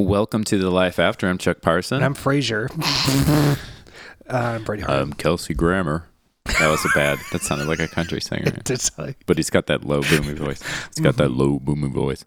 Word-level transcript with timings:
Welcome 0.00 0.44
to 0.44 0.58
the 0.58 0.68
Life 0.68 0.98
After. 0.98 1.26
I'm 1.26 1.38
Chuck 1.38 1.62
Parson. 1.62 2.02
I'm 2.02 2.12
Frazier. 2.12 2.68
uh, 2.82 3.56
I'm 4.28 4.62
Brady 4.62 4.82
Hart. 4.82 5.00
I'm 5.00 5.14
Kelsey 5.14 5.54
Grammer. 5.54 6.06
That 6.44 6.68
was 6.68 6.84
a 6.84 6.88
bad. 6.94 7.18
That 7.32 7.40
sounded 7.40 7.66
like 7.66 7.78
a 7.80 7.88
country 7.88 8.20
singer. 8.20 8.52
Like, 8.98 9.16
But 9.24 9.38
he's 9.38 9.48
got 9.48 9.68
that 9.68 9.84
low 9.86 10.02
boomy 10.02 10.34
voice. 10.38 10.62
He's 10.94 11.02
got 11.02 11.16
that 11.16 11.30
low 11.30 11.58
boomy 11.58 11.90
voice. 11.90 12.26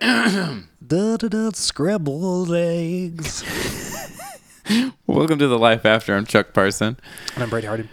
da 0.00 1.16
da 1.16 1.28
da 1.28 1.50
scrambled 1.54 2.54
eggs. 2.54 3.42
Welcome 5.08 5.40
to 5.40 5.48
the 5.48 5.58
Life 5.58 5.84
After. 5.84 6.14
I'm 6.16 6.24
Chuck 6.24 6.52
Parson. 6.54 6.96
And 7.34 7.42
I'm 7.42 7.50
Brady 7.50 7.66
Hardin. 7.66 7.88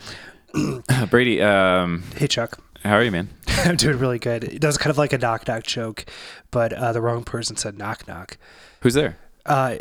Brady, 1.09 1.41
um, 1.41 2.03
Hey, 2.15 2.27
Chuck. 2.27 2.59
how 2.83 2.93
are 2.93 3.03
you, 3.03 3.09
man? 3.11 3.29
I'm 3.47 3.75
doing 3.75 3.97
really 3.97 4.19
good. 4.19 4.43
That 4.61 4.67
was 4.67 4.77
kind 4.77 4.91
of 4.91 4.99
like 4.99 5.13
a 5.13 5.17
knock 5.17 5.47
knock 5.47 5.63
joke, 5.63 6.05
but 6.51 6.73
uh, 6.73 6.91
the 6.93 7.01
wrong 7.01 7.23
person 7.23 7.55
said 7.55 7.75
knock 7.75 8.07
knock. 8.07 8.37
Who's 8.83 8.93
there? 8.93 9.17
Uh, 9.45 9.77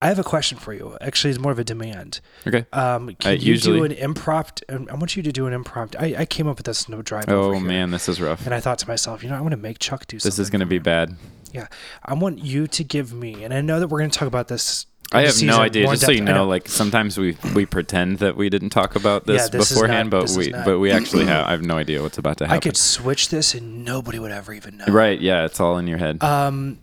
I 0.00 0.06
have 0.06 0.18
a 0.18 0.24
question 0.24 0.58
for 0.58 0.72
you. 0.72 0.96
Actually, 1.00 1.30
it's 1.30 1.40
more 1.40 1.50
of 1.52 1.58
a 1.58 1.64
demand. 1.64 2.20
Okay. 2.46 2.66
Um, 2.72 3.14
can 3.16 3.30
Uh, 3.30 3.34
you 3.34 3.52
usually- 3.52 3.78
do 3.78 3.84
an 3.84 3.92
impromptu? 3.92 4.64
I 4.68 4.94
want 4.94 5.16
you 5.16 5.22
to 5.24 5.32
do 5.32 5.46
an 5.46 5.52
impromptu. 5.52 5.98
I, 5.98 6.14
I 6.20 6.24
came 6.24 6.46
up 6.46 6.56
with 6.56 6.66
this 6.66 6.88
no 6.88 7.02
drive. 7.02 7.24
Oh 7.28 7.52
here. 7.52 7.60
man, 7.60 7.90
this 7.90 8.08
is 8.08 8.20
rough. 8.20 8.44
And 8.46 8.54
I 8.54 8.60
thought 8.60 8.78
to 8.80 8.88
myself, 8.88 9.22
you 9.24 9.28
know, 9.30 9.36
I 9.36 9.40
want 9.40 9.52
to 9.52 9.56
make 9.56 9.78
Chuck 9.80 10.06
do 10.06 10.18
something. 10.18 10.30
This 10.30 10.38
is 10.38 10.50
going 10.50 10.60
to 10.60 10.66
be 10.66 10.78
bad. 10.78 11.16
Yeah, 11.52 11.66
I 12.04 12.14
want 12.14 12.38
you 12.44 12.66
to 12.66 12.84
give 12.84 13.12
me, 13.12 13.42
and 13.42 13.52
I 13.54 13.60
know 13.60 13.80
that 13.80 13.88
we're 13.88 13.98
going 13.98 14.10
to 14.10 14.18
talk 14.18 14.28
about 14.28 14.48
this. 14.48 14.86
I 15.10 15.22
have 15.22 15.42
no 15.42 15.58
idea. 15.58 15.86
Just 15.86 16.02
so 16.04 16.12
you 16.12 16.20
I 16.22 16.24
know, 16.26 16.46
like 16.46 16.68
sometimes 16.68 17.16
we 17.18 17.36
we 17.54 17.64
pretend 17.64 18.18
that 18.18 18.36
we 18.36 18.50
didn't 18.50 18.70
talk 18.70 18.94
about 18.94 19.24
this, 19.26 19.42
Yeah, 19.44 19.48
this 19.58 19.70
beforehand, 19.70 20.10
not- 20.10 20.18
but 20.18 20.20
this 20.22 20.30
is 20.32 20.36
we 20.38 20.48
not- 20.50 20.64
but 20.66 20.78
we 20.78 20.90
actually 20.92 21.24
have. 21.24 21.46
I 21.48 21.50
have 21.52 21.62
no 21.62 21.76
idea 21.78 22.02
what's 22.02 22.18
about 22.18 22.36
to 22.38 22.44
happen. 22.46 22.56
I 22.56 22.60
could 22.60 22.76
switch 22.76 23.30
this 23.30 23.54
and 23.54 23.84
nobody 23.86 24.18
would 24.18 24.30
ever 24.30 24.52
even 24.52 24.76
know. 24.76 24.84
Right? 24.86 25.18
Yeah, 25.18 25.46
it's 25.46 25.58
all 25.60 25.78
in 25.78 25.86
your 25.88 25.96
head. 25.98 26.22
Um, 26.22 26.78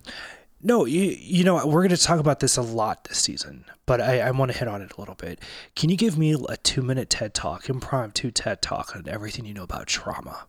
no, 0.65 0.85
you, 0.85 1.15
you 1.19 1.43
know, 1.43 1.63
we're 1.65 1.83
going 1.83 1.95
to 1.95 1.97
talk 1.97 2.19
about 2.19 2.39
this 2.39 2.57
a 2.57 2.61
lot 2.63 3.03
this 3.03 3.19
season, 3.19 3.65
but 3.85 4.01
I, 4.01 4.21
I 4.21 4.31
want 4.31 4.51
to 4.51 4.57
hit 4.57 4.67
on 4.67 4.81
it 4.81 4.93
a 4.97 4.99
little 4.99 5.13
bit. 5.13 5.39
Can 5.75 5.91
you 5.91 5.95
give 5.95 6.17
me 6.17 6.35
a 6.49 6.57
two 6.57 6.81
minute 6.81 7.11
TED 7.11 7.35
talk, 7.35 7.69
impromptu 7.69 8.31
TED 8.31 8.63
talk 8.63 8.95
on 8.95 9.07
everything 9.07 9.45
you 9.45 9.53
know 9.53 9.61
about 9.61 9.85
trauma? 9.85 10.47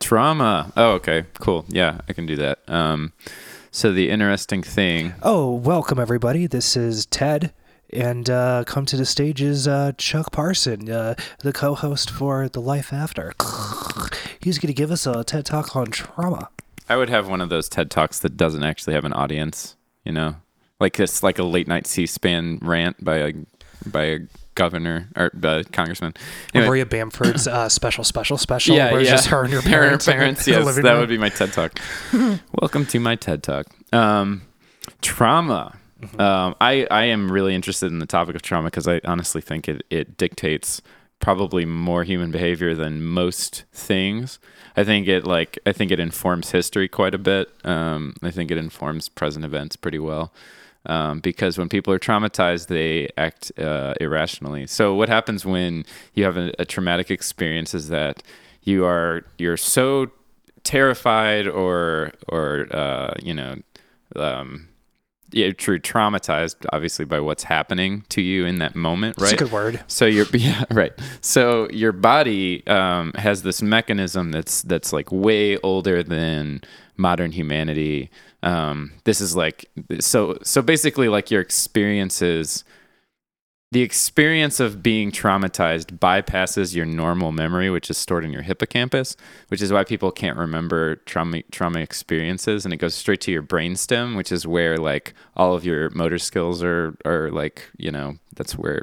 Trauma. 0.00 0.72
Oh, 0.76 0.94
okay, 0.94 1.26
cool. 1.34 1.64
Yeah, 1.68 2.00
I 2.08 2.12
can 2.12 2.26
do 2.26 2.34
that. 2.36 2.58
Um, 2.68 3.12
so 3.70 3.92
the 3.92 4.10
interesting 4.10 4.64
thing. 4.64 5.14
Oh, 5.22 5.54
welcome 5.54 6.00
everybody. 6.00 6.48
This 6.48 6.76
is 6.76 7.06
Ted. 7.06 7.54
And 7.90 8.28
uh, 8.28 8.64
come 8.66 8.84
to 8.86 8.96
the 8.96 9.06
stage 9.06 9.40
is 9.40 9.68
uh, 9.68 9.92
Chuck 9.96 10.32
Parson, 10.32 10.90
uh, 10.90 11.14
the 11.40 11.52
co-host 11.52 12.10
for 12.10 12.48
The 12.48 12.60
Life 12.60 12.92
After. 12.92 13.32
He's 14.40 14.58
going 14.58 14.68
to 14.68 14.74
give 14.74 14.90
us 14.90 15.06
a 15.06 15.22
TED 15.22 15.46
talk 15.46 15.76
on 15.76 15.86
trauma. 15.86 16.48
I 16.88 16.96
would 16.96 17.08
have 17.10 17.28
one 17.28 17.40
of 17.40 17.48
those 17.48 17.68
TED 17.68 17.90
talks 17.90 18.18
that 18.20 18.36
doesn't 18.36 18.62
actually 18.64 18.94
have 18.94 19.04
an 19.04 19.12
audience. 19.12 19.76
You 20.04 20.12
know, 20.12 20.36
like 20.80 20.96
this, 20.96 21.22
like 21.22 21.38
a 21.38 21.44
late 21.44 21.68
night 21.68 21.86
C-SPAN 21.86 22.58
rant 22.62 23.02
by 23.04 23.16
a 23.18 23.32
by 23.86 24.04
a 24.04 24.18
governor 24.54 25.08
or 25.16 25.30
uh, 25.42 25.62
congressman. 25.72 26.14
Anyway, 26.54 26.68
Maria 26.68 26.86
Bamford's 26.86 27.46
uh, 27.48 27.68
special, 27.68 28.04
special, 28.04 28.36
special. 28.36 28.76
yeah, 28.76 28.96
yeah. 28.96 29.02
just 29.04 29.28
her 29.28 29.44
and 29.44 29.52
her 29.52 29.60
Her 29.60 29.68
parents. 29.70 30.06
the- 30.06 30.12
parents, 30.12 30.46
yes, 30.46 30.64
that 30.76 30.82
room. 30.84 30.98
would 31.00 31.08
be 31.08 31.18
my 31.18 31.28
TED 31.28 31.52
talk. 31.52 31.78
Welcome 32.60 32.86
to 32.86 33.00
my 33.00 33.14
TED 33.16 33.42
talk. 33.42 33.66
Um, 33.92 34.42
trauma. 35.00 35.76
Mm-hmm. 36.00 36.20
Um, 36.20 36.56
I 36.60 36.86
I 36.90 37.04
am 37.04 37.30
really 37.30 37.54
interested 37.54 37.92
in 37.92 38.00
the 38.00 38.06
topic 38.06 38.34
of 38.34 38.42
trauma 38.42 38.66
because 38.66 38.88
I 38.88 39.00
honestly 39.04 39.40
think 39.40 39.68
it 39.68 39.84
it 39.88 40.16
dictates 40.16 40.82
probably 41.22 41.64
more 41.64 42.04
human 42.04 42.30
behavior 42.30 42.74
than 42.74 43.02
most 43.02 43.64
things. 43.72 44.38
I 44.76 44.84
think 44.84 45.08
it 45.08 45.24
like 45.24 45.58
I 45.64 45.72
think 45.72 45.90
it 45.90 46.00
informs 46.00 46.50
history 46.50 46.88
quite 46.88 47.14
a 47.14 47.18
bit. 47.18 47.48
Um, 47.64 48.14
I 48.22 48.30
think 48.30 48.50
it 48.50 48.58
informs 48.58 49.08
present 49.08 49.44
events 49.44 49.76
pretty 49.76 49.98
well. 49.98 50.32
Um, 50.84 51.20
because 51.20 51.58
when 51.58 51.68
people 51.68 51.94
are 51.94 51.98
traumatized, 51.98 52.66
they 52.66 53.08
act 53.16 53.52
uh, 53.56 53.94
irrationally. 54.00 54.66
So 54.66 54.94
what 54.94 55.08
happens 55.08 55.46
when 55.46 55.86
you 56.14 56.24
have 56.24 56.36
a, 56.36 56.52
a 56.58 56.64
traumatic 56.64 57.08
experience 57.08 57.72
is 57.72 57.88
that 57.88 58.22
you 58.64 58.84
are 58.84 59.24
you're 59.38 59.56
so 59.56 60.10
terrified 60.64 61.46
or 61.46 62.12
or 62.28 62.66
uh, 62.72 63.14
you 63.22 63.34
know 63.34 63.56
um, 64.16 64.68
yeah, 65.32 65.50
true 65.52 65.78
traumatized 65.78 66.56
obviously 66.72 67.04
by 67.04 67.20
what's 67.20 67.44
happening 67.44 68.04
to 68.10 68.20
you 68.22 68.44
in 68.44 68.58
that 68.58 68.74
moment, 68.74 69.16
It's 69.16 69.22
right? 69.24 69.32
a 69.34 69.36
good 69.36 69.52
word. 69.52 69.80
So 69.86 70.06
your 70.06 70.26
yeah 70.32 70.64
right. 70.70 70.92
So 71.20 71.68
your 71.70 71.92
body 71.92 72.66
um, 72.66 73.12
has 73.16 73.42
this 73.42 73.62
mechanism 73.62 74.30
that's 74.30 74.62
that's 74.62 74.92
like 74.92 75.10
way 75.10 75.56
older 75.58 76.02
than 76.02 76.62
modern 76.96 77.32
humanity. 77.32 78.10
Um, 78.42 78.92
this 79.04 79.20
is 79.20 79.34
like 79.36 79.68
so 80.00 80.38
so 80.42 80.62
basically 80.62 81.08
like 81.08 81.30
your 81.30 81.40
experiences. 81.40 82.64
The 83.72 83.80
experience 83.80 84.60
of 84.60 84.82
being 84.82 85.10
traumatized 85.10 85.98
bypasses 85.98 86.74
your 86.74 86.84
normal 86.84 87.32
memory, 87.32 87.70
which 87.70 87.88
is 87.88 87.96
stored 87.96 88.22
in 88.22 88.30
your 88.30 88.42
hippocampus, 88.42 89.16
which 89.48 89.62
is 89.62 89.72
why 89.72 89.82
people 89.82 90.10
can't 90.12 90.36
remember 90.36 90.96
trauma 91.06 91.42
trauma 91.50 91.78
experiences, 91.78 92.66
and 92.66 92.74
it 92.74 92.76
goes 92.76 92.94
straight 92.94 93.22
to 93.22 93.32
your 93.32 93.42
brainstem, 93.42 94.14
which 94.14 94.30
is 94.30 94.46
where 94.46 94.76
like 94.76 95.14
all 95.38 95.54
of 95.54 95.64
your 95.64 95.88
motor 95.88 96.18
skills 96.18 96.62
are 96.62 96.94
are 97.06 97.30
like 97.30 97.70
you 97.78 97.90
know 97.90 98.18
that's 98.34 98.58
where 98.58 98.82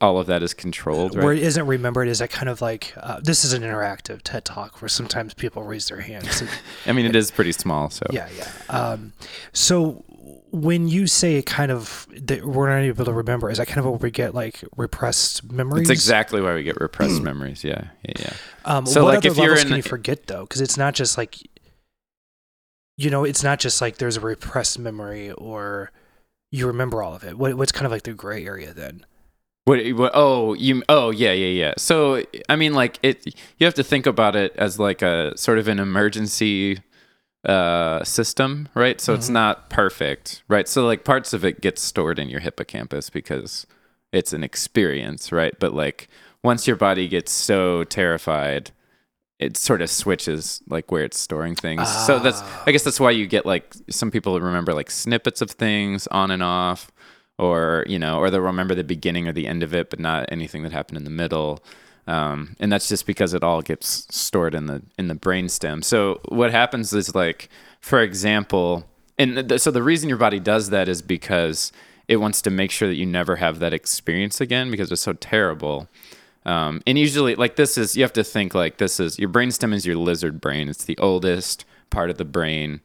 all 0.00 0.18
of 0.18 0.28
that 0.28 0.42
is 0.42 0.54
controlled, 0.54 1.14
right? 1.14 1.22
Where 1.22 1.34
it 1.34 1.42
isn't 1.42 1.66
remembered 1.66 2.08
is 2.08 2.20
that 2.20 2.30
kind 2.30 2.48
of 2.48 2.62
like 2.62 2.94
uh, 2.96 3.20
this 3.22 3.44
is 3.44 3.52
an 3.52 3.60
interactive 3.62 4.22
TED 4.22 4.46
talk 4.46 4.80
where 4.80 4.88
sometimes 4.88 5.34
people 5.34 5.62
raise 5.62 5.88
their 5.88 6.00
hands. 6.00 6.42
I 6.86 6.92
mean, 6.92 7.04
it 7.04 7.14
is 7.14 7.30
pretty 7.30 7.52
small, 7.52 7.90
so 7.90 8.06
yeah, 8.10 8.30
yeah. 8.34 8.50
Um, 8.70 9.12
so 9.52 10.04
when 10.52 10.88
you 10.88 11.06
say 11.06 11.36
it 11.36 11.46
kind 11.46 11.70
of 11.70 12.06
that 12.10 12.44
we're 12.44 12.68
not 12.68 12.82
able 12.84 13.04
to 13.04 13.12
remember, 13.12 13.50
is 13.50 13.58
that 13.58 13.66
kind 13.66 13.78
of 13.78 13.86
what 13.86 14.00
we 14.00 14.10
get 14.10 14.34
like 14.34 14.64
repressed 14.76 15.50
memories? 15.50 15.82
it's 15.82 15.90
exactly 15.90 16.40
why 16.40 16.54
we 16.54 16.62
get 16.62 16.80
repressed 16.80 17.22
memories. 17.22 17.64
Yeah, 17.64 17.88
yeah, 18.02 18.14
yeah. 18.18 18.32
Um, 18.64 18.86
So, 18.86 19.04
what 19.04 19.14
like, 19.14 19.18
other 19.18 19.28
if 19.28 19.36
you're 19.36 19.56
in 19.56 19.68
can 19.68 19.76
you 19.76 19.82
forget 19.82 20.26
though? 20.26 20.42
Because 20.42 20.60
it's 20.60 20.76
not 20.76 20.94
just 20.94 21.16
like 21.16 21.36
you 23.00 23.08
know, 23.08 23.24
it's 23.24 23.42
not 23.42 23.58
just 23.58 23.80
like 23.80 23.96
there's 23.96 24.18
a 24.18 24.20
repressed 24.20 24.78
memory 24.78 25.30
or 25.32 25.90
you 26.50 26.66
remember 26.66 27.02
all 27.02 27.14
of 27.14 27.24
it. 27.24 27.38
What, 27.38 27.54
what's 27.54 27.72
kind 27.72 27.86
of 27.86 27.92
like 27.92 28.02
the 28.02 28.12
gray 28.12 28.44
area 28.44 28.74
then? 28.74 29.06
What, 29.64 29.80
what? 29.92 30.10
Oh, 30.14 30.52
you. 30.52 30.82
Oh, 30.86 31.10
yeah, 31.10 31.32
yeah, 31.32 31.46
yeah. 31.46 31.74
So, 31.78 32.22
I 32.50 32.56
mean, 32.56 32.74
like 32.74 32.98
it. 33.02 33.24
You 33.58 33.64
have 33.64 33.74
to 33.74 33.84
think 33.84 34.06
about 34.06 34.36
it 34.36 34.54
as 34.56 34.78
like 34.78 35.00
a 35.00 35.36
sort 35.38 35.58
of 35.58 35.66
an 35.68 35.78
emergency 35.78 36.80
uh 37.44 38.04
system 38.04 38.68
right? 38.74 39.00
So 39.00 39.14
it's 39.14 39.28
not 39.30 39.70
perfect 39.70 40.42
right? 40.48 40.68
So 40.68 40.84
like 40.86 41.04
parts 41.04 41.32
of 41.32 41.44
it 41.44 41.60
gets 41.60 41.80
stored 41.82 42.18
in 42.18 42.28
your 42.28 42.40
hippocampus 42.40 43.08
because 43.08 43.66
it's 44.12 44.32
an 44.32 44.44
experience 44.44 45.32
right? 45.32 45.54
But 45.58 45.72
like 45.72 46.08
once 46.42 46.66
your 46.66 46.76
body 46.76 47.08
gets 47.08 47.32
so 47.32 47.84
terrified 47.84 48.72
it 49.38 49.56
sort 49.56 49.80
of 49.80 49.88
switches 49.88 50.62
like 50.68 50.92
where 50.92 51.02
it's 51.02 51.18
storing 51.18 51.54
things. 51.54 51.88
So 52.06 52.18
that's 52.18 52.42
i 52.66 52.72
guess 52.72 52.82
that's 52.84 53.00
why 53.00 53.10
you 53.10 53.26
get 53.26 53.46
like 53.46 53.74
some 53.88 54.10
people 54.10 54.38
remember 54.38 54.74
like 54.74 54.90
snippets 54.90 55.40
of 55.40 55.50
things 55.50 56.06
on 56.08 56.30
and 56.30 56.42
off 56.42 56.92
or 57.38 57.86
you 57.88 57.98
know 57.98 58.18
or 58.18 58.28
they'll 58.28 58.40
remember 58.42 58.74
the 58.74 58.84
beginning 58.84 59.26
or 59.26 59.32
the 59.32 59.46
end 59.46 59.62
of 59.62 59.72
it 59.74 59.88
but 59.88 59.98
not 59.98 60.26
anything 60.30 60.62
that 60.62 60.72
happened 60.72 60.98
in 60.98 61.04
the 61.04 61.10
middle 61.10 61.64
um, 62.10 62.56
and 62.58 62.72
that's 62.72 62.88
just 62.88 63.06
because 63.06 63.34
it 63.34 63.44
all 63.44 63.62
gets 63.62 64.08
stored 64.10 64.52
in 64.52 64.66
the 64.66 64.82
in 64.98 65.06
the 65.06 65.14
brainstem. 65.14 65.84
So 65.84 66.20
what 66.28 66.50
happens 66.50 66.92
is 66.92 67.14
like, 67.14 67.48
for 67.80 68.02
example, 68.02 68.84
and 69.16 69.48
th- 69.48 69.60
so 69.60 69.70
the 69.70 69.82
reason 69.82 70.08
your 70.08 70.18
body 70.18 70.40
does 70.40 70.70
that 70.70 70.88
is 70.88 71.02
because 71.02 71.70
it 72.08 72.16
wants 72.16 72.42
to 72.42 72.50
make 72.50 72.72
sure 72.72 72.88
that 72.88 72.96
you 72.96 73.06
never 73.06 73.36
have 73.36 73.60
that 73.60 73.72
experience 73.72 74.40
again 74.40 74.72
because 74.72 74.90
it's 74.90 75.02
so 75.02 75.12
terrible. 75.12 75.86
Um, 76.44 76.82
and 76.84 76.98
usually, 76.98 77.36
like 77.36 77.54
this 77.54 77.78
is 77.78 77.96
you 77.96 78.02
have 78.02 78.12
to 78.14 78.24
think 78.24 78.54
like 78.56 78.78
this 78.78 78.98
is 78.98 79.16
your 79.16 79.28
brainstem 79.28 79.72
is 79.72 79.86
your 79.86 79.96
lizard 79.96 80.40
brain. 80.40 80.68
It's 80.68 80.84
the 80.84 80.98
oldest 80.98 81.64
part 81.90 82.10
of 82.10 82.18
the 82.18 82.24
brain 82.24 82.80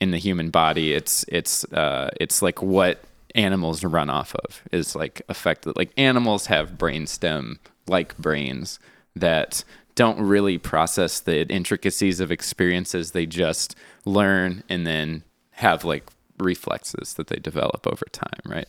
in 0.00 0.12
the 0.12 0.18
human 0.18 0.50
body. 0.50 0.92
It's 0.92 1.24
it's 1.26 1.64
uh, 1.72 2.10
it's 2.20 2.42
like 2.42 2.62
what 2.62 3.02
animals 3.34 3.82
run 3.82 4.08
off 4.08 4.36
of 4.36 4.62
is 4.70 4.94
like 4.94 5.20
affected. 5.28 5.76
Like 5.76 5.90
animals 5.96 6.46
have 6.46 6.78
brainstem 6.78 7.58
like 7.88 8.16
brains 8.18 8.78
that 9.16 9.64
don't 9.94 10.20
really 10.20 10.58
process 10.58 11.20
the 11.20 11.46
intricacies 11.48 12.20
of 12.20 12.30
experiences. 12.30 13.12
They 13.12 13.26
just 13.26 13.74
learn 14.04 14.62
and 14.68 14.86
then 14.86 15.24
have 15.52 15.84
like 15.84 16.04
reflexes 16.38 17.14
that 17.14 17.26
they 17.26 17.36
develop 17.36 17.84
over 17.86 18.06
time, 18.12 18.40
right? 18.46 18.66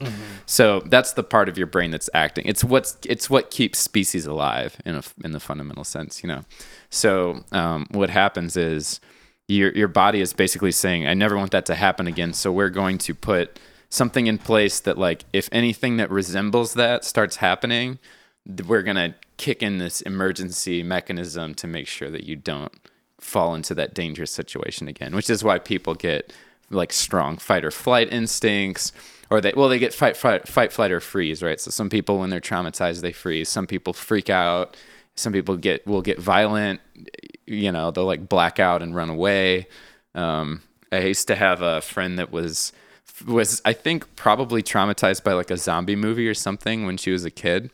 So 0.48 0.80
that's 0.82 1.14
the 1.14 1.24
part 1.24 1.50
of 1.50 1.58
your 1.58 1.68
brain 1.68 1.92
that's 1.92 2.10
acting. 2.16 2.46
It's 2.48 2.64
what's 2.64 2.98
it's 3.06 3.30
what 3.30 3.52
keeps 3.52 3.78
species 3.78 4.26
alive 4.26 4.78
in 4.86 4.96
a 4.96 5.04
in 5.24 5.32
the 5.32 5.40
fundamental 5.40 5.84
sense, 5.84 6.24
you 6.24 6.28
know. 6.30 6.46
So 6.90 7.44
um, 7.52 7.86
what 7.92 8.10
happens 8.10 8.58
is 8.58 9.00
your 9.48 9.72
your 9.74 9.88
body 9.88 10.22
is 10.22 10.34
basically 10.34 10.72
saying, 10.72 11.08
"I 11.08 11.14
never 11.14 11.38
want 11.38 11.52
that 11.52 11.66
to 11.68 11.76
happen 11.76 12.08
again." 12.08 12.34
So 12.34 12.52
we're 12.52 12.70
going 12.70 12.98
to 13.00 13.14
put 13.14 13.60
something 13.90 14.28
in 14.28 14.38
place 14.38 14.80
that, 14.80 14.98
like, 14.98 15.26
if 15.34 15.50
anything 15.52 15.98
that 15.98 16.12
resembles 16.12 16.74
that 16.76 17.04
starts 17.04 17.38
happening, 17.38 18.00
we're 18.68 18.84
gonna 18.84 19.16
kick 19.38 19.64
in 19.64 19.78
this 19.78 20.02
emergency 20.02 20.84
mechanism 20.84 21.56
to 21.56 21.68
make 21.68 21.88
sure 21.88 22.10
that 22.10 22.24
you 22.24 22.36
don't 22.36 22.74
fall 23.20 23.56
into 23.56 23.74
that 23.76 23.94
dangerous 23.94 24.32
situation 24.32 24.88
again. 24.88 25.16
Which 25.16 25.30
is 25.30 25.44
why 25.44 25.60
people 25.60 25.96
get 25.96 26.34
like 26.70 26.94
strong 26.94 27.38
fight 27.38 27.66
or 27.66 27.72
flight 27.72 28.12
instincts 28.14 28.92
or 29.30 29.42
they 29.42 29.54
well 29.56 29.70
they 29.70 29.80
get 29.80 29.94
fight 29.94 30.16
fight 30.16 30.48
fight 30.48 30.72
flight 30.72 30.92
or 30.92 31.00
freeze 31.00 31.42
right? 31.42 31.60
So 31.60 31.72
some 31.72 31.90
people 31.90 32.20
when 32.20 32.30
they're 32.30 32.40
traumatized 32.40 33.02
they 33.02 33.12
freeze. 33.12 33.50
Some 33.50 33.68
people 33.68 33.94
freak 33.94 34.30
out. 34.30 34.78
Some 35.16 35.34
people 35.34 35.58
get 35.58 35.86
will 35.86 36.02
get 36.02 36.20
violent 36.20 36.82
you 37.46 37.72
know 37.72 37.92
they'll 37.92 38.06
like 38.06 38.30
black 38.30 38.60
out 38.60 38.82
and 38.82 38.96
run 38.96 39.10
away. 39.10 39.68
Um, 40.16 40.62
i 40.92 41.00
used 41.00 41.28
to 41.28 41.36
have 41.36 41.62
a 41.62 41.82
friend 41.82 42.18
that 42.18 42.32
was 42.32 42.74
was 43.28 43.62
i 43.66 43.74
think 43.74 44.16
probably 44.16 44.64
traumatized 44.64 45.24
by 45.24 45.34
like 45.34 45.52
a 45.52 45.58
zombie 45.58 45.96
movie 45.96 46.28
or 46.28 46.34
something 46.34 46.86
when 46.86 46.98
she 46.98 47.12
was 47.12 47.26
a 47.26 47.32
kid 47.32 47.70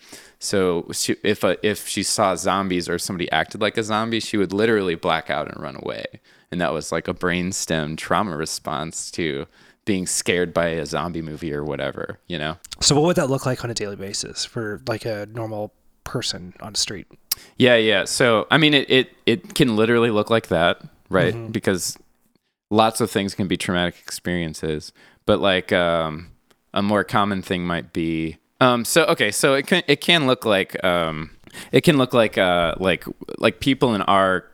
so 0.46 0.88
she, 0.92 1.16
if 1.24 1.44
a, 1.44 1.58
if 1.66 1.88
she 1.88 2.04
saw 2.04 2.36
zombies 2.36 2.88
or 2.88 2.98
somebody 2.98 3.32
acted 3.32 3.62
like 3.62 3.78
a 3.78 3.84
zombie 3.84 4.20
she 4.20 4.38
would 4.38 4.54
literally 4.54 4.96
black 4.96 5.30
out 5.30 5.48
and 5.52 5.62
run 5.62 5.76
away 5.76 6.06
and 6.52 6.62
that 6.62 6.74
was 6.74 6.92
like 6.92 7.08
a 7.08 7.14
brainstem 7.14 7.98
trauma 7.98 8.36
response 8.38 9.12
to 9.12 9.46
being 9.86 10.08
scared 10.08 10.54
by 10.54 10.68
a 10.68 10.86
zombie 10.86 11.22
movie 11.22 11.54
or 11.54 11.64
whatever, 11.64 12.20
you 12.28 12.38
know? 12.38 12.58
So, 12.82 12.96
what 12.96 13.06
would 13.06 13.16
that 13.16 13.30
look 13.30 13.46
like 13.46 13.64
on 13.64 13.70
a 13.70 13.74
daily 13.74 13.96
basis 13.96 14.44
for 14.44 14.82
like 14.88 15.06
a 15.06 15.28
normal 15.32 15.72
person 16.04 16.54
on 16.60 16.74
the 16.74 16.80
street? 16.80 17.08
Yeah, 17.58 17.76
yeah. 17.76 18.06
So, 18.06 18.48
I 18.50 18.58
mean, 18.58 18.74
it, 18.74 18.90
it, 18.90 19.14
it 19.26 19.56
can 19.56 19.76
literally 19.76 20.10
look 20.10 20.30
like 20.30 20.48
that, 20.48 20.82
right? 21.10 21.34
Mm-hmm. 21.34 21.52
Because 21.52 21.98
lots 22.72 23.00
of 23.00 23.12
things 23.12 23.36
can 23.36 23.48
be 23.48 23.58
traumatic 23.58 23.96
experiences, 24.00 24.92
but 25.26 25.40
like 25.40 25.72
um, 25.72 26.32
a 26.74 26.82
more 26.82 27.04
common 27.04 27.42
thing 27.42 27.66
might 27.66 27.94
be. 27.94 28.38
Um, 28.66 28.84
so 28.84 29.06
okay, 29.06 29.30
so 29.32 29.54
it 29.54 29.68
can 29.68 29.84
it 29.88 30.02
can 30.02 30.26
look 30.26 30.44
like 30.44 30.84
um, 30.84 31.30
it 31.72 31.82
can 31.82 31.98
look 31.98 32.14
like 32.14 32.36
uh, 32.38 32.74
like 32.80 33.06
like 33.38 33.60
people 33.60 33.94
in 33.94 34.02
our 34.04 34.46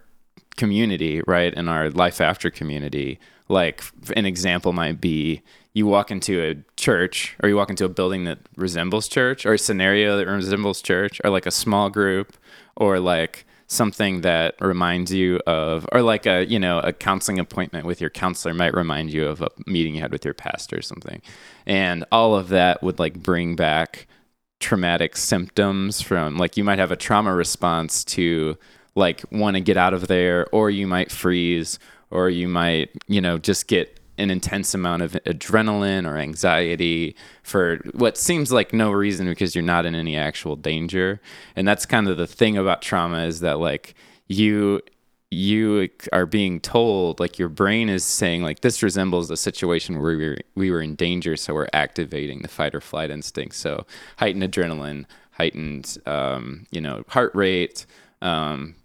community, 0.58 1.22
right, 1.26 1.54
in 1.54 1.70
our 1.70 1.90
life 1.90 2.20
after 2.20 2.50
community. 2.50 3.20
Like 3.48 3.84
an 4.16 4.26
example 4.26 4.74
might 4.74 5.00
be 5.00 5.42
you 5.74 5.86
walk 5.88 6.12
into 6.12 6.42
a 6.42 6.56
church 6.76 7.38
or 7.42 7.48
you 7.48 7.56
walk 7.56 7.70
into 7.70 7.86
a 7.86 7.90
building 7.90 8.26
that 8.26 8.40
resembles 8.58 9.08
church 9.08 9.46
or 9.46 9.54
a 9.54 9.58
scenario 9.58 10.18
that 10.18 10.28
resembles 10.28 10.82
church 10.82 11.22
or 11.24 11.30
like 11.30 11.46
a 11.46 11.52
small 11.52 11.90
group 11.90 12.36
or 12.76 13.00
like 13.00 13.46
something 13.72 14.20
that 14.20 14.54
reminds 14.60 15.14
you 15.14 15.40
of 15.48 15.88
or 15.94 16.02
like 16.02 16.26
a 16.26 16.46
you 16.46 16.60
know 16.60 16.80
a 16.80 16.92
counseling 16.92 17.40
appointment 17.40 17.86
with 17.86 18.02
your 18.02 18.10
counselor 18.10 18.54
might 18.54 18.74
remind 18.74 19.12
you 19.14 19.26
of 19.26 19.42
a 19.42 19.48
meeting 19.66 19.96
you 19.96 20.02
had 20.02 20.12
with 20.12 20.26
your 20.26 20.34
pastor 20.34 20.80
or 20.80 20.82
something. 20.82 21.22
And 21.66 22.04
all 22.12 22.36
of 22.36 22.50
that 22.50 22.84
would 22.84 23.00
like 23.00 23.24
bring 23.24 23.56
back 23.56 24.08
traumatic 24.60 25.16
symptoms 25.16 26.02
from 26.02 26.38
like 26.38 26.58
you 26.58 26.66
might 26.66 26.80
have 26.80 26.92
a 26.92 26.98
trauma 26.98 27.34
response 27.34 28.04
to 28.04 28.58
like 28.96 29.24
want 29.32 29.56
to 29.56 29.62
get 29.62 29.78
out 29.78 29.94
of 29.94 30.08
there 30.08 30.48
or 30.52 30.70
you 30.70 30.86
might 30.86 31.10
freeze 31.10 31.80
or 32.10 32.30
you 32.30 32.50
might 32.50 32.90
you 33.08 33.22
know 33.22 33.38
just 33.38 33.68
get 33.68 34.01
an 34.18 34.30
intense 34.30 34.74
amount 34.74 35.02
of 35.02 35.14
adrenaline 35.26 36.08
or 36.08 36.18
anxiety 36.18 37.16
for 37.44 37.78
what 37.94 38.18
seems 38.18 38.52
like 38.52 38.74
no 38.74 38.92
reason 38.92 39.28
because 39.28 39.56
you're 39.56 39.64
not 39.64 39.86
in 39.86 39.96
any 39.96 40.16
actual 40.16 40.56
danger. 40.56 41.22
And 41.56 41.68
that's 41.68 41.86
kind 41.86 42.08
of 42.08 42.18
the 42.18 42.28
thing 42.28 42.58
about 42.58 42.82
trauma 42.82 43.24
is 43.26 43.40
that 43.40 43.60
like 43.60 43.96
you 44.28 44.82
you 45.34 45.88
are 46.12 46.26
being 46.26 46.60
told 46.60 47.22
like 47.22 47.40
your 47.40 47.48
brain 47.48 47.88
is 47.88 48.04
saying 48.04 48.44
like 48.44 48.60
this 48.60 48.84
resembles 48.84 49.32
a 49.32 49.38
situation 49.38 50.02
where 50.02 50.18
we 50.18 50.30
were, 50.30 50.38
we 50.56 50.70
were 50.70 50.82
in 50.82 50.94
danger 50.96 51.38
so 51.38 51.54
we're 51.54 51.70
activating 51.72 52.42
the 52.42 52.50
fight 52.50 52.76
or 52.76 52.82
flight 52.82 53.10
instinct. 53.10 53.56
So 53.56 53.86
heightened 54.18 54.44
adrenaline 54.44 55.06
heightened 55.32 55.98
um, 56.06 56.68
you 56.72 56.82
know 56.82 57.04
heart 57.08 57.34
rate 57.34 57.86
um, 58.22 58.76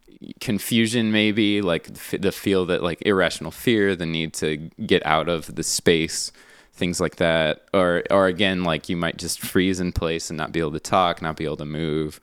confusion 0.40 1.12
maybe 1.12 1.60
like 1.60 1.92
the 2.10 2.32
feel 2.32 2.64
that 2.66 2.82
like 2.82 3.02
irrational 3.04 3.50
fear 3.50 3.94
the 3.94 4.06
need 4.06 4.32
to 4.32 4.56
get 4.86 5.04
out 5.04 5.28
of 5.28 5.54
the 5.54 5.62
space 5.62 6.32
things 6.76 7.00
like 7.00 7.16
that. 7.16 7.66
Or 7.74 8.04
or 8.10 8.26
again 8.26 8.62
like 8.62 8.88
you 8.88 8.96
might 8.96 9.16
just 9.16 9.40
freeze 9.40 9.80
in 9.80 9.92
place 9.92 10.30
and 10.30 10.36
not 10.36 10.52
be 10.52 10.60
able 10.60 10.72
to 10.72 10.80
talk 10.80 11.20
not 11.20 11.36
be 11.36 11.44
able 11.44 11.56
to 11.56 11.64
move. 11.64 12.20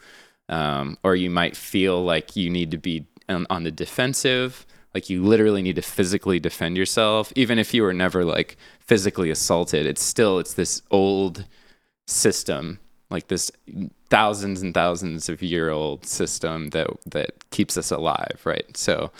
Um, 0.49 0.97
or 1.03 1.15
you 1.15 1.29
might 1.29 1.57
feel 1.57 2.03
like 2.03 2.35
you 2.35 2.49
need 2.49 2.71
to 2.71 2.77
be 2.77 3.07
on, 3.27 3.47
on 3.49 3.63
the 3.63 3.71
defensive. 3.71 4.65
Like 4.93 5.09
you 5.09 5.23
literally 5.23 5.63
need 5.63 5.77
to 5.77 5.81
physically 5.81 6.39
defend 6.39 6.77
yourself. 6.77 7.33
Even 7.35 7.57
if 7.57 7.73
you 7.73 7.81
were 7.81 7.93
never 7.93 8.23
like 8.23 8.57
physically 8.79 9.29
assaulted 9.29 9.85
it's 9.85 10.03
still 10.03 10.39
it's 10.39 10.53
this 10.53 10.81
old 10.91 11.45
system 12.05 12.79
like 13.13 13.29
this 13.29 13.51
thousands 14.09 14.61
and 14.61 14.73
thousands 14.73 15.29
of 15.29 15.41
year 15.41 15.69
old 15.69 16.05
system 16.05 16.69
that 16.71 16.87
that 17.05 17.49
keeps 17.51 17.77
us 17.77 17.91
alive 17.91 18.41
right? 18.43 18.75
So 18.75 19.11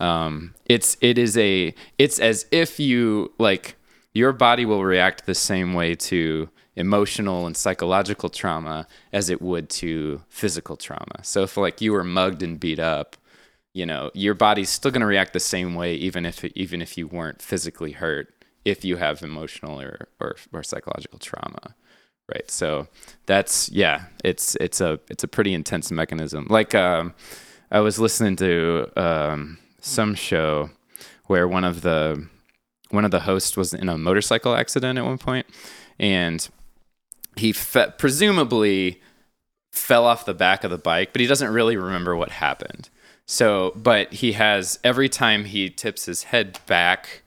um, 0.00 0.54
it's 0.66 0.96
it 1.00 1.16
is 1.16 1.38
a 1.38 1.74
it's 1.98 2.18
as 2.18 2.46
if 2.50 2.78
you 2.78 3.32
like 3.38 3.76
your 4.12 4.32
body 4.32 4.64
will 4.66 4.84
react 4.84 5.26
the 5.26 5.34
same 5.34 5.72
way 5.72 5.94
to 5.94 6.48
emotional 6.74 7.46
and 7.46 7.56
psychological 7.56 8.28
trauma 8.28 8.86
as 9.12 9.30
it 9.30 9.40
would 9.40 9.70
to 9.70 10.22
physical 10.28 10.76
trauma. 10.76 11.22
So 11.22 11.44
if 11.44 11.56
like 11.56 11.80
you 11.80 11.92
were 11.92 12.04
mugged 12.04 12.42
and 12.42 12.60
beat 12.60 12.78
up 12.78 13.16
you 13.76 13.84
know 13.84 14.10
your 14.14 14.32
body's 14.32 14.70
still 14.70 14.90
going 14.90 15.02
to 15.02 15.06
react 15.06 15.34
the 15.34 15.40
same 15.40 15.74
way 15.74 15.94
even 15.94 16.24
if 16.24 16.42
even 16.44 16.80
if 16.80 16.96
you 16.96 17.06
weren't 17.06 17.42
physically 17.42 17.92
hurt 17.92 18.32
if 18.64 18.84
you 18.84 18.96
have 18.96 19.22
emotional 19.22 19.80
or, 19.80 20.08
or, 20.18 20.34
or 20.52 20.62
psychological 20.62 21.18
trauma 21.18 21.74
right? 22.28 22.50
So 22.50 22.88
that's 23.26 23.68
yeah 23.70 24.06
it's 24.24 24.56
it's 24.56 24.80
a 24.80 24.98
it's 25.08 25.24
a 25.24 25.28
pretty 25.28 25.54
intense 25.54 25.90
mechanism. 25.90 26.46
Like 26.48 26.74
um, 26.74 27.14
i 27.70 27.80
was 27.80 27.98
listening 27.98 28.36
to 28.36 28.90
um, 28.96 29.58
some 29.80 30.14
show 30.14 30.70
where 31.26 31.48
one 31.48 31.64
of 31.64 31.82
the 31.82 32.26
one 32.90 33.04
of 33.04 33.10
the 33.10 33.20
hosts 33.20 33.56
was 33.56 33.74
in 33.74 33.88
a 33.88 33.98
motorcycle 33.98 34.54
accident 34.54 34.98
at 34.98 35.04
one 35.04 35.18
point 35.18 35.46
and 35.98 36.48
he 37.36 37.52
fe- 37.52 37.92
presumably 37.98 39.00
fell 39.72 40.04
off 40.04 40.24
the 40.24 40.34
back 40.34 40.62
of 40.64 40.70
the 40.70 40.78
bike 40.78 41.12
but 41.12 41.20
he 41.20 41.26
doesn't 41.26 41.52
really 41.52 41.76
remember 41.76 42.16
what 42.16 42.30
happened. 42.30 42.88
So 43.26 43.72
but 43.74 44.12
he 44.14 44.32
has 44.32 44.78
every 44.84 45.08
time 45.08 45.44
he 45.44 45.68
tips 45.68 46.04
his 46.06 46.24
head 46.24 46.58
back 46.66 47.22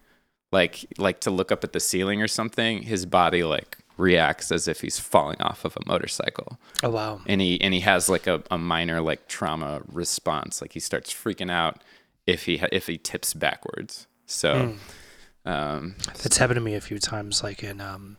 like 0.51 0.85
like 0.97 1.19
to 1.21 1.29
look 1.31 1.51
up 1.51 1.63
at 1.63 1.73
the 1.73 1.79
ceiling 1.79 2.21
or 2.21 2.27
something 2.27 2.83
his 2.83 3.05
body 3.05 3.43
like 3.43 3.77
reacts 3.99 4.51
as 4.51 4.67
if 4.67 4.81
he's 4.81 4.97
falling 4.97 5.41
off 5.41 5.65
of 5.65 5.75
a 5.77 5.81
motorcycle. 5.85 6.57
Oh 6.81 6.89
wow! 6.89 7.21
And 7.27 7.41
he 7.41 7.59
and 7.61 7.73
he 7.73 7.81
has 7.81 8.09
like 8.09 8.27
a, 8.27 8.41
a 8.49 8.57
minor 8.57 9.01
like 9.01 9.27
trauma 9.27 9.81
response. 9.91 10.61
Like 10.61 10.73
he 10.73 10.79
starts 10.79 11.13
freaking 11.13 11.51
out 11.51 11.83
if 12.25 12.45
he 12.45 12.61
if 12.71 12.87
he 12.87 12.97
tips 12.97 13.33
backwards. 13.33 14.07
So 14.25 14.75
mm. 15.45 15.49
um, 15.51 15.95
that's 16.05 16.37
happened 16.37 16.57
to 16.57 16.61
me 16.61 16.75
a 16.75 16.81
few 16.81 16.99
times, 16.99 17.43
like 17.43 17.63
in 17.63 17.81
um, 17.81 18.17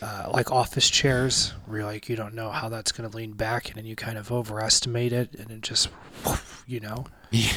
uh, 0.00 0.30
like 0.32 0.50
office 0.50 0.90
chairs, 0.90 1.54
where 1.66 1.78
you're 1.78 1.86
like 1.86 2.08
you 2.08 2.16
don't 2.16 2.34
know 2.34 2.50
how 2.50 2.68
that's 2.68 2.92
going 2.92 3.10
to 3.10 3.16
lean 3.16 3.32
back, 3.32 3.68
and 3.68 3.76
then 3.76 3.86
you 3.86 3.96
kind 3.96 4.18
of 4.18 4.30
overestimate 4.30 5.12
it, 5.12 5.34
and 5.34 5.50
it 5.50 5.62
just, 5.62 5.88
you 6.66 6.80
know. 6.80 7.06
Yeah. 7.30 7.52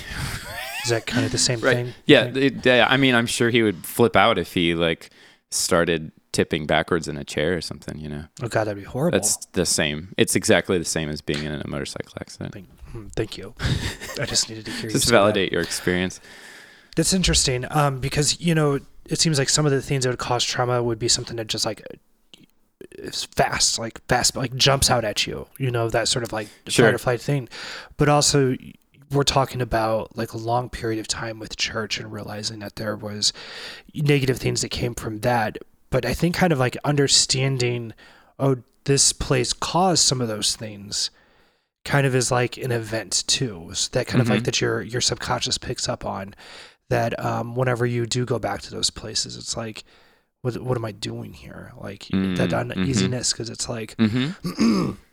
Is 0.86 0.92
that 0.92 1.06
kind 1.06 1.26
of 1.26 1.32
the 1.32 1.38
same 1.38 1.60
right. 1.62 1.76
thing? 1.76 1.94
Yeah, 2.06 2.26
it, 2.26 2.66
yeah. 2.66 2.88
I 2.90 2.98
mean, 2.98 3.16
I'm 3.16 3.26
sure 3.26 3.50
he 3.50 3.64
would 3.64 3.86
flip 3.86 4.16
out 4.16 4.38
if 4.38 4.54
he 4.54 4.76
like 4.76 5.10
started 5.52 6.12
tipping 6.36 6.66
backwards 6.66 7.08
in 7.08 7.18
a 7.18 7.24
chair 7.24 7.56
or 7.56 7.62
something, 7.62 7.98
you 7.98 8.10
know. 8.10 8.26
Oh 8.44 8.50
god, 8.50 8.66
that'd 8.66 8.78
be 8.78 8.84
horrible. 8.84 9.18
That's 9.18 9.38
the 9.54 9.66
same. 9.66 10.14
It's 10.18 10.36
exactly 10.36 10.78
the 10.78 10.84
same 10.86 11.10
as 11.10 11.22
being 11.22 11.44
in 11.46 11.54
a 11.54 11.68
motorcycle 11.68 12.12
accident. 12.20 12.54
Thank, 12.54 12.68
hmm, 12.92 13.08
thank 13.16 13.38
you. 13.38 13.54
I 14.20 14.26
just 14.26 14.50
needed 14.50 14.66
to 14.66 14.72
hear 14.72 14.90
just 14.90 15.06
you 15.08 15.12
validate 15.12 15.50
that. 15.50 15.54
your 15.54 15.62
experience. 15.64 16.20
That's 16.98 17.14
interesting, 17.14 17.66
um, 17.72 18.00
because 18.02 18.40
you 18.42 18.54
know 18.54 18.80
it 19.06 19.20
seems 19.20 19.40
like 19.40 19.50
some 19.50 19.66
of 19.66 19.72
the 19.72 19.82
things 19.82 20.04
that 20.04 20.10
would 20.10 20.20
cause 20.20 20.44
trauma 20.44 20.84
would 20.84 21.00
be 21.00 21.08
something 21.08 21.38
that 21.38 21.48
just 21.48 21.66
like 21.66 21.82
is 23.00 23.24
fast, 23.36 23.80
like 23.80 24.06
fast, 24.08 24.36
like 24.36 24.54
jumps 24.56 24.90
out 24.90 25.06
at 25.06 25.26
you. 25.26 25.48
You 25.58 25.72
know 25.72 25.90
that 25.90 26.08
sort 26.10 26.24
of 26.24 26.34
like 26.34 26.48
Sure. 26.68 26.88
fight 26.88 26.94
or 26.96 26.98
flight 26.98 27.22
thing, 27.22 27.48
but 27.98 28.10
also 28.10 28.56
we're 29.12 29.24
talking 29.24 29.62
about 29.62 30.18
like 30.18 30.34
a 30.34 30.38
long 30.38 30.70
period 30.70 31.00
of 31.00 31.08
time 31.08 31.40
with 31.40 31.56
church 31.56 32.00
and 32.00 32.12
realizing 32.12 32.60
that 32.60 32.76
there 32.76 32.96
was 32.98 33.32
negative 33.94 34.38
things 34.38 34.62
that 34.62 34.70
came 34.70 34.96
from 34.96 35.20
that 35.22 35.58
but 35.90 36.06
i 36.06 36.14
think 36.14 36.36
kind 36.36 36.52
of 36.54 36.60
like 36.60 36.78
understanding 36.84 37.94
oh 38.40 38.58
this 38.86 39.14
place 39.14 39.54
caused 39.54 40.04
some 40.04 40.22
of 40.22 40.28
those 40.28 40.56
things 40.56 41.10
kind 41.84 42.06
of 42.08 42.16
is 42.16 42.32
like 42.32 42.58
an 42.58 42.72
event 42.72 43.24
too 43.28 43.70
so 43.74 43.90
that 43.94 44.08
kind 44.08 44.22
of 44.22 44.30
like 44.30 44.42
Mhm. 44.42 44.46
that 44.46 44.62
your 44.62 44.82
your 44.82 45.02
subconscious 45.02 45.58
picks 45.58 45.88
up 45.90 46.06
on 46.06 46.34
that 46.90 47.20
um 47.24 47.56
whenever 47.56 47.86
you 47.86 48.06
do 48.06 48.26
go 48.26 48.40
back 48.40 48.62
to 48.62 48.72
those 48.72 48.90
places 48.90 49.38
it's 49.38 49.56
like 49.58 49.84
what, 50.42 50.58
what 50.62 50.78
am 50.78 50.86
i 50.86 50.92
doing 50.92 51.34
here 51.34 51.72
like 51.78 52.08
that 52.10 52.50
Mm, 52.50 52.50
mhm. 52.50 52.78
uneasiness 52.78 53.32
because 53.34 53.50
it's 53.50 53.68
like 53.70 53.96
Mm-hmm. 53.98 54.92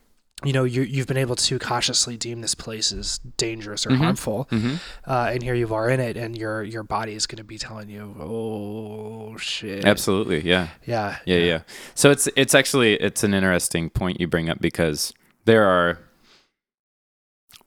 you 0.44 0.52
know 0.52 0.64
you 0.64 0.82
you've 0.82 1.06
been 1.06 1.16
able 1.16 1.36
to 1.36 1.58
cautiously 1.58 2.16
deem 2.16 2.40
this 2.40 2.54
place 2.54 2.92
as 2.92 3.18
dangerous 3.36 3.86
or 3.86 3.90
Mhm. 3.90 3.96
harmful 3.98 4.48
Mm-hmm. 4.50 4.74
uh, 5.10 5.30
and 5.32 5.42
here 5.42 5.54
you 5.54 5.72
are 5.74 5.88
in 5.90 6.00
it 6.00 6.16
and 6.16 6.36
your 6.36 6.62
your 6.62 6.82
body 6.82 7.14
is 7.14 7.26
going 7.26 7.38
to 7.38 7.44
be 7.44 7.58
telling 7.58 7.88
you 7.88 8.14
oh 8.20 9.36
shit 9.38 9.84
Absolutely. 9.84 10.40
Yeah. 10.42 10.68
yeah 10.84 11.18
Yeah, 11.24 11.36
yeah. 11.38 11.60
So 11.94 12.10
it's 12.10 12.28
it's 12.36 12.54
actually 12.54 12.94
it's 12.94 13.22
an 13.24 13.34
interesting 13.34 13.90
point 13.90 14.20
you 14.20 14.26
bring 14.26 14.48
up 14.50 14.60
because 14.60 15.12
there 15.44 15.64
are 15.64 15.98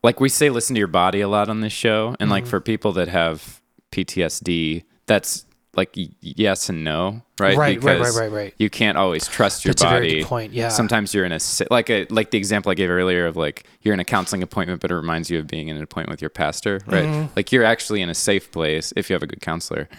like 0.04 0.20
we 0.20 0.30
say 0.30 0.50
listen 0.50 0.76
to 0.76 0.80
your 0.80 0.88
body 0.88 1.22
a 1.22 1.28
lot 1.28 1.50
on 1.50 1.62
this 1.62 1.74
show 1.74 2.16
and 2.20 2.30
like 2.30 2.44
Mhm. 2.46 2.48
for 2.48 2.60
people 2.62 2.92
that 2.94 3.08
have 3.08 3.62
PTSD 3.92 4.84
that's 5.08 5.45
like 5.76 5.92
yes 6.22 6.70
and 6.70 6.84
no, 6.84 7.22
right? 7.40 7.58
Right, 7.58 7.58
right, 7.58 7.80
Because 7.80 8.18
right, 8.18 8.32
right, 8.32 8.36
right. 8.36 8.54
You 8.58 8.70
can't 8.70 8.98
always 8.98 9.28
trust 9.28 9.66
your 9.66 9.74
That's 9.74 9.82
a 9.82 9.86
body. 9.86 10.10
very 10.10 10.22
good 10.22 10.28
point, 10.28 10.54
yeah. 10.54 10.70
Sometimes 10.70 11.14
you're 11.14 11.26
in 11.26 11.32
a 11.32 11.40
like 11.70 11.90
a 11.90 12.06
like 12.10 12.32
the 12.32 12.38
example 12.38 12.72
I 12.72 12.76
gave 12.76 12.90
earlier 12.90 13.26
of 13.26 13.36
like 13.36 13.66
you're 13.82 13.94
in 13.94 14.00
a 14.00 14.06
counseling 14.06 14.44
appointment, 14.44 14.82
but 14.82 14.92
it 14.92 14.96
reminds 14.96 15.30
you 15.30 15.40
of 15.40 15.48
being 15.48 15.68
in 15.68 15.78
an 15.78 15.84
appointment 15.84 16.12
with 16.14 16.22
your 16.22 16.30
pastor, 16.30 16.82
right? 16.88 17.06
Mm-hmm. 17.06 17.34
Like 17.36 17.52
you're 17.52 17.64
actually 17.64 18.02
in 18.02 18.10
a 18.10 18.16
safe 18.16 18.52
place 18.52 18.94
if 18.96 19.10
you 19.10 19.14
have 19.14 19.24
a 19.24 19.28
good 19.28 19.42
counselor. 19.42 19.90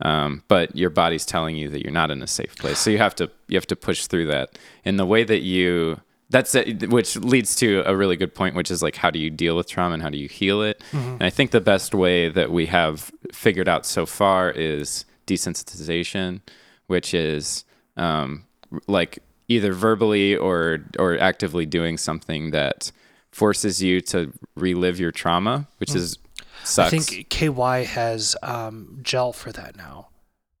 Um, 0.00 0.42
but 0.48 0.74
your 0.76 0.90
body's 0.90 1.24
telling 1.24 1.56
you 1.56 1.68
that 1.68 1.82
you're 1.82 1.92
not 1.92 2.10
in 2.10 2.22
a 2.22 2.26
safe 2.26 2.56
place, 2.56 2.78
so 2.78 2.90
you 2.90 2.98
have 2.98 3.14
to 3.16 3.30
you 3.48 3.56
have 3.56 3.66
to 3.68 3.76
push 3.76 4.06
through 4.06 4.26
that. 4.26 4.58
And 4.84 4.98
the 4.98 5.06
way 5.06 5.22
that 5.24 5.42
you 5.42 6.00
that's 6.28 6.54
it, 6.54 6.90
which 6.90 7.14
leads 7.16 7.54
to 7.56 7.82
a 7.84 7.94
really 7.94 8.16
good 8.16 8.34
point, 8.34 8.56
which 8.56 8.70
is 8.70 8.82
like 8.82 8.96
how 8.96 9.10
do 9.10 9.18
you 9.18 9.30
deal 9.30 9.54
with 9.56 9.68
trauma 9.68 9.94
and 9.94 10.02
how 10.02 10.08
do 10.08 10.18
you 10.18 10.28
heal 10.28 10.62
it? 10.62 10.82
And 10.92 11.22
I 11.22 11.30
think 11.30 11.52
the 11.52 11.60
best 11.60 11.94
way 11.94 12.28
that 12.30 12.50
we 12.50 12.66
have 12.66 13.12
figured 13.32 13.68
out 13.68 13.86
so 13.86 14.06
far 14.06 14.50
is 14.50 15.04
desensitization, 15.32 16.40
which 16.86 17.14
is 17.14 17.64
um, 17.96 18.44
like 18.86 19.18
either 19.48 19.72
verbally 19.72 20.36
or 20.36 20.80
or 20.98 21.18
actively 21.18 21.66
doing 21.66 21.96
something 21.98 22.50
that 22.50 22.92
forces 23.30 23.82
you 23.82 24.00
to 24.00 24.32
relive 24.54 25.00
your 25.00 25.10
trauma, 25.10 25.66
which 25.78 25.94
is 25.94 26.18
sucks. 26.64 26.92
I 26.92 26.98
think 26.98 27.28
KY 27.30 27.84
has 27.84 28.36
um, 28.42 28.98
gel 29.02 29.32
for 29.32 29.52
that 29.52 29.76
now. 29.76 30.08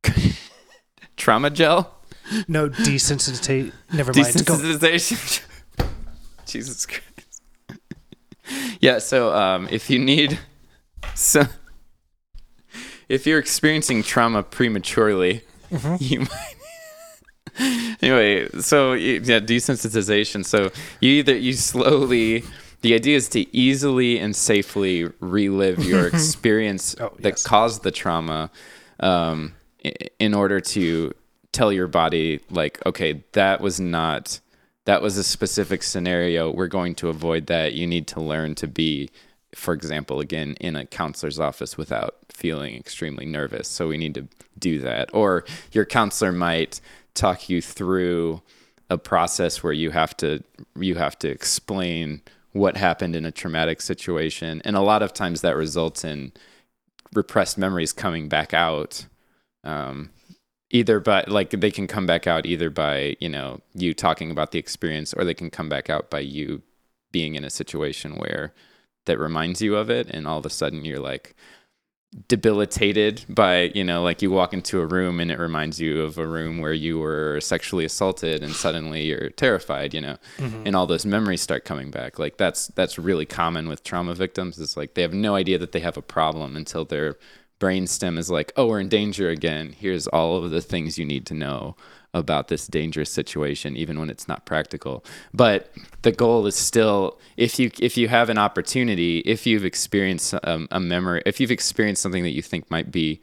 trauma 1.16 1.50
gel. 1.50 1.94
No 2.48 2.68
desensitizate. 2.68 3.72
Never 3.92 4.12
mind. 4.12 4.26
Desensitization. 4.26 5.42
Jesus 6.46 6.86
Christ. 6.86 7.42
yeah, 8.80 8.98
so 8.98 9.34
um, 9.34 9.68
if 9.70 9.90
you 9.90 9.98
need 9.98 10.38
so 11.14 11.44
if 13.12 13.26
you're 13.26 13.38
experiencing 13.38 14.02
trauma 14.02 14.42
prematurely, 14.42 15.42
you 15.98 16.20
might 16.20 16.56
anyway, 18.02 18.48
so 18.60 18.94
yeah, 18.94 19.38
desensitization. 19.40 20.44
So 20.44 20.70
you 21.00 21.10
either 21.12 21.36
you 21.36 21.52
slowly 21.52 22.44
the 22.80 22.94
idea 22.94 23.16
is 23.16 23.28
to 23.28 23.56
easily 23.56 24.18
and 24.18 24.34
safely 24.34 25.08
relive 25.20 25.84
your 25.84 26.06
experience 26.12 26.96
Oh, 26.98 27.12
that 27.20 27.34
yes. 27.34 27.42
caused 27.46 27.82
the 27.84 27.90
trauma 27.90 28.50
um, 29.00 29.54
in 30.18 30.34
order 30.34 30.60
to 30.60 31.12
tell 31.52 31.70
your 31.72 31.86
body 31.86 32.40
like 32.50 32.84
okay 32.86 33.22
that 33.32 33.60
was 33.60 33.78
not 33.78 34.40
that 34.86 35.02
was 35.02 35.18
a 35.18 35.22
specific 35.24 35.82
scenario 35.82 36.50
we're 36.50 36.66
going 36.66 36.94
to 36.94 37.08
avoid 37.10 37.46
that 37.46 37.74
you 37.74 37.86
need 37.86 38.06
to 38.06 38.20
learn 38.20 38.54
to 38.54 38.66
be 38.66 39.10
for 39.54 39.74
example 39.74 40.20
again 40.20 40.56
in 40.60 40.76
a 40.76 40.86
counselor's 40.86 41.38
office 41.38 41.76
without 41.76 42.16
feeling 42.30 42.74
extremely 42.76 43.26
nervous. 43.26 43.68
So 43.68 43.88
we 43.88 43.96
need 43.96 44.14
to 44.14 44.28
do 44.58 44.78
that. 44.80 45.10
Or 45.12 45.44
your 45.72 45.84
counselor 45.84 46.32
might 46.32 46.80
talk 47.14 47.48
you 47.48 47.60
through 47.60 48.42
a 48.88 48.98
process 48.98 49.62
where 49.62 49.72
you 49.72 49.90
have 49.90 50.16
to 50.18 50.42
you 50.76 50.96
have 50.96 51.18
to 51.20 51.28
explain 51.28 52.22
what 52.52 52.76
happened 52.76 53.16
in 53.16 53.24
a 53.24 53.32
traumatic 53.32 53.80
situation. 53.80 54.60
And 54.64 54.76
a 54.76 54.80
lot 54.80 55.02
of 55.02 55.12
times 55.12 55.40
that 55.40 55.56
results 55.56 56.04
in 56.04 56.32
repressed 57.14 57.58
memories 57.58 57.92
coming 57.92 58.28
back 58.28 58.54
out 58.54 59.06
um, 59.64 60.10
either 60.70 60.98
by 61.00 61.24
like 61.28 61.50
they 61.50 61.70
can 61.70 61.86
come 61.86 62.06
back 62.06 62.26
out 62.26 62.46
either 62.46 62.70
by 62.70 63.16
you 63.20 63.28
know 63.28 63.60
you 63.74 63.94
talking 63.94 64.30
about 64.30 64.50
the 64.50 64.58
experience 64.58 65.12
or 65.14 65.24
they 65.24 65.34
can 65.34 65.50
come 65.50 65.68
back 65.68 65.88
out 65.90 66.10
by 66.10 66.20
you 66.20 66.62
being 67.12 67.34
in 67.34 67.44
a 67.44 67.50
situation 67.50 68.16
where 68.16 68.52
that 69.06 69.18
reminds 69.18 69.60
you 69.60 69.76
of 69.76 69.90
it 69.90 70.08
and 70.10 70.26
all 70.26 70.38
of 70.38 70.46
a 70.46 70.50
sudden 70.50 70.84
you're 70.84 71.00
like 71.00 71.34
debilitated 72.28 73.24
by 73.26 73.72
you 73.74 73.82
know 73.82 74.02
like 74.02 74.20
you 74.20 74.30
walk 74.30 74.52
into 74.52 74.80
a 74.80 74.86
room 74.86 75.18
and 75.18 75.30
it 75.30 75.38
reminds 75.38 75.80
you 75.80 76.02
of 76.02 76.18
a 76.18 76.26
room 76.26 76.58
where 76.58 76.74
you 76.74 76.98
were 76.98 77.40
sexually 77.40 77.86
assaulted 77.86 78.42
and 78.42 78.52
suddenly 78.52 79.02
you're 79.02 79.30
terrified 79.30 79.94
you 79.94 80.00
know 80.00 80.18
mm-hmm. 80.36 80.66
and 80.66 80.76
all 80.76 80.86
those 80.86 81.06
memories 81.06 81.40
start 81.40 81.64
coming 81.64 81.90
back. 81.90 82.18
Like 82.18 82.36
that's 82.36 82.66
that's 82.68 82.98
really 82.98 83.24
common 83.24 83.66
with 83.66 83.82
trauma 83.82 84.14
victims. 84.14 84.58
Is 84.58 84.76
like 84.76 84.92
they 84.92 85.02
have 85.02 85.14
no 85.14 85.34
idea 85.34 85.56
that 85.56 85.72
they 85.72 85.80
have 85.80 85.96
a 85.96 86.02
problem 86.02 86.54
until 86.54 86.84
their 86.84 87.16
brainstem 87.58 88.18
is 88.18 88.30
like 88.30 88.52
oh 88.56 88.66
we're 88.66 88.80
in 88.80 88.90
danger 88.90 89.30
again. 89.30 89.72
Here's 89.72 90.06
all 90.08 90.36
of 90.36 90.50
the 90.50 90.60
things 90.60 90.98
you 90.98 91.06
need 91.06 91.24
to 91.26 91.34
know 91.34 91.76
about 92.14 92.48
this 92.48 92.66
dangerous 92.66 93.10
situation 93.10 93.76
even 93.76 93.98
when 93.98 94.10
it's 94.10 94.28
not 94.28 94.44
practical. 94.44 95.04
But 95.32 95.72
the 96.02 96.12
goal 96.12 96.46
is 96.46 96.56
still 96.56 97.18
if 97.36 97.58
you 97.58 97.70
if 97.80 97.96
you 97.96 98.08
have 98.08 98.28
an 98.28 98.38
opportunity 98.38 99.18
if 99.20 99.46
you've 99.46 99.64
experienced 99.64 100.34
um, 100.44 100.68
a 100.70 100.80
memory 100.80 101.22
if 101.24 101.40
you've 101.40 101.50
experienced 101.50 102.02
something 102.02 102.22
that 102.22 102.30
you 102.30 102.42
think 102.42 102.70
might 102.70 102.90
be 102.90 103.20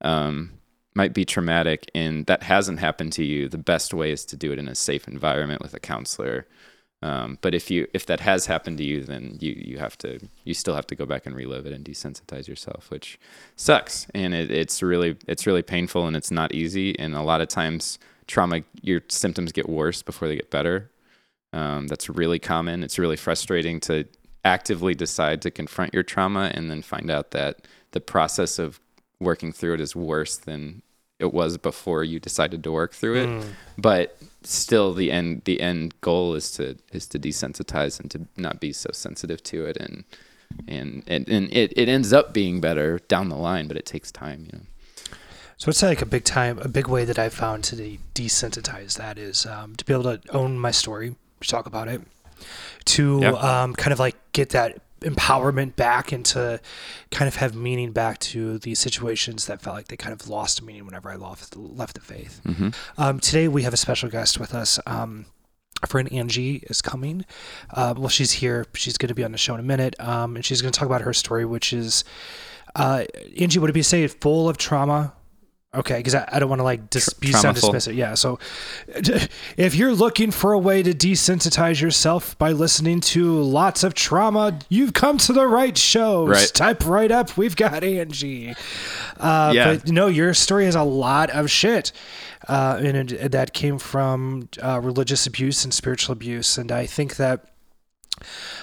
um, 0.00 0.52
might 0.94 1.12
be 1.12 1.24
traumatic 1.24 1.90
and 1.94 2.26
that 2.26 2.42
hasn't 2.42 2.78
happened 2.80 3.12
to 3.12 3.24
you 3.24 3.48
the 3.48 3.58
best 3.58 3.92
way 3.92 4.10
is 4.10 4.24
to 4.24 4.36
do 4.36 4.52
it 4.52 4.58
in 4.58 4.68
a 4.68 4.74
safe 4.74 5.06
environment 5.06 5.60
with 5.62 5.74
a 5.74 5.80
counselor. 5.80 6.46
Um, 7.02 7.38
but 7.40 7.54
if 7.54 7.70
you 7.70 7.88
if 7.94 8.04
that 8.06 8.20
has 8.20 8.46
happened 8.46 8.78
to 8.78 8.84
you 8.84 9.04
then 9.04 9.36
you 9.40 9.52
you 9.52 9.78
have 9.78 9.98
to 9.98 10.18
you 10.44 10.54
still 10.54 10.74
have 10.74 10.86
to 10.86 10.94
go 10.94 11.04
back 11.04 11.26
and 11.26 11.34
relive 11.34 11.66
it 11.66 11.72
and 11.72 11.84
desensitize 11.84 12.48
yourself 12.48 12.90
which 12.90 13.20
sucks. 13.56 14.06
And 14.14 14.32
it, 14.32 14.50
it's 14.50 14.82
really 14.82 15.18
it's 15.26 15.46
really 15.46 15.62
painful 15.62 16.06
and 16.06 16.16
it's 16.16 16.30
not 16.30 16.54
easy. 16.54 16.98
And 16.98 17.14
a 17.14 17.22
lot 17.22 17.42
of 17.42 17.48
times 17.48 17.98
trauma 18.30 18.62
your 18.80 19.02
symptoms 19.08 19.52
get 19.52 19.68
worse 19.68 20.02
before 20.02 20.28
they 20.28 20.36
get 20.36 20.50
better. 20.50 20.90
Um, 21.52 21.88
that's 21.88 22.08
really 22.08 22.38
common. 22.38 22.84
It's 22.84 22.98
really 22.98 23.16
frustrating 23.16 23.80
to 23.80 24.06
actively 24.44 24.94
decide 24.94 25.42
to 25.42 25.50
confront 25.50 25.92
your 25.92 26.04
trauma 26.04 26.50
and 26.54 26.70
then 26.70 26.80
find 26.80 27.10
out 27.10 27.32
that 27.32 27.66
the 27.90 28.00
process 28.00 28.58
of 28.58 28.80
working 29.18 29.52
through 29.52 29.74
it 29.74 29.80
is 29.80 29.94
worse 29.96 30.36
than 30.36 30.82
it 31.18 31.34
was 31.34 31.58
before 31.58 32.04
you 32.04 32.18
decided 32.18 32.64
to 32.64 32.72
work 32.72 32.94
through 32.94 33.16
it. 33.16 33.44
But 33.76 34.16
still 34.42 34.94
the 34.94 35.10
end 35.10 35.42
the 35.44 35.60
end 35.60 36.00
goal 36.00 36.34
is 36.34 36.50
to 36.52 36.76
is 36.92 37.06
to 37.08 37.18
desensitize 37.18 38.00
and 38.00 38.10
to 38.12 38.26
not 38.36 38.60
be 38.60 38.72
so 38.72 38.90
sensitive 38.92 39.42
to 39.42 39.66
it. 39.66 39.76
And 39.76 40.04
and 40.68 41.02
and, 41.06 41.28
and 41.28 41.52
it, 41.52 41.72
it 41.76 41.88
ends 41.88 42.12
up 42.12 42.32
being 42.32 42.60
better 42.60 43.00
down 43.08 43.28
the 43.28 43.36
line 43.36 43.68
but 43.68 43.76
it 43.76 43.86
takes 43.86 44.10
time 44.10 44.46
you 44.46 44.58
know 44.58 44.64
So 45.60 45.68
it's 45.68 45.82
like 45.82 46.00
a 46.00 46.06
big 46.06 46.24
time, 46.24 46.58
a 46.60 46.68
big 46.68 46.88
way 46.88 47.04
that 47.04 47.18
I 47.18 47.28
found 47.28 47.64
to 47.64 47.76
de- 47.76 48.00
desensitize 48.14 48.96
that 48.96 49.18
is 49.18 49.44
um, 49.44 49.76
to 49.76 49.84
be 49.84 49.92
able 49.92 50.04
to 50.16 50.20
own 50.34 50.58
my 50.58 50.70
story, 50.70 51.16
talk 51.46 51.66
about 51.66 51.86
it, 51.86 52.00
to 52.86 53.18
Yeah. 53.20 53.32
um, 53.32 53.74
kind 53.74 53.92
of 53.92 53.98
like 53.98 54.16
get 54.32 54.48
that 54.50 54.80
empowerment 55.02 55.76
back 55.76 56.12
and 56.12 56.24
to 56.24 56.60
kind 57.10 57.28
of 57.28 57.36
have 57.36 57.54
meaning 57.54 57.92
back 57.92 58.18
to 58.20 58.58
these 58.60 58.78
situations 58.78 59.46
that 59.48 59.60
felt 59.60 59.76
like 59.76 59.88
they 59.88 59.98
kind 59.98 60.18
of 60.18 60.30
lost 60.30 60.62
meaning 60.62 60.86
whenever 60.86 61.10
I 61.10 61.16
left 61.16 61.54
left 61.54 61.92
the 61.94 62.00
faith. 62.00 62.40
Um, 62.96 63.20
today 63.20 63.46
we 63.46 63.62
have 63.64 63.74
a 63.74 63.78
special 63.78 64.08
guest 64.08 64.40
with 64.40 64.54
us. 64.54 64.80
Um, 64.86 65.26
our 65.82 65.88
friend 65.88 66.10
Angie 66.10 66.64
is 66.70 66.80
coming. 66.80 67.26
Uh, 67.68 67.92
well, 67.98 68.08
she's 68.08 68.32
here. 68.32 68.64
She's 68.72 68.96
going 68.96 69.08
to 69.08 69.14
be 69.14 69.24
on 69.24 69.32
the 69.32 69.38
show 69.38 69.52
in 69.54 69.60
a 69.60 69.62
minute, 69.62 69.94
um, 70.00 70.36
and 70.36 70.44
she's 70.44 70.62
going 70.62 70.72
to 70.72 70.78
talk 70.78 70.86
about 70.86 71.02
her 71.02 71.12
story, 71.12 71.44
which 71.44 71.74
is 71.74 72.02
uh, 72.76 73.04
Angie. 73.38 73.58
Would 73.58 73.68
it 73.68 73.74
be 73.74 73.82
say 73.82 74.06
full 74.06 74.48
of 74.48 74.56
trauma? 74.56 75.12
Okay, 75.72 75.98
because 75.98 76.16
I, 76.16 76.28
I 76.32 76.38
don't 76.40 76.48
want 76.48 76.58
to 76.58 76.64
like 76.64 76.90
dis- 76.90 77.12
be 77.12 77.30
sound 77.30 77.56
dismissive. 77.56 77.94
Yeah, 77.94 78.14
so 78.14 78.40
if 79.56 79.76
you're 79.76 79.92
looking 79.92 80.32
for 80.32 80.52
a 80.52 80.58
way 80.58 80.82
to 80.82 80.92
desensitize 80.92 81.80
yourself 81.80 82.36
by 82.38 82.50
listening 82.50 82.98
to 83.00 83.40
lots 83.40 83.84
of 83.84 83.94
trauma, 83.94 84.58
you've 84.68 84.94
come 84.94 85.16
to 85.18 85.32
the 85.32 85.46
right 85.46 85.78
show. 85.78 86.26
Right. 86.26 86.50
Type 86.52 86.84
right 86.86 87.12
up. 87.12 87.36
We've 87.36 87.54
got 87.54 87.84
Angie. 87.84 88.54
Uh, 89.16 89.52
Yeah. 89.54 89.74
But 89.76 89.88
no, 89.88 90.08
your 90.08 90.34
story 90.34 90.64
has 90.64 90.74
a 90.74 90.82
lot 90.82 91.30
of 91.30 91.48
shit. 91.50 91.92
Uh, 92.48 92.80
and 92.82 93.12
it, 93.12 93.30
that 93.30 93.52
came 93.52 93.78
from 93.78 94.48
uh, 94.60 94.80
religious 94.82 95.24
abuse 95.26 95.62
and 95.62 95.72
spiritual 95.72 96.14
abuse. 96.14 96.58
And 96.58 96.72
I 96.72 96.86
think 96.86 97.14
that 97.16 97.44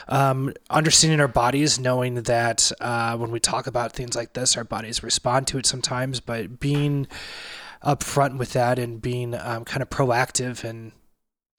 um, 0.08 0.54
understanding 0.70 1.20
our 1.20 1.28
bodies, 1.28 1.80
knowing 1.80 2.24
that 2.24 2.72
uh, 2.80 3.18
when 3.18 3.32
we 3.32 3.40
talk 3.40 3.68
about 3.68 3.94
things 3.94 4.16
like 4.16 4.34
this, 4.34 4.58
our 4.58 4.64
bodies 4.64 5.04
respond 5.04 5.48
to 5.48 5.58
it 5.58 5.66
sometimes, 5.66 6.20
but 6.20 6.60
being 6.60 7.08
upfront 7.84 8.38
with 8.38 8.54
that 8.54 8.80
and 8.80 9.02
being 9.02 9.36
um, 9.36 9.64
kind 9.66 9.82
of 9.82 9.90
proactive 9.90 10.64
and 10.64 10.92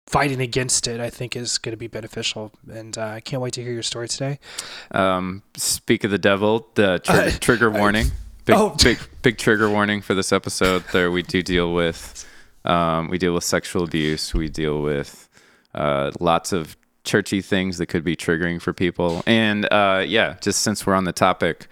fighting 0.08 0.40
against 0.40 0.88
it, 0.88 1.00
I 1.00 1.10
think 1.10 1.36
is 1.36 1.58
going 1.58 1.72
to 1.72 1.76
be 1.76 1.86
beneficial. 1.86 2.52
And 2.70 2.96
uh, 2.96 3.06
I 3.06 3.20
can't 3.20 3.42
wait 3.42 3.52
to 3.54 3.62
hear 3.62 3.72
your 3.72 3.82
story 3.82 4.08
today. 4.08 4.38
Um, 4.90 5.42
speak 5.56 6.04
of 6.04 6.10
the 6.10 6.18
devil, 6.18 6.68
the 6.74 6.98
tr- 6.98 7.12
Uh, 7.18 7.30
trigger 7.40 7.70
warning. 7.70 8.06
Big, 8.44 8.56
oh. 8.56 8.74
big, 8.82 8.98
big 9.20 9.36
trigger 9.36 9.68
warning 9.68 10.00
for 10.00 10.14
this 10.14 10.32
episode. 10.32 10.82
There, 10.92 11.10
we 11.10 11.22
do 11.22 11.42
deal 11.42 11.74
with, 11.74 12.26
um, 12.64 13.08
we 13.08 13.18
deal 13.18 13.34
with 13.34 13.44
sexual 13.44 13.84
abuse. 13.84 14.32
We 14.32 14.48
deal 14.48 14.80
with 14.80 15.28
uh, 15.74 16.12
lots 16.18 16.52
of 16.52 16.76
churchy 17.08 17.40
things 17.42 17.78
that 17.78 17.86
could 17.86 18.04
be 18.04 18.14
triggering 18.14 18.60
for 18.60 18.72
people. 18.72 19.22
And 19.26 19.66
uh, 19.72 20.04
yeah, 20.06 20.36
just 20.40 20.60
since 20.60 20.86
we're 20.86 20.94
on 20.94 21.04
the 21.04 21.12
topic, 21.12 21.66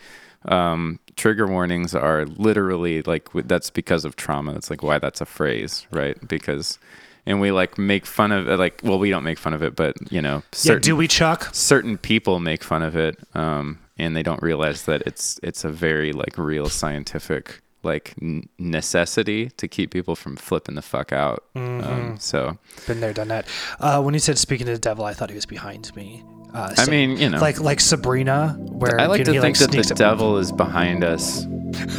um, 0.46 0.98
trigger 1.16 1.46
warnings 1.46 1.94
are 1.94 2.24
literally 2.26 3.02
like 3.02 3.28
that's 3.32 3.70
because 3.70 4.04
of 4.04 4.16
trauma. 4.16 4.52
That's 4.54 4.70
like 4.70 4.82
why 4.82 4.98
that's 4.98 5.20
a 5.20 5.26
phrase, 5.26 5.86
right? 5.90 6.16
Because, 6.26 6.78
and 7.26 7.40
we 7.40 7.50
like 7.52 7.76
make 7.78 8.06
fun 8.06 8.32
of 8.32 8.48
it. 8.48 8.56
Like, 8.58 8.80
well, 8.82 8.98
we 8.98 9.10
don't 9.10 9.24
make 9.24 9.38
fun 9.38 9.52
of 9.52 9.62
it, 9.62 9.76
but 9.76 9.94
you 10.10 10.22
know, 10.22 10.42
Yeah, 10.62 10.78
do 10.78 10.96
we, 10.96 11.06
Chuck? 11.08 11.48
certain 11.52 11.98
people 11.98 12.40
make 12.40 12.62
fun 12.64 12.82
of 12.82 12.96
it 12.96 13.18
um, 13.34 13.78
and 13.98 14.16
they 14.16 14.22
don't 14.22 14.42
realize 14.42 14.84
that 14.84 15.02
it's 15.06 15.38
it's 15.42 15.64
a 15.64 15.70
very 15.70 16.12
like 16.12 16.38
real 16.38 16.68
scientific 16.68 17.60
like 17.86 18.14
necessity 18.58 19.48
to 19.56 19.66
keep 19.68 19.90
people 19.90 20.14
from 20.14 20.36
flipping 20.36 20.74
the 20.74 20.82
fuck 20.82 21.12
out. 21.12 21.44
Mm-hmm. 21.54 21.88
Um, 21.88 22.18
so 22.18 22.58
Been 22.86 23.00
there, 23.00 23.14
done 23.14 23.28
that. 23.28 23.46
Uh, 23.80 24.02
when 24.02 24.12
he 24.12 24.20
said 24.20 24.36
speaking 24.36 24.66
to 24.66 24.72
the 24.72 24.78
devil, 24.78 25.04
I 25.04 25.14
thought 25.14 25.30
he 25.30 25.34
was 25.34 25.46
behind 25.46 25.94
me. 25.96 26.22
Uh, 26.52 26.74
I 26.76 26.86
mean, 26.86 27.16
you 27.16 27.28
know, 27.28 27.38
like 27.38 27.60
like 27.60 27.80
Sabrina, 27.80 28.56
where 28.58 29.00
I 29.00 29.06
like 29.06 29.18
you 29.18 29.24
to 29.26 29.32
he, 29.34 29.40
think 29.40 29.58
that 29.58 29.70
the 29.70 29.94
devil 29.94 30.38
is 30.38 30.52
behind 30.52 31.04
us, 31.04 31.44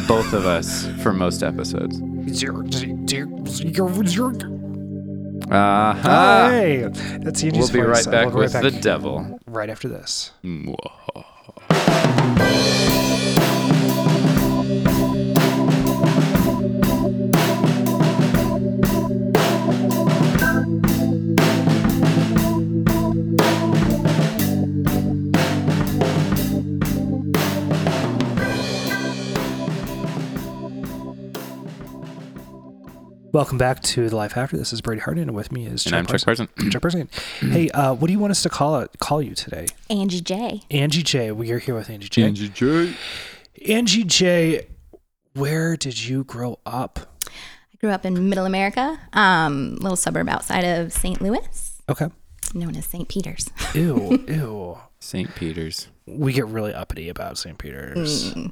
both 0.07 0.33
of 0.33 0.45
us, 0.45 0.87
for 1.03 1.13
most 1.13 1.43
episodes. 1.43 1.99
Uh 5.49 5.93
huh. 5.93 6.49
Hey, 6.49 6.89
that's 7.19 7.43
We'll 7.43 7.71
be 7.71 7.81
right 7.81 8.05
back 8.05 8.25
we'll 8.25 8.35
be 8.35 8.39
with 8.39 8.55
right 8.55 8.63
the 8.63 8.71
devil. 8.71 9.39
right 9.45 9.69
after 9.69 9.87
this. 9.87 10.31
Mwah. 10.43 11.23
Welcome 33.37 33.59
back 33.59 33.83
to 33.83 34.09
the 34.09 34.15
Life 34.15 34.35
After. 34.35 34.57
This 34.57 34.73
is 34.73 34.81
Brady 34.81 34.99
Hardin, 34.99 35.27
and 35.27 35.35
with 35.35 35.51
me 35.51 35.67
is 35.67 35.85
And 35.85 35.95
I'm 35.95 36.07
Chuck 36.07 36.23
Parson. 36.23 36.49
Chuck 36.71 36.81
Parson. 36.81 37.07
hey, 37.39 37.69
uh, 37.69 37.93
what 37.93 38.07
do 38.07 38.13
you 38.13 38.17
want 38.17 38.31
us 38.31 38.41
to 38.41 38.49
call 38.49 38.79
it? 38.79 38.89
Call 38.97 39.21
you 39.21 39.35
today? 39.35 39.67
Angie 39.91 40.21
Jay. 40.21 40.63
Angie 40.71 41.03
Jay. 41.03 41.31
We 41.31 41.51
are 41.51 41.59
here 41.59 41.75
with 41.75 41.87
Angie 41.91 42.09
Jay. 42.09 42.23
Angie 42.23 42.49
Jay. 42.49 42.95
Angie 43.69 44.03
Jay. 44.05 44.65
Where 45.33 45.77
did 45.77 46.03
you 46.03 46.23
grow 46.23 46.57
up? 46.65 46.97
I 47.27 47.77
grew 47.79 47.91
up 47.91 48.05
in 48.07 48.27
Middle 48.27 48.47
America, 48.47 48.99
um, 49.13 49.75
little 49.75 49.97
suburb 49.97 50.27
outside 50.29 50.63
of 50.63 50.91
St. 50.91 51.21
Louis, 51.21 51.79
Okay. 51.87 52.07
known 52.55 52.75
as 52.75 52.87
St. 52.87 53.07
Peter's. 53.07 53.47
Ew, 53.75 54.25
ew. 54.27 54.79
St. 54.99 55.35
Peter's. 55.35 55.89
We 56.07 56.33
get 56.33 56.47
really 56.47 56.73
uppity 56.73 57.07
about 57.07 57.37
St. 57.37 57.59
Peter's. 57.59 58.33
Mm. 58.33 58.51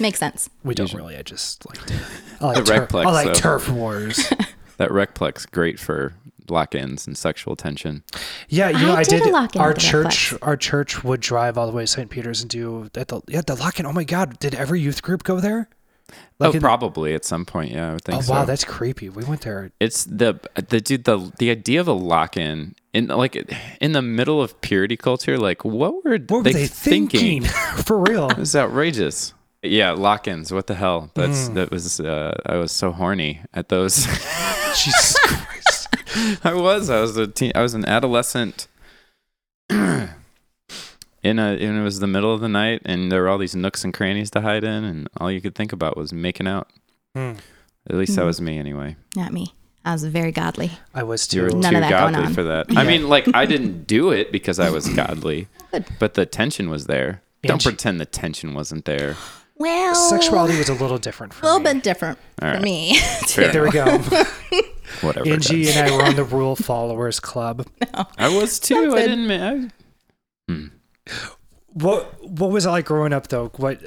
Makes 0.00 0.18
sense. 0.18 0.48
We 0.64 0.74
don't 0.74 0.92
really. 0.92 1.16
I 1.16 1.22
just 1.22 1.66
like. 1.66 1.84
To, 1.86 1.94
I 2.40 2.44
like, 2.46 2.56
The 2.56 2.62
tur- 2.64 2.86
Recplex, 2.86 3.06
I 3.06 3.10
like 3.10 3.26
though. 3.28 3.32
turf 3.34 3.68
wars. 3.68 4.32
That 4.78 4.90
recplex 4.90 5.50
great 5.50 5.80
for 5.80 6.14
lock-ins 6.48 7.04
and 7.08 7.18
sexual 7.18 7.56
tension. 7.56 8.04
Yeah, 8.48 8.68
you 8.68 8.86
know, 8.86 8.92
I 8.94 8.98
I, 8.98 9.02
did 9.02 9.24
did. 9.24 9.30
a 9.30 9.32
lock-in 9.32 9.60
our 9.60 9.70
at 9.70 9.74
the 9.74 9.80
church, 9.80 10.30
Recplex. 10.30 10.38
our 10.42 10.56
church 10.56 11.02
would 11.02 11.20
drive 11.20 11.58
all 11.58 11.66
the 11.66 11.72
way 11.72 11.82
to 11.82 11.86
St. 11.88 12.08
Peter's 12.08 12.42
and 12.42 12.48
do 12.48 12.88
at 12.94 13.08
the 13.08 13.20
yeah 13.26 13.40
the 13.44 13.56
lock-in. 13.56 13.86
Oh 13.86 13.92
my 13.92 14.04
God! 14.04 14.38
Did 14.38 14.54
every 14.54 14.80
youth 14.80 15.02
group 15.02 15.24
go 15.24 15.40
there? 15.40 15.68
oh, 16.40 16.52
in- 16.52 16.60
probably 16.60 17.12
at 17.12 17.24
some 17.24 17.44
point. 17.44 17.72
Yeah, 17.72 17.90
I 17.90 17.92
would 17.94 18.04
think 18.04 18.18
Oh 18.18 18.20
so. 18.20 18.32
wow, 18.34 18.44
that's 18.44 18.62
creepy. 18.62 19.08
We 19.08 19.24
went 19.24 19.40
there. 19.40 19.72
It's 19.80 20.04
the 20.04 20.38
the 20.68 20.80
dude 20.80 21.02
the 21.02 21.32
the 21.40 21.50
idea 21.50 21.80
of 21.80 21.88
a 21.88 21.92
lock-in 21.92 22.76
in 22.94 23.08
like 23.08 23.34
in 23.80 23.90
the 23.92 24.02
middle 24.02 24.40
of 24.40 24.60
purity 24.60 24.96
culture. 24.96 25.38
Like, 25.38 25.64
what 25.64 26.04
were, 26.04 26.18
What 26.18 26.30
were 26.30 26.42
they, 26.44 26.68
thinking? 26.68 27.42
For 27.84 27.98
real? 27.98 28.30
It 28.30 28.38
was 28.38 28.54
outrageous. 28.54 29.34
Yeah, 29.70 29.90
lock-ins. 29.92 30.52
What 30.52 30.66
the 30.66 30.74
hell? 30.74 31.10
That's 31.14 31.48
Mm. 31.48 31.54
that 31.54 31.70
was. 31.70 32.00
Uh, 32.00 32.36
I 32.46 32.56
was 32.56 32.72
so 32.72 32.92
horny 32.92 33.40
at 33.54 33.68
those. 33.68 34.06
Jesus 34.76 35.18
Christ! 35.22 35.88
I 36.44 36.54
was. 36.54 36.90
I 36.90 37.00
was 37.00 37.16
a 37.16 37.26
teen. 37.26 37.52
I 37.54 37.62
was 37.62 37.74
an 37.74 37.84
adolescent. 37.84 38.68
in 39.70 41.38
a, 41.38 41.52
and 41.52 41.78
it 41.78 41.82
was 41.82 42.00
the 42.00 42.06
middle 42.06 42.32
of 42.32 42.40
the 42.40 42.48
night, 42.48 42.82
and 42.84 43.10
there 43.10 43.22
were 43.22 43.28
all 43.28 43.38
these 43.38 43.56
nooks 43.56 43.84
and 43.84 43.92
crannies 43.92 44.30
to 44.30 44.40
hide 44.40 44.64
in, 44.64 44.84
and 44.84 45.08
all 45.18 45.30
you 45.30 45.40
could 45.40 45.54
think 45.54 45.72
about 45.72 45.96
was 45.96 46.12
making 46.12 46.46
out. 46.46 46.68
Hmm. 47.14 47.32
At 47.88 47.96
least 47.96 48.14
that 48.16 48.22
Hmm. 48.22 48.26
was 48.28 48.40
me, 48.40 48.58
anyway. 48.58 48.96
Not 49.16 49.32
me. 49.32 49.52
I 49.84 49.92
was 49.92 50.04
very 50.04 50.32
godly. 50.32 50.72
I 50.94 51.02
was 51.02 51.32
You 51.32 51.42
were 51.42 51.50
too. 51.50 51.58
None 51.58 51.72
too 51.72 51.76
of 51.78 51.82
that 51.82 51.90
going 51.90 52.12
godly 52.12 52.26
on. 52.26 52.34
for 52.34 52.42
that. 52.44 52.66
I 52.76 52.84
mean, 52.84 53.08
like 53.08 53.26
I 53.34 53.46
didn't 53.46 53.86
do 53.86 54.10
it 54.10 54.30
because 54.32 54.58
I 54.58 54.70
was 54.70 54.88
godly, 54.88 55.48
but 55.98 56.14
the 56.14 56.26
tension 56.26 56.68
was 56.68 56.86
there. 56.86 57.22
Don't 57.42 57.52
Angie- 57.54 57.70
pretend 57.70 58.00
the 58.00 58.04
tension 58.06 58.52
wasn't 58.54 58.84
there. 58.84 59.16
Well, 59.58 59.94
Sexuality 59.94 60.56
was 60.58 60.68
a 60.68 60.74
little 60.74 60.98
different 60.98 61.32
for 61.34 61.44
a 61.44 61.48
little 61.48 61.60
me. 61.60 61.72
bit 61.74 61.82
different 61.82 62.18
All 62.40 62.48
for 62.48 62.54
right. 62.54 62.62
me. 62.62 62.96
Fair 63.28 63.52
There 63.52 63.62
we 63.64 63.70
go. 63.70 63.98
Whatever. 65.00 65.28
Angie 65.28 65.68
and 65.70 65.78
I 65.90 65.96
were 65.96 66.02
on 66.04 66.16
the 66.16 66.24
Rule 66.36 66.56
Followers 66.56 67.20
Club. 67.20 67.66
I 68.16 68.28
was 68.34 68.58
too. 68.60 68.90
That's 68.90 68.94
I 68.94 68.98
it. 69.00 69.08
didn't. 69.08 69.26
ma- 69.26 69.48
I, 69.48 69.68
hmm. 70.52 70.66
What 71.72 72.22
What 72.24 72.50
was 72.50 72.66
it 72.66 72.70
like 72.70 72.86
growing 72.86 73.12
up 73.12 73.28
though? 73.28 73.48
What 73.56 73.82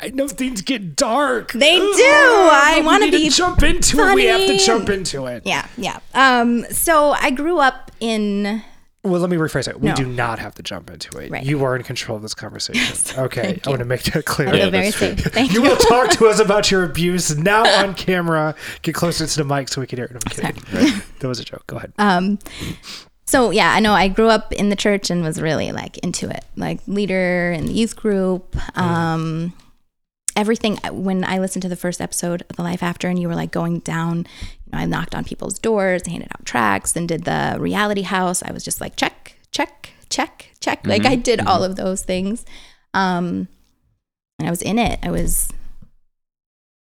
I 0.00 0.08
know 0.08 0.26
things 0.26 0.60
get 0.60 0.96
dark. 0.96 1.52
They 1.52 1.76
Ugh, 1.76 1.82
do. 1.96 2.02
I 2.02 2.72
but 2.74 2.80
we 2.80 2.86
wanna 2.86 3.04
need 3.06 3.10
be 3.12 3.28
jump 3.30 3.62
into 3.62 4.00
it. 4.00 4.14
We 4.14 4.24
have 4.24 4.40
to 4.40 4.46
funny. 4.48 4.58
jump 4.58 4.88
into 4.90 5.26
it. 5.26 5.42
yeah, 5.46 5.66
yeah. 5.78 6.00
Um, 6.14 6.64
so 6.70 7.12
I 7.12 7.30
grew 7.30 7.58
up 7.58 7.90
in. 8.00 8.62
Well, 9.04 9.20
let 9.20 9.28
me 9.28 9.36
rephrase 9.36 9.68
it. 9.68 9.78
We 9.80 9.90
No. 9.90 9.94
do 9.94 10.06
not 10.06 10.38
have 10.38 10.54
to 10.54 10.62
jump 10.62 10.90
into 10.90 11.16
it. 11.18 11.30
Right. 11.30 11.44
You 11.44 11.62
are 11.64 11.76
in 11.76 11.82
control 11.82 12.16
of 12.16 12.22
this 12.22 12.34
conversation. 12.34 13.20
okay, 13.20 13.42
Thank 13.42 13.66
I 13.66 13.70
want 13.70 13.80
to 13.80 13.84
make 13.84 14.02
that 14.04 14.24
clear. 14.24 14.54
Yeah, 14.54 14.70
very 14.70 14.90
true. 14.92 15.08
safe. 15.14 15.20
Thank 15.20 15.52
You 15.52 15.62
you. 15.62 15.68
will 15.70 15.76
talk 15.76 16.10
to 16.12 16.26
us 16.26 16.40
about 16.40 16.70
your 16.70 16.84
abuse 16.90 17.36
now 17.36 17.64
on 17.82 17.94
camera. 17.94 18.54
Get 18.82 18.94
closer 18.94 19.26
to 19.26 19.36
the 19.36 19.44
mic 19.44 19.68
so 19.68 19.80
we 19.82 19.86
can 19.86 19.98
hear 19.98 20.06
it. 20.06 20.12
I'm 20.12 20.20
kidding. 20.54 21.02
That 21.20 21.28
was 21.28 21.38
a 21.38 21.44
joke. 21.44 21.66
Go 21.66 21.76
ahead. 21.76 21.92
Um, 21.98 22.38
so 23.26 23.50
yeah, 23.50 23.72
I 23.74 23.80
know 23.80 23.92
I 23.92 24.08
grew 24.08 24.28
up 24.28 24.52
in 24.52 24.68
the 24.70 24.76
church 24.76 25.10
and 25.10 25.22
was 25.22 25.40
really 25.40 25.70
like 25.72 25.98
into 25.98 26.28
it, 26.30 26.44
like 26.56 26.80
leader 26.86 27.52
in 27.52 27.66
the 27.66 27.72
youth 27.72 27.96
group. 27.96 28.56
Um, 28.78 29.52
everything. 30.36 30.78
When 30.90 31.24
I 31.24 31.38
listened 31.38 31.62
to 31.62 31.68
the 31.68 31.76
first 31.76 32.00
episode 32.00 32.42
of 32.48 32.56
the 32.56 32.62
Life 32.62 32.82
After, 32.82 33.08
and 33.08 33.18
you 33.18 33.28
were 33.28 33.34
like 33.34 33.50
going 33.50 33.80
down, 33.80 34.18
you 34.18 34.72
know, 34.72 34.78
I 34.78 34.84
knocked 34.86 35.14
on 35.14 35.24
people's 35.24 35.58
doors, 35.58 36.06
handed 36.06 36.28
out 36.34 36.44
tracts, 36.44 36.96
and 36.96 37.08
did 37.08 37.24
the 37.24 37.56
reality 37.58 38.02
house. 38.02 38.42
I 38.42 38.52
was 38.52 38.64
just 38.64 38.80
like 38.80 38.96
check, 38.96 39.36
check, 39.50 39.90
check, 40.08 40.50
check. 40.60 40.86
Like 40.86 41.04
I 41.04 41.16
did 41.16 41.40
all 41.40 41.62
of 41.64 41.76
those 41.76 42.02
things, 42.02 42.44
um, 42.92 43.48
and 44.38 44.48
I 44.48 44.50
was 44.50 44.62
in 44.62 44.78
it. 44.78 44.98
I 45.02 45.10
was 45.10 45.48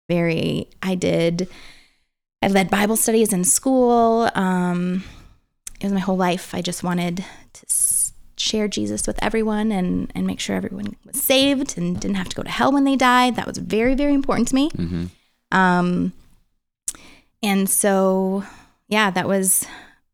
very. 0.10 0.70
I 0.82 0.96
did. 0.96 1.48
I 2.42 2.48
led 2.48 2.70
Bible 2.70 2.98
studies 2.98 3.32
in 3.32 3.46
school. 3.46 4.30
Um, 4.36 5.04
it 5.80 5.86
was 5.86 5.94
my 5.94 6.00
whole 6.00 6.18
life. 6.18 6.54
I 6.54 6.62
just 6.62 6.84
wanted 6.84 7.24
to 7.54 7.66
share 8.44 8.68
Jesus 8.68 9.08
with 9.08 9.18
everyone 9.24 9.72
and, 9.72 10.12
and 10.14 10.28
make 10.28 10.40
sure 10.40 10.56
everyone 10.56 10.96
was 11.06 11.22
saved 11.22 11.78
and 11.78 12.00
didn't 12.00 12.18
have 12.18 12.30
to 12.30 12.36
go 12.36 12.44
to 12.44 12.50
hell 12.50 12.72
when 12.72 12.84
they 12.84 12.96
died. 12.96 13.36
That 13.36 13.48
was 13.48 13.58
very, 13.58 13.96
very 13.96 14.14
important 14.14 14.48
to 14.50 14.56
me. 14.56 14.70
Mhm. 14.72 15.10
Um, 15.52 16.14
and 17.42 17.70
so, 17.70 18.44
yeah, 18.88 19.10
that 19.12 19.28
was 19.28 19.66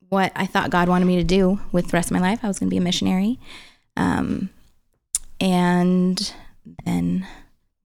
what 0.10 0.32
I 0.36 0.46
thought 0.46 0.70
God 0.72 0.90
wanted 0.90 1.06
me 1.06 1.16
to 1.18 1.24
do 1.24 1.60
with 1.72 1.88
the 1.90 1.98
rest 1.98 2.10
of 2.12 2.16
my 2.18 2.22
life. 2.22 2.40
I 2.44 2.48
was 2.48 2.60
going 2.60 2.70
to 2.70 2.74
be 2.74 2.78
a 2.78 2.82
missionary. 2.82 3.40
Um, 3.96 4.50
and 5.40 6.34
then 6.86 7.28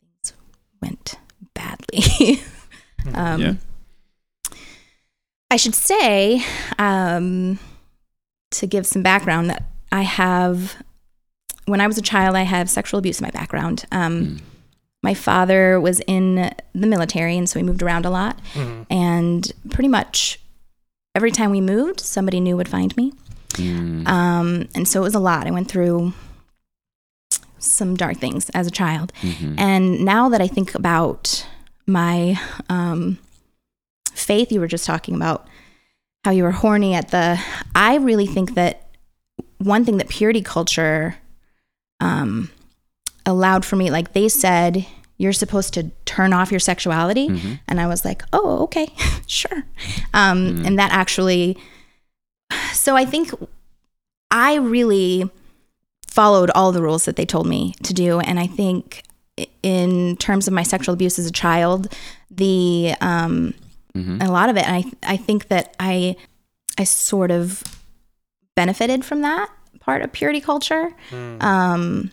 things 0.00 0.32
went 0.80 1.18
badly. 1.54 2.40
um, 3.14 3.40
Yeah. 3.40 3.54
I 5.50 5.56
should 5.56 5.74
say, 5.74 6.42
um, 6.78 7.58
to 8.52 8.66
give 8.66 8.86
some 8.86 9.02
background, 9.02 9.50
that 9.50 9.62
I 9.94 10.02
have, 10.02 10.76
when 11.66 11.80
I 11.80 11.86
was 11.86 11.98
a 11.98 12.02
child, 12.02 12.34
I 12.36 12.42
have 12.42 12.68
sexual 12.68 12.98
abuse 12.98 13.20
in 13.20 13.24
my 13.24 13.30
background. 13.30 13.84
Um, 13.92 14.14
Mm. 14.24 14.40
My 15.04 15.12
father 15.14 15.78
was 15.78 16.00
in 16.06 16.50
the 16.74 16.86
military, 16.86 17.36
and 17.36 17.46
so 17.46 17.60
we 17.60 17.62
moved 17.62 17.82
around 17.82 18.06
a 18.06 18.10
lot. 18.10 18.40
Mhm. 18.54 18.86
And 18.88 19.52
pretty 19.70 19.88
much 19.88 20.40
every 21.14 21.30
time 21.30 21.50
we 21.50 21.60
moved, 21.60 22.00
somebody 22.00 22.40
new 22.40 22.56
would 22.56 22.68
find 22.68 22.96
me. 22.96 23.12
Mm. 23.50 24.08
Um, 24.08 24.68
and 24.74 24.88
so 24.88 25.00
it 25.00 25.04
was 25.04 25.14
a 25.14 25.20
lot. 25.20 25.46
I 25.46 25.50
went 25.50 25.68
through 25.68 26.14
some 27.58 27.96
dark 27.96 28.16
things 28.16 28.48
as 28.50 28.66
a 28.66 28.70
child. 28.70 29.12
Mhm. 29.20 29.54
And 29.58 30.04
now 30.04 30.30
that 30.30 30.40
I 30.40 30.48
think 30.48 30.74
about 30.74 31.46
my 31.86 32.40
um, 32.70 33.18
faith, 34.14 34.50
you 34.50 34.58
were 34.60 34.66
just 34.76 34.86
talking 34.86 35.14
about 35.14 35.46
how 36.24 36.30
you 36.30 36.44
were 36.44 36.52
horny 36.52 36.94
at 36.94 37.10
the. 37.10 37.38
I 37.74 37.96
really 37.96 38.26
think 38.26 38.54
that 38.54 38.83
one 39.58 39.84
thing 39.84 39.96
that 39.98 40.08
purity 40.08 40.42
culture 40.42 41.16
um, 42.00 42.50
allowed 43.26 43.64
for 43.64 43.76
me, 43.76 43.90
like 43.90 44.12
they 44.12 44.28
said, 44.28 44.86
you're 45.16 45.32
supposed 45.32 45.72
to 45.74 45.90
turn 46.04 46.32
off 46.32 46.50
your 46.50 46.60
sexuality. 46.60 47.28
Mhm. 47.28 47.60
And 47.68 47.80
I 47.80 47.86
was 47.86 48.04
like, 48.04 48.22
oh, 48.32 48.62
okay, 48.64 48.88
sure. 49.26 49.64
Um, 50.12 50.56
Mm. 50.58 50.66
And 50.66 50.78
that 50.78 50.90
actually, 50.92 51.56
so 52.72 52.96
I 52.96 53.04
think 53.04 53.30
I 54.30 54.56
really 54.56 55.30
followed 56.08 56.50
all 56.54 56.72
the 56.72 56.82
rules 56.82 57.04
that 57.06 57.16
they 57.16 57.24
told 57.26 57.46
me 57.46 57.74
to 57.84 57.94
do. 57.94 58.20
And 58.20 58.38
I 58.40 58.46
think 58.46 59.02
in 59.62 60.16
terms 60.16 60.46
of 60.46 60.54
my 60.54 60.62
sexual 60.62 60.92
abuse 60.92 61.18
as 61.18 61.26
a 61.26 61.32
child, 61.32 61.92
the, 62.30 62.94
um, 63.00 63.54
Mhm. 63.96 64.22
a 64.26 64.30
lot 64.30 64.48
of 64.48 64.56
it, 64.56 64.66
and 64.68 64.76
I, 65.04 65.12
I 65.14 65.16
think 65.16 65.48
that 65.48 65.74
I, 65.78 66.16
I 66.78 66.84
sort 66.84 67.30
of 67.30 67.62
benefited 68.56 69.04
from 69.04 69.22
that 69.22 69.48
part 69.80 70.02
of 70.02 70.12
purity 70.12 70.40
culture. 70.40 70.92
Mm. 71.10 71.42
Um, 71.42 72.10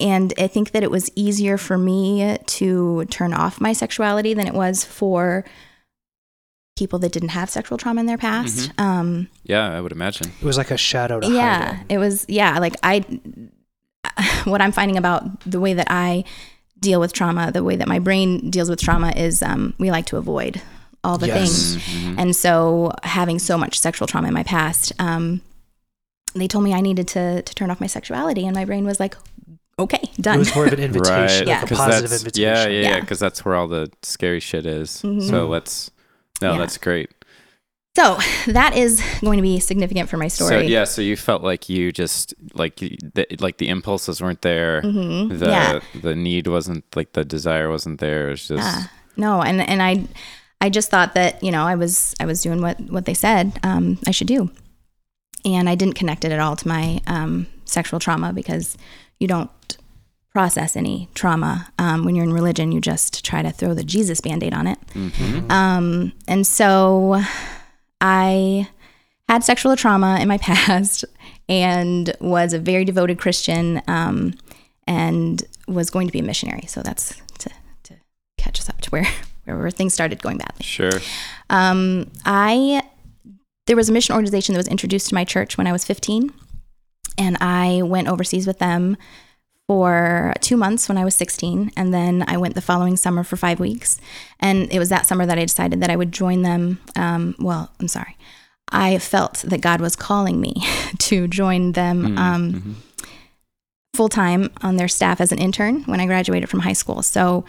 and 0.00 0.34
I 0.38 0.46
think 0.48 0.72
that 0.72 0.82
it 0.82 0.90
was 0.90 1.10
easier 1.14 1.56
for 1.56 1.78
me 1.78 2.36
to 2.46 3.04
turn 3.06 3.32
off 3.32 3.60
my 3.60 3.72
sexuality 3.72 4.34
than 4.34 4.46
it 4.46 4.54
was 4.54 4.84
for 4.84 5.44
people 6.76 6.98
that 6.98 7.12
didn't 7.12 7.28
have 7.30 7.48
sexual 7.48 7.78
trauma 7.78 8.00
in 8.00 8.06
their 8.06 8.18
past. 8.18 8.72
Um, 8.78 9.28
Yeah, 9.44 9.70
I 9.70 9.80
would 9.80 9.92
imagine. 9.92 10.32
It 10.40 10.44
was 10.44 10.56
like 10.58 10.70
a 10.70 10.76
shadow 10.76 11.20
to 11.20 11.28
yeah, 11.30 11.80
in. 11.80 11.86
it 11.90 11.98
was. 11.98 12.24
Yeah, 12.28 12.58
like 12.58 12.74
I, 12.82 13.00
what 14.44 14.60
I'm 14.60 14.72
finding 14.72 14.96
about 14.96 15.40
the 15.48 15.60
way 15.60 15.74
that 15.74 15.86
I 15.90 16.24
deal 16.80 16.98
with 16.98 17.12
trauma, 17.12 17.52
the 17.52 17.62
way 17.62 17.76
that 17.76 17.86
my 17.86 17.98
brain 18.00 18.50
deals 18.50 18.68
with 18.68 18.80
trauma 18.80 19.12
is 19.14 19.42
um, 19.42 19.74
we 19.78 19.90
like 19.90 20.06
to 20.06 20.16
avoid 20.16 20.60
all 21.04 21.18
the 21.18 21.28
Yes. 21.28 21.74
things. 21.76 22.18
And 22.18 22.34
so, 22.34 22.92
having 23.04 23.38
so 23.38 23.56
much 23.56 23.78
sexual 23.78 24.08
trauma 24.08 24.28
in 24.28 24.34
my 24.34 24.42
past, 24.42 24.92
um, 24.98 25.40
they 26.34 26.48
told 26.48 26.64
me 26.64 26.72
I 26.74 26.80
needed 26.80 27.08
to 27.08 27.42
to 27.42 27.54
turn 27.54 27.70
off 27.70 27.80
my 27.80 27.86
sexuality, 27.86 28.46
and 28.46 28.54
my 28.54 28.64
brain 28.64 28.84
was 28.84 28.98
like, 29.00 29.16
"Okay, 29.78 30.00
done. 30.20 30.36
It 30.36 30.38
was 30.38 30.54
more 30.54 30.66
of 30.66 30.72
an 30.72 30.80
invitation, 30.80 31.14
right. 31.14 31.46
Yeah. 31.46 31.54
like 31.60 31.64
a 31.64 31.66
'Cause 31.68 31.78
positive 31.78 32.12
invitation. 32.12 32.42
Yeah, 32.42 32.66
yeah, 32.66 32.80
yeah. 32.82 32.88
Yeah. 32.96 33.00
Because 33.00 33.18
that's 33.18 33.44
where 33.44 33.54
all 33.54 33.68
the 33.68 33.90
scary 34.02 34.40
shit 34.40 34.66
is. 34.66 35.02
Mhm. 35.02 35.28
So 35.28 35.46
let's. 35.48 35.90
No, 36.40 36.52
Yeah. 36.52 36.58
that's 36.58 36.76
great. 36.78 37.10
So 37.94 38.16
that 38.46 38.74
is 38.74 39.02
going 39.20 39.36
to 39.36 39.42
be 39.42 39.60
significant 39.60 40.08
for 40.08 40.16
my 40.16 40.28
story. 40.28 40.50
So 40.50 40.58
yeah, 40.60 40.84
so 40.84 41.02
you 41.02 41.14
felt 41.16 41.42
like 41.42 41.68
you 41.68 41.92
just 41.92 42.32
like 42.54 42.76
the, 42.76 43.26
like 43.38 43.58
the 43.58 43.68
impulses 43.68 44.20
weren't 44.22 44.40
there. 44.42 44.80
Mhm. 44.82 45.38
The 45.38 45.46
Yeah. 45.46 45.80
the 46.00 46.14
need 46.16 46.46
wasn't 46.46 46.84
like 46.96 47.12
the 47.12 47.22
desire 47.24 47.68
wasn't 47.70 48.00
there. 48.00 48.28
It 48.28 48.30
was 48.30 48.48
just 48.48 48.62
Yeah. 48.62 48.84
No, 49.16 49.42
and 49.42 49.60
and 49.60 49.82
I 49.82 50.04
I 50.62 50.70
just 50.70 50.90
thought 50.90 51.12
that, 51.14 51.42
you 51.42 51.50
know, 51.50 51.64
I 51.64 51.74
was 51.74 52.14
I 52.18 52.24
was 52.24 52.40
doing 52.40 52.62
what 52.62 52.80
what 52.90 53.04
they 53.04 53.14
said 53.14 53.58
um, 53.62 53.98
I 54.06 54.10
should 54.10 54.28
do. 54.28 54.48
And 55.44 55.68
I 55.68 55.74
didn't 55.74 55.94
connect 55.94 56.24
it 56.24 56.32
at 56.32 56.38
all 56.40 56.56
to 56.56 56.68
my 56.68 57.00
um, 57.06 57.46
sexual 57.64 57.98
trauma 57.98 58.32
because 58.32 58.76
you 59.18 59.26
don't 59.26 59.50
process 60.32 60.76
any 60.76 61.08
trauma 61.14 61.68
um, 61.78 62.04
when 62.04 62.14
you're 62.14 62.24
in 62.24 62.32
religion. 62.32 62.72
You 62.72 62.80
just 62.80 63.24
try 63.24 63.42
to 63.42 63.50
throw 63.50 63.74
the 63.74 63.84
Jesus 63.84 64.20
band-aid 64.20 64.54
on 64.54 64.66
it. 64.66 64.78
Mhm. 64.94 65.50
Um, 65.50 66.12
and 66.28 66.46
so 66.46 67.20
I 68.00 68.68
had 69.28 69.44
sexual 69.44 69.76
trauma 69.76 70.18
in 70.20 70.28
my 70.28 70.38
past 70.42 71.04
and 71.48 72.12
was 72.20 72.52
a 72.52 72.58
very 72.58 72.84
devoted 72.84 73.18
Christian 73.18 73.82
um, 73.88 74.34
and 74.86 75.42
was 75.66 75.90
going 75.90 76.06
to 76.06 76.12
be 76.12 76.20
a 76.20 76.22
missionary. 76.22 76.64
So 76.66 76.82
that's 76.82 77.14
to, 77.40 77.50
to 77.84 77.94
catch 78.38 78.58
us 78.60 78.68
up 78.68 78.80
to 78.82 78.90
where, 78.90 79.06
where 79.44 79.70
things 79.70 79.92
started 79.92 80.22
going 80.22 80.38
badly. 80.38 80.64
sure. 80.64 81.00
Um, 81.50 82.10
I 82.24 82.82
there 83.66 83.76
was 83.76 83.88
a 83.88 83.92
mission 83.92 84.14
organization 84.14 84.52
that 84.54 84.58
was 84.58 84.68
introduced 84.68 85.08
to 85.08 85.14
my 85.14 85.24
church 85.24 85.56
when 85.56 85.66
I 85.66 85.72
was 85.72 85.84
15, 85.84 86.32
and 87.18 87.36
I 87.40 87.82
went 87.82 88.08
overseas 88.08 88.46
with 88.46 88.58
them 88.58 88.96
for 89.68 90.34
two 90.40 90.56
months 90.56 90.88
when 90.88 90.98
I 90.98 91.04
was 91.04 91.14
16, 91.16 91.70
and 91.76 91.94
then 91.94 92.24
I 92.26 92.36
went 92.36 92.54
the 92.54 92.60
following 92.60 92.96
summer 92.96 93.22
for 93.22 93.36
five 93.36 93.60
weeks. 93.60 94.00
And 94.40 94.70
it 94.72 94.78
was 94.78 94.88
that 94.88 95.06
summer 95.06 95.24
that 95.26 95.38
I 95.38 95.44
decided 95.44 95.80
that 95.80 95.90
I 95.90 95.96
would 95.96 96.12
join 96.12 96.42
them. 96.42 96.80
Um, 96.96 97.34
well, 97.38 97.70
I'm 97.78 97.88
sorry, 97.88 98.16
I 98.70 98.98
felt 98.98 99.44
that 99.46 99.60
God 99.60 99.80
was 99.80 99.94
calling 99.96 100.40
me 100.40 100.54
to 100.98 101.28
join 101.28 101.72
them. 101.72 102.18
Um, 102.18 102.52
Mhm. 102.52 102.74
full 103.94 104.08
time 104.08 104.50
on 104.62 104.76
their 104.78 104.88
staff 104.88 105.20
as 105.20 105.32
an 105.32 105.38
intern 105.38 105.82
when 105.84 106.00
I 106.00 106.06
graduated 106.06 106.48
from 106.48 106.60
high 106.60 106.72
school. 106.72 107.02
So 107.02 107.44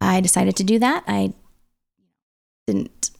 I 0.00 0.20
decided 0.20 0.56
to 0.56 0.64
do 0.64 0.78
that. 0.80 1.04
I 1.06 1.32
didn't 2.66 3.10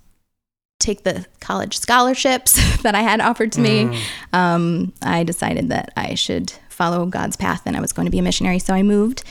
take 0.78 1.02
the 1.04 1.26
college 1.40 1.78
scholarships 1.78 2.52
that 2.82 2.94
I 2.94 3.00
had 3.02 3.20
offered 3.20 3.52
to 3.52 3.60
me. 3.60 3.84
Mm. 3.84 3.98
Um, 4.32 4.92
I 5.02 5.24
decided 5.24 5.68
that 5.70 5.92
I 5.96 6.14
should 6.14 6.52
follow 6.68 7.06
God's 7.06 7.36
path 7.36 7.62
and 7.66 7.76
I 7.76 7.80
was 7.80 7.92
going 7.92 8.06
to 8.06 8.10
be 8.12 8.18
a 8.18 8.22
missionary. 8.22 8.58
So 8.58 8.74
I 8.74 8.82
moved 8.82 9.24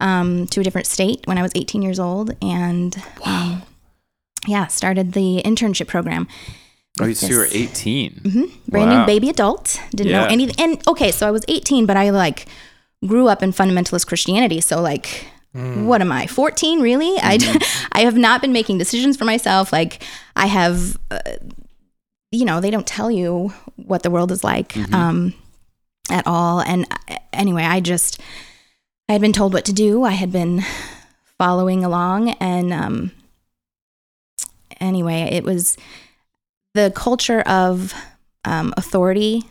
um, 0.00 0.46
to 0.48 0.60
a 0.60 0.64
different 0.64 0.86
state 0.86 1.20
when 1.26 1.36
I 1.38 1.42
was 1.42 1.52
18 1.54 1.82
years 1.82 2.00
old 2.00 2.34
and 2.42 2.96
um, 3.24 3.62
yeah, 4.46 4.66
started 4.66 5.12
the 5.12 5.42
internship 5.44 5.88
program. 5.88 6.26
Oh, 7.00 7.12
so 7.12 7.26
you 7.26 7.36
were 7.38 7.42
this- 7.44 7.54
18. 7.54 8.20
hmm 8.22 8.44
Brand 8.68 8.90
Wow. 8.90 9.00
new 9.00 9.06
baby 9.06 9.28
adult. 9.28 9.78
Didn't 9.90 10.12
know 10.12 10.24
anything. 10.26 10.54
And 10.58 10.88
okay, 10.88 11.10
so 11.10 11.26
I 11.28 11.30
was 11.30 11.44
18, 11.48 11.86
but 11.86 11.96
I 11.96 12.10
like 12.10 12.46
grew 13.06 13.28
up 13.28 13.42
in 13.42 13.52
fundamentalist 13.52 14.06
Christianity. 14.06 14.60
So 14.60 14.80
like, 14.80 15.26
Mm. 15.54 15.84
what 15.84 16.00
am 16.00 16.10
I? 16.10 16.26
14? 16.26 16.80
Really? 16.80 17.16
I 17.22 17.38
I 17.92 18.00
have 18.02 18.16
not 18.16 18.40
been 18.40 18.52
making 18.52 18.78
decisions 18.78 19.16
for 19.16 19.24
myself. 19.24 19.72
Like 19.72 20.02
I 20.34 20.46
have, 20.46 20.96
uh, 21.10 21.20
you 22.32 22.44
know, 22.44 22.60
they 22.60 22.70
don't 22.70 22.86
tell 22.86 23.10
you 23.10 23.52
what 23.76 24.02
the 24.02 24.10
world 24.10 24.32
is 24.32 24.42
like 24.42 24.76
um, 24.92 25.32
at 26.10 26.26
all. 26.26 26.60
And 26.60 26.86
uh, 27.08 27.16
anyway, 27.32 27.62
I 27.62 27.80
just 27.80 28.20
I 29.08 29.12
had 29.12 29.20
been 29.20 29.32
told 29.32 29.52
what 29.52 29.64
to 29.66 29.72
do. 29.72 30.02
I 30.02 30.12
had 30.12 30.32
been 30.32 30.62
following 31.38 31.84
along, 31.84 32.30
and 32.30 32.72
um, 32.72 33.12
anyway, 34.80 35.22
it 35.32 35.44
was 35.44 35.76
the 36.74 36.92
culture 36.94 37.42
of 37.42 37.94
um, 38.44 38.74
authority, 38.76 39.44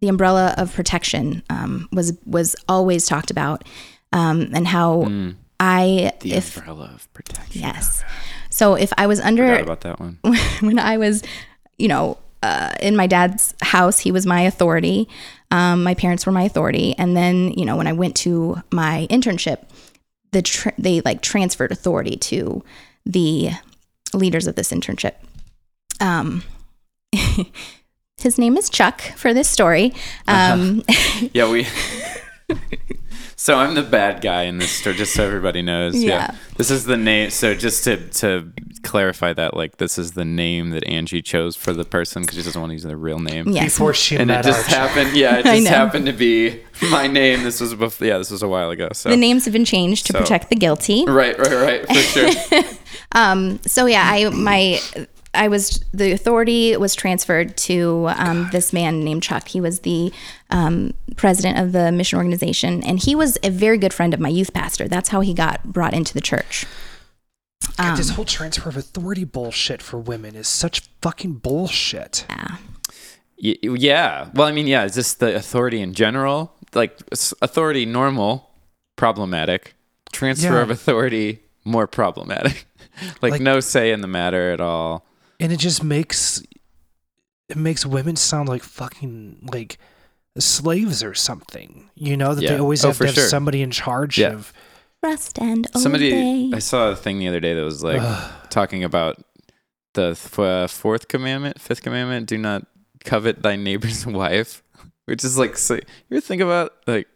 the 0.00 0.08
umbrella 0.08 0.54
of 0.56 0.72
protection 0.72 1.42
um, 1.50 1.88
was 1.92 2.12
was 2.26 2.54
always 2.68 3.06
talked 3.06 3.30
about, 3.30 3.64
um, 4.12 4.50
and 4.54 4.66
how 4.66 5.04
Mm. 5.04 5.34
I 5.60 6.12
The 6.20 6.32
if 6.34 6.56
umbrella 6.56 6.90
of 6.94 7.12
protection. 7.12 7.60
yes, 7.62 8.02
so 8.50 8.74
if 8.74 8.92
I 8.98 9.06
was 9.06 9.18
Forgot 9.20 9.28
under 9.28 9.54
about 9.56 9.80
that 9.82 10.00
one. 10.00 10.18
when 10.60 10.78
I 10.78 10.96
was, 10.96 11.22
you 11.78 11.88
know, 11.88 12.18
uh, 12.42 12.72
in 12.80 12.96
my 12.96 13.06
dad's 13.06 13.54
house, 13.62 14.00
he 14.00 14.10
was 14.10 14.26
my 14.26 14.40
authority. 14.42 15.08
Um, 15.52 15.84
my 15.84 15.94
parents 15.94 16.26
were 16.26 16.32
my 16.32 16.42
authority, 16.42 16.94
and 16.98 17.16
then 17.16 17.52
you 17.52 17.64
know 17.64 17.76
when 17.76 17.86
I 17.86 17.92
went 17.92 18.16
to 18.16 18.60
my 18.72 19.06
internship, 19.10 19.58
the 20.32 20.42
tr- 20.42 20.70
they 20.78 21.00
like 21.02 21.22
transferred 21.22 21.70
authority 21.70 22.16
to 22.16 22.64
the 23.06 23.50
leaders 24.12 24.46
of 24.48 24.56
this 24.56 24.72
internship. 24.72 25.14
Um, 26.00 26.42
his 28.18 28.38
name 28.38 28.56
is 28.56 28.68
Chuck 28.70 29.00
for 29.16 29.32
this 29.32 29.48
story. 29.48 29.92
Um, 30.26 30.82
Yeah, 31.32 31.48
we. 31.50 31.66
So 33.42 33.56
I'm 33.58 33.74
the 33.74 33.82
bad 33.82 34.20
guy 34.20 34.42
in 34.44 34.58
this 34.58 34.70
story, 34.70 34.94
just 34.94 35.14
so 35.14 35.24
everybody 35.24 35.62
knows. 35.62 36.00
Yeah. 36.00 36.08
Yeah. 36.10 36.36
This 36.58 36.70
is 36.70 36.84
the 36.84 36.96
name. 36.96 37.30
So 37.30 37.54
just 37.54 37.82
to 37.84 37.96
to 38.08 38.52
clarify 38.84 39.32
that, 39.32 39.54
like, 39.56 39.78
this 39.78 39.98
is 39.98 40.12
the 40.12 40.24
name 40.24 40.70
that 40.70 40.84
Angie 40.86 41.22
chose 41.22 41.56
for 41.56 41.72
the 41.72 41.84
person 41.84 42.22
because 42.22 42.36
she 42.38 42.42
doesn't 42.44 42.60
want 42.60 42.70
to 42.70 42.74
use 42.74 42.82
their 42.84 42.96
real 42.96 43.18
name. 43.18 43.48
yes. 43.48 43.74
Before 43.74 43.94
she 43.94 44.16
And 44.16 44.30
it 44.30 44.44
just 44.44 44.60
Archie. 44.70 44.74
happened. 44.74 45.16
Yeah, 45.16 45.38
it 45.40 45.44
just 45.44 45.66
happened 45.68 46.06
to 46.06 46.12
be 46.12 46.60
my 46.90 47.06
name. 47.08 47.42
This 47.42 47.60
was 47.60 47.74
before. 47.74 48.06
Yeah, 48.06 48.18
this 48.18 48.30
was 48.30 48.42
a 48.44 48.48
while 48.48 48.70
ago. 48.70 48.88
So. 48.92 49.08
The 49.08 49.16
names 49.16 49.44
have 49.46 49.52
been 49.52 49.64
changed 49.64 50.06
to 50.06 50.12
So- 50.12 50.18
protect 50.20 50.48
the 50.48 50.56
guilty. 50.56 51.04
Right, 51.06 51.36
right, 51.38 51.52
right, 51.52 51.86
for 51.86 51.94
sure. 51.94 52.62
Um, 53.14 53.60
so 53.66 53.84
yeah, 53.86 54.04
I 54.06 54.30
my 54.30 54.80
I 55.34 55.48
was 55.48 55.82
the 55.92 56.12
authority 56.12 56.76
was 56.76 56.94
transferred 56.94 57.56
to 57.58 58.08
um, 58.16 58.48
this 58.52 58.72
man 58.72 59.02
named 59.02 59.22
Chuck. 59.22 59.48
He 59.48 59.60
was 59.60 59.80
the 59.80 60.12
um, 60.50 60.92
president 61.16 61.58
of 61.58 61.72
the 61.72 61.90
mission 61.90 62.18
organization, 62.18 62.82
and 62.82 62.98
he 63.02 63.14
was 63.14 63.38
a 63.42 63.50
very 63.50 63.78
good 63.78 63.94
friend 63.94 64.12
of 64.12 64.20
my 64.20 64.28
youth 64.28 64.52
pastor. 64.52 64.88
That's 64.88 65.08
how 65.08 65.20
he 65.20 65.32
got 65.32 65.64
brought 65.64 65.94
into 65.94 66.12
the 66.12 66.20
church. 66.20 66.66
God, 67.78 67.96
this 67.96 68.10
whole 68.10 68.24
transfer 68.26 68.68
of 68.68 68.76
authority 68.76 69.24
bullshit 69.24 69.80
for 69.80 69.98
women 69.98 70.34
is 70.34 70.48
such 70.48 70.80
fucking 71.00 71.34
bullshit. 71.34 72.26
Yeah. 72.28 72.56
Y- 73.42 73.56
yeah. 73.62 74.28
Well, 74.34 74.46
I 74.46 74.52
mean, 74.52 74.66
yeah, 74.66 74.84
Is 74.84 74.94
this 74.94 75.14
the 75.14 75.34
authority 75.34 75.80
in 75.80 75.94
general. 75.94 76.52
Like 76.74 76.98
authority, 77.40 77.86
normal, 77.86 78.50
problematic. 78.96 79.74
Transfer 80.12 80.52
Yeah. 80.54 80.62
of 80.62 80.70
authority, 80.70 81.40
more 81.64 81.86
problematic. 81.86 82.66
like, 83.22 83.32
Like- 83.32 83.40
no 83.40 83.60
say 83.60 83.92
in 83.92 84.00
the 84.02 84.08
matter 84.08 84.50
at 84.52 84.60
all. 84.60 85.06
And 85.40 85.52
it 85.52 85.58
just 85.58 85.82
makes 85.82 86.42
it 87.48 87.56
makes 87.56 87.84
women 87.84 88.16
sound 88.16 88.48
like 88.48 88.62
fucking 88.62 89.48
like 89.52 89.78
slaves 90.38 91.02
or 91.02 91.14
something. 91.14 91.90
You 91.94 92.16
know 92.16 92.34
that 92.34 92.42
Yeah. 92.42 92.54
they 92.54 92.58
always 92.60 92.84
Oh, 92.84 92.88
have 92.88 92.98
to 92.98 93.06
have 93.06 93.14
sure. 93.14 93.28
somebody 93.28 93.62
in 93.62 93.70
charge 93.70 94.18
Yeah. 94.18 94.32
of. 94.32 94.52
Rest 95.02 95.38
and 95.40 95.66
Somebody, 95.76 96.12
obey. 96.12 96.50
I 96.56 96.60
saw 96.60 96.90
a 96.90 96.96
thing 96.96 97.18
the 97.18 97.26
other 97.26 97.40
day 97.40 97.54
that 97.54 97.62
was 97.64 97.82
like 97.82 98.00
talking 98.50 98.84
about 98.84 99.20
the 99.94 100.10
f- 100.12 100.38
uh, 100.38 100.68
fourth 100.68 101.08
commandment, 101.08 101.60
fifth 101.60 101.82
commandment: 101.82 102.28
do 102.28 102.38
not 102.38 102.66
covet 103.04 103.42
thy 103.42 103.56
neighbor's 103.56 104.06
wife. 104.22 104.62
Which 105.06 105.24
is 105.24 105.36
like, 105.36 105.58
so, 105.58 105.80
you 106.08 106.20
think 106.20 106.40
about 106.40 106.72
like 106.86 107.08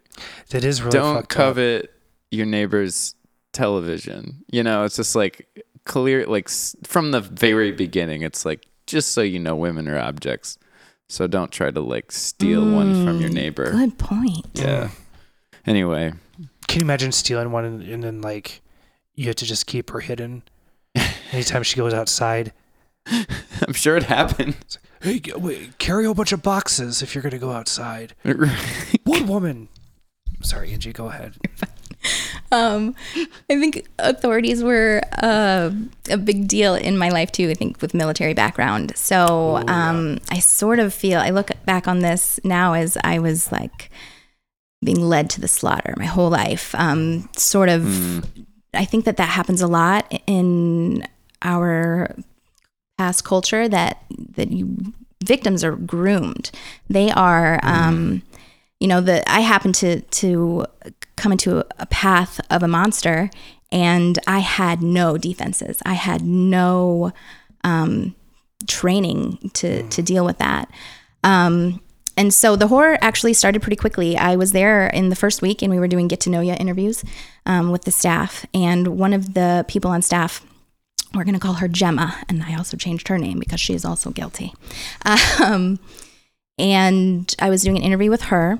That 0.51 0.65
is 0.65 0.83
really 0.83 0.91
don't 0.99 1.15
fucked 1.19 1.33
up. 1.33 1.37
covet 1.37 1.93
your 2.33 2.45
neighbor's 2.45 3.15
television. 3.53 4.45
You 4.51 4.65
know, 4.65 4.83
it's 4.85 4.97
just 4.97 5.15
like 5.15 5.47
clear, 5.87 6.27
like 6.27 6.49
from 6.85 7.11
the 7.13 7.21
very 7.21 7.73
beginning, 7.73 8.23
it's 8.23 8.45
like 8.45 8.67
just 8.87 9.13
so 9.13 9.23
you 9.23 9.39
know, 9.39 9.57
women 9.57 9.89
are 9.89 9.99
objects. 9.99 10.59
So 11.09 11.27
don't 11.27 11.51
try 11.53 11.71
to 11.71 11.81
like 11.81 12.13
steal 12.13 12.69
one 12.69 12.93
from 12.93 13.21
your 13.21 13.31
Mm, 13.31 13.35
neighbor. 13.35 13.71
Good 13.73 13.97
point. 13.99 14.47
Yeah. 14.55 14.91
Anyway, 15.67 16.13
Can 16.69 16.81
you 16.81 16.85
imagine 16.85 17.13
stealing 17.13 17.51
one 17.53 17.65
and, 17.65 17.83
and 17.83 18.03
then 18.05 18.21
like 18.21 18.61
you 19.15 19.27
have 19.27 19.37
to 19.37 19.45
just 19.45 19.67
keep 19.67 19.91
her 19.91 20.01
hidden 20.01 20.43
anytime 21.33 21.63
she 21.63 21.77
goes 21.77 21.95
outside? 21.95 22.53
I'm 23.09 23.73
sure 23.73 23.97
it 23.97 24.03
happened. 24.05 24.57
Hey, 25.01 25.21
wait, 25.37 25.79
carry 25.79 26.05
a 26.05 26.09
whole 26.09 26.15
bunch 26.15 26.33
of 26.33 26.43
boxes 26.43 27.03
if 27.03 27.15
you're 27.15 27.23
gonna 27.23 27.39
go 27.39 27.53
outside. 27.53 28.15
What 29.05 29.23
woman? 29.27 29.69
Sorry, 30.43 30.73
Angie, 30.73 30.93
go 30.93 31.07
ahead. 31.07 31.35
um, 32.53 32.95
I 33.51 33.61
think 33.61 33.87
authorities 33.99 34.63
were 34.63 35.03
uh, 35.23 35.71
a 36.11 36.17
big 36.17 36.49
deal 36.49 36.75
in 36.75 36.97
my 36.99 37.09
life 37.09 37.33
too. 37.33 37.51
I 37.51 37.55
think 37.55 37.81
with 37.81 37.95
military 37.95 38.35
background, 38.35 38.97
so 38.97 39.63
um, 39.69 40.19
I 40.31 40.39
sort 40.39 40.79
of 40.79 40.95
feel 40.95 41.21
I 41.21 41.31
look 41.31 41.51
back 41.65 41.89
on 41.89 42.01
this 42.01 42.41
now 42.45 42.75
as 42.75 42.97
I 43.03 43.19
was 43.19 43.51
like 43.53 43.91
being 44.85 45.01
led 45.01 45.31
to 45.31 45.41
the 45.41 45.49
slaughter 45.49 45.95
my 45.97 46.05
whole 46.05 46.31
life. 46.31 46.75
Um, 46.75 47.29
sort 47.37 47.69
of, 47.69 48.25
I 48.75 48.85
think 48.85 49.05
that 49.05 49.17
that 49.17 49.31
happens 49.31 49.63
a 49.63 49.67
lot 49.67 50.11
in 50.27 51.07
our 51.43 52.15
past 52.99 53.25
culture 53.25 53.69
that 53.69 54.03
that 54.37 54.53
you 54.53 54.93
victims 55.25 55.65
are 55.65 55.77
groomed. 55.77 56.51
They 56.89 57.11
are. 57.11 57.61
Um, 57.63 58.23
you 58.81 58.89
know 58.89 59.01
the 59.01 59.29
i 59.31 59.41
happen 59.41 59.73
to 59.73 60.01
to 60.03 60.67
come 61.17 61.33
into 61.33 61.65
a 61.79 61.87
path 61.87 62.41
of 62.51 62.63
a 62.63 62.69
monster 62.69 63.31
and 63.73 64.19
i 64.27 64.39
had 64.39 64.83
no 64.83 65.19
defenses. 65.19 65.83
I 65.85 65.95
had 65.95 66.23
no 66.23 67.13
um, 67.65 68.15
training 68.67 69.51
to 69.55 69.83
to 69.89 70.03
deal 70.03 70.25
with 70.25 70.39
that. 70.39 70.71
Um, 71.25 71.83
and 72.17 72.33
so 72.33 72.57
the 72.57 72.69
horror 72.69 72.97
actually 73.03 73.35
started 73.35 73.61
pretty 73.61 73.77
quickly. 73.77 74.17
I 74.17 74.37
was 74.37 74.53
there 74.53 74.87
in 74.87 75.11
the 75.11 75.17
first 75.17 75.43
week 75.43 75.61
and 75.61 75.71
we 75.71 75.79
were 75.79 75.89
doing 75.89 76.09
get 76.09 76.21
to 76.21 76.31
know 76.31 76.41
you 76.41 76.55
interviews 76.55 77.05
um, 77.45 77.71
with 77.71 77.85
the 77.85 77.91
staff. 77.91 78.47
And 78.55 78.99
one 78.99 79.13
of 79.13 79.35
the 79.35 79.67
people 79.69 79.91
on 79.91 80.03
staff 80.03 80.45
we're 81.15 81.25
going 81.25 81.35
to 81.35 81.41
call 81.41 81.55
her 81.55 81.69
gemma 81.69 82.15
and 82.29 82.43
i 82.43 82.55
also 82.57 82.77
changed 82.77 83.09
her 83.09 83.17
name 83.17 83.39
because 83.39 83.61
she 83.61 83.75
is 83.75 83.85
also 83.85 84.11
guilty. 84.11 84.53
Um, 85.43 85.79
and 86.59 87.35
I 87.39 87.51
was 87.51 87.63
doing 87.63 87.77
an 87.77 87.83
interview 87.83 88.11
with 88.11 88.23
her, 88.23 88.59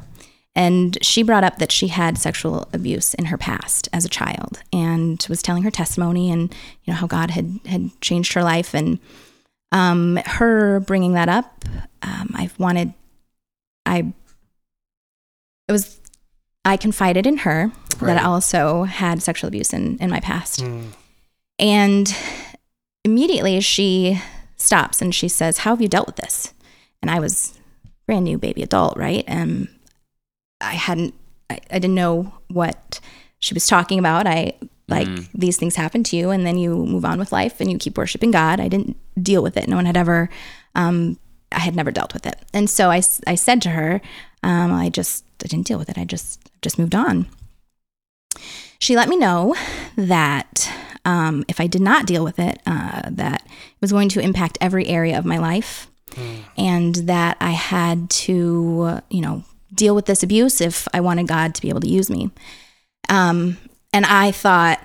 and 0.57 0.99
she 1.03 1.23
brought 1.23 1.45
up 1.45 1.59
that 1.59 1.71
she 1.71 1.89
had 1.89 2.19
sexual 2.19 2.67
abuse 2.73 3.15
in 3.15 3.27
her 3.27 3.37
past 3.39 3.89
as 3.93 4.05
a 4.05 4.09
child, 4.09 4.63
and 4.73 5.25
was 5.29 5.43
telling 5.43 5.63
her 5.63 5.71
testimony 5.71 6.31
and 6.33 6.53
you 6.85 6.93
know 6.93 6.99
how 6.99 7.07
God 7.07 7.31
had 7.31 7.61
had 7.67 7.91
changed 8.01 8.33
her 8.33 8.43
life, 8.43 8.75
and 8.75 8.99
um, 9.73 10.17
her 10.25 10.81
bringing 10.81 11.13
that 11.15 11.29
up, 11.29 11.65
um, 12.03 12.31
I 12.35 12.49
wanted, 12.59 12.95
I, 13.85 14.13
it 15.69 15.73
was, 15.73 16.01
I 16.65 16.77
confided 16.77 17.27
in 17.27 17.39
her 17.39 17.71
Right. 17.99 18.15
that 18.15 18.23
I 18.23 18.27
also 18.27 18.83
had 18.85 19.23
sexual 19.23 19.49
abuse 19.49 19.73
in 19.73 19.97
in 19.99 20.11
my 20.11 20.21
past, 20.21 20.61
Mm. 20.63 20.93
and 21.59 22.17
immediately 23.05 23.61
she 23.61 24.21
stops 24.57 25.01
and 25.03 25.15
she 25.15 25.29
says, 25.29 25.59
How 25.59 25.71
have 25.71 25.81
you 25.83 25.89
dealt 25.89 26.07
with 26.07 26.17
this? 26.17 26.53
And 27.03 27.11
I 27.11 27.21
was 27.21 27.59
brand 28.07 28.25
new 28.25 28.39
baby 28.39 28.63
adult, 28.63 28.97
right? 28.97 29.25
And 29.27 29.69
I 30.61 30.75
hadn't, 30.75 31.15
I, 31.51 31.61
I 31.71 31.79
didn't 31.79 31.95
know 31.95 32.33
what 32.49 33.01
she 33.39 33.55
was 33.55 33.67
talking 33.67 33.99
about. 33.99 34.27
I, 34.27 34.55
like, 34.89 35.09
these 35.35 35.57
things 35.57 35.75
happen 35.77 36.05
to 36.05 36.17
you 36.17 36.31
and 36.31 36.47
then 36.47 36.59
you 36.59 36.77
move 36.77 37.05
on 37.05 37.19
with 37.19 37.33
life 37.33 37.61
and 37.61 37.71
you 37.71 37.77
keep 37.77 37.99
worshiping 37.99 38.31
God. 38.31 38.61
I 38.61 38.69
didn't 38.69 38.97
deal 39.21 39.43
with 39.43 39.57
it. 39.57 39.69
No 39.69 39.77
one 39.77 39.85
had 39.85 39.97
ever, 39.97 40.29
um, 40.75 41.19
I 41.51 41.59
had 41.59 41.75
never 41.75 41.91
dealt 41.91 42.15
with 42.15 42.25
it. 42.25 42.39
And 42.55 42.71
so 42.71 42.91
I, 42.91 43.03
I 43.27 43.35
said 43.35 43.61
to 43.63 43.71
her, 43.71 44.01
um, 44.43 44.73
I 44.73 44.89
just, 44.89 45.25
I 45.45 45.49
didn't 45.49 45.67
deal 45.67 45.79
with 45.79 45.89
it. 45.89 45.99
I 45.99 46.05
just, 46.05 46.51
just 46.63 46.79
moved 46.79 46.95
on. 46.95 47.27
She 48.79 48.95
let 48.95 49.09
me 49.09 49.17
know 49.17 49.57
that 49.97 50.71
um, 51.05 51.45
if 51.49 51.61
I 51.61 51.67
did 51.67 51.83
not 51.83 52.07
deal 52.07 52.23
with 52.23 52.39
it, 52.39 52.61
uh, 52.67 53.03
that 53.11 53.43
it 53.45 53.81
was 53.81 53.91
going 53.91 54.09
to 54.11 54.21
impact 54.21 54.59
every 54.61 54.87
area 54.87 55.19
of 55.19 55.25
my 55.25 55.39
life, 55.39 55.91
and 56.57 56.95
that 56.95 57.37
I 57.41 57.51
had 57.51 58.09
to, 58.11 59.01
you 59.11 59.21
know, 59.21 59.45
deal 59.77 59.95
with 59.95 60.07
this 60.07 60.23
abuse 60.23 60.61
if 60.61 60.89
I 60.95 61.01
wanted 61.01 61.29
God 61.29 61.55
to 61.55 61.63
be 61.63 61.69
able 61.69 61.81
to 61.81 61.89
use 61.89 62.11
me. 62.11 62.31
Um, 63.09 63.57
and 63.93 64.05
I 64.07 64.33
thought, 64.33 64.81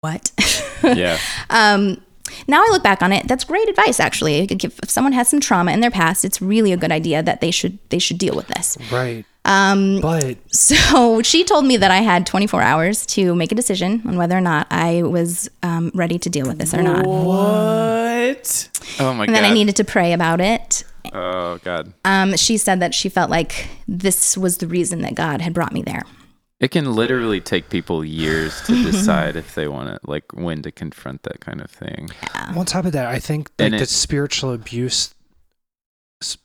what? 0.00 0.30
Yeah. 0.84 1.18
Um, 1.50 2.00
now 2.46 2.62
I 2.62 2.68
look 2.70 2.84
back 2.84 3.02
on 3.02 3.12
it, 3.12 3.26
that's 3.26 3.42
great 3.42 3.68
advice. 3.68 3.98
Actually, 3.98 4.42
if 4.42 4.64
if 4.84 4.88
someone 4.88 5.12
has 5.12 5.28
some 5.28 5.40
trauma 5.40 5.72
in 5.72 5.80
their 5.80 5.90
past, 5.90 6.24
it's 6.24 6.40
really 6.40 6.72
a 6.72 6.76
good 6.76 6.92
idea 6.92 7.20
that 7.20 7.40
they 7.40 7.50
should 7.50 7.78
they 7.88 7.98
should 7.98 8.16
deal 8.16 8.36
with 8.36 8.46
this. 8.46 8.78
Right. 8.92 9.24
Um, 9.44 9.98
But 10.00 10.36
so 10.54 11.20
she 11.22 11.42
told 11.42 11.64
me 11.66 11.76
that 11.78 11.90
I 11.90 11.96
had 11.96 12.26
24 12.26 12.62
hours 12.62 13.06
to 13.06 13.34
make 13.34 13.50
a 13.50 13.56
decision 13.56 14.02
on 14.06 14.16
whether 14.16 14.36
or 14.36 14.40
not 14.40 14.68
I 14.70 15.02
was 15.02 15.50
um, 15.64 15.90
ready 15.94 16.16
to 16.20 16.30
deal 16.30 16.46
with 16.46 16.58
this 16.58 16.72
or 16.74 16.82
not. 16.82 17.04
What? 17.04 18.68
Oh 19.00 19.12
my 19.14 19.24
And 19.24 19.34
god. 19.34 19.34
then 19.34 19.44
I 19.44 19.52
needed 19.52 19.74
to 19.76 19.84
pray 19.84 20.12
about 20.12 20.40
it. 20.40 20.84
Oh 21.12 21.58
god. 21.64 21.92
Um, 22.04 22.36
she 22.36 22.56
said 22.56 22.80
that 22.80 22.94
she 22.94 23.08
felt 23.08 23.30
like 23.30 23.68
this 23.86 24.36
was 24.36 24.58
the 24.58 24.66
reason 24.66 25.02
that 25.02 25.14
God 25.14 25.40
had 25.40 25.54
brought 25.54 25.72
me 25.72 25.82
there. 25.82 26.02
It 26.60 26.72
can 26.72 26.92
literally 26.92 27.40
take 27.40 27.70
people 27.70 28.04
years 28.04 28.60
to 28.62 28.82
decide 28.90 29.36
if 29.36 29.54
they 29.54 29.68
want 29.68 29.90
to, 29.90 30.00
like, 30.10 30.32
when 30.32 30.62
to 30.62 30.72
confront 30.72 31.22
that 31.22 31.40
kind 31.40 31.60
of 31.60 31.70
thing. 31.70 32.10
on 32.34 32.66
top 32.66 32.84
of 32.84 32.92
that, 32.92 33.06
I 33.06 33.20
think 33.20 33.50
like 33.58 33.72
And 33.72 33.80
the 33.80 33.86
spiritual 33.86 34.52
abuse 34.52 35.14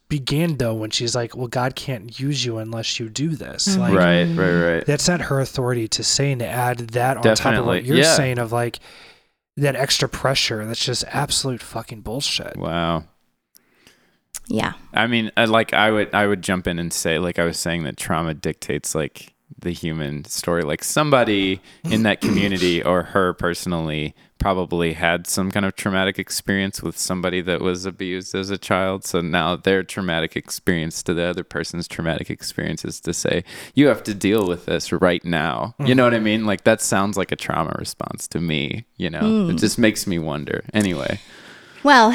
began 0.08 0.58
though 0.58 0.76
when 0.76 0.92
she's 0.92 1.16
like, 1.16 1.36
"Well, 1.36 1.48
God 1.48 1.76
can't 1.76 2.20
use 2.20 2.46
you 2.46 2.60
unless 2.60 3.00
you 3.00 3.10
do 3.10 3.30
this." 3.30 3.76
Like, 3.76 3.96
right, 3.96 4.26
right, 4.26 4.76
right. 4.76 4.86
that's 4.86 5.08
not 5.08 5.22
her 5.22 5.40
authority 5.40 5.88
to 5.88 6.04
say 6.04 6.32
and 6.32 6.40
to 6.40 6.48
add 6.48 6.78
that 6.90 7.18
on 7.18 7.24
top 7.24 7.32
of 7.32 7.38
Definitely, 7.38 7.78
what 7.78 7.86
you're 7.86 7.98
yeah. 7.98 8.16
saying 8.16 8.38
of 8.38 8.52
like 8.52 8.80
that 9.58 9.76
extra 9.76 10.08
pressure. 10.08 10.64
That's 10.66 10.86
just 10.86 11.04
absolute 11.08 11.64
fucking 11.64 12.02
bullshit. 12.02 12.56
Wow. 12.56 13.06
Yeah. 14.48 14.74
I 14.94 15.08
mean, 15.08 15.32
uh, 15.38 15.48
like 15.48 15.74
I 15.74 15.92
would 15.92 16.14
I 16.14 16.28
would 16.28 16.42
jump 16.42 16.68
in 16.68 16.80
and 16.80 16.92
say 16.94 17.20
like 17.20 17.40
I 17.40 17.44
was 17.46 17.60
saying 17.60 17.84
that 17.84 17.98
trauma 17.98 18.34
dictates 18.34 18.94
like 18.94 19.34
the 19.60 19.72
human 19.72 20.26
story. 20.26 20.64
Like 20.64 20.84
somebody 20.84 21.62
in 21.84 22.04
that 22.04 22.22
community 22.22 22.84
or 22.86 23.04
her 23.04 23.34
personally 23.34 24.16
probably 24.38 24.94
had 24.94 25.26
some 25.26 25.50
kind 25.50 25.66
of 25.66 25.74
traumatic 25.76 26.20
experience 26.20 26.84
with 26.84 26.98
somebody 26.98 27.40
that 27.40 27.62
was 27.62 27.86
abused 27.86 28.36
as 28.36 28.50
a 28.50 28.58
child. 28.58 29.06
So 29.06 29.22
now 29.22 29.56
their 29.56 29.84
traumatic 29.84 30.36
experience 30.36 31.02
to 31.04 31.14
the 31.14 31.24
other 31.24 31.46
person's 31.46 31.88
traumatic 31.88 32.30
experience 32.30 32.84
is 32.84 33.00
to 33.02 33.14
say, 33.14 33.46
you 33.74 33.88
have 33.88 34.04
to 34.04 34.14
deal 34.14 34.46
with 34.46 34.66
this 34.66 34.92
right 34.92 35.24
now. 35.24 35.76
You 35.80 35.88
hmm. 35.88 35.94
know 35.94 36.04
what 36.04 36.14
I 36.14 36.20
mean? 36.20 36.46
Like 36.46 36.66
that 36.66 36.82
sounds 36.82 37.16
like 37.16 37.32
a 37.32 37.38
trauma 37.38 37.74
response 37.80 38.28
to 38.30 38.42
me, 38.42 38.86
you 38.98 39.10
know? 39.10 39.48
It 39.48 39.52
hmm. 39.52 39.58
just 39.58 39.80
makes 39.80 40.06
me 40.06 40.20
wonder. 40.20 40.66
Anyway, 40.74 41.20
Well, 41.84 42.12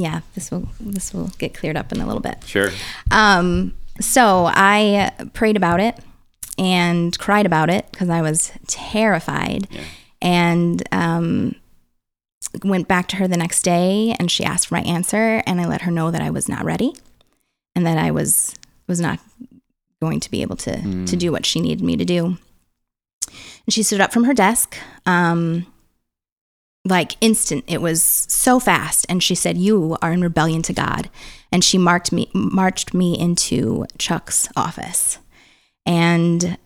yeah, 0.00 0.20
this 0.34 0.50
will 0.50 0.68
this 0.80 1.12
will 1.12 1.28
get 1.38 1.54
cleared 1.54 1.76
up 1.76 1.92
in 1.92 2.00
a 2.00 2.06
little 2.06 2.20
bit. 2.20 2.42
sure. 2.44 2.70
Um, 3.10 3.74
so 4.00 4.46
I 4.52 5.12
prayed 5.32 5.56
about 5.56 5.80
it 5.80 5.98
and 6.58 7.18
cried 7.18 7.46
about 7.46 7.70
it 7.70 7.86
because 7.90 8.10
I 8.10 8.22
was 8.22 8.52
terrified. 8.66 9.68
Yeah. 9.70 9.84
And 10.22 10.82
um, 10.92 11.56
went 12.64 12.88
back 12.88 13.08
to 13.08 13.16
her 13.16 13.28
the 13.28 13.36
next 13.36 13.62
day, 13.62 14.16
and 14.18 14.30
she 14.30 14.44
asked 14.44 14.68
for 14.68 14.74
my 14.74 14.80
answer, 14.82 15.42
and 15.46 15.60
I 15.60 15.66
let 15.66 15.82
her 15.82 15.90
know 15.90 16.10
that 16.10 16.22
I 16.22 16.30
was 16.30 16.48
not 16.48 16.64
ready, 16.64 16.94
and 17.74 17.86
that 17.86 17.98
I 17.98 18.10
was 18.10 18.54
was 18.86 19.00
not 19.00 19.18
going 20.00 20.20
to 20.20 20.30
be 20.30 20.42
able 20.42 20.56
to 20.56 21.04
to 21.06 21.16
do 21.16 21.32
what 21.32 21.46
she 21.46 21.60
needed 21.60 21.84
me 21.84 21.96
to 21.96 22.04
do. 22.04 22.38
And 23.66 23.74
she 23.74 23.82
stood 23.82 24.00
up 24.00 24.12
from 24.12 24.24
her 24.24 24.34
desk. 24.34 24.76
Um, 25.04 25.66
like 26.88 27.16
instant. 27.20 27.64
It 27.66 27.80
was 27.80 28.00
so 28.02 28.58
fast. 28.60 29.06
And 29.08 29.22
she 29.22 29.34
said 29.34 29.56
you 29.58 29.96
are 30.02 30.12
in 30.12 30.20
rebellion 30.22 30.62
to 30.62 30.72
god. 30.72 31.10
And 31.52 31.62
she 31.64 31.78
marked 31.78 32.12
me 32.12 32.28
marched 32.34 32.94
me 32.94 33.18
into 33.18 33.86
chuck's 33.98 34.48
office 34.56 35.18
and 35.84 36.56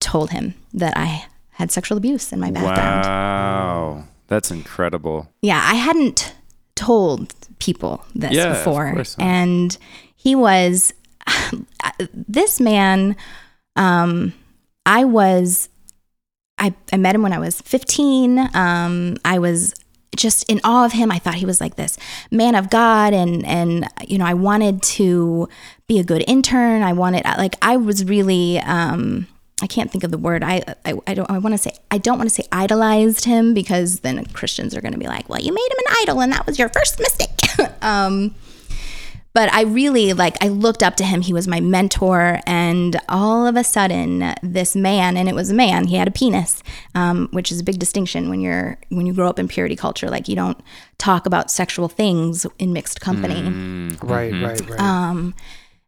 told 0.00 0.30
him 0.30 0.54
that 0.74 0.96
i 0.96 1.24
had 1.50 1.70
sexual 1.70 1.96
abuse 1.98 2.32
in 2.32 2.40
my 2.40 2.50
background. 2.50 3.04
Wow. 3.06 4.04
That's 4.28 4.50
incredible. 4.50 5.28
yeah 5.42 5.60
i 5.64 5.74
hadn't 5.74 6.34
told 6.74 7.34
people 7.58 8.04
this 8.14 8.32
Yeah, 8.32 8.48
before. 8.54 9.02
and 9.18 9.76
he 10.16 10.34
was 10.34 10.92
this 12.28 12.60
man 12.60 13.16
um 13.76 14.32
i 14.86 15.04
was 15.04 15.68
I, 16.58 16.74
I 16.92 16.96
met 16.96 17.14
him 17.14 17.22
when 17.22 17.32
I 17.32 17.38
was 17.38 17.60
15. 17.60 18.50
Um, 18.54 19.16
I 19.24 19.38
was 19.38 19.74
just 20.16 20.44
in 20.50 20.60
awe 20.64 20.84
of 20.84 20.92
him. 20.92 21.10
I 21.10 21.18
thought 21.18 21.34
he 21.34 21.46
was 21.46 21.60
like 21.60 21.76
this 21.76 21.98
man 22.30 22.54
of 22.54 22.70
God, 22.70 23.14
and 23.14 23.44
and 23.46 23.88
you 24.06 24.18
know 24.18 24.26
I 24.26 24.34
wanted 24.34 24.82
to 24.82 25.48
be 25.86 25.98
a 25.98 26.04
good 26.04 26.24
intern. 26.26 26.82
I 26.82 26.92
wanted 26.92 27.24
like 27.24 27.56
I 27.62 27.76
was 27.76 28.04
really 28.04 28.58
um, 28.60 29.26
I 29.62 29.66
can't 29.66 29.90
think 29.90 30.04
of 30.04 30.10
the 30.10 30.18
word. 30.18 30.44
I 30.44 30.62
I, 30.84 30.94
I 31.06 31.14
don't 31.14 31.30
I 31.30 31.38
want 31.38 31.54
to 31.54 31.58
say 31.58 31.72
I 31.90 31.98
don't 31.98 32.18
want 32.18 32.28
to 32.28 32.34
say 32.34 32.46
idolized 32.52 33.24
him 33.24 33.54
because 33.54 34.00
then 34.00 34.24
Christians 34.26 34.76
are 34.76 34.80
going 34.80 34.92
to 34.92 34.98
be 34.98 35.06
like, 35.06 35.28
well, 35.28 35.40
you 35.40 35.52
made 35.52 35.68
him 35.70 35.78
an 35.78 35.94
idol, 36.02 36.20
and 36.20 36.32
that 36.32 36.46
was 36.46 36.58
your 36.58 36.68
first 36.68 37.00
mistake. 37.00 37.28
um, 37.82 38.34
but 39.34 39.52
I 39.52 39.62
really 39.62 40.12
like 40.12 40.36
I 40.42 40.48
looked 40.48 40.82
up 40.82 40.96
to 40.96 41.04
him. 41.04 41.22
He 41.22 41.32
was 41.32 41.48
my 41.48 41.60
mentor, 41.60 42.40
and 42.46 43.00
all 43.08 43.46
of 43.46 43.56
a 43.56 43.64
sudden, 43.64 44.34
this 44.42 44.76
man, 44.76 45.16
and 45.16 45.28
it 45.28 45.34
was 45.34 45.50
a 45.50 45.54
man. 45.54 45.86
He 45.86 45.96
had 45.96 46.08
a 46.08 46.10
penis, 46.10 46.62
um, 46.94 47.28
which 47.32 47.50
is 47.50 47.60
a 47.60 47.64
big 47.64 47.78
distinction 47.78 48.28
when 48.30 48.40
you're 48.40 48.78
when 48.90 49.06
you 49.06 49.14
grow 49.14 49.28
up 49.28 49.38
in 49.38 49.48
purity 49.48 49.76
culture. 49.76 50.10
Like 50.10 50.28
you 50.28 50.36
don't 50.36 50.58
talk 50.98 51.26
about 51.26 51.50
sexual 51.50 51.88
things 51.88 52.46
in 52.58 52.72
mixed 52.72 53.00
company. 53.00 53.42
Right, 54.02 54.32
right, 54.32 54.68
right. 54.68 54.80
Um, 54.80 55.34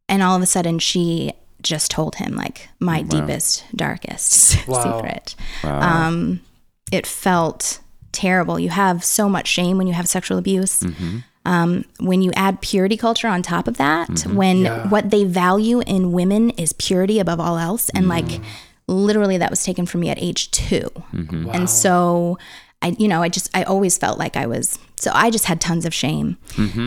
and 0.09 0.23
all 0.23 0.37
of 0.37 0.43
a 0.43 0.47
sudden, 0.47 0.79
she 0.79 1.33
just 1.63 1.91
told 1.91 2.17
him 2.17 2.35
like 2.37 2.69
my 2.79 3.01
deepest, 3.03 3.65
darkest 3.75 4.67
Wow. 4.69 4.83
secret. 4.99 5.35
Um, 5.63 6.41
it 6.93 7.07
felt 7.07 7.81
terrible. 8.13 8.59
You 8.61 8.69
have 8.69 9.03
so 9.03 9.29
much 9.29 9.49
shame 9.49 9.79
when 9.79 9.87
you 9.87 9.95
have 9.95 10.07
sexual 10.09 10.39
abuse. 10.39 10.83
Um, 11.47 11.85
when 12.01 12.23
you 12.23 12.33
add 12.37 12.61
purity 12.63 12.97
culture 12.97 13.29
on 13.29 13.43
top 13.43 13.69
of 13.69 13.77
that, 13.77 14.25
when 14.27 14.63
Yeah. 14.63 14.89
what 14.89 15.11
they 15.11 15.25
value 15.25 15.81
in 15.81 16.13
women 16.13 16.51
is 16.51 16.73
purity 16.73 17.19
above 17.19 17.39
all 17.41 17.59
else, 17.59 17.91
and 17.91 18.09
like 18.09 18.41
literally 18.87 19.37
that 19.39 19.51
was 19.51 19.63
taken 19.65 19.85
from 19.87 20.01
me 20.01 20.09
at 20.11 20.19
age 20.23 20.51
2 20.51 20.89
Wow. 20.95 21.51
and 21.53 21.69
so 21.71 22.39
I, 22.83 22.95
you 22.99 23.09
know, 23.09 23.23
I 23.23 23.31
just 23.31 23.49
I 23.57 23.63
always 23.63 23.97
felt 23.97 24.19
like 24.19 24.37
I 24.37 24.47
was. 24.47 24.79
So 24.97 25.11
I 25.15 25.31
just 25.31 25.47
had 25.47 25.59
tons 25.61 25.87
of 25.87 25.95
shame. 25.95 26.37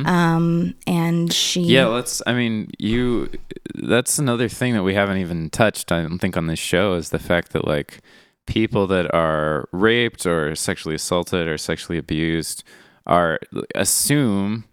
Um, 0.06 0.76
and 0.86 1.34
she, 1.34 1.62
Yeah, 1.62 1.86
let's. 1.88 2.22
I 2.28 2.34
mean, 2.34 2.70
you. 2.78 3.30
That's 3.76 4.20
another 4.20 4.48
thing 4.48 4.74
that 4.74 4.84
we 4.84 4.94
haven't 4.94 5.18
even 5.18 5.50
touched. 5.50 5.92
I 5.92 6.02
don't 6.04 6.20
think 6.20 6.38
on 6.38 6.46
this 6.48 6.60
show 6.60 6.94
is 6.94 7.10
the 7.10 7.18
fact 7.20 7.52
that 7.54 7.66
like 7.68 8.00
people 8.46 8.86
that 8.88 9.12
are 9.14 9.68
raped 9.72 10.26
or 10.28 10.56
sexually 10.56 10.96
assaulted 10.96 11.48
or 11.48 11.58
sexually 11.58 11.98
abused 11.98 12.64
are 13.08 13.40
assume 13.74 14.66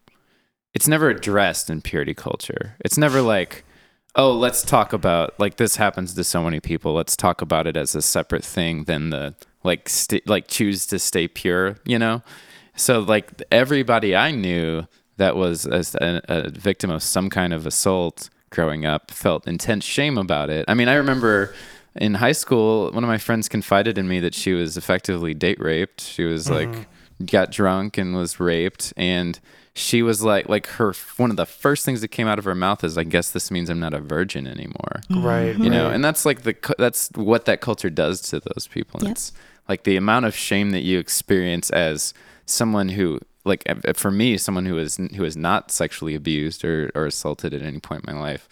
it's 0.75 0.89
never 0.89 1.09
addressed 1.09 1.71
in 1.71 1.81
purity 1.81 2.15
culture. 2.15 2.77
It's 2.85 2.99
never 2.99 3.23
like, 3.23 3.65
oh, 4.17 4.33
let's 4.33 4.63
talk 4.63 4.93
about 4.93 5.39
like 5.39 5.57
this 5.57 5.77
happens 5.77 6.15
to 6.15 6.25
so 6.25 6.43
many 6.43 6.61
people. 6.61 6.93
Let's 6.93 7.17
talk 7.17 7.41
about 7.41 7.67
it 7.67 7.77
as 7.77 7.95
a 7.95 8.03
separate 8.03 8.45
thing 8.45 8.85
than 8.85 9.11
the 9.11 9.35
like 9.63 9.89
st- 9.89 10.29
like 10.29 10.49
choose 10.49 10.87
to 10.87 10.99
stay 10.99 11.29
pure. 11.29 11.77
You 11.87 11.99
know. 11.99 12.23
So 12.77 13.01
like 13.01 13.43
everybody 13.53 14.17
I 14.17 14.33
knew 14.33 14.87
that 15.17 15.37
was 15.37 15.65
as 15.65 15.95
a, 15.95 16.21
a 16.29 16.51
victim 16.51 16.91
of 16.91 17.03
some 17.03 17.31
kind 17.31 17.53
of 17.53 17.67
assault 17.67 18.31
growing 18.51 18.85
up 18.85 19.11
felt 19.11 19.47
intense 19.47 19.85
shame 19.85 20.19
about 20.19 20.51
it. 20.51 20.65
I 20.67 20.75
mean, 20.75 20.89
I 20.89 20.95
remember 20.95 21.55
in 21.95 22.15
high 22.15 22.33
school, 22.33 22.91
one 22.91 23.05
of 23.05 23.09
my 23.09 23.19
friends 23.19 23.49
confided 23.49 23.97
in 23.97 24.09
me 24.09 24.19
that 24.21 24.35
she 24.35 24.53
was 24.53 24.77
effectively 24.77 25.35
date 25.35 25.61
raped. 25.61 26.01
She 26.01 26.25
was 26.25 26.51
like 26.51 26.69
mm-hmm. 26.69 26.83
Got 27.25 27.51
drunk 27.51 27.99
and 27.99 28.15
was 28.15 28.41
raped 28.41 28.93
and 28.97 29.39
she 29.75 30.03
was 30.03 30.23
like 30.23 30.49
like 30.49 30.67
her 30.67 30.93
one 31.17 31.31
of 31.31 31.37
the 31.37 31.47
first 31.47 31.85
things 31.85 32.01
that 32.01 32.09
came 32.09 32.29
out 32.29 32.39
of 32.39 32.45
her 32.45 32.55
mouth 32.55 32.85
is 32.85 32.97
I 32.97 33.05
guess 33.05 33.31
this 33.31 33.51
means 33.51 33.71
I'm 33.71 33.81
not 33.81 33.95
a 33.95 34.01
virgin 34.01 34.47
anymore 34.47 35.01
mm-hmm. 35.11 35.25
right. 35.25 35.57
you 35.57 35.71
know 35.71 35.91
and 35.91 36.05
that's 36.05 36.25
like 36.25 36.43
the 36.43 36.55
that's 36.79 37.11
what 37.15 37.45
that 37.47 37.61
culture 37.61 37.91
does 37.91 38.21
to 38.23 38.41
those 38.41 38.69
people 38.69 39.01
and 39.01 39.09
Yep. 39.09 39.13
it's 39.13 39.33
like 39.69 39.85
the 39.85 39.97
amount 39.97 40.27
of 40.27 40.35
shame 40.35 40.71
that 40.71 40.83
you 40.83 40.99
experience 40.99 41.71
as 41.71 42.15
someone 42.47 42.91
who 42.91 43.21
like 43.45 43.65
for 43.97 44.11
me 44.11 44.37
someone 44.37 44.67
who 44.67 44.79
is 44.79 44.97
who 45.17 45.25
is 45.25 45.37
not 45.37 45.71
sexually 45.71 46.15
abused 46.15 46.65
or, 46.65 46.91
or 46.95 47.07
assaulted 47.07 47.53
at 47.55 47.63
any 47.63 47.79
point 47.79 48.05
in 48.07 48.15
my 48.15 48.21
life 48.21 48.49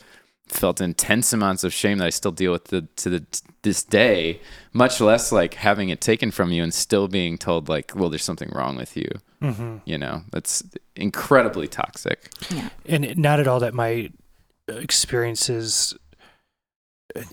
felt 0.52 0.80
intense 0.80 1.32
amounts 1.32 1.64
of 1.64 1.72
shame 1.72 1.98
that 1.98 2.06
I 2.06 2.10
still 2.10 2.30
deal 2.32 2.52
with 2.52 2.64
the, 2.66 2.82
to 2.96 3.08
the, 3.10 3.26
this 3.62 3.82
day 3.82 4.40
much 4.72 5.00
less 5.00 5.32
like 5.32 5.54
having 5.54 5.88
it 5.88 6.00
taken 6.00 6.30
from 6.30 6.50
you 6.52 6.62
and 6.62 6.72
still 6.74 7.08
being 7.08 7.38
told 7.38 7.68
like 7.68 7.92
well 7.94 8.08
there's 8.10 8.24
something 8.24 8.50
wrong 8.54 8.76
with 8.76 8.96
you 8.96 9.08
Mm-hmm. 9.42 9.78
you 9.86 9.98
know 9.98 10.22
that's 10.30 10.62
incredibly 10.94 11.66
toxic 11.66 12.30
Yeah. 12.48 12.68
and 12.86 13.18
not 13.18 13.40
at 13.40 13.48
all 13.48 13.58
that 13.58 13.74
my 13.74 14.10
experiences 14.68 15.94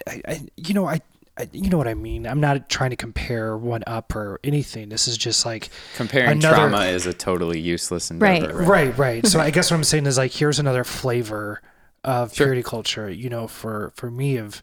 I, 0.08 0.22
I 0.28 0.42
you 0.58 0.74
know 0.74 0.88
I, 0.88 1.02
I 1.38 1.48
you 1.54 1.70
know 1.70 1.78
what 1.78 1.88
i 1.88 1.94
mean 1.94 2.26
i'm 2.26 2.40
not 2.42 2.68
trying 2.70 2.90
to 2.90 2.96
compare 2.96 3.56
one 3.58 3.84
up 3.86 4.16
or 4.16 4.40
anything 4.44 4.90
this 4.90 5.08
is 5.08 5.18
just 5.18 5.46
like 5.46 5.70
comparing 5.96 6.32
Another- 6.40 6.56
trauma 6.56 6.86
is 6.86 7.06
a 7.06 7.14
totally 7.14 7.60
useless 7.60 8.10
endeavor 8.12 8.58
Right. 8.58 8.68
right 8.68 8.98
right 8.98 9.28
so 9.28 9.40
i 9.40 9.52
guess 9.52 9.70
what 9.70 9.78
i'm 9.78 9.84
saying 9.84 10.06
is 10.08 10.18
like 10.18 10.32
here's 10.32 10.58
another 10.60 10.84
flavor 10.84 11.62
of 12.04 12.34
Sure. 12.34 12.48
purity 12.48 12.64
culture 12.64 13.10
you 13.10 13.30
know 13.30 13.48
for 13.48 13.92
for 13.96 14.10
me 14.10 14.38
of 14.38 14.62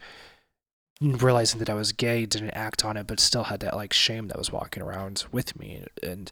realizing 1.00 1.58
that 1.58 1.68
i 1.68 1.74
was 1.74 1.92
gay 1.92 2.24
didn't 2.24 2.50
act 2.50 2.84
on 2.84 2.96
it 2.96 3.06
but 3.06 3.20
still 3.20 3.44
had 3.44 3.60
that 3.60 3.76
like 3.76 3.92
shame 3.92 4.28
that 4.28 4.38
was 4.38 4.50
walking 4.50 4.82
around 4.82 5.24
with 5.30 5.58
me 5.58 5.84
and 6.02 6.30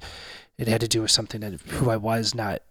it 0.56 0.68
had 0.68 0.80
to 0.80 0.88
do 0.88 1.02
with 1.02 1.10
something 1.10 1.40
that 1.42 1.60
who 1.60 1.90
i 1.90 1.96
was 1.96 2.34
not 2.34 2.62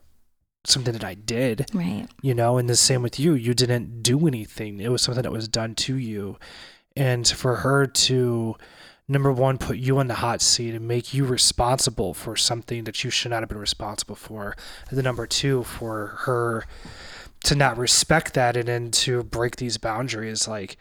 something 0.66 0.94
that 0.94 1.04
i 1.04 1.14
did 1.14 1.68
right, 1.74 2.08
you 2.22 2.34
know 2.34 2.58
and 2.58 2.68
the 2.70 2.76
same 2.76 3.02
with 3.04 3.20
you. 3.20 3.34
You 3.34 3.54
didn't 3.54 4.02
do 4.02 4.28
anything. 4.28 4.80
It 4.80 4.90
was 4.90 5.02
something 5.02 5.22
that 5.22 5.32
was 5.32 5.48
done 5.50 5.76
to 5.76 5.96
you. 5.98 6.38
And 6.96 7.28
for 7.28 7.58
her 7.58 7.86
to 7.86 8.56
number 9.10 9.30
one 9.34 9.58
put 9.58 9.76
you 9.78 9.98
on 10.00 10.08
the 10.08 10.14
hot 10.16 10.42
seat 10.42 10.74
and 10.74 10.88
make 10.88 11.14
you 11.14 11.26
responsible 11.26 12.14
for 12.14 12.38
something 12.38 12.86
that 12.86 13.04
you 13.04 13.10
should 13.10 13.32
not 13.32 13.42
have 13.42 13.50
been 13.50 13.58
responsible 13.58 14.16
for. 14.16 14.56
And 14.88 14.98
then 14.98 15.04
number 15.04 15.28
two 15.28 15.64
for 15.64 16.08
her 16.22 16.66
to 17.44 17.56
not 17.56 17.78
respect 17.78 18.34
that 18.34 18.56
and 18.58 18.68
then 18.68 18.92
to 18.92 19.24
break 19.24 19.58
these 19.58 19.78
boundaries 19.78 20.48
like 20.48 20.78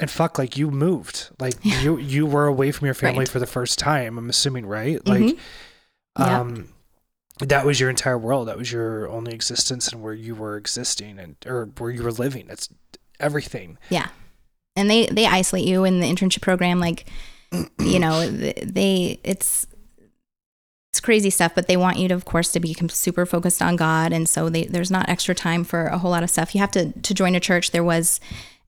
and 0.00 0.10
fuck 0.10 0.38
like 0.38 0.56
you 0.56 0.70
moved 0.70 1.28
like 1.38 1.54
you 1.62 1.96
you 1.98 2.26
were 2.26 2.46
away 2.46 2.70
from 2.72 2.86
your 2.86 2.94
family 2.94 3.20
Right. 3.20 3.28
for 3.28 3.38
the 3.38 3.46
first 3.46 3.78
time 3.78 4.18
i'm 4.18 4.28
assuming 4.30 4.66
right 4.66 5.04
like 5.06 5.22
Mhm. 5.22 5.38
Yeah. 6.18 6.40
um 6.40 6.68
that 7.40 7.64
was 7.64 7.78
your 7.78 7.88
entire 7.90 8.18
world 8.18 8.48
that 8.48 8.58
was 8.58 8.72
your 8.72 9.08
only 9.08 9.32
existence 9.32 9.88
and 9.92 10.02
where 10.02 10.14
you 10.14 10.34
were 10.34 10.56
existing 10.56 11.18
and 11.20 11.36
or 11.46 11.66
where 11.78 11.90
you 11.92 12.02
were 12.02 12.10
living 12.12 12.46
that's 12.48 12.68
everything 13.20 13.78
yeah. 13.90 14.08
And 14.76 14.88
they 14.88 15.06
they 15.06 15.26
isolate 15.26 15.64
you 15.64 15.82
in 15.84 15.98
the 15.98 16.06
internship 16.06 16.40
program, 16.40 16.78
like 16.78 17.08
you 17.80 17.98
know, 17.98 18.28
they 18.30 19.18
it's 19.24 19.66
it's 20.92 21.00
crazy 21.00 21.30
stuff, 21.30 21.54
but 21.54 21.68
they 21.68 21.76
want 21.76 21.98
you 21.98 22.08
to, 22.08 22.14
of 22.14 22.24
course, 22.24 22.50
to 22.52 22.60
be 22.60 22.74
super 22.88 23.26
focused 23.26 23.60
on 23.60 23.76
God, 23.76 24.12
and 24.12 24.28
so 24.28 24.48
they, 24.48 24.64
there's 24.64 24.90
not 24.90 25.08
extra 25.08 25.34
time 25.34 25.62
for 25.64 25.86
a 25.86 25.98
whole 25.98 26.10
lot 26.10 26.22
of 26.22 26.30
stuff. 26.30 26.54
You 26.54 26.60
have 26.60 26.70
to 26.72 26.92
to 26.92 27.14
join 27.14 27.34
a 27.34 27.40
church. 27.40 27.70
There 27.72 27.84
was 27.84 28.20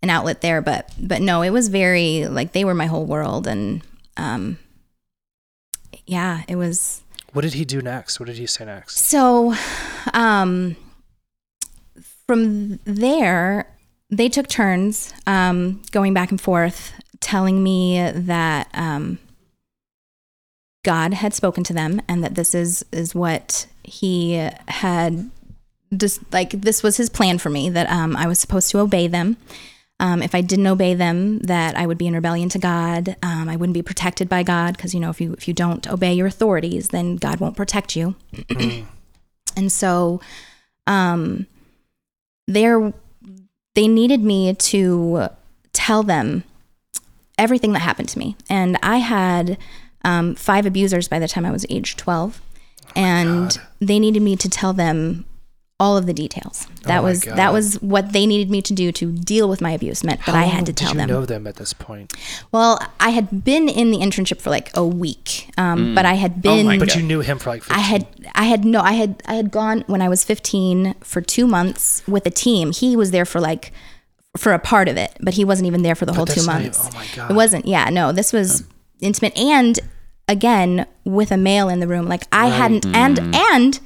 an 0.03 0.11
outlet 0.11 0.41
there, 0.41 0.61
but 0.61 0.93
but 1.01 1.23
no, 1.23 1.43
it 1.43 1.51
was 1.51 1.69
very 1.69 2.27
like 2.27 2.53
they 2.53 2.65
were 2.65 2.75
my 2.75 2.87
whole 2.87 3.07
world, 3.07 3.47
and 3.47 3.83
um, 4.17 4.59
yeah, 6.07 6.43
it 6.47 6.57
was. 6.57 7.03
what 7.33 7.43
did 7.43 7.55
he 7.55 7.65
do 7.65 7.81
next 7.81 8.21
what 8.21 8.27
did 8.27 8.37
he 8.37 8.47
say 8.47 8.65
next 8.65 8.99
So, 8.99 9.55
um, 10.13 10.77
from 12.27 12.79
there, 12.85 13.67
they 14.11 14.29
took 14.29 14.47
turns 14.47 15.15
um, 15.27 15.81
going 15.91 16.13
back 16.13 16.31
and 16.31 16.41
forth, 16.41 16.93
telling 17.21 17.63
me 17.63 18.11
that 18.13 18.69
um, 18.75 19.19
God 20.83 21.15
had 21.15 21.35
spoken 21.35 21.65
to 21.65 21.73
them 21.73 22.01
and 22.09 22.25
that 22.25 22.35
this 22.35 22.55
is 22.55 22.85
is 22.93 23.15
what 23.15 23.67
He 23.83 24.35
had 24.69 25.31
just 25.97 26.21
like 26.33 26.51
this 26.51 26.83
was 26.83 26.97
His 26.97 27.11
plan 27.11 27.39
for 27.39 27.51
me 27.51 27.69
that 27.71 27.91
um, 27.91 28.17
I 28.17 28.27
was 28.27 28.41
supposed 28.41 28.71
to 28.71 28.79
obey 28.79 29.07
them. 29.07 29.37
Um, 29.99 30.23
if 30.23 30.35
I 30.35 30.41
didn't 30.41 30.67
obey 30.67 30.95
them, 30.95 31.41
that 31.41 31.77
I 31.77 31.87
would 31.87 31.99
be 31.99 32.07
in 32.07 32.15
rebellion 32.15 32.49
to 32.51 32.59
God. 32.59 33.17
Um, 33.23 33.51
I 33.51 33.57
wouldn't 33.57 33.75
be 33.75 33.83
protected 33.83 34.31
by 34.31 34.43
God 34.43 34.75
because 34.75 34.95
you 34.95 35.01
know 35.01 35.11
if 35.11 35.21
you 35.21 35.35
if 35.35 35.47
you 35.47 35.53
don't 35.53 35.87
obey 35.89 36.15
your 36.15 36.27
authorities, 36.27 36.89
then 36.89 37.17
God 37.17 37.39
won't 37.39 37.57
protect 37.57 37.97
you. 37.97 38.15
and 39.57 39.71
so, 39.71 40.23
um, 40.87 41.47
there 42.47 42.95
they 43.75 43.87
needed 43.87 44.23
me 44.23 44.55
to 44.55 45.29
tell 45.75 46.03
them 46.03 46.45
everything 47.37 47.75
that 47.75 47.81
happened 47.81 48.09
to 48.09 48.19
me, 48.19 48.37
and 48.49 48.79
I 48.83 48.99
had 48.99 49.59
um, 50.05 50.35
five 50.35 50.67
abusers 50.67 51.09
by 51.09 51.19
the 51.19 51.29
time 51.29 51.45
I 51.45 51.51
was 51.51 51.65
age 51.71 51.97
twelve, 51.97 52.41
and 52.97 53.51
God. 53.51 53.61
they 53.81 53.99
needed 53.99 54.23
me 54.23 54.37
to 54.37 54.49
tell 54.49 54.73
them 54.73 55.25
all 55.79 55.97
of 55.97 56.05
the 56.05 56.13
details. 56.13 56.67
That 56.83 56.99
Oh 56.99 57.05
was 57.05 57.25
God. 57.25 57.37
that 57.39 57.55
was 57.55 57.81
what 57.81 58.13
they 58.13 58.27
needed 58.27 58.51
me 58.51 58.61
to 58.61 58.75
do 58.75 58.93
to 58.93 59.11
deal 59.13 59.49
with 59.49 59.63
my 59.63 59.71
abuse. 59.71 60.05
Meant 60.05 60.21
that 60.27 60.35
How 60.35 60.41
I 60.43 60.45
had 60.45 60.67
to 60.67 60.73
did 60.73 60.77
tell 60.77 60.91
you 60.93 60.99
them. 60.99 61.09
know 61.09 61.25
them 61.25 61.47
at 61.47 61.57
this 61.57 61.73
point 61.73 62.13
Well, 62.53 62.79
I 62.99 63.11
had 63.11 63.45
been 63.45 63.67
in 63.67 63.91
the 63.91 63.97
internship 63.97 64.43
for 64.43 64.51
like 64.51 64.71
a 64.77 64.85
week, 64.87 65.49
um, 65.57 65.95
but 65.95 66.05
I 66.05 66.15
had 66.15 66.43
been. 66.43 66.67
Oh 66.67 66.69
my 66.69 66.79
but 66.79 66.89
God. 66.89 66.97
you 66.99 67.03
knew 67.03 67.21
him 67.21 67.39
for 67.39 67.49
like 67.49 67.63
15. 67.63 67.77
I 67.79 67.81
had, 67.81 68.07
I 68.35 68.45
had 68.45 68.65
no, 68.67 68.81
I 68.81 68.93
had, 68.93 69.23
I 69.27 69.35
had 69.37 69.51
gone 69.51 69.85
when 69.87 70.03
I 70.03 70.09
was 70.11 70.23
15 70.23 70.97
for 71.01 71.23
two 71.23 71.47
months 71.47 72.03
with 72.07 72.27
a 72.27 72.31
team. 72.31 72.73
He 72.73 72.95
was 72.95 73.11
there 73.11 73.25
for 73.25 73.41
like, 73.41 73.73
for 74.37 74.53
a 74.53 74.59
part 74.59 74.87
of 74.87 74.99
it, 74.99 75.17
but 75.21 75.33
he 75.35 75.47
wasn't 75.47 75.67
even 75.67 75.83
there 75.83 75.95
for 75.95 76.05
the 76.05 76.13
whole 76.13 76.27
two 76.27 76.35
that's 76.35 76.47
not 76.47 76.61
months. 76.63 76.79
even- 76.79 76.93
oh 76.93 76.99
my 76.99 77.07
God. 77.17 77.31
It 77.31 77.35
wasn't. 77.35 77.65
Yeah, 77.67 77.89
no, 77.89 78.13
this 78.13 78.35
was 78.35 78.65
intimate, 79.03 79.37
and 79.39 79.79
again 80.29 80.87
with 81.05 81.33
a 81.33 81.37
male 81.37 81.69
in 81.69 81.81
the 81.81 81.89
room. 81.89 82.07
Like 82.07 82.25
I 82.33 82.47
hadn't, 82.47 82.85
mm-hmm. 82.85 82.95
and 82.95 83.35
and 83.35 83.81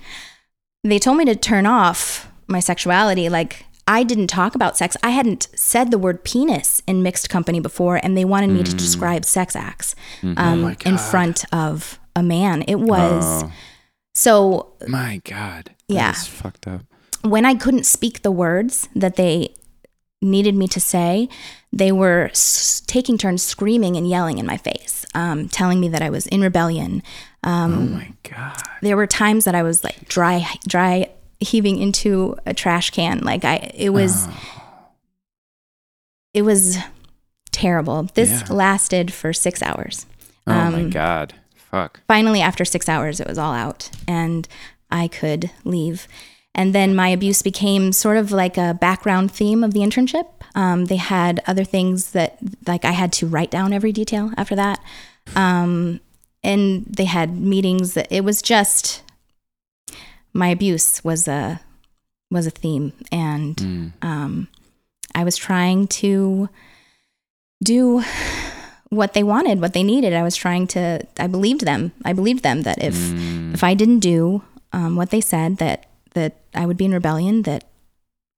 they 0.85 0.99
told 0.99 1.17
me 1.17 1.25
to 1.27 1.35
turn 1.35 1.67
off 1.67 2.31
my 2.47 2.61
sexuality. 2.61 3.29
Like 3.29 3.67
I 3.87 4.03
didn't 4.03 4.29
talk 4.29 4.55
about 4.55 4.77
sex. 4.77 4.97
I 5.03 5.11
hadn't 5.11 5.49
said 5.55 5.91
the 5.91 5.99
word 5.99 6.25
penis 6.25 6.83
in 6.87 7.03
mixed 7.03 7.29
company 7.29 7.61
before, 7.61 7.97
and 8.03 8.17
they 8.17 8.25
wanted 8.25 8.51
me 8.51 8.63
to 8.63 8.73
mm. 8.73 8.79
describe 8.79 9.25
sex 9.25 9.57
acts 9.57 9.95
mm-hmm. 10.21 10.39
um, 10.39 10.65
Oh 10.65 10.75
in 10.85 10.99
front 10.99 11.45
of 11.53 11.99
a 12.17 12.23
man. 12.23 12.63
It 12.69 12.81
was 12.81 13.45
Oh. 13.45 13.53
so 14.15 14.73
My 14.87 15.21
God. 15.25 15.71
Yeah. 15.89 16.13
That's 16.13 16.27
fucked 16.27 16.67
up. 16.67 16.83
when 17.23 17.45
I 17.45 17.55
couldn't 17.55 17.85
speak 17.85 18.23
the 18.23 18.31
words 18.31 18.89
that 18.95 19.17
they 19.17 19.55
needed 20.23 20.55
me 20.55 20.67
to 20.69 20.81
say, 20.81 21.29
they 21.77 21.91
were 21.93 22.29
s- 22.31 22.83
taking 22.87 23.19
turns 23.19 23.43
screaming 23.43 23.97
and 23.97 24.09
yelling 24.09 24.39
in 24.39 24.47
my 24.47 24.57
face, 24.57 25.05
um, 25.15 25.49
telling 25.49 25.81
me 25.81 25.89
that 25.89 26.03
I 26.03 26.11
was 26.11 26.27
in 26.29 26.41
rebellion. 26.41 27.03
Um, 27.43 27.73
Oh 27.75 27.77
my 27.97 28.13
God. 28.23 28.57
there 28.83 28.97
were 28.97 29.07
times 29.07 29.45
that 29.45 29.55
I 29.55 29.63
was 29.63 29.83
like 29.85 30.09
dry, 30.09 30.47
dry 30.69 31.11
heaving 31.41 31.79
into 31.79 32.37
a 32.47 32.55
trash 32.55 32.91
can. 32.91 33.21
Like 33.21 33.45
I, 33.45 33.71
it 33.75 33.91
was, 33.91 34.29
it 36.33 36.43
was 36.43 36.79
terrible. 37.53 38.05
This 38.15 38.31
Yeah. 38.31 38.55
lasted 38.55 39.13
for 39.13 39.33
six 39.33 39.63
hours. 39.63 40.07
Oh 40.47 40.53
my 40.71 40.83
Um, 40.83 40.91
god. 40.91 41.35
Fuck. 41.71 42.01
finally 42.07 42.41
after 42.41 42.65
six 42.65 42.89
hours 42.89 43.19
it 43.19 43.27
was 43.27 43.37
all 43.37 43.53
out 43.53 43.91
and 44.07 44.47
i 44.93 45.09
could 45.09 45.51
leave 45.65 46.07
and 46.55 46.75
then 46.75 46.95
my 46.95 47.09
abuse 47.09 47.43
became 47.43 47.93
sort 47.93 48.17
of 48.17 48.31
like 48.31 48.57
a 48.57 48.75
background 48.75 49.31
theme 49.33 49.65
of 49.65 49.73
the 49.75 49.81
internship 49.81 50.27
um, 50.55 50.85
they 50.87 50.97
had 50.97 51.41
other 51.47 51.65
things 51.65 52.13
that 52.13 52.39
like 52.67 52.85
i 52.85 52.93
had 52.93 53.13
to 53.13 53.27
write 53.27 53.51
down 53.51 53.73
every 53.73 53.93
detail 53.93 54.31
after 54.37 54.55
that 54.57 54.79
um, 55.37 56.01
and 56.43 56.85
they 56.87 57.07
had 57.07 57.37
meetings 57.39 57.95
that 57.95 58.07
it 58.11 58.23
was 58.25 58.43
just 58.43 59.03
my 60.33 60.49
abuse 60.49 61.03
was 61.05 61.27
a 61.29 61.61
was 62.31 62.47
a 62.47 62.51
theme 62.51 62.93
and 63.13 63.57
Mm. 63.57 63.93
um, 64.03 64.49
I 65.15 65.23
was 65.23 65.37
trying 65.37 65.87
to 66.03 66.49
do 67.63 68.03
what 68.91 69.13
they 69.15 69.23
wanted, 69.23 69.61
what 69.61 69.73
they 69.73 69.85
needed. 69.85 70.13
I 70.13 70.23
was 70.25 70.35
trying 70.35 70.67
to. 70.69 71.07
I 71.19 71.27
believed 71.29 71.65
them. 71.65 71.93
I 72.05 72.13
believed 72.13 72.43
them 72.43 72.63
that 72.63 72.83
if 72.83 72.95
Mm. 72.95 73.55
if 73.55 73.63
I 73.63 73.75
didn't 73.75 74.01
do 74.01 74.43
um, 74.73 74.97
what 74.97 75.11
they 75.11 75.21
said, 75.21 75.59
that 75.59 75.87
that 76.15 76.41
I 76.55 76.67
would 76.67 76.77
be 76.77 76.87
in 76.87 76.93
rebellion, 76.93 77.43
that 77.43 77.65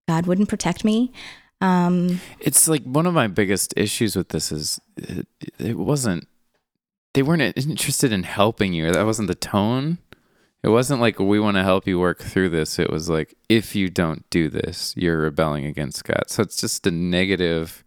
God 0.09 0.27
wouldn't 0.27 0.49
protect 0.49 0.85
me. 0.85 1.13
Um, 1.61 2.21
It's 2.41 2.69
like 2.69 2.83
one 2.83 3.07
of 3.07 3.15
my 3.15 3.29
biggest 3.29 3.73
issues 3.77 4.15
with 4.17 4.29
this 4.29 4.53
is 4.53 4.81
it, 4.97 5.27
it 5.59 5.79
wasn't 5.79 6.29
they 7.15 7.23
weren't 7.23 7.41
interested 7.57 8.13
in 8.13 8.25
helping 8.25 8.75
you. 8.75 8.93
That 8.93 9.07
wasn't 9.07 9.29
the 9.29 9.35
tone. 9.35 9.97
It 10.63 10.69
wasn't 10.69 11.01
like 11.01 11.19
we 11.19 11.41
want 11.41 11.57
to 11.57 11.63
help 11.63 11.87
you 11.87 11.99
work 11.99 12.21
through 12.21 12.51
this. 12.51 12.79
It 12.79 12.91
was 12.91 13.09
like 13.09 13.35
if 13.49 13.75
you 13.75 13.89
don't 13.89 14.29
do 14.29 14.51
this, 14.51 14.93
you're 14.99 15.19
rebelling 15.19 15.65
against 15.65 16.05
God. 16.05 16.25
So 16.27 16.43
it's 16.43 16.59
just 16.59 16.87
a 16.87 16.91
negative. 16.91 17.83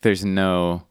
There's 0.00 0.24
no. 0.24 0.84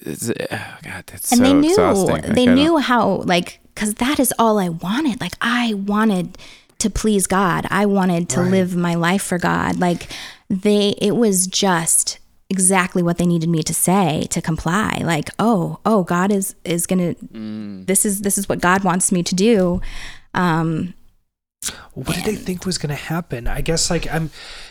It's, 0.00 0.28
oh 0.28 0.76
God, 0.82 1.04
that's 1.06 1.32
and 1.32 1.38
so 1.38 1.42
they 1.42 1.54
knew 1.54 1.70
exhausting. 1.70 2.14
Like, 2.16 2.26
they 2.26 2.46
knew 2.46 2.76
how 2.76 3.22
like 3.24 3.60
because 3.74 3.94
that 3.94 4.20
is 4.20 4.34
all 4.38 4.58
I 4.58 4.68
wanted. 4.68 5.22
Like 5.22 5.34
I 5.40 5.72
wanted 5.72 6.36
to 6.78 6.90
please 6.90 7.26
God. 7.26 7.66
I 7.70 7.86
wanted 7.86 8.28
to 8.30 8.40
Right. 8.40 8.50
live 8.50 8.76
my 8.76 8.94
life 8.94 9.22
for 9.22 9.38
God. 9.38 9.78
Like 9.80 10.08
they, 10.48 10.94
it 11.00 11.16
was 11.16 11.46
just 11.46 12.18
exactly 12.50 13.02
what 13.02 13.18
they 13.18 13.26
needed 13.26 13.48
me 13.48 13.62
to 13.62 13.74
say 13.74 14.26
to 14.30 14.40
comply. 14.40 15.00
Like 15.04 15.28
oh 15.38 15.80
oh 15.84 16.02
God 16.04 16.32
is 16.32 16.54
is 16.64 16.86
gonna 16.86 17.14
Mm. 17.34 17.86
this 17.86 18.06
is 18.06 18.22
this 18.22 18.38
is 18.38 18.48
what 18.48 18.60
God 18.60 18.84
wants 18.84 19.12
me 19.12 19.22
to 19.22 19.34
do. 19.34 19.80
Um, 20.34 20.94
What 21.94 22.14
did 22.16 22.24
they 22.24 22.36
think 22.36 22.64
was 22.64 22.78
going 22.78 22.90
to 22.90 22.94
happen? 22.94 23.48
I 23.48 23.60
guess 23.60 23.90
like 23.90 24.06
I'm, 24.12 24.30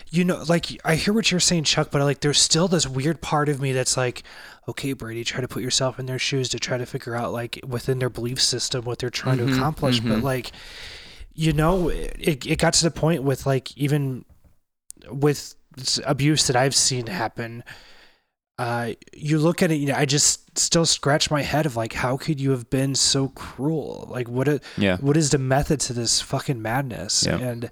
you 0.10 0.24
know, 0.24 0.42
like 0.48 0.80
I 0.86 0.96
hear 0.96 1.14
what 1.14 1.30
you're 1.30 1.40
saying, 1.42 1.66
Chuck, 1.66 1.90
but 1.92 2.02
like 2.02 2.22
there's 2.22 2.40
still 2.40 2.70
this 2.70 2.88
weird 2.88 3.22
part 3.22 3.50
of 3.50 3.60
me 3.62 3.74
that's 3.74 3.98
like, 3.98 4.24
okay, 4.70 4.94
Brady, 4.94 5.26
try 5.26 5.42
to 5.42 5.48
put 5.48 5.62
yourself 5.62 6.00
in 6.00 6.06
their 6.06 6.18
shoes 6.20 6.48
to 6.50 6.60
try 6.60 6.78
to 6.78 6.86
figure 6.86 7.14
out 7.16 7.34
like 7.34 7.60
within 7.68 8.00
their 8.00 8.10
belief 8.10 8.42
system 8.42 8.86
what 8.86 9.00
they're 9.00 9.10
trying 9.10 9.38
Mhm, 9.40 9.48
to 9.50 9.54
accomplish. 9.56 10.00
But 10.00 10.20
mhm. 10.20 10.24
like, 10.24 10.52
you 11.38 11.54
know, 11.54 11.88
it 11.90 12.46
it 12.46 12.58
got 12.60 12.74
to 12.74 12.84
the 12.84 12.92
point 12.92 13.24
with 13.24 13.46
like 13.46 13.78
even 13.78 14.26
with 15.10 15.56
abuse 16.06 16.48
that 16.48 16.56
I've 16.56 16.76
seen 16.76 17.08
happen. 17.08 17.64
Uh, 18.60 18.94
you 19.14 19.38
look 19.38 19.62
at 19.62 19.72
it, 19.72 19.76
you 19.76 19.86
know, 19.86 19.94
I 19.96 20.06
just 20.06 20.58
still 20.58 20.84
scratch 20.88 21.30
my 21.30 21.44
head 21.44 21.68
of 21.68 21.76
like, 21.76 21.94
how 21.94 22.18
could 22.18 22.42
you 22.42 22.50
have 22.50 22.72
been 22.72 22.96
so 22.96 23.28
cruel? 23.30 24.08
Like, 24.10 24.28
what 24.28 24.48
a, 24.48 24.60
Yeah. 24.78 24.98
what 24.98 25.16
is 25.16 25.30
the 25.30 25.38
method 25.38 25.80
to 25.82 25.94
this 25.94 26.22
fucking 26.22 26.60
madness? 26.60 27.24
Yeah. 27.28 27.38
And 27.38 27.70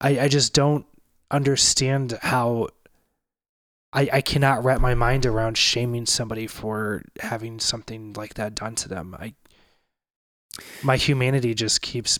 I, 0.00 0.20
I 0.20 0.28
just 0.28 0.54
don't 0.54 0.86
understand 1.30 2.18
how 2.22 2.68
I, 3.92 4.08
I 4.10 4.20
cannot 4.22 4.64
wrap 4.64 4.80
my 4.80 4.94
mind 4.94 5.26
around 5.26 5.58
shaming 5.58 6.06
somebody 6.06 6.46
for 6.46 7.02
having 7.20 7.60
something 7.60 8.14
like 8.14 8.34
that 8.34 8.54
done 8.54 8.76
to 8.76 8.88
them. 8.88 9.14
I 9.20 9.34
my 10.82 10.96
humanity 10.96 11.52
just 11.54 11.82
keeps 11.82 12.18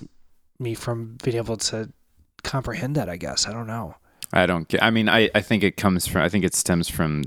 me 0.61 0.74
from 0.74 1.16
being 1.22 1.36
able 1.36 1.56
to 1.56 1.90
comprehend 2.42 2.94
that, 2.96 3.08
I 3.08 3.16
guess. 3.16 3.46
I 3.48 3.52
don't 3.52 3.66
know. 3.66 3.94
I 4.32 4.46
don't 4.46 4.68
get. 4.68 4.82
I 4.82 4.90
mean, 4.90 5.08
I, 5.08 5.28
I 5.34 5.40
think 5.40 5.62
it 5.64 5.76
comes 5.76 6.06
from. 6.06 6.22
I 6.22 6.28
think 6.28 6.44
it 6.44 6.54
stems 6.54 6.88
from 6.88 7.24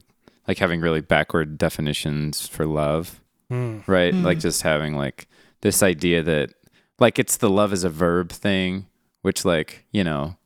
like 0.47 0.57
having 0.59 0.79
really 0.81 1.01
backward 1.01 1.57
definitions 1.57 2.47
for 2.47 2.65
love, 2.65 3.19
Mm. 3.51 3.85
right? 3.87 4.13
Mm. 4.13 4.23
Like 4.23 4.39
just 4.39 4.61
having 4.61 4.95
like 4.95 5.27
this 5.61 5.83
idea 5.83 6.23
that 6.23 6.51
like 6.99 7.19
it's 7.19 7.37
the 7.37 7.49
love 7.49 7.73
is 7.73 7.83
a 7.83 7.89
verb 7.89 8.31
thing, 8.31 8.87
which 9.21 9.43
like 9.45 9.85
you 9.91 10.03
know, 10.03 10.37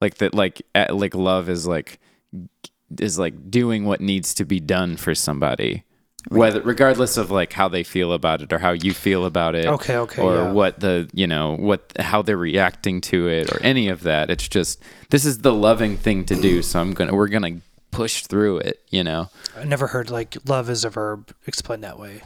like 0.00 0.16
that 0.18 0.34
like 0.34 0.62
at, 0.74 0.94
like 0.94 1.14
love 1.14 1.48
is 1.48 1.66
like 1.66 1.98
is 3.00 3.18
like 3.18 3.50
doing 3.50 3.84
what 3.84 4.00
needs 4.00 4.34
to 4.34 4.44
be 4.44 4.60
done 4.60 4.96
for 4.96 5.14
somebody, 5.14 5.82
whether 6.28 6.60
regardless 6.62 7.16
of 7.16 7.30
like 7.30 7.52
how 7.52 7.68
they 7.68 7.82
feel 7.84 8.12
about 8.12 8.40
it 8.42 8.52
or 8.52 8.58
how 8.58 8.70
you 8.72 8.92
feel 8.94 9.24
about 9.26 9.54
it 9.54 9.66
Okay, 9.66 9.96
okay. 9.96 10.22
or 10.22 10.34
yeah. 10.36 10.52
what 10.52 10.80
the 10.80 11.08
you 11.12 11.26
know 11.26 11.56
what 11.56 11.92
how 11.98 12.22
they're 12.22 12.36
reacting 12.36 13.00
to 13.02 13.28
it 13.28 13.52
or 13.52 13.60
any 13.62 13.88
of 13.88 14.02
that 14.04 14.30
it's 14.30 14.48
just 14.48 14.82
this 15.10 15.24
is 15.24 15.38
the 15.38 15.52
loving 15.52 15.96
thing 15.96 16.24
to 16.24 16.34
do 16.34 16.62
so 16.62 16.80
i'm 16.80 16.92
gonna 16.94 17.14
we're 17.14 17.28
gonna 17.28 17.60
push 17.90 18.22
through 18.26 18.58
it 18.58 18.82
you 18.90 19.04
know 19.04 19.28
I 19.56 19.64
never 19.64 19.86
heard 19.88 20.10
like 20.10 20.36
love 20.48 20.68
is 20.68 20.84
a 20.84 20.90
verb 20.90 21.32
explained 21.46 21.84
that 21.84 21.96
way. 21.96 22.22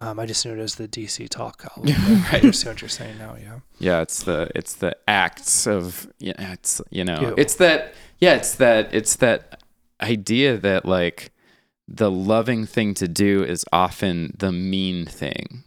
Um, 0.00 0.18
I 0.18 0.24
just 0.24 0.44
knew 0.46 0.52
it 0.54 0.58
as 0.58 0.76
the 0.76 0.88
DC 0.88 1.28
talk. 1.28 1.64
I'll 1.76 1.84
I 1.86 2.36
understand 2.36 2.76
what 2.76 2.80
you're 2.80 2.88
saying 2.88 3.18
now. 3.18 3.36
Yeah. 3.38 3.58
yeah 3.78 4.00
it's 4.00 4.22
the 4.22 4.50
it's 4.54 4.74
the 4.76 4.96
acts 5.06 5.66
of 5.66 6.10
yeah 6.18 6.52
it's 6.54 6.80
you 6.90 7.04
know 7.04 7.20
Ew. 7.20 7.34
it's 7.36 7.56
that 7.56 7.92
yeah 8.20 8.34
it's 8.36 8.54
that 8.54 8.94
it's 8.94 9.16
that 9.16 9.62
idea 10.00 10.56
that 10.56 10.86
like 10.86 11.30
the 11.88 12.10
loving 12.10 12.66
thing 12.66 12.94
to 12.94 13.08
do 13.08 13.42
is 13.42 13.64
often 13.72 14.34
the 14.38 14.52
mean 14.52 15.04
thing 15.06 15.64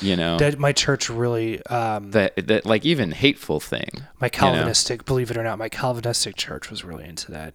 you 0.00 0.16
know 0.16 0.38
That 0.38 0.58
my 0.58 0.72
church 0.72 1.10
really, 1.10 1.64
um, 1.66 2.12
that 2.12 2.46
that 2.46 2.64
like 2.64 2.84
even 2.84 3.10
hateful 3.12 3.60
thing 3.60 3.88
my 4.20 4.28
Calvinistic, 4.28 5.04
believe 5.04 5.30
it 5.30 5.36
or 5.36 5.42
not, 5.44 5.58
my 5.58 5.68
Calvinistic 5.68 6.36
church 6.36 6.70
was 6.70 6.82
really 6.84 7.04
into 7.04 7.30
that. 7.32 7.54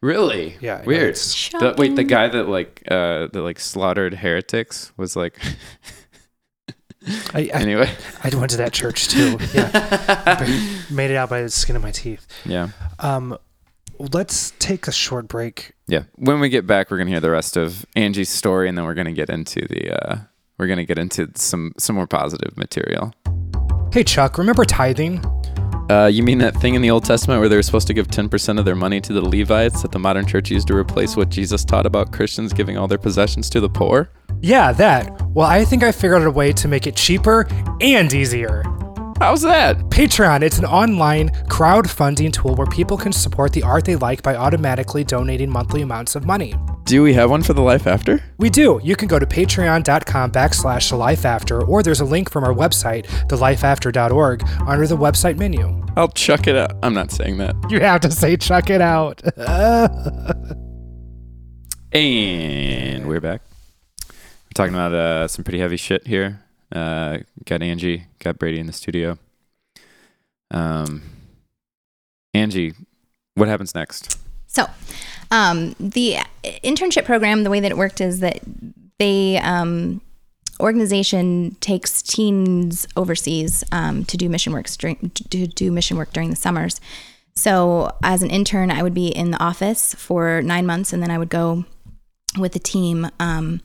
Really? 0.00 0.56
Yeah, 0.60 0.82
Weird. 0.84 1.16
The, 1.16 1.74
wait, 1.78 1.96
the 1.96 2.04
guy 2.04 2.28
that 2.28 2.48
like 2.48 2.82
uh 2.90 3.28
that 3.32 3.42
like 3.42 3.60
slaughtered 3.60 4.14
heretics 4.14 4.92
was 4.96 5.14
like 5.14 5.38
I, 7.34 7.50
I, 7.54 7.60
anyway. 7.60 7.90
I 8.22 8.34
went 8.34 8.50
to 8.52 8.56
that 8.58 8.72
church 8.72 9.08
too. 9.08 9.38
Yeah. 9.52 10.46
Made 10.90 11.10
it 11.10 11.16
out 11.16 11.28
by 11.28 11.42
the 11.42 11.50
skin 11.50 11.76
of 11.76 11.82
my 11.82 11.90
teeth. 11.90 12.26
yeah. 12.46 12.68
Um, 12.98 13.36
let's 13.98 14.52
take 14.58 14.86
a 14.86 14.92
short 14.92 15.28
break. 15.28 15.72
Yeah. 15.86 16.04
When 16.16 16.40
we 16.40 16.48
get 16.48 16.66
back, 16.66 16.90
we're 16.90 16.98
gonna 16.98 17.10
hear 17.10 17.20
the 17.20 17.30
rest 17.30 17.56
of 17.56 17.86
Angie's 17.94 18.28
story, 18.28 18.68
and 18.68 18.76
then 18.76 18.84
we're 18.84 18.94
gonna 18.94 19.12
get 19.12 19.30
into 19.30 19.66
the 19.66 19.90
uh 19.90 20.18
we're 20.58 20.66
gonna 20.66 20.84
get 20.84 20.98
into 20.98 21.30
some 21.34 21.72
some 21.78 21.96
more 21.96 22.06
positive 22.06 22.56
material. 22.56 23.12
Hey, 23.92 24.04
Chuck, 24.04 24.38
remember 24.38 24.64
tithing? 24.64 25.24
Uh, 25.90 26.06
you 26.06 26.22
mean 26.22 26.38
that 26.38 26.56
thing 26.56 26.74
in 26.74 26.82
the 26.82 26.90
Old 26.90 27.04
Testament 27.04 27.40
where 27.40 27.48
they 27.48 27.56
were 27.56 27.62
supposed 27.62 27.86
to 27.86 27.92
give 27.92 28.08
10% 28.08 28.58
of 28.58 28.64
their 28.64 28.74
money 28.74 29.02
to 29.02 29.12
the 29.12 29.20
Levites 29.20 29.82
that 29.82 29.92
the 29.92 29.98
modern 29.98 30.26
church 30.26 30.50
used 30.50 30.66
to 30.68 30.74
replace 30.74 31.14
what 31.14 31.28
Jesus 31.28 31.62
taught 31.62 31.84
about 31.84 32.10
Christians 32.10 32.54
giving 32.54 32.78
all 32.78 32.88
their 32.88 32.98
possessions 32.98 33.50
to 33.50 33.60
the 33.60 33.68
poor? 33.68 34.10
Yeah, 34.40 34.72
that. 34.72 35.20
Well, 35.28 35.46
I 35.46 35.64
think 35.64 35.82
I 35.82 35.92
figured 35.92 36.22
out 36.22 36.26
a 36.26 36.30
way 36.30 36.52
to 36.54 36.68
make 36.68 36.86
it 36.86 36.96
cheaper 36.96 37.46
and 37.82 38.12
easier. 38.12 38.64
How's 39.24 39.40
that? 39.40 39.78
Patreon, 39.88 40.42
it's 40.42 40.58
an 40.58 40.66
online 40.66 41.30
crowdfunding 41.48 42.30
tool 42.30 42.54
where 42.56 42.66
people 42.66 42.98
can 42.98 43.10
support 43.10 43.54
the 43.54 43.62
art 43.62 43.86
they 43.86 43.96
like 43.96 44.22
by 44.22 44.36
automatically 44.36 45.02
donating 45.02 45.48
monthly 45.48 45.80
amounts 45.80 46.14
of 46.14 46.26
money. 46.26 46.54
Do 46.84 47.02
we 47.02 47.14
have 47.14 47.30
one 47.30 47.42
for 47.42 47.54
the 47.54 47.62
life 47.62 47.86
after? 47.86 48.22
We 48.36 48.50
do. 48.50 48.82
You 48.84 48.94
can 48.94 49.08
go 49.08 49.18
to 49.18 49.24
patreon.com 49.24 50.30
backslash 50.30 50.90
the 50.90 50.96
life 50.96 51.24
after, 51.24 51.64
or 51.64 51.82
there's 51.82 52.00
a 52.00 52.04
link 52.04 52.30
from 52.30 52.44
our 52.44 52.52
website, 52.52 53.06
thelifeafter.org, 53.28 54.46
under 54.66 54.86
the 54.86 54.98
website 54.98 55.38
menu. 55.38 55.82
I'll 55.96 56.08
chuck 56.08 56.46
it 56.46 56.56
out. 56.56 56.72
I'm 56.82 56.92
not 56.92 57.10
saying 57.10 57.38
that. 57.38 57.56
You 57.70 57.80
have 57.80 58.02
to 58.02 58.10
say 58.10 58.36
chuck 58.36 58.68
it 58.68 58.82
out. 58.82 59.22
And 61.94 63.06
we're 63.06 63.20
back. 63.20 63.40
We're 64.02 64.54
talking 64.54 64.74
about 64.74 64.92
uh, 64.92 65.28
some 65.28 65.44
pretty 65.44 65.60
heavy 65.60 65.76
shit 65.76 66.06
here. 66.08 66.43
Uh, 66.74 67.18
got 67.44 67.62
Angie, 67.62 68.06
got 68.18 68.38
Brady 68.38 68.58
in 68.58 68.66
the 68.66 68.72
studio. 68.72 69.16
Um, 70.50 71.02
Angie, 72.34 72.74
what 73.34 73.48
happens 73.48 73.74
next? 73.74 74.18
So, 74.46 74.66
um, 75.30 75.74
the 75.78 76.18
internship 76.42 77.04
program, 77.04 77.44
the 77.44 77.50
way 77.50 77.60
that 77.60 77.70
it 77.70 77.76
worked 77.76 78.00
is 78.00 78.20
that 78.20 78.40
they 78.98 79.38
um, 79.38 80.00
organization 80.60 81.56
takes 81.60 82.02
teens 82.02 82.86
overseas 82.96 83.64
um, 83.72 84.04
to 84.04 84.16
do 84.16 84.28
mission 84.28 84.52
works 84.52 84.76
during 84.76 85.10
to 85.10 85.46
do 85.46 85.72
mission 85.72 85.96
work 85.96 86.12
during 86.12 86.30
the 86.30 86.36
summers. 86.36 86.80
So, 87.36 87.90
as 88.02 88.22
an 88.22 88.30
intern, 88.30 88.70
I 88.70 88.82
would 88.82 88.94
be 88.94 89.08
in 89.08 89.32
the 89.32 89.42
office 89.42 89.94
for 89.94 90.42
nine 90.42 90.66
months, 90.66 90.92
and 90.92 91.02
then 91.02 91.10
I 91.10 91.18
would 91.18 91.30
go 91.30 91.64
with 92.38 92.52
the 92.52 92.58
team 92.60 93.10
um, 93.18 93.60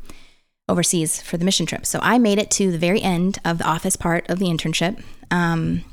overseas 0.70 1.22
for 1.22 1.38
the 1.38 1.46
mission 1.46 1.66
trip. 1.66 1.86
So, 1.86 2.00
I 2.02 2.18
made 2.18 2.40
it 2.40 2.52
to 2.52 2.72
the 2.72 2.78
very 2.78 3.02
end 3.02 3.40
of 3.44 3.58
the 3.58 3.68
office 3.68 3.96
part 3.96 4.30
of 4.30 4.40
the 4.40 4.46
internship. 4.46 5.04
Um, 5.32 5.84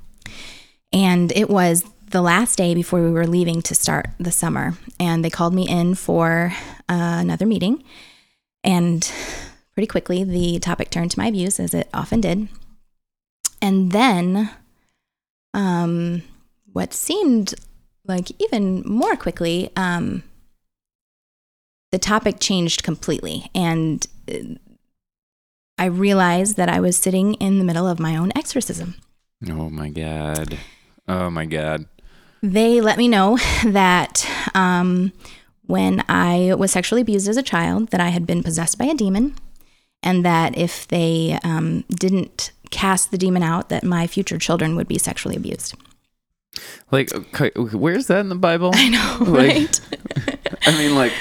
and 0.93 1.33
it 1.33 1.51
was 1.51 1.85
the 2.11 2.23
last 2.23 2.57
day 2.57 2.75
before 2.75 3.03
we 3.03 3.11
were 3.11 3.27
leaving 3.27 3.61
to 3.63 3.75
start 3.75 4.11
the 4.19 4.31
summer, 4.31 4.75
and 5.01 5.25
they 5.25 5.31
called 5.31 5.55
me 5.55 5.69
in 5.69 5.95
for 5.95 6.53
uh, 6.89 7.19
another 7.21 7.47
meeting. 7.47 7.83
And 8.63 9.11
pretty 9.75 9.87
quickly, 9.87 10.25
the 10.25 10.59
topic 10.59 10.91
turned 10.91 11.11
to 11.13 11.19
my 11.19 11.27
abuse, 11.27 11.59
as 11.61 11.75
it 11.75 11.89
often 11.93 12.21
did. 12.21 12.49
And 13.61 13.93
then, 13.93 14.51
um, 15.53 16.23
what 16.73 16.93
seemed 16.93 17.55
like 18.07 18.31
even 18.41 18.83
more 18.87 19.17
quickly, 19.17 19.71
um, 19.77 20.23
the 21.91 21.99
topic 21.99 22.39
changed 22.41 22.83
completely. 22.83 23.51
And 23.55 24.07
uh, 24.31 24.57
I 25.79 25.87
realized 25.87 26.57
that 26.57 26.69
I 26.69 26.81
was 26.81 26.97
sitting 26.97 27.35
in 27.35 27.59
the 27.59 27.65
middle 27.65 27.87
of 27.87 27.99
my 28.01 28.17
own 28.17 28.33
exorcism. 28.35 28.95
Oh 29.49 29.69
my 29.71 29.91
god. 29.91 30.59
Oh 31.07 31.31
my 31.31 31.45
god. 31.47 31.87
They 32.43 32.81
let 32.81 32.99
me 32.99 33.09
know 33.09 33.39
that 33.65 34.27
um, 34.55 35.13
when 35.67 36.05
I 36.09 36.55
was 36.57 36.73
sexually 36.73 37.03
abused 37.03 37.29
as 37.29 37.37
a 37.37 37.43
child, 37.43 37.89
that 37.91 38.01
I 38.01 38.09
had 38.09 38.27
been 38.27 38.43
possessed 38.43 38.79
by 38.79 38.87
a 38.87 38.95
demon, 38.95 39.35
and 40.03 40.25
that 40.25 40.57
if 40.57 40.87
they 40.89 41.39
um, 41.45 41.85
didn't 41.91 42.53
cast 42.71 43.11
the 43.11 43.19
demon 43.19 43.43
out, 43.43 43.69
that 43.69 43.85
my 43.85 44.07
future 44.07 44.39
children 44.39 44.77
would 44.77 44.89
be 44.89 44.99
sexually 44.99 45.37
abused. 45.37 45.75
Like, 46.91 47.13
okay, 47.15 47.51
where's 47.57 48.07
that 48.07 48.21
in 48.21 48.29
the 48.29 48.35
Bible? 48.35 48.71
I 48.75 48.89
know, 48.89 49.17
Like- 49.31 49.57
right? 49.57 49.81
I 50.67 50.71
mean, 50.79 50.95
like, 50.95 51.13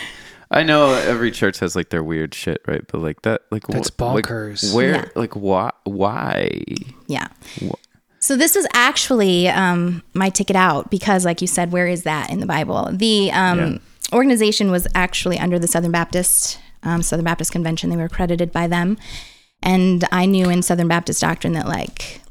I 0.56 0.64
know 0.64 0.94
every 0.94 1.32
church 1.32 1.60
has 1.60 1.76
like 1.76 1.90
their 1.90 2.04
weird 2.04 2.34
shit, 2.34 2.62
right? 2.66 2.82
But 2.92 3.02
like 3.02 3.22
that, 3.24 3.42
like, 3.52 3.68
That's 3.68 3.90
wh- 3.90 4.02
like, 4.02 4.28
where, 4.74 4.96
Yeah. 4.96 5.06
like, 5.16 5.36
why? 5.36 5.72
Why? 5.84 6.62
Yeah. 7.08 7.28
Wha- 7.62 7.76
So 8.20 8.36
this 8.38 8.56
was 8.56 8.66
actually 8.74 9.50
um, 9.50 10.02
my 10.14 10.30
ticket 10.30 10.56
out 10.56 10.90
because, 10.90 11.26
like 11.26 11.42
you 11.42 11.48
said, 11.48 11.72
where 11.72 11.88
is 11.88 12.04
that 12.04 12.30
in 12.32 12.40
the 12.40 12.46
Bible? 12.48 12.90
The 12.94 13.32
um, 13.32 13.60
Yeah. 13.60 13.78
organization 14.14 14.72
was 14.72 14.88
actually 14.96 15.38
under 15.38 15.60
the 15.60 15.68
Southern 15.68 15.92
Baptist 15.92 16.58
um, 16.84 17.02
Southern 17.02 17.26
Baptist 17.26 17.52
Convention. 17.52 17.90
They 17.90 17.98
were 17.98 18.06
accredited 18.06 18.52
by 18.52 18.68
them, 18.68 18.98
and 19.64 20.06
I 20.12 20.26
knew 20.28 20.50
in 20.50 20.62
Southern 20.62 20.88
Baptist 20.88 21.20
doctrine 21.22 21.54
that 21.54 21.68
like 21.68 22.22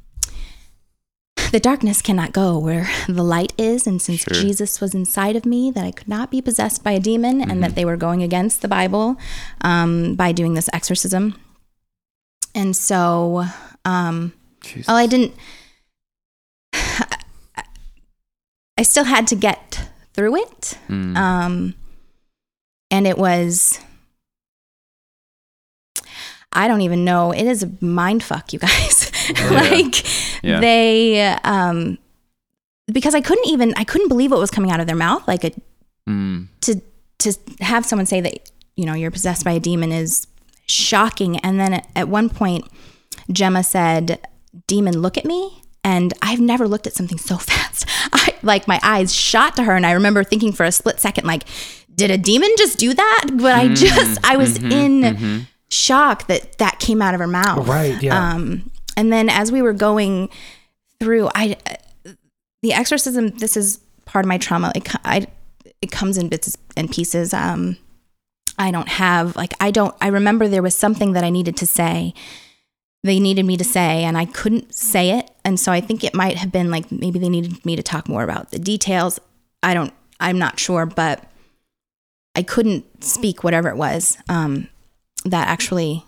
the 1.54 1.60
darkness 1.60 2.02
cannot 2.02 2.32
go 2.32 2.58
where 2.58 2.90
the 3.08 3.22
light 3.22 3.52
is, 3.56 3.86
and 3.86 4.02
since 4.02 4.22
Sure. 4.22 4.34
Jesus 4.34 4.80
was 4.80 4.92
inside 4.92 5.36
of 5.36 5.46
me, 5.46 5.70
that 5.70 5.84
I 5.84 5.92
could 5.92 6.08
not 6.08 6.28
be 6.28 6.42
possessed 6.42 6.82
by 6.82 6.90
a 6.90 6.98
demon, 6.98 7.40
and 7.40 7.62
that 7.62 7.76
they 7.76 7.84
were 7.84 7.96
going 7.96 8.24
against 8.24 8.60
the 8.60 8.66
Bible 8.66 9.16
um, 9.60 10.16
by 10.16 10.32
doing 10.32 10.54
this 10.54 10.68
exorcism. 10.72 11.38
And 12.56 12.74
so, 12.74 13.44
um, 13.84 14.32
well, 14.88 14.96
I 14.96 15.06
didn't. 15.06 15.32
I 18.76 18.82
still 18.82 19.04
had 19.04 19.28
to 19.28 19.36
get 19.36 19.88
through 20.12 20.34
it. 20.36 20.76
Mm. 20.88 21.16
Um, 21.16 21.74
and 22.90 23.06
it 23.06 23.16
was, 23.16 23.78
I 26.52 26.66
don't 26.66 26.80
even 26.80 27.04
know. 27.04 27.30
It 27.30 27.44
is 27.44 27.62
a 27.62 27.70
mind 27.80 28.24
fuck, 28.24 28.52
you 28.52 28.58
guys. 28.58 29.03
like 29.50 30.42
Yeah. 30.42 30.60
they, 30.60 31.20
um, 31.44 31.98
because 32.92 33.14
I 33.14 33.20
couldn't 33.20 33.46
even, 33.48 33.72
I 33.76 33.84
couldn't 33.84 34.08
believe 34.08 34.30
what 34.30 34.40
was 34.40 34.50
coming 34.50 34.70
out 34.70 34.80
of 34.80 34.86
their 34.86 34.96
mouth. 34.96 35.26
Like 35.28 35.44
a, 35.44 35.52
Mm. 36.06 36.48
to, 36.60 36.82
to 37.20 37.32
have 37.60 37.86
someone 37.86 38.04
say 38.04 38.20
that, 38.20 38.50
you 38.76 38.84
know, 38.84 38.92
you're 38.92 39.10
possessed 39.10 39.42
by 39.42 39.52
a 39.52 39.60
demon 39.60 39.90
is 39.90 40.26
shocking. 40.66 41.38
And 41.38 41.58
then 41.58 41.72
at, 41.74 41.88
at 41.96 42.08
one 42.08 42.28
point, 42.28 42.66
Gemma 43.32 43.62
said, 43.62 44.20
demon, 44.66 44.98
look 45.00 45.16
at 45.16 45.24
me. 45.24 45.62
And 45.82 46.12
I've 46.20 46.40
never 46.40 46.68
looked 46.68 46.86
at 46.86 46.92
something 46.92 47.16
so 47.18 47.36
fast. 47.38 47.86
I 48.12 48.34
like 48.42 48.68
my 48.68 48.78
eyes 48.82 49.14
shot 49.14 49.56
to 49.56 49.62
her, 49.64 49.74
and 49.74 49.86
I 49.86 49.92
remember 49.92 50.24
thinking 50.24 50.52
for 50.52 50.64
a 50.64 50.72
split 50.72 51.00
second, 51.00 51.26
like, 51.26 51.44
did 51.94 52.10
a 52.10 52.18
demon 52.18 52.50
just 52.58 52.78
do 52.78 52.92
that? 52.92 53.24
But 53.32 53.54
I 53.54 53.68
just, 53.74 54.18
I 54.26 54.36
was 54.36 54.56
in 54.62 55.46
shock 55.70 56.26
that 56.26 56.58
that 56.58 56.78
came 56.80 57.00
out 57.00 57.14
of 57.14 57.20
her 57.20 57.26
mouth. 57.26 57.66
Right, 57.66 58.02
yeah. 58.02 58.32
Um, 58.34 58.70
and 58.96 59.12
then 59.12 59.28
as 59.28 59.50
we 59.52 59.62
were 59.62 59.72
going 59.72 60.30
through, 61.00 61.28
I, 61.34 61.56
the 62.64 62.72
exorcism. 62.72 63.28
This 63.28 63.56
is 63.56 63.78
part 64.06 64.24
of 64.24 64.28
my 64.28 64.38
trauma. 64.38 64.72
It, 64.74 64.88
I, 65.04 65.26
it 65.82 65.90
comes 65.90 66.16
in 66.16 66.28
bits 66.28 66.56
and 66.76 66.90
pieces. 66.90 67.34
Um, 67.34 67.76
I 68.58 68.70
don't 68.70 68.88
have 68.88 69.36
like 69.36 69.52
I 69.60 69.70
don't. 69.70 69.94
I 70.00 70.08
remember 70.08 70.48
there 70.48 70.62
was 70.62 70.74
something 70.74 71.12
that 71.12 71.24
I 71.24 71.30
needed 71.30 71.56
to 71.58 71.66
say. 71.66 72.14
They 73.02 73.20
needed 73.20 73.44
me 73.44 73.58
to 73.58 73.64
say, 73.64 74.04
and 74.04 74.16
I 74.16 74.24
couldn't 74.24 74.74
say 74.74 75.10
it. 75.10 75.30
And 75.44 75.60
so 75.60 75.72
I 75.72 75.82
think 75.82 76.04
it 76.04 76.14
might 76.14 76.38
have 76.38 76.50
been 76.50 76.70
like 76.70 76.90
maybe 76.90 77.18
they 77.18 77.28
needed 77.28 77.64
me 77.66 77.76
to 77.76 77.82
talk 77.82 78.08
more 78.08 78.22
about 78.22 78.50
the 78.50 78.58
details. 78.58 79.20
I 79.62 79.74
don't. 79.74 79.92
I'm 80.20 80.38
not 80.38 80.58
sure, 80.58 80.86
but 80.86 81.22
I 82.34 82.42
couldn't 82.42 83.04
speak 83.04 83.44
whatever 83.44 83.68
it 83.68 83.76
was. 83.76 84.16
Um, 84.28 84.68
that 85.26 85.48
actually 85.48 86.06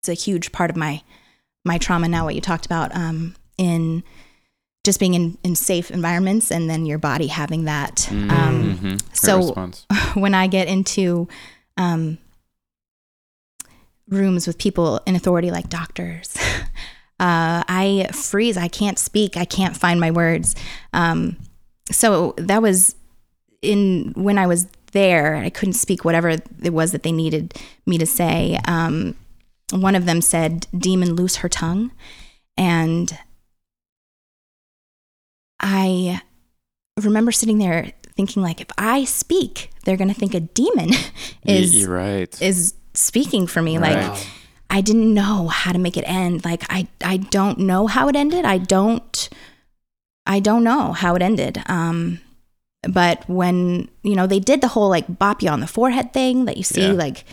it's 0.00 0.08
a 0.08 0.14
huge 0.14 0.52
part 0.52 0.70
of 0.70 0.76
my 0.76 1.02
my 1.64 1.78
trauma 1.78 2.08
now. 2.08 2.24
What 2.24 2.34
you 2.34 2.40
talked 2.40 2.66
about 2.66 2.94
um, 2.94 3.34
in 3.56 4.02
just 4.84 5.00
being 5.00 5.14
in, 5.14 5.36
in 5.42 5.54
safe 5.54 5.90
environments, 5.90 6.50
and 6.50 6.68
then 6.70 6.86
your 6.86 6.98
body 6.98 7.26
having 7.26 7.64
that. 7.64 8.08
Um, 8.10 8.78
Mhm. 8.80 9.02
So- 9.16 9.38
response. 9.38 9.86
when 10.14 10.34
I 10.34 10.46
get 10.46 10.68
into 10.68 11.28
um, 11.76 12.18
rooms 14.08 14.46
with 14.46 14.58
people 14.58 15.00
in 15.06 15.14
authority 15.16 15.50
like 15.50 15.68
doctors, 15.68 16.34
uh, 17.20 17.62
I 17.68 18.08
freeze. 18.12 18.56
I 18.56 18.68
can't 18.68 18.98
speak. 18.98 19.36
I 19.36 19.44
can't 19.44 19.76
find 19.76 20.00
my 20.00 20.10
words. 20.10 20.54
Um, 20.92 21.36
so 21.90 22.34
that 22.38 22.62
was 22.62 22.94
in 23.62 24.12
when 24.16 24.38
I 24.38 24.46
was 24.46 24.66
there. 24.92 25.36
I 25.36 25.50
couldn't 25.50 25.74
speak 25.74 26.04
whatever 26.04 26.28
it 26.28 26.72
was 26.72 26.92
that 26.92 27.02
they 27.02 27.12
needed 27.12 27.54
me 27.86 27.98
to 27.98 28.06
say. 28.06 28.58
Um, 28.66 29.16
one 29.72 29.94
of 29.94 30.06
them 30.06 30.20
said, 30.20 30.66
"Demon, 30.76 31.14
loose 31.14 31.36
her 31.36 31.48
tongue," 31.48 31.90
and 32.56 33.18
I 35.60 36.20
remember 37.00 37.32
sitting 37.32 37.58
there 37.58 37.92
thinking 38.16 38.42
like 38.42 38.60
if 38.60 38.68
I 38.76 39.04
speak, 39.04 39.70
they're 39.84 39.96
going 39.96 40.08
to 40.08 40.14
think 40.18 40.34
a 40.34 40.40
demon 40.40 40.90
is 41.44 41.86
right. 41.86 42.40
is 42.42 42.74
speaking 42.94 43.46
for 43.46 43.62
me 43.62 43.78
Right. 43.78 43.96
like 44.08 44.26
I 44.70 44.80
didn't 44.80 45.14
know 45.14 45.48
how 45.48 45.72
to 45.72 45.78
make 45.78 45.96
it 45.96 46.02
end. 46.02 46.44
Like 46.44 46.64
I 46.68 46.88
I 47.02 47.16
don't 47.18 47.60
know 47.60 47.86
how 47.86 48.08
it 48.08 48.16
ended. 48.16 48.44
I 48.44 48.58
don't 48.58 49.28
I 50.26 50.40
don't 50.40 50.64
know 50.64 50.92
how 50.92 51.14
it 51.14 51.22
ended. 51.22 51.62
Um 51.66 52.20
but 52.88 53.28
when, 53.28 53.88
you 54.04 54.14
know, 54.14 54.26
they 54.28 54.38
did 54.38 54.60
the 54.60 54.68
whole 54.68 54.88
like 54.88 55.18
bop 55.18 55.42
you 55.42 55.48
on 55.50 55.60
the 55.60 55.66
forehead 55.66 56.12
thing 56.12 56.44
that 56.44 56.56
you 56.56 56.62
see 56.62 56.88
Yeah. 56.88 56.92
like 56.92 57.24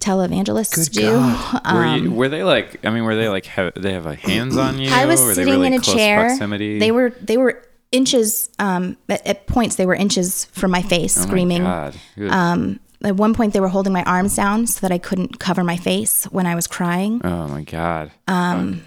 televangelists 0.00 0.74
Good 0.74 0.92
do. 0.92 1.12
God. 1.12 1.60
were 1.74 1.84
Um, 1.84 2.04
you? 2.04 2.10
Were 2.12 2.28
they 2.28 2.42
like? 2.42 2.84
I 2.84 2.90
mean, 2.90 3.04
were 3.04 3.14
they 3.16 3.28
like? 3.28 3.46
Have, 3.46 3.72
they 3.74 3.92
have 3.92 4.06
a 4.06 4.14
hands 4.14 4.56
on 4.56 4.78
you? 4.78 4.90
I 4.90 5.04
was 5.06 5.20
sitting 5.20 5.44
really 5.52 5.66
in 5.68 5.74
a 5.74 5.80
chair. 5.80 6.26
Proximity? 6.26 6.78
They 6.78 6.90
were 6.90 7.10
they 7.20 7.36
were 7.36 7.62
inches 7.92 8.48
um 8.60 8.96
at, 9.08 9.26
at 9.26 9.46
points 9.46 9.74
they 9.76 9.84
were 9.86 9.94
inches 9.96 10.44
from 10.46 10.70
my 10.70 10.80
face 10.82 11.16
Oh 11.16 11.20
my 11.22 11.26
screaming. 11.26 11.62
God. 11.64 11.94
Um 12.28 12.80
at 13.02 13.16
one 13.16 13.34
point 13.34 13.52
they 13.52 13.60
were 13.60 13.68
holding 13.68 13.92
my 13.92 14.04
arms 14.04 14.36
down 14.36 14.66
so 14.66 14.80
that 14.82 14.92
I 14.92 14.98
couldn't 14.98 15.38
cover 15.40 15.64
my 15.64 15.76
face 15.76 16.24
when 16.26 16.46
I 16.46 16.54
was 16.54 16.66
crying. 16.66 17.20
oh 17.24 17.48
my 17.48 17.62
God. 17.64 18.10
Um 18.28 18.82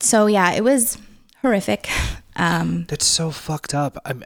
so 0.00 0.26
yeah, 0.26 0.52
it 0.52 0.64
was 0.64 0.98
horrific. 1.42 1.88
Um 2.36 2.86
That's 2.88 3.04
so 3.04 3.30
fucked 3.32 3.74
up. 3.74 3.98
I'm. 4.06 4.22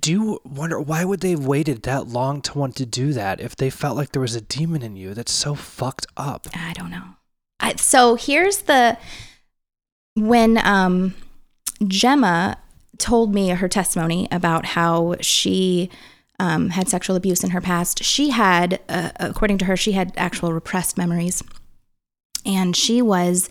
Do 0.00 0.10
you 0.10 0.40
wonder 0.44 0.80
why 0.80 1.04
would 1.04 1.20
they 1.20 1.30
have 1.30 1.46
waited 1.46 1.82
that 1.82 2.08
long 2.08 2.40
to 2.42 2.58
want 2.58 2.74
to 2.76 2.86
do 2.86 3.12
that 3.12 3.40
if 3.40 3.54
they 3.54 3.70
felt 3.70 3.96
like 3.96 4.12
there 4.12 4.22
was 4.22 4.34
a 4.34 4.40
demon 4.40 4.82
in 4.82 4.96
you? 4.96 5.14
That's 5.14 5.32
so 5.32 5.54
fucked 5.54 6.06
up. 6.16 6.48
I 6.54 6.72
don't 6.72 6.90
know. 6.90 7.04
I, 7.60 7.76
so 7.76 8.16
here's 8.16 8.62
the 8.62 8.98
when 10.14 10.58
um 10.58 11.14
Gemma 11.86 12.58
told 12.98 13.34
me 13.34 13.50
her 13.50 13.68
testimony 13.68 14.26
about 14.32 14.66
how 14.66 15.16
she 15.20 15.90
um, 16.38 16.70
had 16.70 16.88
sexual 16.88 17.16
abuse 17.16 17.44
in 17.44 17.50
her 17.50 17.60
past. 17.60 18.02
She 18.02 18.30
had, 18.30 18.80
uh, 18.88 19.10
according 19.16 19.58
to 19.58 19.64
her, 19.66 19.76
she 19.76 19.92
had 19.92 20.12
actual 20.16 20.52
repressed 20.52 20.98
memories, 20.98 21.42
and 22.44 22.76
she 22.76 23.00
was 23.02 23.48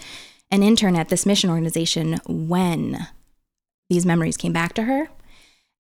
an 0.52 0.64
intern 0.64 0.96
at 0.96 1.10
this 1.10 1.26
mission 1.26 1.50
organization 1.50 2.20
when 2.28 3.08
these 3.90 4.06
memories 4.06 4.38
came 4.38 4.54
back 4.54 4.74
to 4.74 4.84
her, 4.84 5.10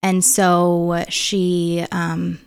and 0.05 0.23
so 0.23 1.03
she 1.09 1.87
um, 1.91 2.39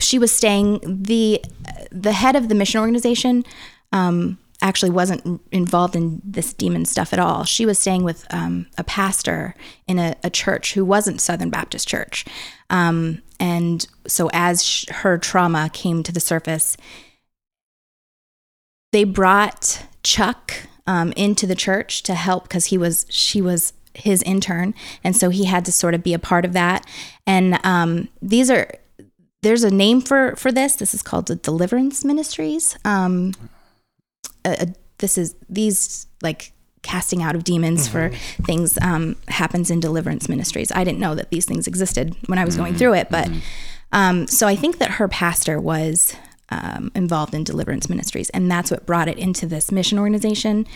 she 0.00 0.18
was 0.18 0.32
staying 0.32 0.80
the 0.84 1.44
the 1.90 2.12
head 2.12 2.36
of 2.36 2.48
the 2.48 2.54
mission 2.54 2.80
organization 2.80 3.44
um, 3.92 4.38
actually 4.62 4.90
wasn't 4.90 5.40
involved 5.50 5.96
in 5.96 6.22
this 6.24 6.54
demon 6.54 6.84
stuff 6.84 7.12
at 7.12 7.18
all. 7.18 7.42
She 7.42 7.66
was 7.66 7.80
staying 7.80 8.04
with 8.04 8.24
um, 8.32 8.68
a 8.78 8.84
pastor 8.84 9.56
in 9.88 9.98
a, 9.98 10.14
a 10.22 10.30
church 10.30 10.74
who 10.74 10.84
wasn't 10.84 11.20
Southern 11.20 11.50
Baptist 11.50 11.88
Church. 11.88 12.24
Um, 12.70 13.22
and 13.40 13.86
so 14.06 14.30
as 14.32 14.64
sh- 14.64 14.88
her 14.88 15.18
trauma 15.18 15.68
came 15.72 16.04
to 16.04 16.12
the 16.12 16.20
surface, 16.20 16.76
they 18.92 19.02
brought 19.02 19.84
Chuck 20.04 20.52
um, 20.86 21.12
into 21.16 21.46
the 21.46 21.56
church 21.56 22.04
to 22.04 22.14
help 22.14 22.44
because 22.44 22.66
he 22.66 22.78
was 22.78 23.04
she 23.08 23.42
was 23.42 23.72
his 23.96 24.22
intern, 24.22 24.74
and 25.02 25.16
so 25.16 25.30
he 25.30 25.44
had 25.44 25.64
to 25.64 25.72
sort 25.72 25.94
of 25.94 26.02
be 26.02 26.14
a 26.14 26.18
part 26.18 26.44
of 26.44 26.52
that. 26.52 26.86
And 27.26 27.58
um, 27.64 28.08
these 28.22 28.50
are 28.50 28.70
there's 29.42 29.64
a 29.64 29.70
name 29.70 30.00
for 30.00 30.34
for 30.36 30.50
this. 30.52 30.76
This 30.76 30.94
is 30.94 31.02
called 31.02 31.26
the 31.26 31.36
Deliverance 31.36 32.04
Ministries. 32.04 32.76
Um, 32.84 33.32
a, 34.44 34.62
a- 34.62 34.74
this 34.98 35.18
is 35.18 35.34
these 35.48 36.06
like 36.22 36.52
casting 36.82 37.22
out 37.22 37.34
of 37.34 37.44
demons 37.44 37.88
for 37.88 38.10
things 38.44 38.78
um, 38.80 39.16
happens 39.28 39.70
in 39.70 39.80
deliverance 39.80 40.28
ministries. 40.28 40.70
I 40.72 40.84
didn't 40.84 41.00
know 41.00 41.14
that 41.16 41.30
these 41.30 41.44
things 41.44 41.66
existed 41.66 42.16
when 42.26 42.38
I 42.38 42.44
was 42.44 42.56
going 42.56 42.74
through 42.76 42.94
it, 42.94 43.08
but 43.10 43.28
um, 43.92 44.26
so 44.28 44.46
I 44.46 44.56
think 44.56 44.78
that 44.78 44.92
her 44.92 45.08
pastor 45.08 45.60
was 45.60 46.14
um, 46.48 46.92
involved 46.94 47.34
in 47.34 47.44
deliverance 47.44 47.88
ministries, 47.90 48.30
and 48.30 48.50
that's 48.50 48.70
what 48.70 48.86
brought 48.86 49.08
it 49.08 49.18
into 49.18 49.46
this 49.46 49.70
mission 49.72 49.98
organization. 49.98 50.66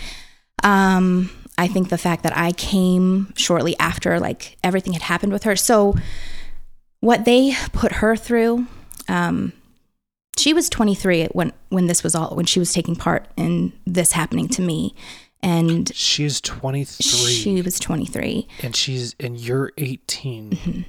Um, 0.63 1.31
I 1.59 1.67
think 1.69 1.89
the 1.91 1.99
fact 1.99 2.23
that 2.23 2.37
I 2.37 2.53
came 2.53 3.33
shortly 3.37 3.79
after, 3.79 4.19
like 4.19 4.57
everything 4.65 4.93
had 4.95 5.03
happened 5.03 5.33
with 5.33 5.43
her. 5.45 5.57
So, 5.57 5.95
what 7.01 7.25
they 7.25 7.55
put 7.73 7.93
her 7.93 8.17
through, 8.17 8.67
um, 9.09 9.53
she 10.39 10.55
was 10.55 10.69
23 10.69 11.27
when 11.33 11.53
when 11.69 11.87
this 11.87 12.03
was 12.03 12.15
all 12.15 12.35
when 12.35 12.47
she 12.47 12.59
was 12.59 12.73
taking 12.73 12.97
part 12.97 13.27
in 13.37 13.73
this 13.87 14.13
happening 14.13 14.49
to 14.49 14.63
me, 14.63 14.95
and 15.43 15.95
She's 15.95 16.41
23 16.41 17.33
she 17.33 17.63
was 17.63 17.79
23. 17.79 18.47
and 18.63 18.75
she's 18.75 19.15
and 19.21 19.39
you're 19.39 19.73
18. 19.79 20.51
Mm-hmm. 20.51 20.81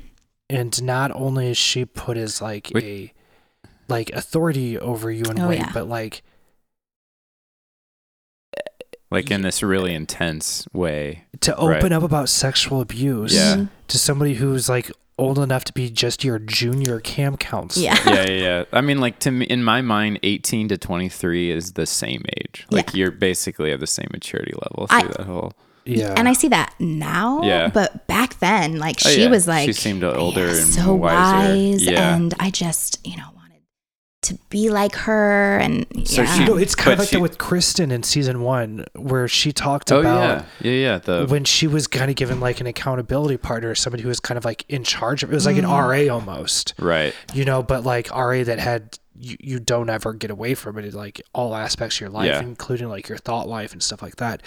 And 0.50 0.84
not 0.84 1.12
only 1.16 1.52
is 1.52 1.58
she 1.58 1.86
put 1.86 2.18
as 2.18 2.42
like 2.42 2.72
Wait. 2.74 2.84
a 2.84 3.14
like 3.88 4.10
authority 4.12 4.78
over 4.78 5.12
you 5.12 5.24
and 5.30 5.40
Oh, 5.40 5.50
weight, 5.50 5.60
yeah. 5.60 5.72
but 5.74 5.88
like 5.88 6.24
like 9.12 9.30
in 9.30 9.42
this 9.42 9.62
really 9.62 9.94
intense 9.94 10.68
way. 10.74 11.26
to 11.42 11.56
open 11.56 11.68
Right. 11.70 11.92
up 11.92 12.04
about 12.04 12.30
sexual 12.30 12.82
abuse 12.82 13.34
Yeah. 13.34 13.66
to 13.88 13.98
somebody 13.98 14.36
who's 14.36 14.70
like 14.70 14.92
old 15.18 15.38
enough 15.40 15.64
to 15.66 15.74
be 15.74 15.90
just 15.90 16.24
your 16.24 16.40
junior 16.40 17.00
camp 17.00 17.40
counselor. 17.40 17.84
Yeah. 17.86 18.00
yeah, 18.06 18.26
yeah, 18.30 18.32
yeah. 18.44 18.64
I 18.72 18.82
mean, 18.82 19.00
like 19.00 19.20
to 19.20 19.32
me, 19.32 19.46
in 19.46 19.64
my 19.64 19.82
mind, 19.82 20.20
eighteen 20.24 20.68
to 20.70 20.78
twenty 20.78 21.10
three 21.10 21.52
is 21.52 21.74
the 21.74 21.86
same 21.86 22.24
age. 22.38 22.66
Like 22.72 22.90
Yeah. 22.94 22.98
you're 23.00 23.12
basically 23.12 23.72
at 23.72 23.80
the 23.80 23.88
same 23.88 24.08
maturity 24.12 24.54
level 24.54 24.88
through 24.88 25.00
I- 25.00 25.04
that 25.18 25.26
whole. 25.28 25.54
Yeah. 25.84 26.14
And 26.16 26.30
I 26.30 26.34
see 26.34 26.48
that 26.50 26.76
now, 26.80 27.42
Yeah. 27.44 27.68
but 27.74 28.06
back 28.06 28.38
then, 28.40 28.78
like 28.78 28.98
Oh, 29.04 29.10
she 29.10 29.22
yeah. 29.24 29.30
was 29.30 29.48
like 29.48 29.66
She 29.66 29.74
seemed 29.74 30.04
older 30.04 30.48
and 30.48 30.56
so 30.68 30.94
wiser. 30.94 31.50
wise, 31.54 31.84
Yeah. 31.84 32.16
and 32.16 32.36
I 32.40 32.52
just 32.52 33.00
you 33.04 33.18
know 33.18 33.24
wanted 33.36 33.41
to 34.24 34.36
be 34.50 34.70
like 34.70 34.94
her, 34.96 35.58
and 35.58 35.86
So 36.06 36.22
yeah. 36.22 36.38
she- 36.38 36.46
No, 36.46 36.56
it's 36.56 36.76
kind 36.76 36.94
of 36.94 37.00
like 37.00 37.10
she- 37.10 37.16
that 37.16 37.22
with 37.22 37.38
Kristen 37.40 37.90
in 37.92 38.04
season 38.04 38.42
one, 38.42 38.86
where 38.96 39.28
she 39.28 39.52
talked 39.52 39.92
Oh 39.92 40.00
about 40.02 40.46
yeah, 40.62 40.72
yeah, 40.72 40.78
yeah. 40.80 40.98
The 41.00 41.26
when 41.28 41.44
she 41.44 41.66
was 41.68 41.88
kind 41.88 42.10
of 42.12 42.16
given 42.16 42.40
like 42.40 42.62
an 42.62 42.68
accountability 42.68 43.38
partner, 43.38 43.74
somebody 43.74 44.04
who 44.04 44.10
was 44.10 44.20
kind 44.20 44.38
of 44.38 44.46
like 44.46 44.64
in 44.70 44.84
charge 44.84 45.24
of 45.24 45.32
it. 45.32 45.34
was 45.34 45.46
like 45.48 45.58
an 45.58 45.66
Mm. 45.66 46.08
RA 46.10 46.14
almost, 46.14 46.74
right. 46.78 47.16
you 47.34 47.46
know, 47.46 47.64
but 47.64 47.84
like 47.84 48.10
RA 48.16 48.44
that 48.44 48.60
had 48.60 49.00
you, 49.20 49.38
you 49.40 49.60
don't 49.60 49.90
ever 49.90 50.14
get 50.14 50.32
away 50.32 50.54
from 50.56 50.78
it 50.80 50.86
in 50.86 50.94
like 50.94 51.22
all 51.34 51.56
aspects 51.56 51.98
of 51.98 52.02
your 52.02 52.10
life, 52.10 52.28
Yeah. 52.28 52.40
including 52.42 52.90
like 52.90 53.08
your 53.10 53.18
thought 53.20 53.48
life 53.48 53.72
and 53.74 53.82
stuff 53.84 54.02
like 54.02 54.16
that. 54.18 54.42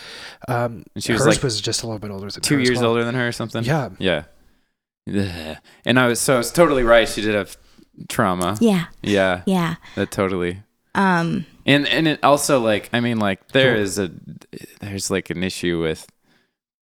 Um, 0.48 0.84
And 0.94 1.02
she 1.04 1.12
was, 1.12 1.20
hers 1.24 1.34
like, 1.36 1.42
was 1.42 1.60
just 1.60 1.82
a 1.82 1.86
little 1.86 1.98
bit 2.00 2.10
older 2.10 2.30
than 2.30 2.42
Two 2.42 2.56
her 2.56 2.60
years 2.60 2.78
well. 2.80 2.90
older 2.90 3.04
than 3.04 3.14
her 3.14 3.28
or 3.28 3.32
something. 3.32 3.62
Yeah. 3.64 3.90
Yeah. 3.98 4.24
And 5.84 5.98
I 5.98 6.06
was 6.08 6.18
so 6.20 6.34
I 6.34 6.38
was 6.38 6.50
totally 6.50 6.82
right. 6.82 7.08
She 7.08 7.20
did 7.20 7.34
have 7.34 7.56
trauma. 8.08 8.56
yeah, 8.60 8.86
Yeah. 9.02 9.42
yeah. 9.46 9.76
That 9.94 10.10
totally. 10.10 10.62
Um, 10.94 11.46
And 11.66 11.88
and 11.88 12.06
it 12.06 12.22
also 12.22 12.60
like 12.60 12.88
I 12.92 13.00
mean 13.00 13.18
like 13.18 13.48
there 13.48 13.74
is 13.74 13.98
a 13.98 14.10
there's 14.80 15.10
like 15.10 15.30
an 15.30 15.42
issue 15.42 15.80
with 15.82 16.06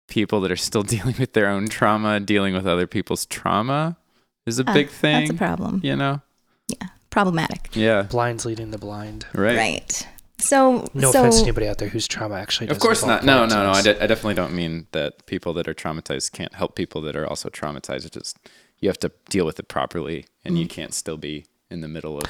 people 0.07 0.41
that 0.41 0.51
are 0.51 0.55
still 0.57 0.83
dealing 0.95 1.15
with 1.17 1.33
their 1.33 1.47
own 1.47 1.67
trauma, 1.67 2.19
dealing 2.19 2.53
with 2.53 2.67
other 2.67 2.87
people's 2.87 3.25
trauma 3.25 3.97
is 4.45 4.59
a 4.59 4.69
uh, 4.69 4.73
big 4.73 4.89
thing. 4.89 5.27
That's 5.27 5.31
a 5.31 5.33
problem. 5.33 5.81
You 5.83 5.95
know? 5.95 6.21
Yeah. 6.67 6.87
Problematic, 7.09 7.69
Yeah. 7.73 8.03
Blinds 8.03 8.45
leading 8.45 8.71
the 8.71 8.77
blind. 8.77 9.25
Right. 9.33 9.55
right? 9.57 10.07
So, 10.37 10.85
No 10.93 11.11
so 11.13 11.21
offense 11.21 11.37
to 11.37 11.43
anybody 11.43 11.67
out 11.67 11.77
there 11.77 11.87
whose 11.87 12.07
trauma 12.09 12.35
actually. 12.35 12.67
Of 12.67 12.79
course 12.79 13.05
not. 13.05 13.23
No, 13.23 13.45
no, 13.45 13.63
no. 13.63 13.71
I, 13.71 13.81
de- 13.81 14.03
I 14.03 14.05
definitely 14.05 14.33
don't 14.33 14.53
mean 14.53 14.87
that 14.91 15.25
people 15.25 15.53
that 15.53 15.67
are 15.67 15.73
traumatized 15.73 16.33
can't 16.33 16.53
help 16.53 16.75
people 16.75 16.99
that 17.03 17.15
are 17.15 17.25
also 17.25 17.47
traumatized. 17.49 18.05
It's 18.05 18.09
just 18.09 18.37
you 18.85 18.89
have 18.89 18.99
to 18.99 19.11
deal 19.29 19.45
with 19.47 19.57
it 19.59 19.67
properly, 19.67 20.25
and 20.45 20.55
Mm. 20.55 20.59
you 20.59 20.67
can't 20.67 20.93
still 20.93 21.17
be 21.17 21.45
in 21.71 21.81
the 21.81 21.87
middle 21.87 22.17
of. 22.19 22.23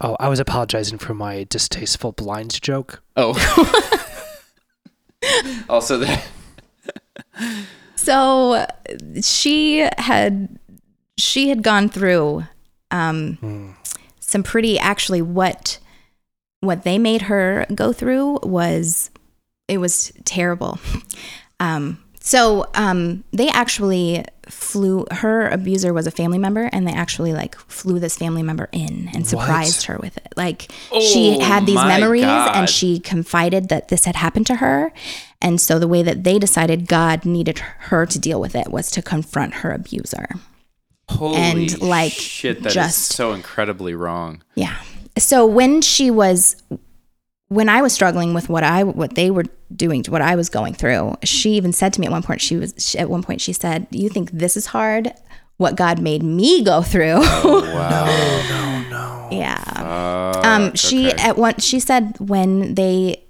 Oh, 0.00 0.16
I 0.18 0.28
was 0.28 0.40
apologizing 0.40 0.98
for 0.98 1.14
my 1.14 1.44
distasteful 1.44 2.10
blinds 2.12 2.58
joke. 2.58 3.00
Oh. 3.16 3.32
also, 5.68 5.98
that 5.98 6.26
so 7.94 8.66
she 9.22 9.86
had 9.98 10.58
she 11.16 11.48
had 11.48 11.62
gone 11.62 11.88
through 11.88 12.44
um, 12.90 13.34
Hmm. 13.40 13.70
some 14.20 14.42
pretty 14.42 14.78
actually 14.78 15.22
what 15.22 15.78
what 16.60 16.82
they 16.84 16.98
made 16.98 17.22
her 17.22 17.66
go 17.74 17.92
through 17.92 18.40
was 18.42 19.10
it 19.68 19.78
was 19.78 20.12
terrible 20.24 20.78
um, 21.60 22.02
so 22.20 22.66
um, 22.74 23.22
they 23.32 23.48
actually 23.48 24.24
flew 24.50 25.06
her 25.10 25.48
abuser 25.48 25.92
was 25.92 26.06
a 26.06 26.10
family 26.10 26.38
member 26.38 26.68
and 26.72 26.86
they 26.86 26.92
actually 26.92 27.32
like 27.32 27.54
flew 27.68 27.98
this 27.98 28.16
family 28.16 28.42
member 28.42 28.68
in 28.72 29.08
and 29.14 29.26
surprised 29.26 29.84
her 29.86 29.96
with 29.98 30.16
it 30.16 30.28
like 30.36 30.70
she 31.00 31.36
Oh, 31.38 31.44
had 31.44 31.66
these 31.66 31.74
memories 31.76 32.22
God. 32.24 32.56
and 32.56 32.68
she 32.68 32.98
confided 32.98 33.68
that 33.68 33.88
this 33.88 34.04
had 34.04 34.16
happened 34.16 34.46
to 34.48 34.56
her 34.56 34.92
and 35.40 35.60
so 35.60 35.78
the 35.78 35.88
way 35.88 36.02
that 36.02 36.24
they 36.24 36.38
decided 36.38 36.88
god 36.88 37.24
needed 37.24 37.58
her 37.58 38.04
to 38.06 38.18
deal 38.18 38.40
with 38.40 38.54
it 38.54 38.68
was 38.70 38.90
to 38.90 39.00
confront 39.02 39.54
her 39.54 39.70
abuser 39.72 40.28
holy 41.08 41.36
And, 41.36 41.80
like, 41.82 42.12
shit, 42.12 42.62
that 42.62 42.68
is 42.68 42.74
just- 42.74 43.12
so 43.12 43.32
incredibly 43.32 43.94
wrong. 43.94 44.42
Yeah. 44.54 44.76
So 45.18 45.44
when 45.44 45.82
she 45.82 46.08
was 46.08 46.54
when 47.50 47.68
I 47.68 47.82
was 47.82 47.92
struggling 47.92 48.32
with 48.32 48.48
what 48.48 48.62
I 48.62 48.84
what 48.84 49.16
they 49.16 49.30
were 49.30 49.44
doing 49.74 50.04
to 50.04 50.10
what 50.12 50.22
I 50.22 50.36
was 50.36 50.48
going 50.48 50.72
through, 50.72 51.16
she 51.24 51.50
even 51.54 51.72
said 51.72 51.92
to 51.94 52.00
me 52.00 52.06
at 52.06 52.12
one 52.12 52.22
point 52.22 52.40
she 52.40 52.56
was 52.56 52.72
she, 52.78 52.96
at 52.96 53.10
one 53.10 53.22
point 53.22 53.40
she 53.40 53.52
said, 53.52 53.88
"You 53.90 54.08
think 54.08 54.30
this 54.30 54.56
is 54.56 54.66
hard? 54.66 55.12
What 55.56 55.74
God 55.74 56.00
made 56.00 56.22
me 56.22 56.62
go 56.64 56.80
through?" 56.80 57.20
Wow. 57.44 58.06
No, 58.48 58.88
no. 58.88 59.28
yeah. 59.32 60.32
Fuck, 60.32 60.44
Um 60.46 60.74
she 60.74 61.08
okay. 61.08 61.22
at 61.22 61.36
one 61.36 61.58
she 61.58 61.80
said 61.80 62.16
when 62.20 62.74
they 62.76 63.24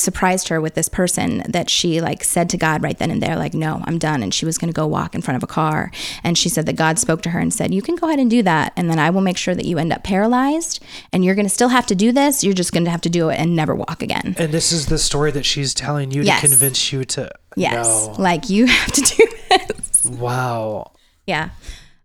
surprised 0.00 0.48
her 0.48 0.60
with 0.60 0.74
this 0.74 0.88
person 0.88 1.42
that 1.48 1.68
she 1.68 2.00
like 2.00 2.22
said 2.24 2.48
to 2.50 2.56
God 2.56 2.82
right 2.82 2.98
then 2.98 3.10
and 3.10 3.22
there 3.22 3.36
like 3.36 3.54
no 3.54 3.82
I'm 3.84 3.98
done 3.98 4.22
and 4.22 4.32
she 4.32 4.44
was 4.46 4.56
going 4.58 4.68
to 4.72 4.76
go 4.76 4.86
walk 4.86 5.14
in 5.14 5.22
front 5.22 5.36
of 5.36 5.42
a 5.42 5.46
car 5.46 5.90
and 6.22 6.38
she 6.38 6.48
said 6.48 6.66
that 6.66 6.76
God 6.76 6.98
spoke 6.98 7.22
to 7.22 7.30
her 7.30 7.38
and 7.40 7.52
said 7.52 7.74
you 7.74 7.82
can 7.82 7.96
go 7.96 8.06
ahead 8.06 8.18
and 8.18 8.30
do 8.30 8.42
that 8.42 8.72
and 8.76 8.88
then 8.88 8.98
I 8.98 9.10
will 9.10 9.20
make 9.20 9.36
sure 9.36 9.54
that 9.54 9.64
you 9.64 9.78
end 9.78 9.92
up 9.92 10.04
paralyzed 10.04 10.82
and 11.12 11.24
you're 11.24 11.34
going 11.34 11.46
to 11.46 11.50
still 11.54 11.68
have 11.68 11.86
to 11.86 11.94
do 11.94 12.12
this 12.12 12.44
you're 12.44 12.54
just 12.54 12.72
going 12.72 12.84
to 12.84 12.90
have 12.90 13.00
to 13.02 13.10
do 13.10 13.28
it 13.28 13.38
and 13.40 13.56
never 13.56 13.74
walk 13.74 14.02
again 14.02 14.34
And 14.38 14.52
this 14.52 14.72
is 14.72 14.86
the 14.86 14.98
story 14.98 15.30
that 15.32 15.44
she's 15.44 15.74
telling 15.74 16.10
you 16.12 16.22
Yes. 16.22 16.40
to 16.42 16.48
convince 16.48 16.92
you 16.92 17.04
to. 17.04 17.30
yes 17.56 18.06
No. 18.08 18.14
like 18.22 18.48
you 18.48 18.66
have 18.78 18.92
to 18.92 19.00
do 19.02 19.26
this 19.50 20.04
Wow. 20.04 20.92
Yeah. 21.26 21.50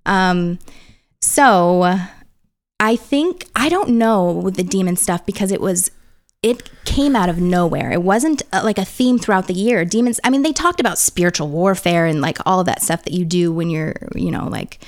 Um 0.05 0.59
so 1.21 1.97
I 2.79 2.95
think 2.97 3.47
I 3.55 3.69
don't 3.69 3.89
know 3.91 4.31
with 4.31 4.55
the 4.55 4.63
demon 4.63 4.95
stuff 4.97 5.25
because 5.25 5.51
it 5.51 5.61
was 5.61 5.89
it 6.43 6.69
came 6.83 7.15
out 7.15 7.29
of 7.29 7.39
nowhere. 7.39 7.91
It 7.91 8.03
wasn't 8.03 8.43
uh, 8.51 8.61
like 8.63 8.77
a 8.77 8.85
theme 8.85 9.17
throughout 9.17 9.47
the 9.47 9.53
year. 9.53 9.85
Demons 9.85 10.19
I 10.23 10.29
mean 10.29 10.43
they 10.43 10.51
talked 10.51 10.79
about 10.79 10.99
spiritual 10.99 11.47
warfare 11.47 12.05
and 12.05 12.21
like 12.21 12.37
all 12.45 12.59
of 12.59 12.65
that 12.67 12.83
stuff 12.83 13.03
that 13.05 13.13
you 13.13 13.25
do 13.25 13.51
when 13.51 13.69
you're, 13.69 13.95
you 14.13 14.29
know, 14.29 14.47
like 14.47 14.83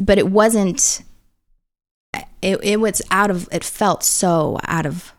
but 0.00 0.18
it 0.18 0.28
wasn't 0.28 1.02
it 2.42 2.58
it 2.62 2.80
was 2.80 3.00
out 3.10 3.30
of 3.30 3.48
it 3.52 3.64
felt 3.64 4.02
so 4.02 4.58
out 4.64 4.84
of 4.84 5.12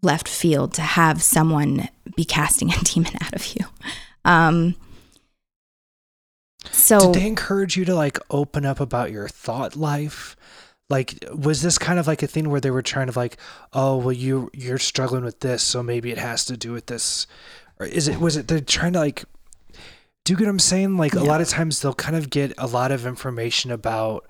left 0.00 0.28
field 0.28 0.72
to 0.74 0.82
have 0.82 1.22
someone 1.22 1.88
be 2.16 2.24
casting 2.24 2.72
a 2.72 2.78
demon 2.84 3.12
out 3.22 3.34
of 3.34 3.46
you. 3.46 3.66
Um 4.24 4.76
so 6.70 7.12
Did 7.12 7.22
they 7.22 7.26
encourage 7.26 7.76
you 7.76 7.84
to 7.86 7.94
like 7.94 8.18
open 8.30 8.64
up 8.64 8.78
about 8.78 9.10
your 9.10 9.28
thought 9.28 9.74
life? 9.74 10.36
Like, 10.92 11.24
was 11.34 11.62
this 11.62 11.78
kind 11.78 11.98
of 11.98 12.06
like 12.06 12.22
a 12.22 12.26
thing 12.26 12.50
where 12.50 12.60
they 12.60 12.70
were 12.70 12.82
trying 12.82 13.06
to 13.06 13.18
like, 13.18 13.38
oh, 13.72 13.96
well, 13.96 14.12
you 14.12 14.50
you're 14.52 14.76
struggling 14.76 15.24
with 15.24 15.40
this, 15.40 15.62
so 15.62 15.82
maybe 15.82 16.10
it 16.12 16.18
has 16.18 16.44
to 16.44 16.56
do 16.56 16.70
with 16.72 16.84
this, 16.84 17.26
or 17.80 17.86
is 17.86 18.08
it 18.08 18.20
was 18.20 18.36
it 18.36 18.46
they're 18.46 18.60
trying 18.60 18.92
to 18.92 18.98
like, 18.98 19.24
do 20.24 20.34
you 20.34 20.36
get 20.36 20.44
what 20.44 20.50
I'm 20.50 20.58
saying? 20.58 20.98
Like 20.98 21.14
a 21.14 21.24
lot 21.24 21.40
of 21.40 21.48
times 21.48 21.80
they'll 21.80 21.94
kind 21.94 22.14
of 22.14 22.28
get 22.28 22.52
a 22.58 22.66
lot 22.66 22.92
of 22.92 23.06
information 23.06 23.70
about 23.70 24.26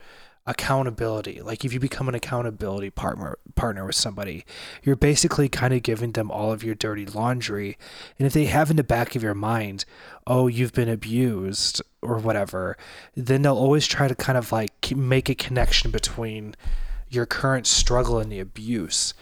accountability. 0.46 1.40
Like 1.40 1.64
if 1.64 1.72
you 1.72 1.78
become 1.78 2.08
an 2.08 2.14
accountability 2.14 2.90
partner 2.90 3.38
partner 3.54 3.86
with 3.86 3.94
somebody, 3.94 4.44
you're 4.82 4.96
basically 4.96 5.48
kind 5.48 5.72
of 5.72 5.82
giving 5.82 6.12
them 6.12 6.30
all 6.30 6.52
of 6.52 6.64
your 6.64 6.74
dirty 6.74 7.06
laundry. 7.06 7.78
And 8.18 8.26
if 8.26 8.32
they 8.32 8.46
have 8.46 8.70
in 8.70 8.76
the 8.76 8.84
back 8.84 9.14
of 9.14 9.22
your 9.22 9.34
mind, 9.34 9.84
oh, 10.26 10.48
you've 10.48 10.72
been 10.72 10.88
abused 10.88 11.80
or 12.00 12.18
whatever, 12.18 12.76
then 13.14 13.42
they'll 13.42 13.56
always 13.56 13.86
try 13.86 14.08
to 14.08 14.14
kind 14.14 14.36
of 14.36 14.50
like 14.50 14.94
make 14.96 15.28
a 15.28 15.34
connection 15.34 15.90
between 15.90 16.56
your 17.08 17.26
current 17.26 17.66
struggle 17.66 18.18
and 18.18 18.32
the 18.32 18.40
abuse. 18.40 19.14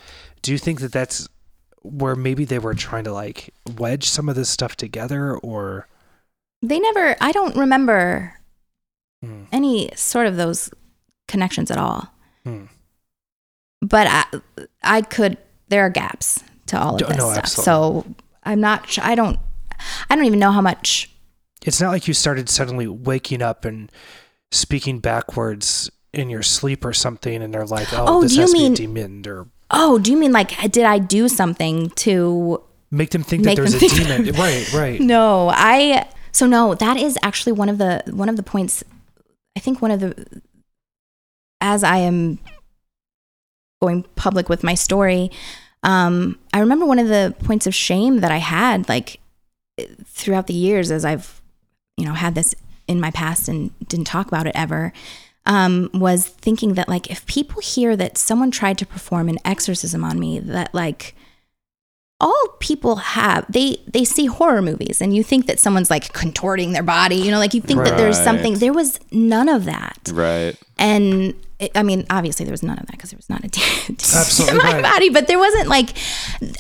Do 0.43 0.53
you 0.53 0.59
think 0.59 0.81
that 0.81 0.93
that's 0.93 1.29
where 1.83 2.15
maybe 2.17 2.45
they 2.45 2.59
were 2.59 2.75
trying 2.75 3.05
to 3.05 3.13
like 3.13 3.53
wedge 3.79 4.05
some 4.05 4.29
of 4.29 4.37
this 4.37 4.49
stuff 4.49 4.77
together 4.77 5.37
or 5.39 5.89
they 6.63 6.79
never. 6.79 7.17
I 7.21 7.33
don't 7.33 7.57
remember 7.57 8.37
Hmm. 9.23 9.45
any 9.53 9.91
sort 9.97 10.27
of 10.27 10.37
those 10.37 10.71
connections 11.31 11.71
at 11.71 11.79
all. 11.79 12.09
Hmm. 12.45 12.65
But 13.83 14.07
I, 14.07 14.67
I 14.83 15.03
could. 15.03 15.39
There 15.69 15.87
are 15.87 15.91
gaps 15.91 16.43
to 16.67 16.79
all 16.81 16.95
of 16.97 17.01
this 17.01 17.17
no, 17.17 17.31
stuff. 17.33 17.39
absolutely. 17.39 17.65
So 17.65 18.15
I'm 18.45 18.61
not. 18.61 18.99
I 19.01 19.15
don't. 19.15 19.39
I 20.11 20.17
don't 20.17 20.27
even 20.27 20.39
know 20.39 20.51
how 20.53 20.61
much. 20.61 21.11
It's 21.65 21.81
not 21.81 21.91
like 21.91 22.07
you 22.09 22.15
started 22.15 22.49
suddenly 22.49 22.87
waking 22.87 23.41
up 23.43 23.65
and 23.65 23.91
speaking 24.51 24.99
backwards 24.99 25.91
in 26.13 26.29
your 26.29 26.43
sleep 26.43 26.85
or 26.85 26.93
something, 26.93 27.43
and 27.43 27.55
they're 27.55 27.67
like, 27.67 27.89
"Oh, 27.93 28.05
Oh, 28.09 28.23
this 28.23 28.33
do 28.33 28.37
you 28.37 28.41
has 28.43 28.53
mean- 28.53 28.75
to 28.75 28.83
be 28.83 28.87
demoned," 28.87 29.27
or 29.27 29.47
Oh, 29.71 29.99
do 29.99 30.11
you 30.11 30.17
mean 30.17 30.33
like 30.33 30.51
did 30.73 30.85
I 30.85 30.99
do 30.99 31.29
something 31.29 31.91
to 31.91 32.61
make 32.91 33.11
them 33.11 33.23
think 33.23 33.45
Make 33.45 33.57
that 33.57 33.63
there's 33.71 33.75
a 33.81 33.89
demon. 33.89 34.33
right, 34.37 34.73
right. 34.75 35.01
No, 35.01 35.49
I 35.55 36.09
so 36.33 36.47
no, 36.47 36.75
that 36.75 36.97
is 36.97 37.17
actually 37.23 37.53
one 37.53 37.69
of 37.69 37.79
the 37.79 38.03
one 38.11 38.29
of 38.29 38.37
the 38.37 38.43
points 38.43 38.83
I 39.57 39.61
think 39.61 39.81
one 39.81 39.91
of 39.93 40.01
the 40.01 40.43
as 41.61 41.83
I 41.85 41.99
am 41.99 42.39
going 43.81 44.05
public 44.17 44.49
with 44.49 44.63
my 44.63 44.75
story, 44.75 45.31
um, 45.83 46.39
I 46.53 46.61
remember 46.61 46.85
one 46.87 46.99
of 46.99 47.09
the 47.09 47.35
points 47.45 47.67
of 47.67 47.75
shame 47.75 48.21
that 48.21 48.31
I 48.31 48.37
had 48.39 48.89
like 48.89 49.21
throughout 50.05 50.47
the 50.47 50.55
years 50.55 50.91
as 50.91 51.05
I've 51.05 51.41
you 51.97 52.05
know 52.05 52.13
had 52.15 52.35
this 52.35 52.55
in 52.87 53.01
my 53.01 53.11
past 53.11 53.49
and 53.49 53.71
didn't 53.89 54.07
talk 54.07 54.27
about 54.29 54.47
it 54.47 54.53
ever 54.55 54.93
um, 55.47 55.89
was 55.95 56.27
thinking 56.27 56.75
that 56.75 56.89
like 56.89 57.11
if 57.11 57.25
people 57.27 57.63
hear 57.63 57.97
that 57.97 58.19
someone 58.19 58.51
tried 58.51 58.77
to 58.79 58.87
perform 58.87 59.29
an 59.31 59.39
exorcism 59.45 60.05
on 60.05 60.21
me 60.21 60.39
that 60.39 60.75
like 60.75 61.15
all 62.21 62.49
people 62.59 62.97
have 62.97 63.47
they 63.51 63.79
they 63.87 64.05
see 64.05 64.27
horror 64.27 64.61
movies 64.61 65.01
and 65.01 65.17
you 65.17 65.23
think 65.25 65.47
that 65.47 65.59
someone's 65.59 65.89
like 65.89 66.13
contorting 66.13 66.73
their 66.73 66.83
body 66.83 67.17
you 67.17 67.31
know 67.31 67.39
like 67.39 67.55
you 67.55 67.63
think 67.63 67.83
that 67.85 67.97
there's 67.97 68.19
something 68.23 68.55
there 68.59 68.75
was 68.75 69.01
none 69.11 69.49
of 69.49 69.65
that 69.65 70.11
Right. 70.13 70.55
and 70.79 71.35
it, 71.61 71.73
I 71.75 71.83
mean, 71.83 72.07
obviously 72.11 72.45
there 72.45 72.53
was 72.53 72.63
none 72.63 72.79
of 72.79 72.87
that 72.87 72.93
because 72.93 73.11
there 73.11 73.19
was 73.19 73.29
not 73.29 73.45
a 73.45 73.49
demon 73.49 73.97
Absolutely 74.01 74.59
in 74.59 74.65
my 74.65 74.73
right. 74.75 74.83
body, 74.83 75.11
but 75.11 75.27
there 75.27 75.39
wasn't 75.39 75.69
like, 75.69 75.91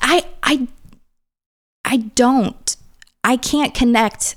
I, 0.02 0.24
I, 0.42 0.68
I 1.84 1.96
don't, 2.14 2.76
I 3.24 3.36
can't 3.36 3.74
connect. 3.74 4.36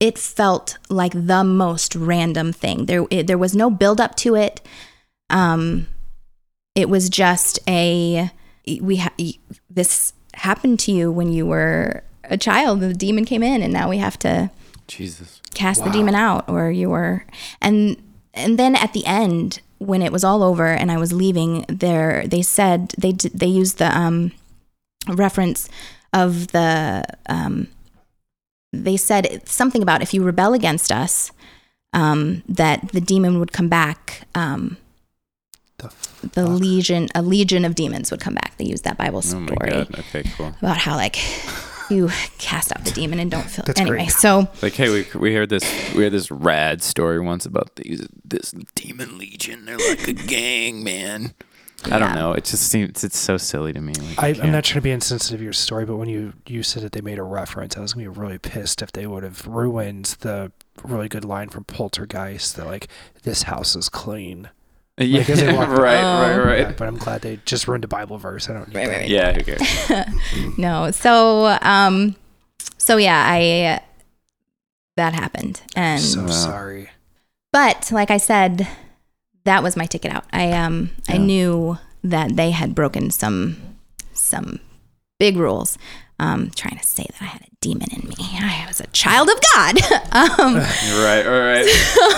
It 0.00 0.18
felt 0.18 0.78
like 0.88 1.12
the 1.14 1.44
most 1.44 1.94
random 1.94 2.52
thing. 2.52 2.86
There, 2.86 3.06
it, 3.10 3.26
there 3.26 3.38
was 3.38 3.54
no 3.54 3.70
build 3.70 4.00
up 4.00 4.16
to 4.16 4.34
it. 4.34 4.60
Um, 5.30 5.86
it 6.74 6.88
was 6.88 7.08
just 7.08 7.58
a 7.68 8.30
we 8.80 8.96
ha- 8.96 9.14
this 9.70 10.12
happened 10.34 10.80
to 10.80 10.92
you 10.92 11.12
when 11.12 11.30
you 11.30 11.46
were 11.46 12.02
a 12.24 12.36
child. 12.36 12.80
The 12.80 12.92
demon 12.94 13.24
came 13.24 13.42
in, 13.42 13.62
and 13.62 13.72
now 13.72 13.88
we 13.88 13.98
have 13.98 14.18
to 14.20 14.50
Jesus. 14.88 15.40
cast 15.54 15.84
the 15.84 15.90
demon 15.90 16.14
out 16.14 16.48
or 16.48 16.70
you 16.70 16.90
were 16.90 17.24
and 17.60 17.96
and 18.34 18.58
then 18.58 18.76
at 18.76 18.92
the 18.92 19.06
end 19.06 19.60
when 19.78 20.02
it 20.02 20.12
was 20.12 20.24
all 20.24 20.42
over 20.42 20.66
and 20.66 20.90
i 20.90 20.96
was 20.98 21.12
leaving 21.12 21.64
there 21.68 22.26
they 22.26 22.42
said 22.42 22.92
they 22.98 23.12
they 23.12 23.46
used 23.46 23.78
the 23.78 23.96
um 23.98 24.32
reference 25.08 25.68
of 26.12 26.48
the 26.48 27.04
um 27.26 27.68
they 28.72 28.96
said 28.96 29.42
something 29.48 29.82
about 29.82 30.02
if 30.02 30.12
you 30.14 30.22
rebel 30.24 30.52
against 30.54 30.90
us 30.92 31.30
um 31.92 32.42
that 32.48 32.88
the 32.92 33.00
demon 33.00 33.38
would 33.38 33.52
come 33.52 33.68
back 33.68 34.26
um 34.34 34.76
The 35.78 35.92
the 36.34 36.46
legion 36.46 37.08
a 37.14 37.22
legion 37.22 37.64
of 37.64 37.74
demons 37.74 38.10
would 38.10 38.20
come 38.20 38.34
back 38.34 38.56
they 38.56 38.64
used 38.64 38.84
that 38.84 38.96
bible 38.96 39.18
Oh 39.18 39.20
story 39.46 39.70
god. 39.70 39.98
Okay, 39.98 40.22
cool. 40.36 40.54
about 40.60 40.78
how 40.78 40.96
like 40.96 41.16
you 41.90 42.08
cast 42.38 42.72
out 42.72 42.84
the 42.84 42.90
demon 42.92 43.18
and 43.18 43.30
don't 43.30 43.48
feel 43.50 43.64
That's 43.66 43.80
anyway 43.80 43.96
great. 43.98 44.10
so 44.12 44.48
Like, 44.62 44.72
hey, 44.74 44.88
we 44.90 45.18
we 45.18 45.34
heard 45.34 45.48
this 45.50 45.62
we 45.94 46.02
heard 46.04 46.12
this 46.12 46.30
rad 46.30 46.82
story 46.82 47.20
once 47.20 47.44
about 47.46 47.76
these 47.76 48.06
this 48.24 48.52
demon 48.74 49.18
legion. 49.18 49.64
They're 49.66 49.76
like 49.78 50.08
a 50.08 50.12
gang, 50.14 50.82
man. 50.84 51.34
I 51.90 51.98
don't 51.98 52.14
know. 52.14 52.32
It 52.32 52.44
just 52.44 52.68
seems 52.70 53.04
it's 53.04 53.18
so 53.18 53.36
silly 53.36 53.74
to 53.74 53.80
me. 53.80 53.92
Like, 53.92 54.18
I, 54.22 54.26
I 54.26 54.28
I'm 54.30 54.34
can't- 54.36 54.52
not 54.52 54.64
trying 54.64 54.76
to 54.80 54.84
be 54.84 54.90
insensitive 54.90 55.40
to 55.40 55.44
your 55.44 55.52
story, 55.52 55.84
but 55.84 55.96
when 55.96 56.08
you, 56.08 56.32
you 56.46 56.62
said 56.62 56.82
that 56.82 56.92
they 56.92 57.02
made 57.02 57.18
a 57.18 57.22
reference, 57.22 57.76
I 57.76 57.80
was 57.80 57.92
gonna 57.92 58.04
be 58.10 58.18
really 58.18 58.38
pissed 58.38 58.80
if 58.80 58.90
they 58.92 59.06
would 59.06 59.22
have 59.22 59.46
ruined 59.46 60.06
the 60.20 60.50
really 60.82 61.08
good 61.10 61.26
line 61.26 61.50
from 61.50 61.64
Poltergeist 61.64 62.56
that 62.56 62.64
like 62.66 62.88
this 63.24 63.42
house 63.42 63.76
is 63.76 63.90
clean. 63.90 64.48
Yeah, 64.98 65.18
Like, 65.18 65.30
as 65.30 65.40
they 65.40 65.52
walk- 65.52 65.68
right, 65.70 66.04
Oh. 66.04 66.20
right, 66.20 66.36
right. 66.38 66.58
Yeah, 66.60 66.72
but 66.76 66.86
I'm 66.86 66.96
glad 66.96 67.22
they 67.22 67.40
just 67.44 67.66
ruined 67.66 67.84
a 67.84 67.88
Bible 67.88 68.16
verse. 68.18 68.48
I 68.48 68.52
don't 68.54 68.68
need 68.68 68.76
Right, 68.76 68.86
that. 68.86 68.92
right, 68.92 69.00
right. 69.00 69.08
Yeah, 69.08 69.32
who 69.32 69.42
cares? 70.46 70.58
no 70.58 70.90
so 70.92 71.58
um 71.62 72.14
so 72.78 72.96
yeah 72.96 73.24
i 73.26 73.80
that 74.96 75.12
happened 75.14 75.62
and 75.74 76.00
So 76.00 76.22
Wow. 76.22 76.28
sorry. 76.30 76.90
but 77.52 77.90
like 77.90 78.10
i 78.12 78.16
said 78.18 78.68
that 79.44 79.62
was 79.62 79.76
my 79.76 79.86
ticket 79.86 80.12
out 80.12 80.24
i 80.32 80.52
um 80.52 80.90
i 81.08 81.16
knew 81.18 81.78
that 82.04 82.36
they 82.36 82.50
had 82.52 82.74
broken 82.74 83.10
some 83.10 83.56
some 84.12 84.60
big 85.18 85.36
rules 85.36 85.76
um 86.18 86.50
trying 86.54 86.76
to 86.76 86.84
say 86.84 87.04
that 87.10 87.22
i 87.22 87.24
had 87.24 87.42
a 87.42 87.48
demon 87.60 87.88
in 87.92 88.08
me 88.08 88.14
i 88.40 88.64
was 88.68 88.80
a 88.80 88.86
child 88.88 89.28
of 89.28 89.40
god 89.54 89.76
um 90.12 90.54
right, 91.02 91.26
all 91.26 91.40
right. 91.40 91.66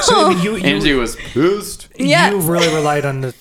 So 0.03 0.27
I 0.27 0.35
mean, 0.35 0.43
you, 0.43 0.57
you, 0.57 0.65
Angie 0.65 0.95
was 0.95 1.17
pissed. 1.17 1.89
Yes. 1.99 2.33
you 2.33 2.41
really 2.41 2.73
relied 2.75 3.05
on 3.05 3.21
the 3.23 3.35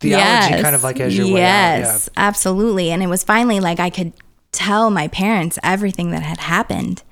theology 0.00 0.62
kind 0.62 0.74
of 0.74 0.84
like 0.84 1.00
as 1.00 1.16
your 1.16 1.26
way 1.26 1.42
out. 1.42 1.78
yes, 1.78 2.08
absolutely. 2.16 2.90
And 2.90 3.02
it 3.02 3.06
was 3.08 3.24
finally 3.24 3.60
like 3.60 3.80
I 3.80 3.90
could 3.90 4.12
tell 4.52 4.90
my 4.90 5.08
parents 5.08 5.58
everything 5.62 6.10
that 6.10 6.22
had 6.22 6.38
happened. 6.38 7.02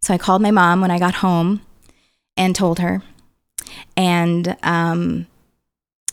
So 0.00 0.14
I 0.14 0.18
called 0.18 0.42
my 0.42 0.50
mom 0.50 0.80
when 0.80 0.90
I 0.90 0.98
got 0.98 1.16
home 1.16 1.62
and 2.36 2.54
told 2.54 2.78
her. 2.78 3.02
And 3.96 4.56
um, 4.62 5.26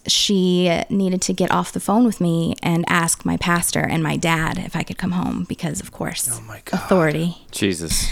she 0.07 0.83
needed 0.89 1.21
to 1.23 1.33
get 1.33 1.51
off 1.51 1.71
the 1.71 1.79
phone 1.79 2.05
with 2.05 2.19
me 2.21 2.55
and 2.63 2.85
ask 2.87 3.25
my 3.25 3.37
pastor 3.37 3.79
and 3.81 4.01
my 4.01 4.15
dad 4.17 4.57
if 4.57 4.75
I 4.75 4.83
could 4.83 4.97
come 4.97 5.11
home 5.11 5.45
because, 5.47 5.79
of 5.81 5.91
course, 5.91 6.29
Oh 6.31 6.41
my 6.41 6.61
god. 6.65 6.73
authority. 6.81 7.37
Jesus. 7.51 8.07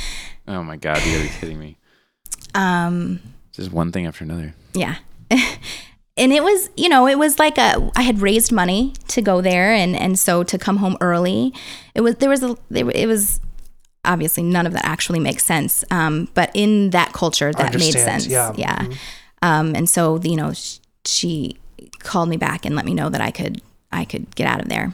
Oh 0.47 0.63
my 0.63 0.77
god, 0.77 0.97
you 1.05 1.11
gotta 1.17 1.23
be 1.23 1.33
kidding 1.39 1.59
me. 1.59 1.77
Um, 2.53 3.19
Just 3.51 3.71
one 3.71 3.91
thing 3.91 4.05
after 4.05 4.23
another. 4.23 4.53
yeah 4.73 4.95
and 6.17 6.31
it 6.31 6.43
was 6.43 6.69
you 6.77 6.87
know 6.87 7.07
it 7.07 7.17
was 7.17 7.39
like 7.39 7.57
a 7.57 7.91
i 7.95 8.01
had 8.03 8.21
raised 8.21 8.51
money 8.51 8.93
to 9.07 9.21
go 9.23 9.41
there 9.41 9.73
and 9.73 9.95
and 9.95 10.19
so 10.19 10.43
to 10.43 10.57
come 10.57 10.77
home 10.77 10.95
early 11.01 11.51
it 11.95 12.01
was 12.01 12.15
there 12.17 12.29
was 12.29 12.43
a 12.43 12.55
there, 12.69 12.87
it 12.91 13.07
was 13.07 13.39
obviously 14.05 14.43
none 14.43 14.67
of 14.67 14.73
that 14.73 14.85
actually 14.85 15.19
makes 15.19 15.43
sense 15.43 15.83
um 15.89 16.27
but 16.35 16.51
in 16.53 16.91
that 16.91 17.11
culture 17.11 17.51
that 17.51 17.73
made 17.73 17.91
sense 17.93 18.27
yeah. 18.27 18.53
yeah 18.55 18.77
Mhm. 18.83 18.97
um 19.41 19.75
and 19.75 19.89
so 19.89 20.19
you 20.23 20.35
know 20.35 20.53
she 21.05 21.57
called 21.99 22.29
me 22.29 22.37
back 22.37 22.65
and 22.65 22.75
let 22.75 22.85
me 22.85 22.93
know 22.93 23.09
that 23.09 23.21
i 23.21 23.31
could 23.31 23.61
i 23.91 24.03
could 24.05 24.33
get 24.35 24.47
out 24.47 24.61
of 24.61 24.67
there 24.69 24.93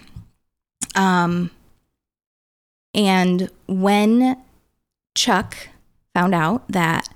um 0.96 1.50
and 2.94 3.50
when 3.68 4.38
chuck 5.16 5.70
found 6.14 6.36
out 6.36 6.68
that 6.70 7.08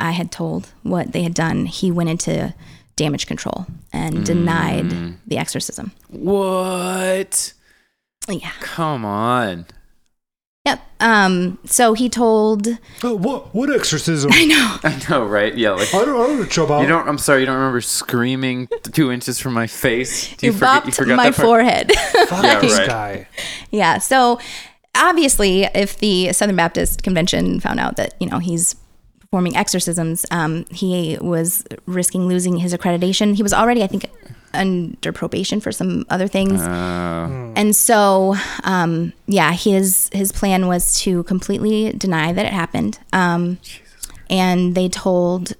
I 0.00 0.10
had 0.10 0.32
told 0.32 0.72
what 0.82 1.12
they 1.12 1.22
had 1.22 1.32
done, 1.34 1.66
he 1.66 1.92
went 1.92 2.10
into 2.10 2.52
damage 2.96 3.28
control 3.28 3.66
and 3.92 4.26
denied 4.26 4.86
Mm. 4.86 5.16
the 5.24 5.38
exorcism. 5.38 5.92
What? 6.08 7.52
Yeah. 8.28 8.50
Come 8.58 9.04
on. 9.04 9.66
Yep. 10.64 10.80
Um. 11.00 11.58
So 11.64 11.92
he 11.92 12.08
told. 12.08 12.68
Oh, 13.02 13.16
what 13.16 13.52
what 13.52 13.74
exorcism? 13.74 14.30
I 14.34 14.44
know. 14.44 14.76
I 14.84 15.02
know, 15.10 15.26
right? 15.26 15.52
Yeah, 15.56 15.70
like 15.72 15.92
I 15.92 16.04
don't 16.04 16.20
I 16.20 16.26
don't 16.28 16.38
know 16.38 16.44
Joe 16.46 16.80
you 16.80 16.86
don't. 16.86 17.08
I'm 17.08 17.18
sorry, 17.18 17.40
you 17.40 17.46
don't 17.46 17.56
remember 17.56 17.80
screaming 17.80 18.68
two 18.92 19.10
inches 19.10 19.40
from 19.40 19.54
my 19.54 19.66
face. 19.66 20.36
Do 20.36 20.46
You, 20.46 20.52
you, 20.52 20.58
forget? 20.58 20.82
bopped 20.82 20.86
You 20.86 20.92
forgot 20.92 21.16
my 21.16 21.30
that 21.30 21.34
forehead. 21.34 21.92
Fuck 22.28 22.44
Yeah, 22.44 22.60
this 22.60 22.78
right. 22.78 22.86
guy. 22.88 23.28
yeah. 23.72 23.98
So 23.98 24.38
obviously, 24.94 25.64
if 25.64 25.98
the 25.98 26.32
Southern 26.32 26.54
Baptist 26.56 27.02
Convention 27.02 27.58
found 27.58 27.80
out 27.80 27.96
that 27.96 28.14
you 28.20 28.28
know 28.28 28.38
he's 28.38 28.76
performing 29.18 29.56
exorcisms, 29.56 30.24
um, 30.30 30.64
he 30.70 31.18
was 31.20 31.64
risking 31.86 32.28
losing 32.28 32.58
his 32.58 32.72
accreditation. 32.72 33.34
He 33.34 33.42
was 33.42 33.52
already, 33.52 33.82
I 33.82 33.88
think, 33.88 34.04
under 34.54 35.12
probation 35.12 35.60
for 35.60 35.72
some 35.72 36.04
other 36.10 36.28
things. 36.28 36.60
Oh, 36.60 37.52
And 37.56 37.74
so, 37.74 38.36
um, 38.64 39.12
yeah, 39.26 39.52
his 39.52 40.10
his 40.12 40.32
plan 40.32 40.66
was 40.66 40.98
to 41.00 41.22
completely 41.24 41.92
deny 41.92 42.32
that 42.32 42.46
it 42.46 42.52
happened. 42.52 42.98
Um, 43.12 43.58
and 44.28 44.74
they 44.74 44.88
told 44.88 45.52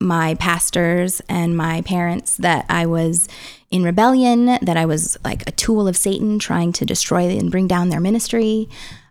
my 0.00 0.34
pastors 0.34 1.22
and 1.28 1.56
my 1.56 1.80
parents 1.82 2.36
that 2.36 2.66
I 2.68 2.86
was 2.86 3.28
in 3.70 3.84
rebellion, 3.84 4.46
that 4.46 4.76
I 4.76 4.84
was 4.84 5.16
like 5.24 5.48
a 5.48 5.52
tool 5.52 5.88
of 5.88 5.96
Satan 5.96 6.38
trying 6.38 6.72
to 6.74 6.84
destroy 6.84 7.28
and 7.28 7.50
bring 7.50 7.66
down 7.66 7.88
their 7.88 8.00
ministry. 8.00 8.68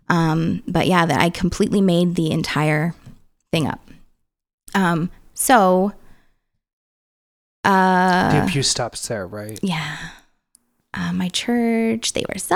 Um, 0.08 0.62
but 0.68 0.86
yeah, 0.86 1.06
that 1.06 1.20
I 1.20 1.30
completely 1.30 1.80
made 1.80 2.14
the 2.14 2.30
entire 2.30 2.94
thing 3.50 3.66
up. 3.66 3.80
Um, 4.74 5.10
so, 5.34 5.92
uh, 7.64 8.32
the 8.32 8.44
abuse 8.44 8.68
stops 8.68 9.06
there, 9.08 9.26
right? 9.26 9.58
yeah. 9.62 9.96
Uh, 10.94 11.10
my 11.10 11.30
church, 11.30 12.12
they 12.12 12.22
were 12.28 12.38
so, 12.38 12.54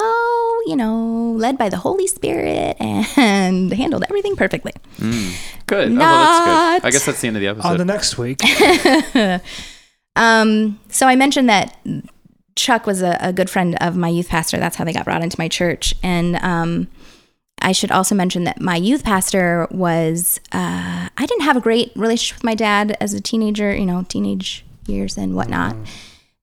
you 0.67 0.77
know, 0.77 1.33
led 1.39 1.57
by 1.57 1.71
the 1.71 1.79
Holy 1.79 2.07
Spirit 2.07 2.77
and 2.79 3.73
handled 3.73 4.05
everything 4.11 4.37
perfectly. 4.37 4.73
Good. 4.99 5.91
Oh, 5.93 5.97
well, 5.97 5.99
that's 5.99 6.47
Not. 6.47 6.83
good. 6.83 6.87
I 6.87 6.91
guess 6.91 7.07
that's 7.07 7.21
the 7.23 7.29
end 7.29 7.39
of 7.39 7.41
the 7.41 7.47
episode. 7.49 7.69
On 7.69 7.79
the 7.79 7.85
next 7.87 8.19
week, 8.19 8.41
Um, 10.17 10.81
so 10.89 11.07
I 11.07 11.15
mentioned 11.15 11.49
that 11.51 11.79
Chuck 12.57 12.87
was 12.87 13.03
a, 13.03 13.17
a 13.21 13.33
good 13.33 13.51
friend 13.51 13.77
of 13.81 13.97
my 13.97 14.09
youth 14.09 14.29
pastor. 14.31 14.57
That's 14.57 14.77
how 14.77 14.85
they 14.85 14.93
got 14.93 15.05
brought 15.05 15.23
into 15.23 15.39
my 15.39 15.49
church. 15.49 15.95
And 16.03 16.37
um, 16.37 16.89
I 17.61 17.73
should 17.73 17.93
also 17.93 18.15
mention 18.15 18.45
that 18.45 18.61
my 18.61 18.77
youth 18.77 19.05
pastor 19.05 19.69
was, 19.71 20.41
uh, 20.53 21.09
I 21.17 21.27
didn't 21.27 21.43
have 21.43 21.57
a 21.57 21.61
great 21.61 21.93
relationship 21.95 22.39
with 22.39 22.45
my 22.45 22.55
dad 22.55 22.97
as 23.01 23.13
a 23.13 23.21
teenager, 23.21 23.75
you 23.77 23.85
know, 23.87 24.05
teenage 24.09 24.65
years 24.89 25.17
and 25.17 25.35
whatnot. 25.35 25.77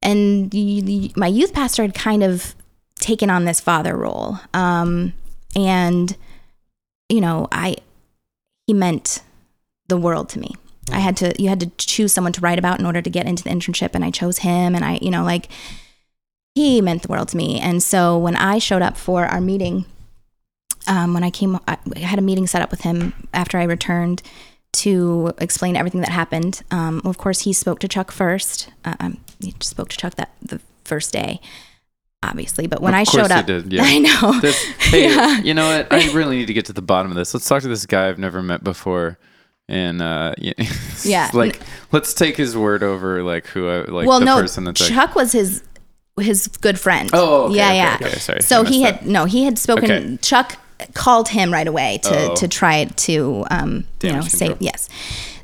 And 0.02 0.52
the, 0.52 0.82
the, 0.82 1.12
my 1.16 1.28
youth 1.28 1.54
pastor 1.54 1.84
had 1.84 1.94
kind 1.94 2.24
of 2.24 2.56
taken 3.00 3.30
on 3.30 3.46
this 3.46 3.60
father 3.60 3.96
role. 3.96 4.40
Um, 4.54 5.14
and, 5.56 6.16
you 7.10 7.22
know, 7.22 7.48
I, 7.52 7.78
he 8.68 8.74
meant 8.74 9.22
the 9.88 9.98
world 9.98 10.30
to 10.30 10.40
me. 10.40 10.56
I 10.92 11.00
had 11.00 11.16
to 11.18 11.34
you 11.42 11.50
had 11.50 11.60
to 11.62 11.70
choose 11.78 12.14
someone 12.14 12.34
to 12.34 12.42
write 12.42 12.60
about 12.60 12.80
in 12.80 12.86
order 12.86 13.02
to 13.02 13.10
get 13.10 13.26
into 13.26 13.44
the 13.44 13.50
internship 13.50 13.92
and 13.94 14.04
I 14.04 14.12
chose 14.12 14.40
him 14.40 14.76
and 14.76 14.84
I 14.84 15.00
you 15.02 15.12
know 15.12 15.24
like 15.24 15.48
he 16.56 16.82
meant 16.82 17.02
the 17.02 17.08
world 17.08 17.30
to 17.30 17.38
me. 17.38 17.60
And 17.60 17.82
so 17.82 18.18
when 18.18 18.36
I 18.36 18.60
showed 18.60 18.82
up 18.82 18.98
for 18.98 19.26
our 19.26 19.42
meeting 19.42 19.86
um, 20.88 21.14
when 21.14 21.24
I 21.24 21.30
came 21.30 21.58
I 21.68 21.78
had 22.00 22.20
a 22.20 22.24
meeting 22.24 22.48
set 22.48 22.62
up 22.62 22.72
with 22.72 22.82
him 22.82 23.14
after 23.34 23.58
I 23.58 23.64
returned 23.64 24.22
to 24.74 25.34
explain 25.38 25.76
everything 25.76 26.02
that 26.02 26.10
happened. 26.10 26.64
Um, 26.72 27.02
of 27.06 27.18
course 27.18 27.42
he 27.42 27.54
spoke 27.54 27.80
to 27.80 27.88
Chuck 27.88 28.12
first. 28.12 28.70
Uh, 28.84 28.96
um, 29.00 29.18
he 29.40 29.54
spoke 29.62 29.90
to 29.90 29.98
Chuck 29.98 30.16
that 30.16 30.32
the 30.42 30.60
first 30.84 31.14
day 31.14 31.40
obviously, 32.24 32.68
but 32.68 32.82
when 32.82 32.94
Of 32.94 33.00
I 33.00 33.04
showed 33.04 33.32
up 33.32 33.46
did, 33.46 33.72
yeah. 33.74 33.84
I 33.84 34.00
know. 34.00 34.40
This, 34.40 34.64
hey, 34.80 35.04
Yeah. 35.16 35.40
you 35.42 35.54
know 35.54 35.78
what? 35.78 35.92
I 35.92 36.12
really 36.14 36.38
need 36.38 36.48
to 36.48 36.54
get 36.54 36.66
to 36.66 36.74
the 36.74 36.82
bottom 36.82 37.12
of 37.12 37.18
this. 37.18 37.34
Let's 37.34 37.48
talk 37.48 37.62
to 37.62 37.68
this 37.68 37.86
guy 37.86 38.08
I've 38.10 38.18
never 38.18 38.42
met 38.42 38.64
before, 38.64 39.20
and 39.68 40.02
uh, 40.02 40.34
yeah, 41.04 41.30
like 41.34 41.60
let's 41.92 42.14
take 42.14 42.38
his 42.38 42.58
word 42.58 42.82
over, 42.82 43.22
like 43.24 43.48
who, 43.48 43.68
I, 43.68 43.82
like 43.82 44.08
well, 44.08 44.20
the 44.20 44.26
no, 44.26 44.40
person 44.40 44.64
that's 44.64 44.82
like, 44.82 44.90
Chuck 44.90 45.16
was 45.16 45.34
his 45.34 45.64
his 46.20 46.48
good 46.48 46.80
friend. 46.80 47.10
Oh, 47.14 47.46
okay, 47.46 47.58
yeah, 47.58 47.68
okay, 47.68 47.76
yeah. 47.78 47.98
okay, 48.08 48.20
sorry, 48.20 48.42
So 48.42 48.64
he 48.64 48.82
had 48.82 49.06
no, 49.06 49.26
he 49.26 49.44
had 49.44 49.60
spoken. 49.60 50.18
Chuck 50.20 50.58
called 50.94 51.30
him 51.30 51.52
right 51.54 51.68
away 51.68 52.00
to 52.04 52.32
Oh. 52.32 52.36
to 52.36 52.48
try 52.48 52.86
to 52.86 53.46
um 53.52 53.86
you 54.02 54.10
know 54.10 54.16
Damage 54.20 54.30
say 54.32 54.56
yes. 54.60 54.90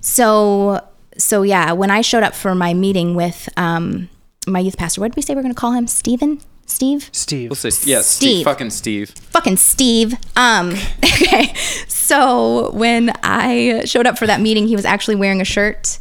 So 0.01 0.85
so 1.17 1.41
yeah, 1.43 1.71
when 1.73 1.91
I 1.91 2.01
showed 2.01 2.23
up 2.23 2.33
for 2.35 2.55
my 2.55 2.73
meeting 2.73 3.15
with 3.15 3.49
um 3.57 4.09
my 4.47 4.59
youth 4.59 4.77
pastor, 4.77 5.01
what 5.01 5.11
did 5.11 5.15
we 5.15 5.21
say 5.21 5.33
we 5.35 5.39
are 5.39 5.43
going 5.43 5.53
to 5.53 5.59
call 5.59 5.73
him? 5.73 5.85
Stephen. 5.87 6.41
Steve. 6.65 7.09
Steve. 7.11 7.49
we'll 7.49 7.55
say, 7.55 7.69
yeah, 7.89 8.01
Steve, 8.01 8.29
Steve. 8.29 8.43
fucking 8.43 8.69
Steve. 8.69 9.09
fucking 9.09 9.57
Steve. 9.57 10.13
Um, 10.35 10.75
okay. 11.03 11.51
So 11.87 12.71
when 12.73 13.11
I 13.23 13.83
showed 13.85 14.05
up 14.05 14.19
for 14.19 14.27
that 14.27 14.39
meeting, 14.39 14.67
he 14.67 14.75
was 14.75 14.85
actually 14.85 15.15
wearing 15.15 15.41
a 15.41 15.45
shirt 15.45 15.97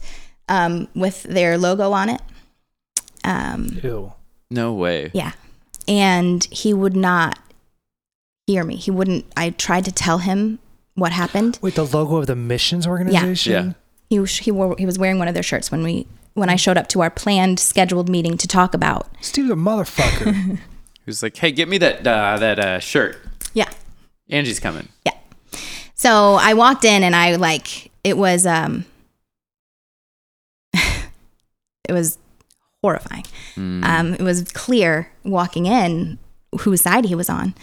um, 0.48 0.86
with 0.94 1.22
their 1.22 1.56
logo 1.56 1.92
on 1.92 2.10
it. 2.10 2.20
Um, 3.24 3.78
Ew. 3.82 4.12
No 4.50 4.74
way. 4.74 5.10
yeah. 5.14 5.32
And 5.86 6.44
he 6.50 6.74
would 6.74 6.94
not 6.96 7.38
hear 8.52 8.64
me. 8.64 8.76
He 8.76 8.90
wouldn't. 8.90 9.26
I 9.36 9.50
tried 9.50 9.84
to 9.84 9.92
tell 9.92 10.18
him 10.18 10.58
what 10.94 11.12
happened. 11.12 11.58
Wait, 11.60 11.74
the 11.74 11.84
logo 11.84 12.16
of 12.16 12.26
the 12.26 12.34
missions 12.36 12.86
organization? 12.86 13.52
Yeah. 13.52 13.72
He 14.08 14.18
was, 14.18 14.38
he 14.38 14.50
wore 14.50 14.74
he 14.78 14.86
was 14.86 14.98
wearing 14.98 15.18
one 15.18 15.28
of 15.28 15.34
their 15.34 15.42
shirts 15.42 15.70
when 15.70 15.82
we 15.82 16.06
when 16.34 16.48
I 16.48 16.56
showed 16.56 16.78
up 16.78 16.88
to 16.88 17.02
our 17.02 17.10
planned 17.10 17.60
scheduled 17.60 18.08
meeting 18.08 18.38
to 18.38 18.48
talk 18.48 18.72
about. 18.72 19.06
Steve's 19.20 19.50
a 19.50 19.54
motherfucker. 19.54 20.58
He 21.08 21.10
was 21.10 21.22
like, 21.22 21.38
hey, 21.38 21.52
get 21.52 21.70
me 21.70 21.78
that 21.78 22.06
uh, 22.06 22.36
that 22.38 22.58
uh, 22.58 22.78
shirt. 22.80 23.16
Yeah. 23.54 23.70
Angie's 24.28 24.60
coming. 24.60 24.90
Yeah. 25.06 25.14
So 25.94 26.34
I 26.34 26.52
walked 26.52 26.84
in 26.84 27.02
and 27.02 27.16
I 27.16 27.36
like 27.36 27.90
it 28.04 28.18
was 28.18 28.44
um 28.44 28.84
it 30.74 31.92
was 31.92 32.18
horrifying. 32.82 33.24
Um 33.56 34.14
it 34.14 34.20
was 34.20 34.52
clear 34.52 35.10
walking 35.24 35.64
in 35.64 36.18
whose 36.60 36.82
side 36.82 37.06
he 37.06 37.14
was 37.14 37.30
on. 37.30 37.54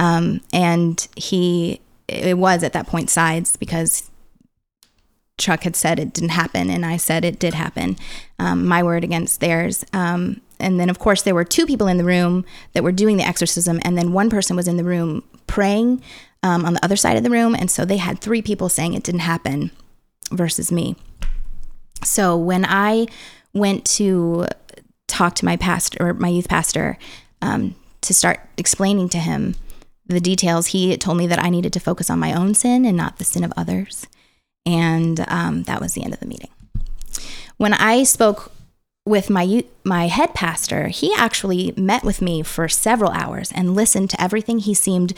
Um 0.00 0.40
and 0.52 1.06
he 1.14 1.80
it 2.08 2.36
was 2.36 2.64
at 2.64 2.72
that 2.72 2.88
point 2.88 3.08
sides 3.08 3.56
because 3.56 4.10
Chuck 5.38 5.62
had 5.62 5.74
said 5.74 5.98
it 5.98 6.12
didn't 6.12 6.30
happen, 6.30 6.68
and 6.70 6.84
I 6.84 6.96
said 6.96 7.24
it 7.24 7.38
did 7.38 7.54
happen. 7.54 7.96
Um, 8.38 8.66
my 8.66 8.82
word 8.82 9.02
against 9.02 9.40
theirs. 9.40 9.84
Um, 9.92 10.42
and 10.60 10.78
then, 10.78 10.90
of 10.90 10.98
course, 10.98 11.22
there 11.22 11.34
were 11.34 11.44
two 11.44 11.64
people 11.64 11.88
in 11.88 11.96
the 11.96 12.04
room 12.04 12.44
that 12.74 12.84
were 12.84 12.92
doing 12.92 13.16
the 13.16 13.26
exorcism, 13.26 13.80
and 13.82 13.96
then 13.96 14.12
one 14.12 14.28
person 14.28 14.54
was 14.54 14.68
in 14.68 14.76
the 14.76 14.84
room 14.84 15.24
praying 15.46 16.02
um, 16.42 16.64
on 16.64 16.74
the 16.74 16.84
other 16.84 16.96
side 16.96 17.16
of 17.16 17.22
the 17.22 17.30
room. 17.30 17.54
And 17.54 17.70
so 17.70 17.84
they 17.84 17.96
had 17.96 18.20
three 18.20 18.42
people 18.42 18.68
saying 18.68 18.94
it 18.94 19.02
didn't 19.02 19.20
happen 19.20 19.70
versus 20.30 20.70
me. 20.70 20.96
So 22.04 22.36
when 22.36 22.64
I 22.66 23.06
went 23.52 23.84
to 23.96 24.46
talk 25.06 25.34
to 25.36 25.44
my 25.44 25.56
pastor 25.56 25.98
or 26.00 26.14
my 26.14 26.28
youth 26.28 26.48
pastor 26.48 26.98
um, 27.42 27.74
to 28.02 28.14
start 28.14 28.40
explaining 28.56 29.08
to 29.10 29.18
him 29.18 29.54
the 30.10 30.20
details, 30.20 30.68
he 30.68 30.96
told 30.96 31.18
me 31.18 31.26
that 31.26 31.42
I 31.42 31.50
needed 31.50 31.72
to 31.74 31.80
focus 31.80 32.10
on 32.10 32.18
my 32.18 32.32
own 32.32 32.54
sin 32.54 32.84
and 32.84 32.96
not 32.96 33.18
the 33.18 33.24
sin 33.24 33.44
of 33.44 33.52
others. 33.56 34.06
And 34.66 35.24
um, 35.28 35.64
that 35.64 35.80
was 35.80 35.94
the 35.94 36.02
end 36.02 36.12
of 36.12 36.20
the 36.20 36.26
meeting. 36.26 36.50
When 37.56 37.74
I 37.74 38.02
spoke 38.04 38.52
with 39.06 39.30
my 39.30 39.64
my 39.84 40.08
head 40.08 40.34
pastor, 40.34 40.88
he 40.88 41.12
actually 41.14 41.72
met 41.76 42.04
with 42.04 42.22
me 42.22 42.42
for 42.42 42.68
several 42.68 43.10
hours 43.10 43.50
and 43.52 43.74
listened 43.74 44.10
to 44.10 44.22
everything. 44.22 44.58
He 44.58 44.74
seemed 44.74 45.14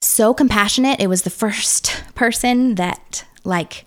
so 0.00 0.32
compassionate. 0.32 1.00
It 1.00 1.08
was 1.08 1.22
the 1.22 1.30
first 1.30 2.02
person 2.14 2.76
that 2.76 3.24
like 3.44 3.84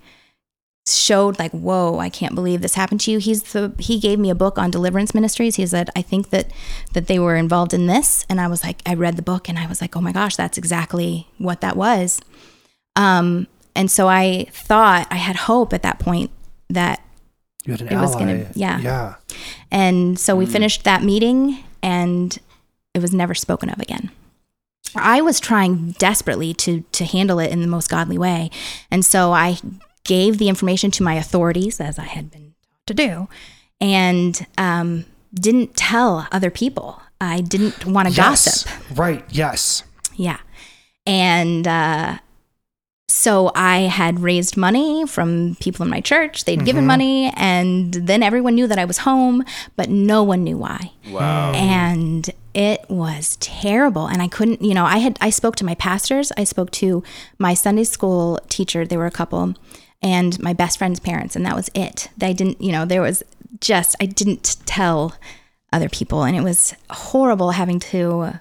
showed 0.88 1.38
like, 1.40 1.52
whoa, 1.52 2.00
I 2.00 2.10
can't 2.10 2.34
believe 2.36 2.62
this 2.62 2.74
happened 2.76 3.02
to 3.02 3.12
you. 3.12 3.20
He's 3.20 3.44
the 3.54 3.74
he 3.80 4.00
gave 4.00 4.18
me 4.20 4.30
a 4.30 4.36
book 4.36 4.58
on 4.58 4.72
deliverance 4.72 5.14
ministries. 5.14 5.56
He 5.56 5.66
said, 5.68 5.90
I 5.96 6.02
think 6.02 6.30
that 6.32 6.52
that 6.94 7.08
they 7.08 7.20
were 7.20 7.36
involved 7.36 7.74
in 7.74 7.88
this. 7.88 8.26
And 8.30 8.42
I 8.42 8.48
was 8.48 8.64
like, 8.64 8.82
I 8.86 8.94
read 8.96 9.16
the 9.16 9.22
book 9.22 9.48
and 9.48 9.60
I 9.60 9.68
was 9.68 9.80
like, 9.82 9.96
oh 9.96 10.02
my 10.02 10.12
gosh, 10.12 10.36
that's 10.36 10.58
exactly 10.58 11.28
what 11.38 11.62
that 11.62 11.76
was. 11.78 12.20
Um, 12.96 13.48
and 13.76 13.90
so 13.92 14.08
I 14.08 14.48
thought 14.52 15.08
I 15.12 15.16
had 15.16 15.36
hope 15.36 15.72
at 15.74 15.84
that 15.84 16.00
point 16.00 16.32
that 16.70 17.00
You 17.66 17.74
had 17.74 17.82
an 17.82 17.88
It 17.88 17.94
ally. 17.94 18.02
was 18.02 18.16
gonna- 18.16 18.48
yeah. 18.56 18.80
Yeah. 18.80 19.16
and 19.72 20.20
so 20.20 20.36
we 20.36 20.46
finished 20.46 20.84
that 20.84 21.04
meeting 21.04 21.64
and 21.84 22.38
it 22.94 23.02
was 23.02 23.14
never 23.14 23.34
spoken 23.36 23.70
of 23.70 23.80
again. 23.80 24.12
I 24.96 25.22
was 25.22 25.40
trying 25.40 25.92
desperately 26.00 26.54
to 26.56 26.82
to 26.92 27.06
handle 27.06 27.40
it 27.40 27.52
in 27.52 27.62
the 27.62 27.68
most 27.68 27.88
godly 27.90 28.18
way. 28.18 28.50
And 28.90 29.06
so 29.06 29.32
I 29.32 29.58
gave 30.04 30.38
the 30.38 30.50
information 30.50 30.92
to 30.92 31.04
my 31.04 31.14
authorities 31.16 31.80
as 31.80 32.00
I 32.00 32.06
had 32.06 32.32
been 32.32 32.54
taught 32.64 32.88
to 32.88 32.94
do 32.94 33.28
and 33.80 34.46
um, 34.58 35.06
didn't 35.34 35.76
tell 35.76 36.28
other 36.32 36.50
people. 36.52 37.02
I 37.20 37.42
didn't 37.42 37.86
want 37.86 38.08
to 38.08 38.14
Yes. 38.14 38.64
gossip. 38.64 38.98
Right. 38.98 39.24
Yes. 39.30 39.84
Yeah. 40.16 40.40
And 41.06 41.68
uh, 41.68 42.18
so 43.08 43.52
I 43.56 43.82
had 43.82 44.20
raised 44.22 44.56
money 44.58 45.06
from 45.06 45.56
people 45.60 45.84
in 45.84 45.90
my 45.90 46.02
church. 46.02 46.46
They'd 46.46 46.64
given 46.66 46.86
money, 46.86 47.32
and 47.36 47.94
then 47.94 48.24
everyone 48.24 48.56
knew 48.56 48.68
that 48.68 48.80
I 48.80 48.86
was 48.86 49.00
home, 49.00 49.44
but 49.76 49.90
no 49.90 50.24
one 50.24 50.44
knew 50.44 50.58
why. 50.58 50.94
Wow. 51.10 51.52
And 51.54 52.30
it 52.54 52.86
was 52.90 53.38
terrible. 53.42 54.08
And 54.08 54.22
I 54.22 54.28
couldn't, 54.28 54.62
you 54.62 54.74
know, 54.74 54.86
I 54.86 55.00
had, 55.00 55.18
I 55.22 55.30
spoke 55.30 55.56
to 55.58 55.66
my 55.66 55.76
pastors, 55.76 56.32
I 56.38 56.44
spoke 56.46 56.72
to 56.72 57.04
my 57.38 57.54
Sunday 57.54 57.84
school 57.84 58.40
teacher, 58.50 58.86
there 58.86 59.00
were 59.00 59.06
a 59.08 59.12
couple, 59.12 59.56
and 60.02 60.40
my 60.40 60.54
best 60.54 60.78
friend's 60.78 61.00
parents, 61.00 61.36
and 61.36 61.46
that 61.46 61.56
was 61.56 61.70
it. 61.76 62.10
I 62.22 62.34
didn't, 62.34 62.62
you 62.62 62.72
know, 62.72 62.86
there 62.86 63.02
was 63.02 63.24
just, 63.60 63.96
I 64.02 64.06
didn't 64.06 64.58
tell 64.66 65.16
other 65.72 65.90
people. 65.90 66.24
And 66.24 66.36
it 66.36 66.42
was 66.42 66.76
horrible 66.90 67.52
having 67.52 67.80
to, 67.80 68.40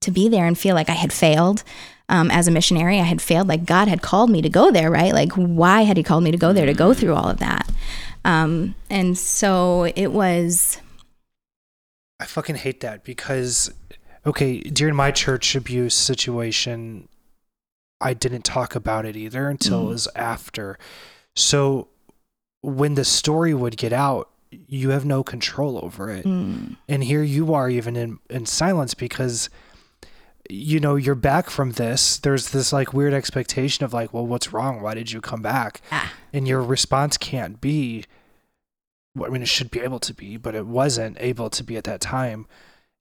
to 0.00 0.10
be 0.10 0.28
there 0.28 0.46
and 0.46 0.56
feel 0.56 0.74
like 0.74 0.88
I 0.88 0.94
had 0.94 1.12
failed. 1.12 1.64
Um, 2.10 2.30
as 2.30 2.48
a 2.48 2.50
missionary, 2.50 2.98
I 3.00 3.04
had 3.04 3.20
failed. 3.20 3.48
Like 3.48 3.66
God 3.66 3.88
had 3.88 4.00
called 4.00 4.30
me 4.30 4.40
to 4.40 4.48
go 4.48 4.70
there, 4.70 4.90
right? 4.90 5.12
Like, 5.12 5.32
why 5.32 5.82
had 5.82 5.96
He 5.98 6.02
called 6.02 6.24
me 6.24 6.30
to 6.30 6.38
go 6.38 6.52
there 6.52 6.66
to 6.66 6.72
go 6.72 6.94
through 6.94 7.14
all 7.14 7.28
of 7.28 7.38
that? 7.38 7.70
Um, 8.24 8.74
and 8.88 9.16
so 9.16 9.84
it 9.94 10.08
was, 10.08 10.80
I 12.18 12.24
fucking 12.24 12.56
hate 12.56 12.80
that 12.80 13.04
because, 13.04 13.72
okay, 14.24 14.60
during 14.60 14.94
my 14.94 15.10
church 15.10 15.54
abuse 15.54 15.94
situation, 15.94 17.08
I 18.00 18.14
didn't 18.14 18.42
talk 18.42 18.74
about 18.74 19.04
it 19.06 19.16
either 19.16 19.48
until 19.48 19.82
it 19.86 19.90
was 19.90 20.08
after. 20.14 20.78
So 21.34 21.88
when 22.60 22.94
the 22.94 23.04
story 23.04 23.54
would 23.54 23.76
get 23.76 23.92
out, 23.92 24.30
you 24.50 24.90
have 24.90 25.04
no 25.04 25.22
control 25.22 25.78
over 25.82 26.10
it. 26.10 26.24
mm, 26.24 26.76
And 26.88 27.04
here 27.04 27.22
you 27.22 27.52
are, 27.54 27.68
even 27.68 27.96
in, 27.96 28.18
in 28.30 28.46
silence, 28.46 28.94
because, 28.94 29.50
you 30.48 30.80
know, 30.80 30.96
you're 30.96 31.14
back 31.14 31.50
from 31.50 31.72
this. 31.72 32.18
There's 32.18 32.50
this 32.50 32.72
like 32.72 32.94
weird 32.94 33.12
expectation 33.12 33.84
of 33.84 33.92
like, 33.92 34.14
well, 34.14 34.26
what's 34.26 34.52
wrong? 34.52 34.80
Why 34.80 34.94
did 34.94 35.12
you 35.12 35.20
come 35.20 35.42
back? 35.42 35.82
ah, 35.92 36.12
and 36.32 36.48
your 36.48 36.62
response 36.62 37.16
can't 37.18 37.60
be 37.60 38.04
well, 39.14 39.28
I 39.28 39.32
mean 39.32 39.42
it 39.42 39.48
should 39.48 39.70
be 39.70 39.80
able 39.80 39.98
to 40.00 40.14
be, 40.14 40.36
but 40.36 40.54
it 40.54 40.66
wasn't 40.66 41.16
able 41.20 41.50
to 41.50 41.64
be 41.64 41.76
at 41.76 41.84
that 41.84 42.00
time. 42.00 42.46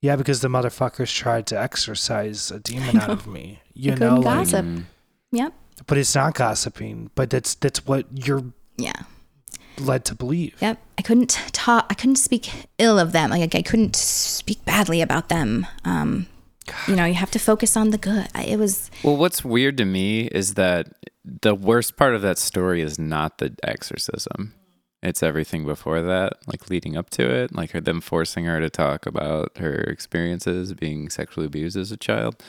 Yeah, 0.07 0.15
because 0.15 0.39
the 0.39 0.47
motherfuckers 0.47 1.13
tried 1.13 1.45
to 1.47 1.59
exorcise 1.59 2.49
a 2.49 2.59
demon 2.59 2.97
out 2.97 3.09
of 3.09 3.27
me. 3.27 3.59
You 3.73 3.91
I 3.91 3.95
know, 3.95 4.15
like 4.15 4.23
gossip. 4.23 4.65
Mm. 4.65 4.83
Yep. 5.31 5.53
but 5.85 5.97
it's 5.97 6.15
not 6.15 6.33
gossiping. 6.33 7.11
But 7.13 7.29
that's 7.29 7.55
that's 7.55 7.85
what 7.85 8.05
you're 8.13 8.45
Yeah. 8.77 9.01
led 9.79 10.05
to 10.05 10.15
believe. 10.15 10.55
Yep. 10.61 10.77
I 10.97 11.01
couldn't 11.01 11.31
talk. 11.51 11.85
I 11.89 11.93
couldn't 11.93 12.15
speak 12.29 12.49
ill 12.77 12.97
of 12.97 13.11
them. 13.11 13.29
Like 13.31 13.53
I 13.53 13.61
couldn't 13.61 13.95
speak 13.97 14.63
badly 14.65 15.01
about 15.01 15.27
them. 15.29 15.67
Um, 15.83 16.27
you 16.87 16.95
know, 16.95 17.05
you 17.05 17.13
have 17.15 17.31
to 17.31 17.39
focus 17.39 17.75
on 17.77 17.89
the 17.91 17.97
good. 17.97 18.27
It 18.35 18.57
was 18.57 18.89
Well, 19.03 19.17
what's 19.17 19.43
weird 19.43 19.75
to 19.77 19.85
me 19.85 20.27
is 20.27 20.53
that 20.55 20.87
the 21.43 21.53
worst 21.55 21.97
part 21.97 22.15
of 22.15 22.21
that 22.21 22.37
story 22.37 22.81
is 22.81 22.97
not 22.97 23.37
the 23.39 23.49
exorcism. 23.63 24.53
It's 25.03 25.21
everything 25.21 25.63
before 25.65 26.01
that, 26.01 26.33
like 26.47 26.69
leading 26.69 26.97
up 26.97 27.09
to 27.11 27.29
it, 27.29 27.53
like 27.55 27.71
her, 27.71 27.79
them 27.81 28.01
forcing 28.01 28.45
her 28.45 28.59
to 28.59 28.69
talk 28.69 29.05
about 29.05 29.57
her 29.57 29.75
experiences 29.75 30.73
being 30.73 31.09
sexually 31.09 31.45
abused 31.45 31.77
as 31.77 31.91
a 31.91 31.97
child 31.97 32.41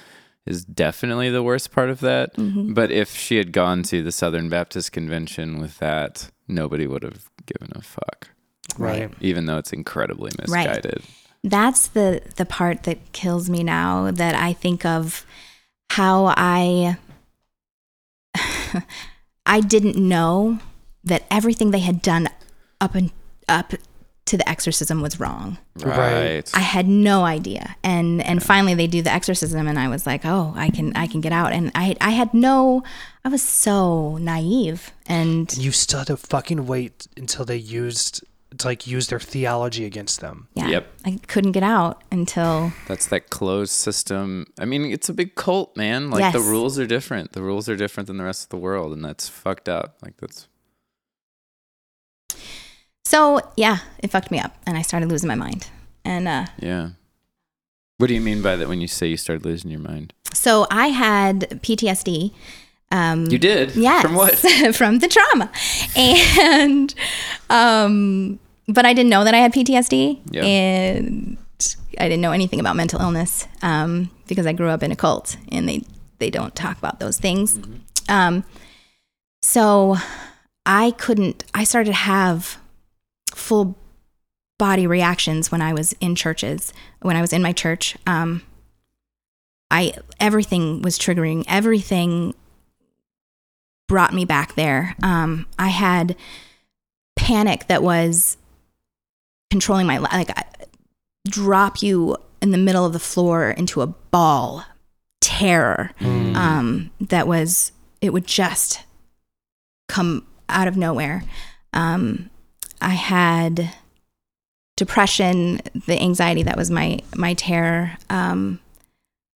is 0.46 0.64
definitely 0.64 1.28
the 1.28 1.42
worst 1.42 1.70
part 1.72 1.90
of 1.90 2.01
that. 2.01 2.34
Mm-hmm. 2.36 2.72
But 2.72 2.90
if 2.90 3.14
she 3.14 3.36
had 3.36 3.53
gone 3.53 3.82
to 3.84 4.03
the 4.03 4.11
Southern 4.12 4.49
Baptist 4.49 4.92
Convention 4.92 5.61
with 5.61 5.78
that, 5.78 6.30
nobody 6.49 6.86
would 6.86 7.03
have 7.03 7.28
given 7.44 7.70
a 7.76 7.82
fuck, 7.82 8.28
Right. 8.78 9.12
even 9.20 9.44
though 9.44 9.59
it's 9.59 9.72
incredibly 9.74 10.30
Right. 10.49 10.66
misguided. 10.68 11.03
that's 11.44 11.86
the 11.88 12.20
the 12.36 12.44
part 12.46 12.82
that 12.84 13.12
kills 13.12 13.49
me 13.51 13.62
now 13.62 14.11
that 14.11 14.34
I 14.34 14.55
think 14.55 14.84
of 14.86 15.24
how 15.90 16.32
I 16.36 16.96
I 19.46 19.61
didn't 19.61 19.96
know 19.96 20.59
that 21.05 21.24
everything 21.30 21.70
they 21.70 21.78
had 21.80 22.03
done 22.03 22.28
up 22.81 22.95
and 22.95 23.11
up 23.49 23.72
to 24.26 24.37
the 24.37 24.47
exorcism 24.49 25.01
was 25.01 25.18
wrong. 25.18 25.57
Right. 25.76 25.97
Right. 25.97 26.51
I 26.55 26.61
had 26.61 26.87
no 26.87 27.24
idea. 27.24 27.76
And 27.83 28.22
and 28.22 28.43
finally 28.43 28.74
they 28.74 28.87
do 28.87 29.01
the 29.01 29.11
exorcism 29.12 29.66
and 29.66 29.79
I 29.79 29.89
was 29.89 30.07
like, 30.07 30.26
"Oh, 30.26 30.53
I 30.55 30.68
can 30.70 30.95
I 30.95 31.07
can 31.07 31.20
get 31.22 31.33
out." 31.33 31.53
And 31.53 31.72
I 31.74 31.97
I 32.01 32.11
had 32.11 32.35
no 32.35 32.83
I 33.24 33.31
was 33.31 33.43
so 33.43 34.18
naive 34.18 34.93
and 35.07 35.57
You 35.57 35.72
still 35.72 36.01
had 36.01 36.09
to 36.09 36.16
fucking 36.18 36.66
wait 36.66 37.09
until 37.16 37.47
they 37.47 37.57
used 37.57 38.22
to 38.59 38.66
like 38.66 38.87
use 38.87 39.09
their 39.09 39.20
theology 39.20 39.85
against 39.87 40.20
them. 40.20 40.49
yeah. 40.55 40.68
Yep. 40.68 40.87
I 41.07 41.18
couldn't 41.26 41.53
get 41.53 41.62
out 41.62 42.03
until 42.12 42.72
That's 42.87 43.07
that 43.07 43.31
closed 43.31 43.72
system. 43.72 44.47
I 44.59 44.64
mean, 44.66 44.85
it's 44.87 45.09
a 45.09 45.14
big 45.14 45.37
cult, 45.37 45.74
man. 45.76 46.11
Like 46.11 46.35
the 46.35 46.41
rules 46.41 46.79
are 46.79 46.87
different. 46.87 47.33
The 47.33 47.43
rules 47.43 47.66
are 47.68 47.76
different 47.76 48.07
than 48.09 48.18
the 48.18 48.24
rest 48.24 48.43
of 48.45 48.49
the 48.51 48.57
world, 48.59 48.93
and 48.93 49.03
that's 49.05 49.26
fucked 49.29 49.68
up. 49.70 49.97
Like 50.03 50.16
that's 50.18 50.49
So 53.09 53.40
yeah, 53.56 53.78
it 54.02 54.11
fucked 54.11 54.30
me 54.30 54.38
up, 54.38 54.52
and 54.66 54.76
I 54.76 54.82
started 54.82 55.09
losing 55.09 55.28
my 55.28 55.34
mind. 55.34 55.70
And 56.04 56.28
uh, 56.28 56.46
yeah. 56.59 56.90
What 57.96 58.09
do 58.09 58.14
you 58.14 58.20
mean 58.20 58.42
by 58.42 58.54
that 58.56 58.68
when 58.68 58.80
you 58.82 58.86
say 58.88 59.06
you 59.09 59.16
started 59.16 59.44
losing 59.46 59.70
your 59.70 59.80
mind? 59.80 60.12
so 60.34 60.66
I 60.70 60.88
had 60.88 61.40
PTSD. 61.64 62.32
Um, 62.92 63.26
You 63.30 63.38
did. 63.38 63.74
yes, 63.76 64.02
From 64.02 64.14
what? 64.14 64.34
from 64.80 64.98
the 64.98 65.09
trauma, 65.09 65.50
and 65.96 66.94
um, 67.50 68.38
but 68.68 68.84
I 68.84 68.92
didn't 68.92 69.11
know 69.11 69.24
that 69.24 69.32
I 69.34 69.38
had 69.38 69.52
PTSD, 69.54 70.20
Yeah. 70.30 70.44
and 70.44 71.38
I 71.98 72.04
didn't 72.09 72.20
know 72.20 72.32
anything 72.32 72.61
about 72.61 72.76
mental 72.76 73.00
illness 73.00 73.46
um, 73.62 74.11
because 74.26 74.46
I 74.46 74.52
grew 74.52 74.68
up 74.68 74.82
in 74.82 74.92
a 74.92 74.96
cult, 74.96 75.36
and 75.50 75.66
they 75.68 75.82
they 76.18 76.28
don't 76.30 76.54
talk 76.54 76.76
about 76.76 77.00
those 77.00 77.16
things. 77.18 77.59
Um, 78.09 78.44
so 79.42 79.96
I 80.66 80.90
couldn't. 80.92 81.44
I 81.54 81.64
started 81.64 81.90
to 81.92 81.96
have 82.14 82.59
full 83.39 83.78
body 84.59 84.86
reactions 84.86 85.51
when 85.51 85.62
I 85.62 85.72
was 85.72 85.95
in 86.01 86.14
churches. 86.14 86.72
When 87.01 87.16
I 87.16 87.20
was 87.20 87.32
in 87.32 87.43
my 87.43 87.53
church, 87.53 87.97
um, 88.07 88.43
I 89.70 89.95
everything 90.18 90.82
was 90.82 90.99
triggering. 90.99 91.45
Everything 91.49 92.34
brought 93.86 94.12
me 94.12 94.24
back 94.24 94.55
there. 94.55 94.95
Um, 95.03 95.47
I 95.59 95.68
had 95.68 96.16
panic 97.16 97.66
that 97.68 97.82
was 97.82 98.36
controlling 99.51 99.86
my 99.86 99.99
li- 99.99 100.09
like 100.12 100.36
I, 100.36 100.45
drop 101.26 101.82
you 101.82 102.16
in 102.41 102.51
the 102.51 102.59
middle 102.59 102.84
of 102.84 102.93
the 102.93 102.99
floor 102.99 103.51
into 103.51 103.82
a 103.82 103.86
ball 103.86 104.64
terror 105.20 105.91
um, 106.01 106.91
that 107.01 107.26
was 107.26 107.72
it 108.01 108.12
would 108.12 108.26
just 108.26 108.84
come 109.89 110.26
out 110.49 110.68
of 110.68 110.76
nowhere. 110.76 111.24
Um, 111.72 112.30
I 112.81 112.91
had 112.91 113.70
depression, 114.76 115.61
the 115.87 116.01
anxiety 116.01 116.43
that 116.45 116.57
was 116.57 116.70
my 116.70 117.01
my 117.16 117.35
terror. 117.35 117.97
Um, 118.11 118.61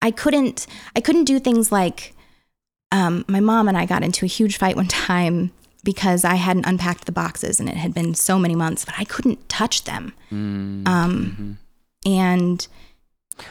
I 0.00 0.10
couldn't 0.10 0.66
I 0.96 1.00
couldn't 1.00 1.24
do 1.24 1.38
things 1.38 1.72
like 1.72 2.14
um, 2.90 3.24
my 3.28 3.40
mom 3.40 3.68
and 3.68 3.76
I 3.78 3.86
got 3.86 4.02
into 4.04 4.24
a 4.24 4.28
huge 4.28 4.58
fight 4.58 4.76
one 4.76 4.86
time 5.06 5.50
because 5.84 6.24
I 6.24 6.34
hadn't 6.36 6.66
unpacked 6.66 7.06
the 7.06 7.12
boxes 7.12 7.58
and 7.58 7.68
it 7.68 7.76
had 7.76 7.92
been 7.92 8.14
so 8.14 8.38
many 8.38 8.54
months, 8.54 8.84
but 8.84 8.94
I 8.98 9.04
couldn't 9.04 9.48
touch 9.48 9.84
them. 9.84 10.12
Mm, 10.30 10.86
Um, 10.86 11.58
And 12.06 12.66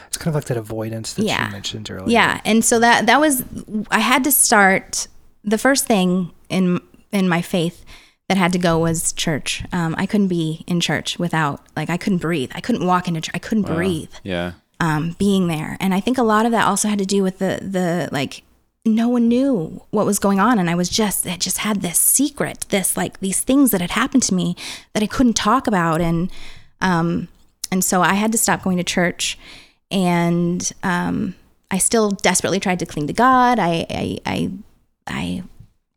It's 0.06 0.16
kind 0.16 0.28
of 0.28 0.34
like 0.34 0.44
that 0.46 0.56
avoidance 0.56 1.12
that 1.14 1.24
Yeah. 1.24 1.46
you 1.46 1.52
mentioned 1.52 1.90
earlier. 1.90 2.08
yeah, 2.08 2.40
and 2.44 2.64
so 2.64 2.78
that 2.78 3.04
that 3.06 3.20
was 3.20 3.44
I 3.90 3.98
had 3.98 4.24
to 4.24 4.32
start 4.32 5.08
the 5.44 5.58
first 5.58 5.84
thing 5.86 6.30
in 6.48 6.80
in 7.10 7.28
my 7.28 7.42
faith 7.42 7.84
that 8.28 8.36
had 8.38 8.52
to 8.52 8.58
go 8.58 8.78
was 8.78 9.12
church. 9.12 9.64
Um, 9.72 9.94
I 9.98 10.06
couldn't 10.06 10.28
be 10.28 10.64
in 10.66 10.80
church 10.80 11.18
without 11.18 11.60
like 11.76 11.90
I 11.90 11.96
couldn't 11.96 12.20
breathe. 12.20 12.50
I 12.54 12.60
couldn't 12.60 12.86
walk 12.86 13.08
into 13.08 13.20
church. 13.20 13.34
I 13.34 13.38
couldn't 13.38 13.64
breathe. 13.64 14.12
yeah. 14.22 14.52
um, 14.80 15.16
being 15.18 15.48
there. 15.48 15.76
And 15.80 15.92
I 15.94 16.00
think 16.00 16.18
a 16.18 16.22
lot 16.22 16.46
of 16.46 16.52
that 16.52 16.66
also 16.66 16.88
had 16.88 16.98
to 16.98 17.06
do 17.06 17.22
with 17.22 17.38
the 17.38 17.58
the 17.62 18.08
like 18.12 18.42
no 18.84 19.08
one 19.08 19.28
knew 19.28 19.80
what 19.90 20.06
was 20.06 20.18
going 20.18 20.40
on, 20.40 20.58
and 20.58 20.68
I 20.68 20.74
was 20.74 20.88
just 20.88 21.26
I 21.26 21.36
just 21.36 21.58
had 21.58 21.82
this 21.82 21.98
secret, 21.98 22.66
this 22.70 22.96
like 22.96 23.20
these 23.20 23.40
things 23.40 23.70
that 23.70 23.80
had 23.80 23.92
happened 23.92 24.24
to 24.24 24.34
me 24.34 24.56
that 24.92 25.02
I 25.02 25.06
couldn't 25.06 25.34
talk 25.34 25.66
about, 25.66 26.00
and 26.00 26.30
um, 26.80 27.28
and 27.70 27.84
so 27.84 28.02
I 28.02 28.14
had 28.14 28.32
to 28.32 28.38
stop 28.38 28.62
going 28.62 28.78
to 28.78 28.84
church, 28.84 29.38
and 29.90 30.72
um, 30.82 31.36
I 31.70 31.78
still 31.78 32.10
desperately 32.10 32.58
tried 32.58 32.80
to 32.80 32.86
cling 32.86 33.06
to 33.06 33.12
God. 33.12 33.58
I 33.60 33.86
I 33.88 34.18
I, 34.26 34.50
I 35.06 35.42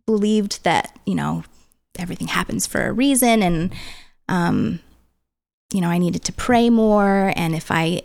believed 0.06 0.64
that 0.64 0.96
you 1.08 1.16
know 1.16 1.44
everything 2.00 2.28
happens 2.28 2.68
for 2.68 2.88
a 2.88 2.94
reason, 2.94 3.42
and 3.42 3.74
um, 4.30 4.80
you 5.74 5.82
know 5.82 5.90
I 5.90 5.98
needed 5.98 6.24
to 6.26 6.34
pray 6.34 6.70
more, 6.70 7.34
and 7.36 7.56
if 7.56 7.72
I 7.72 8.02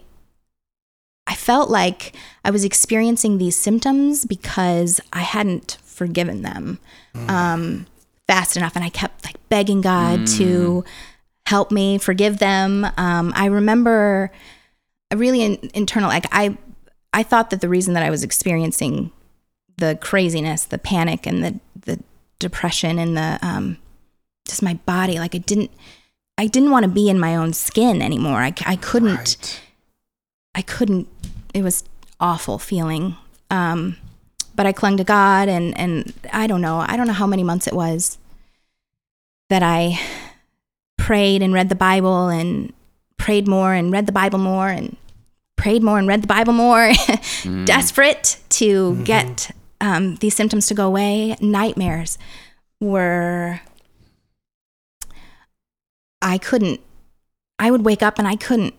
I 1.27 1.35
felt 1.35 1.71
like 1.71 2.15
I 2.45 2.51
was 2.51 2.65
experiencing 2.65 3.39
these 3.39 3.57
symptoms 3.57 4.25
because 4.25 5.01
I 5.13 5.21
hadn't 5.21 5.79
forgiven 5.85 6.43
them 6.43 6.79
um, 7.29 7.87
fast 8.27 8.57
enough, 8.57 8.75
and 8.75 8.85
I 8.85 8.89
kept 8.89 9.25
like 9.25 9.37
begging 9.49 9.81
God 9.81 10.27
to 10.39 10.85
help 11.47 11.71
me 11.71 11.99
forgive 11.99 12.39
them. 12.39 12.87
Um, 12.97 13.33
I 13.35 13.47
remember 13.47 14.33
a 15.11 15.17
really 15.17 15.43
in, 15.43 15.71
internal 15.75 16.09
like 16.09 16.27
I 16.33 16.57
I 17.13 17.23
thought 17.23 17.51
that 17.51 17.61
the 17.61 17.69
reason 17.69 17.95
that 17.95 18.03
I 18.03 18.11
was 18.11 18.23
experiencing 18.23 19.11
the 19.77 19.99
craziness, 20.01 20.65
the 20.65 20.79
panic, 20.79 21.27
and 21.27 21.45
the 21.45 21.61
the 21.75 22.03
depression 22.41 22.99
and 22.99 23.17
the 23.17 23.39
um, 23.43 23.77
just 24.47 24.63
my 24.63 24.75
body 24.85 25.21
like 25.21 25.37
I 25.37 25.39
didn't 25.39 25.71
I 26.41 26.47
didn't 26.47 26.71
want 26.71 26.85
to 26.85 26.91
be 26.91 27.11
in 27.11 27.21
my 27.21 27.37
own 27.37 27.53
skin 27.53 28.01
anymore. 28.01 28.41
I, 28.41 28.55
I 28.65 28.77
couldn't. 28.77 29.15
Right. 29.15 29.61
I 30.55 30.63
couldn't. 30.63 31.07
It 31.53 31.63
was 31.63 31.85
awful 32.19 32.59
feeling. 32.59 33.15
Um, 33.51 33.99
but 34.55 34.65
I 34.65 34.73
clung 34.73 34.97
to 34.97 35.05
God, 35.05 35.51
and 35.51 35.77
and 35.79 36.15
I 36.33 36.47
don't 36.47 36.63
know. 36.63 36.83
I 36.89 36.97
don't 36.97 37.07
know 37.07 37.13
how 37.13 37.27
many 37.27 37.45
months 37.45 37.67
it 37.67 37.75
was 37.75 38.17
that 39.51 39.63
I 39.63 40.01
prayed 40.97 41.43
and 41.43 41.53
read 41.53 41.69
the 41.69 41.75
Bible 41.75 42.29
and 42.29 42.73
prayed 43.19 43.47
more 43.47 43.75
and 43.75 43.93
read 43.93 44.07
the 44.07 44.13
Bible 44.13 44.39
more 44.39 44.69
and 44.69 44.97
prayed 45.57 45.83
more 45.83 45.99
and 45.99 46.09
read 46.09 46.23
the 46.23 46.27
Bible 46.27 46.55
more, 46.55 46.91
desperate 47.67 48.39
to 48.49 48.97
get 49.05 49.51
um, 49.81 50.17
these 50.17 50.35
symptoms 50.35 50.67
to 50.69 50.75
go 50.75 50.87
away. 50.87 51.37
Nightmares 51.41 52.19
were. 52.81 53.61
I 56.23 56.39
couldn't. 56.39 56.81
I 57.59 57.71
would 57.71 57.85
wake 57.85 58.03
up 58.03 58.19
and 58.19 58.27
I 58.29 58.37
couldn't 58.37 58.75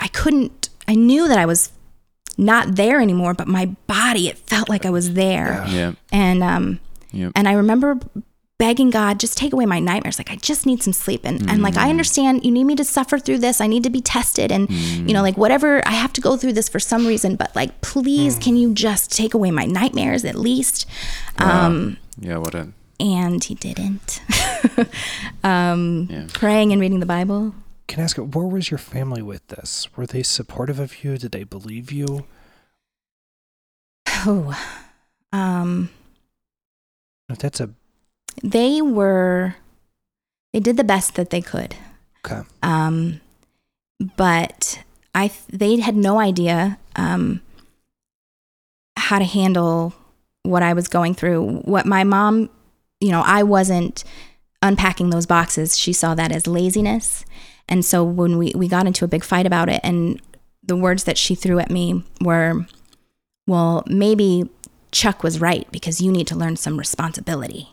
I 0.00 0.08
couldn't, 0.08 0.68
I 0.86 0.94
knew 0.94 1.26
that 1.28 1.38
I 1.38 1.46
was 1.46 1.72
not 2.36 2.76
there 2.76 3.00
anymore, 3.00 3.34
but 3.34 3.48
my 3.48 3.66
body, 3.88 4.28
it 4.28 4.38
felt 4.38 4.68
like 4.68 4.86
I 4.86 4.90
was 4.90 5.14
there. 5.14 5.64
Yeah. 5.68 5.92
And, 6.12 6.42
um, 6.42 6.80
Yep. 7.10 7.32
and 7.34 7.48
I 7.48 7.52
remember 7.54 7.98
begging 8.58 8.90
God, 8.90 9.20
just 9.20 9.38
take 9.38 9.52
away 9.52 9.66
my 9.66 9.78
nightmares. 9.78 10.18
Like, 10.18 10.30
I 10.32 10.36
just 10.36 10.66
need 10.66 10.82
some 10.82 10.92
sleep. 10.92 11.20
And, 11.24 11.48
and 11.48 11.62
like, 11.62 11.76
I 11.76 11.90
understand 11.90 12.44
you 12.44 12.50
need 12.50 12.64
me 12.64 12.74
to 12.76 12.84
suffer 12.84 13.18
through 13.18 13.38
this. 13.38 13.60
I 13.60 13.66
need 13.68 13.84
to 13.84 13.90
be 13.90 14.00
tested. 14.00 14.50
And, 14.50 14.68
you 14.70 15.14
know, 15.14 15.22
like, 15.22 15.36
whatever, 15.36 15.80
I 15.86 15.92
have 15.92 16.12
to 16.14 16.20
go 16.20 16.36
through 16.36 16.54
this 16.54 16.68
for 16.68 16.80
some 16.80 17.06
reason, 17.06 17.36
but 17.36 17.54
like, 17.54 17.80
please, 17.82 18.36
can 18.36 18.56
you 18.56 18.74
just 18.74 19.12
take 19.16 19.32
away 19.32 19.50
my 19.52 19.64
nightmares 19.64 20.24
at 20.24 20.34
least? 20.34 20.86
Um, 21.38 21.98
Yeah. 22.18 22.38
What 22.38 22.54
a. 22.56 22.68
and 22.98 23.42
he 23.44 23.54
didn't. 23.54 24.20
um, 25.44 26.08
Yeah. 26.10 26.26
Praying 26.32 26.72
and 26.72 26.80
reading 26.80 26.98
the 27.00 27.06
Bible. 27.06 27.54
Can 27.86 28.00
I 28.00 28.04
ask, 28.04 28.16
where 28.18 28.44
was 28.46 28.70
your 28.70 28.78
family 28.78 29.22
with 29.22 29.46
this? 29.46 29.88
Were 29.96 30.06
they 30.06 30.22
supportive 30.22 30.78
of 30.80 31.02
you? 31.04 31.16
Did 31.16 31.30
they 31.32 31.44
believe 31.44 31.90
you? 31.92 32.26
Oh, 34.08 34.58
Um, 35.32 35.90
That's 37.28 37.60
a 37.60 37.70
they 38.42 38.80
were, 38.82 39.56
they 40.52 40.60
did 40.60 40.76
the 40.76 40.84
best 40.84 41.14
that 41.14 41.30
they 41.30 41.40
could. 41.40 41.76
okay. 42.24 42.42
Um, 42.62 43.20
but 44.16 44.82
I, 45.14 45.32
they 45.48 45.80
had 45.80 45.96
no 45.96 46.20
idea 46.20 46.78
um, 46.96 47.40
how 48.96 49.18
to 49.18 49.24
handle 49.24 49.94
what 50.42 50.62
I 50.62 50.72
was 50.72 50.88
going 50.88 51.14
through. 51.14 51.60
What 51.64 51.86
my 51.86 52.04
mom, 52.04 52.50
you 53.00 53.10
know, 53.10 53.22
I 53.24 53.42
wasn't 53.42 54.04
unpacking 54.62 55.10
those 55.10 55.26
boxes. 55.26 55.76
She 55.78 55.92
saw 55.92 56.14
that 56.14 56.32
as 56.32 56.46
laziness. 56.46 57.24
And 57.68 57.84
so 57.84 58.02
when 58.04 58.38
we, 58.38 58.52
we 58.54 58.68
got 58.68 58.86
into 58.86 59.04
a 59.04 59.08
big 59.08 59.24
fight 59.24 59.46
about 59.46 59.68
it, 59.68 59.80
and 59.84 60.20
the 60.62 60.76
words 60.76 61.04
that 61.04 61.18
she 61.18 61.34
threw 61.34 61.58
at 61.58 61.70
me 61.70 62.02
were, 62.20 62.66
well, 63.46 63.82
maybe 63.86 64.48
Chuck 64.90 65.22
was 65.22 65.40
right 65.40 65.70
because 65.70 66.00
you 66.00 66.10
need 66.10 66.26
to 66.28 66.36
learn 66.36 66.56
some 66.56 66.78
responsibility. 66.78 67.68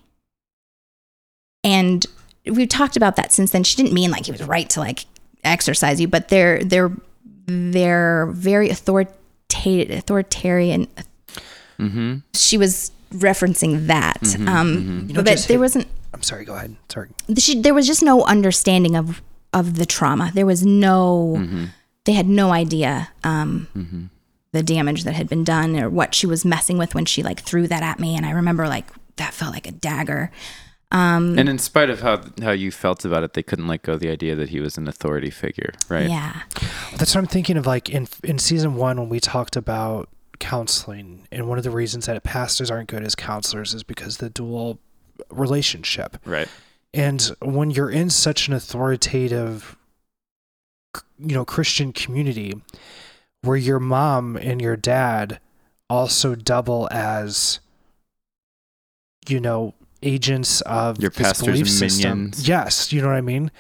And 1.66 2.06
we've 2.46 2.70
talked 2.70 2.96
about 2.96 3.16
that 3.18 3.32
since 3.34 3.52
then. 3.52 3.64
She 3.64 3.76
didn't 3.76 3.94
mean 3.94 4.12
like 4.12 4.26
he 4.28 4.32
was 4.32 4.44
right 4.44 4.70
to 4.72 4.80
like 4.80 5.06
exercise 5.44 6.00
you, 6.00 6.08
but 6.08 6.30
they're 6.30 6.64
they're 6.64 6.92
they're 7.48 8.28
very 8.28 8.70
authoritative 8.70 9.98
authoritarian. 10.00 10.88
Mm-hmm. 11.80 12.18
She 12.34 12.58
was 12.58 12.92
referencing 13.14 13.88
that, 13.88 14.22
um, 14.48 15.06
You 15.08 15.14
know, 15.14 15.24
but 15.24 15.32
just 15.32 15.48
there 15.48 15.56
hit- 15.56 15.62
wasn't 15.62 15.88
I'm 16.14 16.22
sorry. 16.24 16.46
Go 16.46 16.56
ahead. 16.56 16.76
Sorry. 16.90 17.10
she, 17.38 17.60
there 17.62 17.74
was 17.74 17.88
just 17.88 18.02
no 18.04 18.24
understanding 18.24 18.96
of 18.96 19.22
of 19.54 19.76
the 19.78 19.86
trauma. 19.86 20.32
There 20.34 20.46
was 20.46 20.66
no 20.66 21.36
Mm-hmm. 21.40 21.66
they 22.06 22.14
had 22.14 22.28
no 22.28 22.52
idea 22.52 23.10
um, 23.24 24.10
the 24.52 24.64
damage 24.64 25.04
that 25.04 25.14
had 25.14 25.28
been 25.28 25.44
done 25.44 25.76
or 25.78 25.90
what 25.90 26.16
she 26.16 26.28
was 26.28 26.46
messing 26.46 26.78
with 26.78 26.96
when 26.96 27.06
she 27.06 27.24
like 27.24 27.42
threw 27.42 27.68
that 27.68 27.84
at 27.84 28.00
me. 28.00 28.16
And 28.16 28.26
I 28.26 28.32
remember 28.32 28.68
like 28.68 28.86
that 29.18 29.34
felt 29.34 29.54
like 29.54 29.68
a 29.68 29.72
dagger. 29.72 30.32
Um, 30.92 31.38
And 31.38 31.50
in 31.50 31.58
spite 31.58 31.90
of 31.90 32.02
how 32.02 32.22
how 32.42 32.52
you 32.52 32.72
felt 32.72 33.06
about 33.06 33.24
it, 33.24 33.34
they 33.34 33.44
couldn't 33.44 33.68
let 33.68 33.82
go 33.84 33.94
of 33.94 34.00
the 34.00 34.10
idea 34.10 34.36
that 34.36 34.50
he 34.50 34.60
was 34.60 34.78
an 34.78 34.88
authority 34.88 35.30
figure, 35.32 35.74
right? 35.90 36.10
Yeah, 36.10 36.44
That's 36.98 37.16
what 37.16 37.22
I'm 37.22 37.28
thinking 37.28 37.58
of. 37.58 37.66
Like 37.66 37.90
in 37.90 38.08
in 38.24 38.40
season 38.40 38.76
one, 38.76 39.00
when 39.00 39.10
we 39.10 39.20
talked 39.20 39.56
about 39.56 40.10
counseling, 40.40 41.28
and 41.32 41.48
one 41.48 41.58
of 41.58 41.64
the 41.64 41.72
reasons 41.72 42.06
that 42.06 42.22
pastors 42.24 42.70
aren't 42.70 42.90
good 42.90 43.04
as 43.04 43.16
counselors 43.16 43.74
is 43.74 43.84
because 43.84 44.18
the 44.18 44.30
dual 44.30 44.80
relationship. 45.30 46.18
Right. 46.26 46.48
And 46.94 47.36
when 47.42 47.72
you're 47.72 47.90
in 47.90 48.10
such 48.10 48.48
an 48.48 48.54
authoritative, 48.54 49.76
you 51.20 51.34
know, 51.36 51.46
Christian 51.46 51.92
community, 51.92 52.54
where 53.42 53.58
your 53.58 53.80
mom 53.80 54.38
and 54.38 54.62
your 54.62 54.78
dad 54.78 55.40
also 55.90 56.36
double 56.36 56.88
as, 56.92 57.60
you 59.28 59.40
know, 59.40 59.74
agents 60.06 60.62
of 60.62 61.02
Your 61.02 61.10
this 61.12 61.22
pastor's 61.28 61.48
belief 61.48 61.70
system. 61.70 62.18
minions. 62.18 62.48
Yes, 62.48 62.94
you 62.94 63.02
know 63.02 63.08
what 63.10 63.16
I 63.18 63.22
mean. 63.22 63.52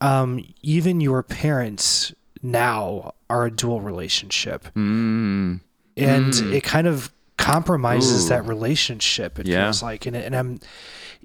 Um, 0.00 0.44
even 0.62 1.00
your 1.00 1.22
parents 1.22 2.14
now 2.42 3.14
are 3.30 3.46
a 3.46 3.50
dual 3.50 3.80
relationship, 3.80 4.64
Mm. 4.74 5.60
and 5.96 6.32
Mm. 6.32 6.52
it 6.52 6.62
kind 6.64 6.86
of 6.86 7.10
compromises 7.38 8.26
Ooh. 8.26 8.28
that 8.28 8.46
relationship. 8.46 9.38
It 9.38 9.46
Yeah. 9.46 9.64
feels 9.64 9.82
like, 9.82 10.06
and, 10.06 10.14
and 10.16 10.36
I'm 10.36 10.60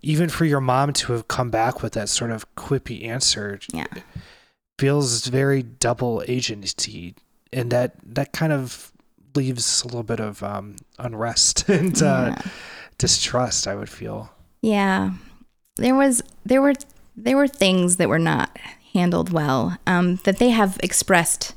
even 0.01 0.29
for 0.29 0.45
your 0.45 0.61
mom 0.61 0.93
to 0.93 1.13
have 1.13 1.27
come 1.27 1.49
back 1.51 1.83
with 1.83 1.93
that 1.93 2.09
sort 2.09 2.31
of 2.31 2.45
quippy 2.55 3.05
answer 3.05 3.59
yeah, 3.71 3.85
feels 4.79 5.27
very 5.27 5.61
double 5.63 6.23
agency, 6.27 7.13
and 7.53 7.71
that 7.71 7.93
that 8.03 8.31
kind 8.33 8.51
of 8.53 8.91
leaves 9.35 9.81
a 9.83 9.85
little 9.85 10.03
bit 10.03 10.19
of 10.19 10.41
um, 10.43 10.75
unrest 10.97 11.65
and 11.69 12.01
uh, 12.01 12.35
yeah. 12.35 12.41
distrust. 12.97 13.67
I 13.67 13.75
would 13.75 13.89
feel. 13.89 14.31
Yeah. 14.61 15.11
There 15.77 15.95
was 15.95 16.21
there 16.45 16.61
were 16.61 16.73
there 17.15 17.37
were 17.37 17.47
things 17.47 17.97
that 17.97 18.09
were 18.09 18.19
not 18.19 18.57
handled 18.93 19.31
well 19.31 19.77
um, 19.87 20.17
that 20.23 20.37
they 20.37 20.49
have 20.49 20.79
expressed 20.83 21.53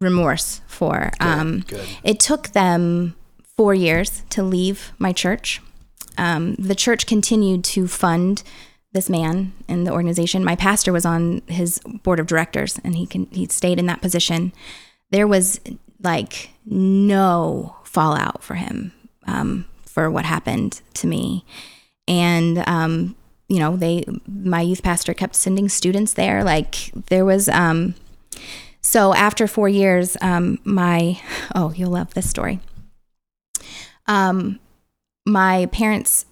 remorse 0.00 0.60
for. 0.66 1.10
Um, 1.20 1.60
Good. 1.66 1.88
It 2.02 2.20
took 2.20 2.48
them 2.48 3.16
four 3.56 3.74
years 3.74 4.22
to 4.30 4.42
leave 4.42 4.92
my 4.98 5.12
church. 5.12 5.60
Um, 6.16 6.54
the 6.54 6.74
church 6.74 7.06
continued 7.06 7.64
to 7.64 7.86
fund 7.86 8.42
this 8.92 9.08
man 9.08 9.52
in 9.68 9.84
the 9.84 9.92
organization. 9.92 10.44
My 10.44 10.56
pastor 10.56 10.92
was 10.92 11.06
on 11.06 11.42
his 11.46 11.80
board 12.02 12.18
of 12.18 12.26
directors, 12.26 12.80
and 12.82 12.96
he 12.96 13.06
can 13.06 13.26
he 13.30 13.46
stayed 13.46 13.78
in 13.78 13.86
that 13.86 14.00
position. 14.00 14.52
There 15.10 15.26
was 15.26 15.60
like 16.02 16.50
no 16.64 17.76
fallout 17.84 18.42
for 18.42 18.54
him 18.54 18.92
um, 19.26 19.66
for 19.84 20.10
what 20.10 20.24
happened 20.24 20.80
to 20.94 21.06
me, 21.06 21.44
and 22.10 22.64
um, 22.66 23.14
you 23.48 23.60
know 23.60 23.76
they 23.76 24.04
my 24.26 24.60
youth 24.60 24.82
pastor 24.82 25.14
kept 25.14 25.36
sending 25.36 25.70
students 25.70 26.12
there. 26.12 26.44
Like 26.44 26.92
there 27.08 27.24
was. 27.24 27.48
Um, 27.48 27.94
so 28.82 29.14
after 29.14 29.46
four 29.46 29.68
years, 29.68 30.16
um, 30.20 30.58
my 30.64 31.20
oh, 31.54 31.72
you'll 31.74 31.92
love 31.92 32.12
this 32.12 32.28
story. 32.28 32.60
Um, 34.06 34.58
my 35.24 35.66
parents, 35.66 36.26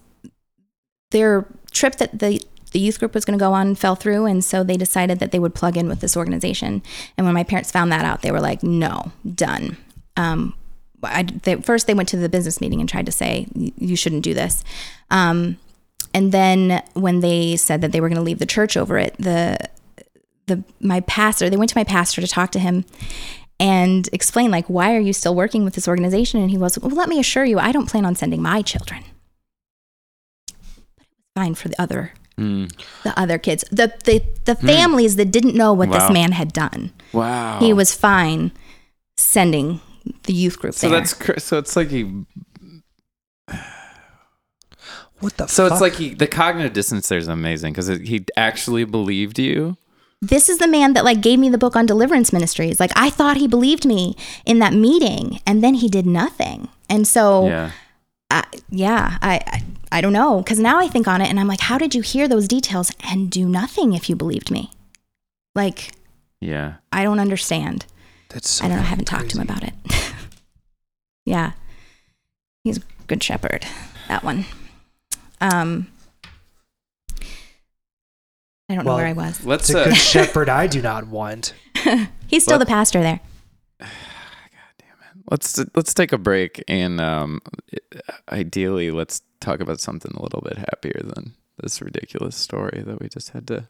their 1.11 1.45
trip 1.71 1.95
that 1.95 2.19
the 2.19 2.41
the 2.71 2.79
youth 2.79 2.99
group 2.99 3.15
was 3.15 3.25
going 3.25 3.37
to 3.37 3.43
go 3.43 3.53
on 3.53 3.73
fell 3.75 3.95
through, 3.95 4.25
and 4.25 4.43
so 4.43 4.63
they 4.63 4.77
decided 4.77 5.19
that 5.19 5.31
they 5.31 5.39
would 5.39 5.55
plug 5.55 5.77
in 5.77 5.87
with 5.87 6.01
this 6.01 6.17
organization. 6.17 6.83
And 7.17 7.25
when 7.25 7.33
my 7.33 7.43
parents 7.43 7.71
found 7.71 7.91
that 7.91 8.05
out, 8.05 8.21
they 8.21 8.31
were 8.31 8.41
like, 8.41 8.63
"No, 8.63 9.11
done." 9.33 9.77
Um, 10.17 10.53
I, 11.01 11.23
they, 11.23 11.55
first, 11.55 11.87
they 11.87 11.93
went 11.93 12.09
to 12.09 12.17
the 12.17 12.27
business 12.27 12.59
meeting 12.59 12.81
and 12.81 12.89
tried 12.89 13.05
to 13.05 13.11
say, 13.11 13.47
"You 13.55 13.95
shouldn't 13.95 14.23
do 14.23 14.33
this." 14.33 14.63
Um, 15.09 15.57
and 16.13 16.31
then 16.31 16.81
when 16.93 17.19
they 17.19 17.55
said 17.55 17.81
that 17.81 17.91
they 17.91 18.01
were 18.01 18.09
going 18.09 18.17
to 18.17 18.23
leave 18.23 18.39
the 18.39 18.45
church 18.45 18.75
over 18.77 18.97
it, 18.97 19.15
the 19.19 19.57
the 20.47 20.63
my 20.79 20.99
pastor 21.01 21.49
they 21.49 21.57
went 21.57 21.69
to 21.69 21.77
my 21.77 21.83
pastor 21.83 22.21
to 22.21 22.27
talk 22.27 22.51
to 22.51 22.59
him 22.59 22.83
and 23.59 24.09
explain 24.11 24.49
like 24.49 24.65
why 24.67 24.95
are 24.95 24.99
you 24.99 25.13
still 25.13 25.35
working 25.35 25.63
with 25.63 25.75
this 25.75 25.87
organization 25.87 26.39
and 26.41 26.49
he 26.49 26.57
was 26.57 26.79
well 26.79 26.89
let 26.95 27.07
me 27.09 27.19
assure 27.19 27.45
you 27.45 27.59
i 27.59 27.71
don't 27.71 27.87
plan 27.87 28.03
on 28.05 28.15
sending 28.15 28.41
my 28.41 28.61
children 28.63 29.03
but 30.97 31.03
it 31.05 31.09
was 31.17 31.25
fine 31.35 31.55
for 31.55 31.67
the 31.69 31.79
other 31.81 32.13
Mm. 32.37 32.71
the 33.03 33.19
other 33.19 33.37
kids 33.37 33.65
the 33.69 33.93
the, 34.05 34.23
the 34.45 34.55
families 34.55 35.17
that 35.17 35.29
didn't 35.29 35.55
know 35.55 35.73
what 35.73 35.89
Hmm. 35.89 35.93
Wow. 35.95 35.99
this 35.99 36.11
man 36.13 36.31
had 36.31 36.53
done 36.53 36.93
Wow. 37.11 37.59
he 37.59 37.73
was 37.73 37.93
fine 37.93 38.53
sending 39.17 39.81
the 40.23 40.31
youth 40.33 40.57
group 40.57 40.73
So 40.73 40.87
there 40.89 40.99
that's 40.99 41.13
cr- 41.13 41.37
so 41.39 41.57
it's 41.57 41.75
like 41.75 41.89
he. 41.89 42.25
What 45.19 45.37
the? 45.37 45.47
So 45.47 45.65
fuck? 45.65 45.71
it's 45.73 45.81
like 45.81 45.95
he. 45.95 46.13
The 46.13 46.27
cognitive 46.27 46.73
dissonance 46.73 47.07
there 47.09 47.17
is 47.17 47.27
amazing 47.27 47.73
because 47.73 47.87
he 47.87 48.25
actually 48.37 48.83
believed 48.85 49.37
you. 49.39 49.77
this 50.21 50.49
is 50.49 50.57
the 50.57 50.67
man 50.67 50.93
that 50.93 51.05
like 51.05 51.21
gave 51.21 51.39
me 51.39 51.49
the 51.49 51.57
book 51.57 51.75
on 51.77 51.85
deliverance 51.85 52.33
ministries 52.33 52.77
like 52.77 52.91
i 52.97 53.09
thought 53.09 53.37
he 53.37 53.47
believed 53.47 53.85
me 53.85 54.17
in 54.45 54.59
that 54.59 54.73
meeting 54.73 55.39
and 55.47 55.63
then 55.63 55.75
he 55.75 55.87
did 55.87 56.05
nothing 56.05 56.67
and 56.89 57.07
so 57.07 57.47
Yeah. 57.47 57.71
I, 58.31 58.43
yeah, 58.69 59.17
I, 59.23 59.35
I, 59.47 59.63
I 59.97 60.01
don't 60.01 60.13
know. 60.13 60.43
Cause 60.43 60.59
now 60.59 60.77
I 60.77 60.87
think 60.87 61.07
on 61.07 61.19
it 61.21 61.29
and 61.29 61.39
I'm 61.39 61.47
like, 61.47 61.61
how 61.61 61.77
did 61.79 61.95
you 61.95 62.03
hear 62.03 62.27
those 62.27 62.47
details 62.47 62.91
and 63.09 63.31
do 63.31 63.47
nothing 63.49 63.93
if 63.93 64.07
you 64.09 64.15
believed 64.15 64.51
me? 64.51 64.69
Like, 65.55 65.91
Yeah. 66.41 66.73
I 66.91 67.01
don't 67.03 67.19
understand. 67.19 67.85
That's 68.29 68.47
so 68.49 68.65
I 68.65 68.67
don't 68.67 68.77
know. 68.77 68.83
I 68.83 68.87
haven't 68.87 69.05
talked 69.05 69.29
to 69.31 69.37
him 69.39 69.43
about 69.49 69.63
it. 69.63 69.73
yeah. 71.25 71.53
He's 72.63 72.77
a 72.77 72.81
good 73.07 73.23
shepherd, 73.23 73.65
that 74.09 74.23
one. 74.23 74.45
Um, 75.41 75.87
I 78.69 78.75
don't 78.75 78.85
know 78.85 78.95
where 78.95 79.07
I 79.07 79.13
was. 79.13 79.43
Let's. 79.45 79.69
It's 79.69 79.75
a 79.75 79.81
Uh, 79.81 79.85
good 79.85 79.97
shepherd 79.97 80.49
I 80.49 80.67
do 80.67 80.81
not 80.81 81.07
want. 81.07 81.53
He's 82.27 82.43
still 82.43 82.57
what- 82.57 82.59
the 82.59 82.65
pastor 82.71 83.01
there. 83.01 83.19
God 83.79 83.89
damn 84.77 84.89
it. 85.17 85.23
Let's 85.31 85.59
let's 85.75 85.93
take 85.93 86.11
a 86.11 86.17
break 86.17 86.63
and 86.67 87.01
um, 87.01 87.41
ideally 88.31 88.91
let's 88.91 89.21
talk 89.39 89.59
about 89.59 89.79
something 89.79 90.11
a 90.15 90.21
little 90.21 90.41
bit 90.41 90.57
happier 90.57 91.01
than 91.03 91.33
this 91.61 91.81
ridiculous 91.81 92.35
story 92.35 92.83
that 92.85 93.01
we 93.01 93.09
just 93.09 93.29
had 93.31 93.47
to. 93.47 93.65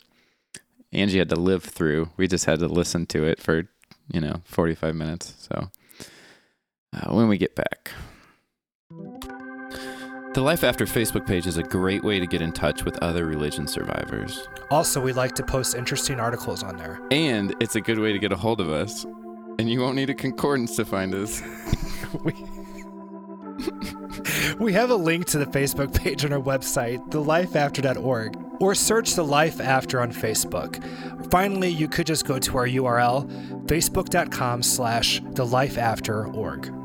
Angie 0.92 1.20
had 1.20 1.30
to 1.30 1.36
live 1.40 1.64
through. 1.64 2.10
We 2.18 2.28
just 2.28 2.46
had 2.46 2.60
to 2.60 2.68
listen 2.68 3.06
to 3.08 3.24
it 3.24 3.40
for 3.42 3.70
you 4.12 4.20
know 4.20 4.42
forty 4.44 4.76
five 4.76 4.96
minutes. 4.96 5.34
So 5.38 5.70
uh, 6.94 7.14
when 7.14 7.28
we 7.30 7.38
get 7.38 7.56
back. 7.56 7.92
The 10.36 10.42
Life 10.42 10.64
After 10.64 10.86
Facebook 10.86 11.26
page 11.26 11.48
is 11.48 11.58
a 11.58 11.64
great 11.64 12.04
way 12.04 12.20
to 12.20 12.28
get 12.28 12.40
in 12.40 12.52
touch 12.52 12.86
with 12.86 12.96
other 13.00 13.26
religion 13.26 13.66
survivors. 13.68 14.48
Also, 14.70 15.02
we 15.02 15.12
like 15.12 15.34
to 15.34 15.44
post 15.44 15.74
interesting 15.74 16.20
articles 16.20 16.62
on 16.62 16.78
there. 16.78 17.02
And 17.10 17.56
it's 17.60 17.76
a 17.76 17.82
good 17.82 17.98
way 17.98 18.14
to 18.14 18.20
get 18.20 18.32
a 18.32 18.36
hold 18.36 18.62
of 18.62 18.70
us. 18.70 19.06
And 19.58 19.68
you 19.68 19.80
won't 19.82 19.96
need 19.96 20.12
a 20.12 20.14
concordance 20.14 20.76
to 20.76 20.86
find 20.86 21.16
us. 21.16 21.42
we, 22.24 22.34
we 24.60 24.72
have 24.72 24.92
a 24.92 24.96
link 24.96 25.26
to 25.30 25.40
the 25.40 25.48
Facebook 25.48 25.96
page 25.96 26.24
on 26.24 26.32
our 26.32 26.40
website, 26.40 27.00
thelifeafter.org, 27.10 28.38
or 28.60 28.76
search 28.76 29.16
The 29.16 29.26
Life 29.26 29.60
After 29.60 30.00
on 30.00 30.12
Facebook. 30.12 30.80
Finally, 31.32 31.70
you 31.70 31.88
could 31.88 32.06
just 32.06 32.26
go 32.26 32.38
to 32.38 32.56
our 32.56 32.68
URL, 32.68 33.28
facebook.com 33.66 34.62
slash 34.62 35.22
thelifeafterorg. 35.22 36.76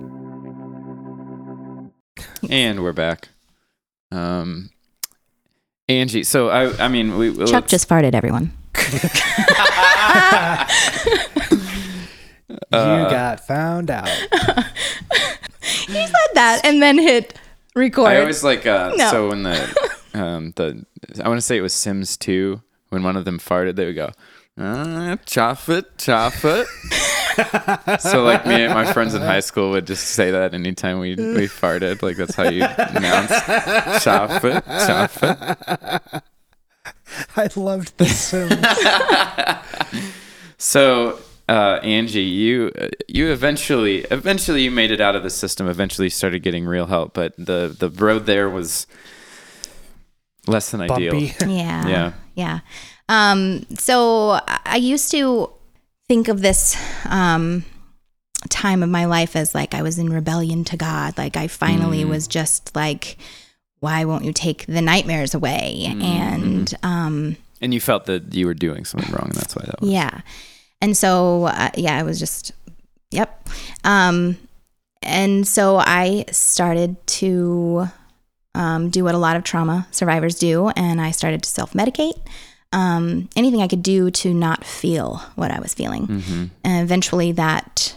And 2.49 2.83
we're 2.83 2.93
back. 2.95 3.34
Um, 4.15 4.71
Angie. 5.89 6.23
So 6.25 6.49
I, 6.49 6.85
I 6.85 6.89
mean, 6.89 7.17
we 7.19 7.35
Chuck 7.37 7.49
let's- 7.51 7.71
just 7.71 7.89
farted, 7.89 8.15
everyone. 8.15 8.53
you 12.49 12.59
Uh, 12.73 13.11
got 13.11 13.47
found 13.47 13.91
out. 13.91 14.09
He 15.87 15.93
said 16.07 16.31
that 16.35 16.61
and 16.65 16.83
then 16.83 16.99
hit 16.99 17.39
record. 17.75 18.07
I 18.07 18.21
always 18.21 18.43
like 18.45 18.67
uh, 18.67 18.93
No. 18.97 19.11
so 19.11 19.29
when 19.29 19.43
the 19.45 19.91
um 20.15 20.53
the 20.57 20.85
I 21.23 21.29
want 21.29 21.39
to 21.39 21.43
say 21.47 21.57
it 21.57 21.63
was 21.63 21.73
Sims 21.73 22.17
2 22.19 22.61
when 22.91 23.03
one 23.03 23.17
of 23.17 23.25
them 23.25 23.39
farted 23.39 23.77
they 23.77 23.87
would 23.87 23.95
go 23.97 24.11
uh, 24.59 25.17
chop 25.27 25.69
it 25.69 25.97
chop 25.99 26.35
it 26.45 26.67
so 27.99 28.23
like 28.23 28.47
me 28.47 28.65
and 28.65 28.75
my 28.75 28.93
friends 28.93 29.15
in 29.15 29.23
high 29.23 29.41
school 29.41 29.71
would 29.71 29.87
just 29.87 30.09
say 30.09 30.31
that 30.31 30.55
anytime 30.55 30.99
we 30.99 31.15
we 31.15 31.47
farted 31.49 32.03
like 32.03 32.17
that's 32.17 32.35
how 32.35 32.49
you 32.49 32.65
announce 32.65 33.31
chop 34.03 34.45
it 34.45 34.65
chop 34.65 35.11
it 35.23 36.23
I 37.37 37.49
loved 37.57 37.97
the 37.99 38.07
Sims. 38.07 38.55
so 40.59 41.19
uh, 41.49 41.79
Angie, 41.83 42.23
you 42.23 42.73
uh, 42.81 42.89
you 43.09 43.31
eventually 43.31 43.99
eventually 44.11 44.63
you 44.63 44.71
made 44.71 44.91
it 44.91 45.01
out 45.01 45.17
of 45.17 45.23
the 45.23 45.31
system. 45.31 45.69
Eventually 45.69 46.09
started 46.09 46.43
getting 46.43 46.65
real 46.65 46.87
help, 46.87 47.15
but 47.15 47.35
the 47.37 47.75
the 47.79 47.91
road 47.91 48.27
there 48.27 48.49
was 48.49 48.87
less 50.47 50.71
than 50.71 50.81
ideal. 50.81 51.15
Yeah. 51.15 51.87
Yeah. 51.87 52.13
Yeah. 52.35 52.61
Um, 53.09 53.67
so 53.75 54.41
I 54.49 54.61
I 54.65 54.77
used 54.77 55.11
to 55.13 55.51
think 56.09 56.29
of 56.29 56.41
this 56.43 56.77
um, 57.07 57.65
time 58.51 58.83
of 58.83 58.89
my 58.89 59.05
life 59.07 59.37
as 59.37 59.55
like 59.55 59.75
I 59.75 59.83
was 59.83 59.99
in 59.99 60.11
rebellion 60.13 60.65
to 60.65 60.77
God. 60.77 61.17
Like 61.17 61.37
I 61.37 61.47
finally 61.49 62.05
was 62.05 62.27
just 62.27 62.75
like, 62.77 63.17
why 63.81 64.05
won't 64.05 64.25
you 64.25 64.33
take 64.33 64.67
the 64.67 64.81
nightmares 64.83 65.35
away? 65.35 65.87
And 66.01 66.73
um, 66.83 67.37
And 67.61 67.73
you 67.75 67.81
felt 67.81 68.07
that 68.07 68.35
you 68.35 68.47
were 68.47 68.55
doing 68.55 68.85
something 68.85 69.11
wrong, 69.13 69.27
and 69.27 69.35
that's 69.35 69.55
why 69.57 69.65
that 69.67 69.81
was. 69.81 69.91
yeah. 69.91 70.21
And 70.81 70.97
so, 70.97 71.45
uh, 71.45 71.71
yeah, 71.77 71.97
I 71.97 72.03
was 72.03 72.19
just, 72.19 72.53
yep. 73.11 73.49
Um, 73.85 74.37
and 75.01 75.47
so 75.47 75.77
I 75.79 76.27
started 76.31 77.07
to 77.07 77.87
um, 78.55 78.91
do 78.91 79.05
what 79.05 79.15
a 79.15 79.19
lot 79.19 79.37
of 79.37 79.45
trauma 79.45 79.87
survivors 79.93 80.39
do, 80.39 80.69
and 80.71 81.01
I 81.01 81.11
started 81.11 81.43
to 81.43 81.49
self 81.49 81.73
medicate. 81.73 82.21
Um, 82.75 83.29
anything 83.37 83.63
I 83.63 83.69
could 83.69 83.83
do 83.83 84.11
to 84.11 84.35
not 84.35 84.65
feel 84.65 85.19
what 85.37 85.51
I 85.51 85.61
was 85.61 85.73
feeling. 85.75 86.07
Mm-hmm. 86.09 86.45
And 86.65 86.83
eventually 86.83 87.31
that 87.33 87.97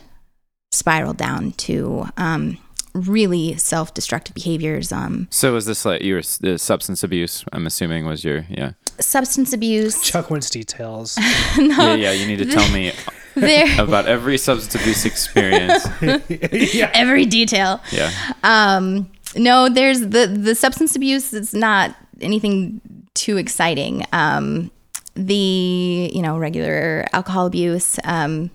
spiraled 0.72 1.18
down 1.18 1.54
to 1.54 2.08
um, 2.18 2.58
really 2.94 3.56
self 3.58 3.94
destructive 3.94 4.36
behaviors, 4.36 4.92
um, 4.92 5.28
So 5.30 5.54
was 5.54 5.66
this 5.66 5.86
like 5.86 6.02
your 6.04 6.22
the 6.42 6.58
substance 6.58 7.04
abuse? 7.04 7.44
I'm 7.52 7.66
assuming 7.66 8.06
was 8.06 8.24
your 8.24 8.46
yeah. 8.50 8.74
substance 9.00 9.54
abuse. 9.54 10.02
Chuck 10.02 10.30
wants 10.30 10.50
details. 10.50 11.18
Yeah, 11.58 11.96
yeah. 11.96 12.12
You 12.12 12.28
need 12.28 12.38
to 12.40 12.46
tell 12.46 12.72
me 12.72 12.92
there, 13.36 13.82
about 13.84 14.08
every 14.08 14.38
substance 14.38 14.76
abuse 14.76 15.06
experience. 15.06 15.88
yeah. 16.30 16.92
every 16.94 17.26
detail. 17.26 17.82
Yeah. 17.92 18.12
Um, 18.44 19.10
no, 19.36 19.70
there's 19.70 20.02
the 20.02 20.28
the 20.28 20.56
substance 20.56 20.96
abuse 20.96 21.34
is 21.34 21.54
not 21.54 21.96
anything 22.22 22.82
too 23.18 23.38
exciting. 23.38 24.06
Um, 24.14 24.72
the 25.16 26.12
you 26.14 26.22
know 26.22 26.38
regular 26.38 27.06
alcohol 27.12 27.48
abuse. 27.48 28.00
Um, 28.04 28.52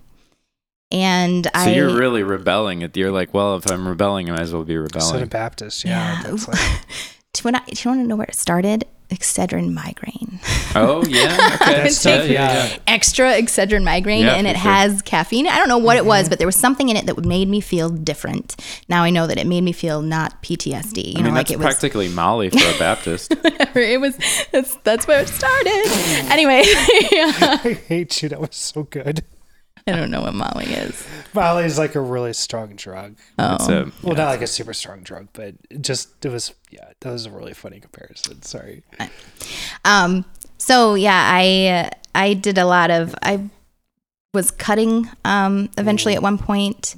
and 0.91 1.45
So 1.45 1.51
I 1.53 1.65
So 1.65 1.71
you're 1.71 1.97
really 1.97 2.23
rebelling. 2.23 2.81
It. 2.81 2.95
You're 2.95 3.11
like, 3.11 3.33
well, 3.33 3.57
if 3.57 3.69
I'm 3.69 3.87
rebelling, 3.87 4.29
I 4.29 4.33
might 4.33 4.41
as 4.41 4.53
well 4.53 4.63
be 4.63 4.77
rebelling. 4.77 5.05
Southern 5.05 5.23
rebelling. 5.23 5.29
Baptist. 5.29 5.83
Yeah. 5.85 6.21
Yeah. 6.21 6.31
That's 6.31 6.47
like, 6.47 6.59
do 7.33 7.41
you 7.43 7.51
want 7.51 7.67
to 7.67 7.89
want 7.89 8.01
to 8.01 8.07
know 8.07 8.15
where 8.15 8.27
it 8.27 8.35
started? 8.35 8.85
Excedrin 9.09 9.73
migraine. 9.73 10.39
Oh 10.75 11.03
yeah. 11.07 11.51
Okay. 11.63 11.83
That's 11.83 12.03
yeah, 12.05 12.17
tough, 12.17 12.29
yeah, 12.29 12.67
yeah. 12.67 12.77
extra 12.87 13.33
Excedrin 13.33 13.83
migraine 13.83 14.23
Yeah, 14.25 14.35
and 14.35 14.47
it 14.47 14.57
sure. 14.57 14.71
has 14.71 15.01
caffeine. 15.03 15.47
I 15.47 15.57
don't 15.57 15.67
know 15.67 15.77
what 15.77 15.97
it 15.97 16.05
was, 16.05 16.23
mm-hmm. 16.23 16.29
but 16.29 16.39
there 16.39 16.47
was 16.47 16.55
something 16.55 16.89
in 16.89 16.97
it 16.97 17.05
that 17.05 17.23
made 17.25 17.47
me 17.47 17.61
feel 17.61 17.89
different. 17.89 18.55
Now 18.89 19.03
I 19.03 19.09
know 19.09 19.27
that 19.27 19.37
it 19.37 19.45
made 19.47 19.61
me 19.61 19.71
feel 19.71 20.01
not 20.01 20.41
PTSD. 20.41 21.05
You 21.05 21.11
I 21.13 21.15
mean, 21.15 21.25
know, 21.25 21.29
like 21.31 21.47
that's 21.47 21.51
it 21.51 21.59
was 21.59 21.65
practically 21.65 22.09
Molly 22.09 22.49
for 22.49 22.57
a 22.57 22.77
Baptist. 22.79 23.33
it 23.75 24.01
was 24.01 24.17
that's 24.51 24.75
that's 24.77 25.07
where 25.07 25.21
it 25.21 25.27
started. 25.29 25.83
anyway, 26.31 26.63
yeah. 27.11 27.31
I 27.63 27.79
hate 27.87 28.21
you. 28.23 28.29
That 28.29 28.41
was 28.41 28.55
so 28.55 28.83
good. 28.83 29.23
I 29.87 29.91
don't 29.91 30.11
know 30.11 30.21
what 30.21 30.33
Molly 30.33 30.65
is. 30.65 31.05
Molly 31.33 31.65
is 31.65 31.77
like 31.77 31.95
a 31.95 31.99
really 32.01 32.31
strong 32.33 32.75
drug. 32.75 33.17
Oh. 33.37 33.55
It's 33.55 33.67
a, 33.67 33.91
Well, 34.01 34.13
yeah. 34.15 34.23
not 34.23 34.29
like 34.29 34.41
a 34.41 34.47
super 34.47 34.73
strong 34.73 35.01
drug, 35.01 35.27
but 35.33 35.55
just 35.81 36.25
it 36.25 36.29
was. 36.29 36.53
Yeah, 36.69 36.85
that 37.01 37.11
was 37.11 37.25
a 37.25 37.31
really 37.31 37.53
funny 37.53 37.79
comparison. 37.79 38.41
Sorry. 38.43 38.83
Um. 39.85 40.25
So 40.57 40.95
yeah, 40.95 41.29
I 41.33 41.91
I 42.15 42.33
did 42.33 42.57
a 42.57 42.65
lot 42.65 42.91
of 42.91 43.13
I 43.21 43.49
was 44.33 44.51
cutting. 44.51 45.09
Um. 45.25 45.69
Eventually, 45.77 46.15
at 46.15 46.21
one 46.21 46.37
point, 46.37 46.95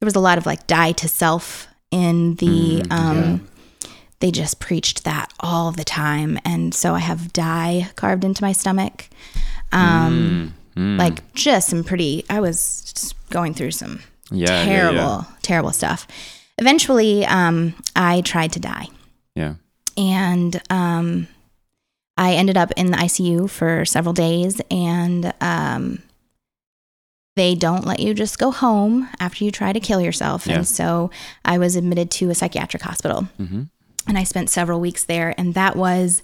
there 0.00 0.06
was 0.06 0.16
a 0.16 0.20
lot 0.20 0.38
of 0.38 0.46
like 0.46 0.66
die 0.66 0.92
to 0.92 1.08
self 1.08 1.68
in 1.90 2.36
the 2.36 2.82
Mm, 2.84 2.92
um. 2.92 3.48
They 4.20 4.30
just 4.30 4.58
preached 4.58 5.04
that 5.04 5.30
all 5.40 5.70
the 5.72 5.84
time, 5.84 6.38
and 6.46 6.72
so 6.74 6.94
I 6.94 7.00
have 7.00 7.34
die 7.34 7.90
carved 7.96 8.24
into 8.24 8.42
my 8.42 8.52
stomach. 8.52 9.08
Um. 9.72 10.54
Mm, 10.56 10.63
Like 10.76 11.32
just 11.34 11.68
some 11.68 11.84
pretty. 11.84 12.24
I 12.28 12.40
was 12.40 12.92
just 12.92 13.14
going 13.30 13.54
through 13.54 13.70
some 13.72 14.00
yeah, 14.30 14.50
yeah, 14.50 14.64
terrible, 14.64 14.96
Yeah. 14.98 15.24
terrible 15.42 15.72
stuff. 15.72 16.06
Eventually, 16.58 17.24
um, 17.26 17.74
I 17.96 18.20
tried 18.22 18.52
to 18.52 18.60
die. 18.60 18.88
yeah. 19.34 19.54
and 19.96 20.60
um, 20.70 21.28
I 22.16 22.34
ended 22.34 22.56
up 22.56 22.70
in 22.76 22.90
the 22.90 22.96
ICU 22.96 23.48
for 23.50 23.84
several 23.84 24.12
days, 24.12 24.60
and 24.70 25.32
um, 25.40 26.02
they 27.36 27.54
don't 27.56 27.84
let 27.84 27.98
you 28.00 28.14
just 28.14 28.38
go 28.38 28.50
home 28.52 29.08
after 29.18 29.44
you 29.44 29.50
try 29.50 29.72
to 29.72 29.80
kill 29.80 30.00
yourself. 30.00 30.46
Yeah. 30.46 30.56
And 30.56 30.66
so 30.68 31.10
I 31.44 31.58
was 31.58 31.74
admitted 31.76 32.10
to 32.12 32.30
a 32.30 32.34
psychiatric 32.34 32.82
hospital, 32.82 33.28
Mm-hmm. 33.40 33.62
and 34.08 34.18
I 34.18 34.22
spent 34.24 34.50
several 34.50 34.80
weeks 34.80 35.04
there, 35.04 35.34
and 35.38 35.54
that 35.54 35.74
was 35.76 36.22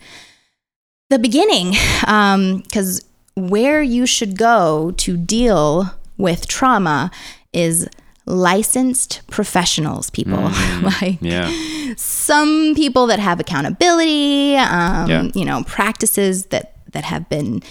the 1.09 1.19
beginning, 1.19 1.73
because 2.01 3.05
where 3.49 3.83
you 3.83 4.07
should 4.07 4.37
go 4.37 4.93
to 4.99 5.17
deal 5.17 5.95
with 6.19 6.47
trauma 6.49 7.11
is 7.53 7.89
licensed 8.27 9.23
professionals 9.29 10.11
people 10.11 10.37
like 10.83 11.19
Yeah. 11.21 11.51
some 11.97 12.75
people 12.77 13.07
that 13.07 13.19
have 13.19 13.41
accountability, 13.41 14.57
um, 14.57 15.09
Yeah. 15.11 15.23
you 15.35 15.45
know, 15.45 15.65
practices 15.65 16.47
that 16.47 16.73
that 16.93 17.05
have 17.05 17.29
been 17.29 17.63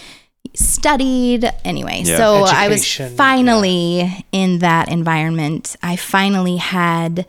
studied. 0.56 1.50
Anyway, 1.66 2.04
Yeah. 2.06 2.18
so 2.18 2.44
I 2.46 2.68
was 2.68 2.82
Education, 2.82 3.16
finally 3.16 4.26
in 4.32 4.60
that 4.60 4.90
environment. 4.90 5.76
I 5.84 5.96
finally 5.96 6.58
had 6.58 7.26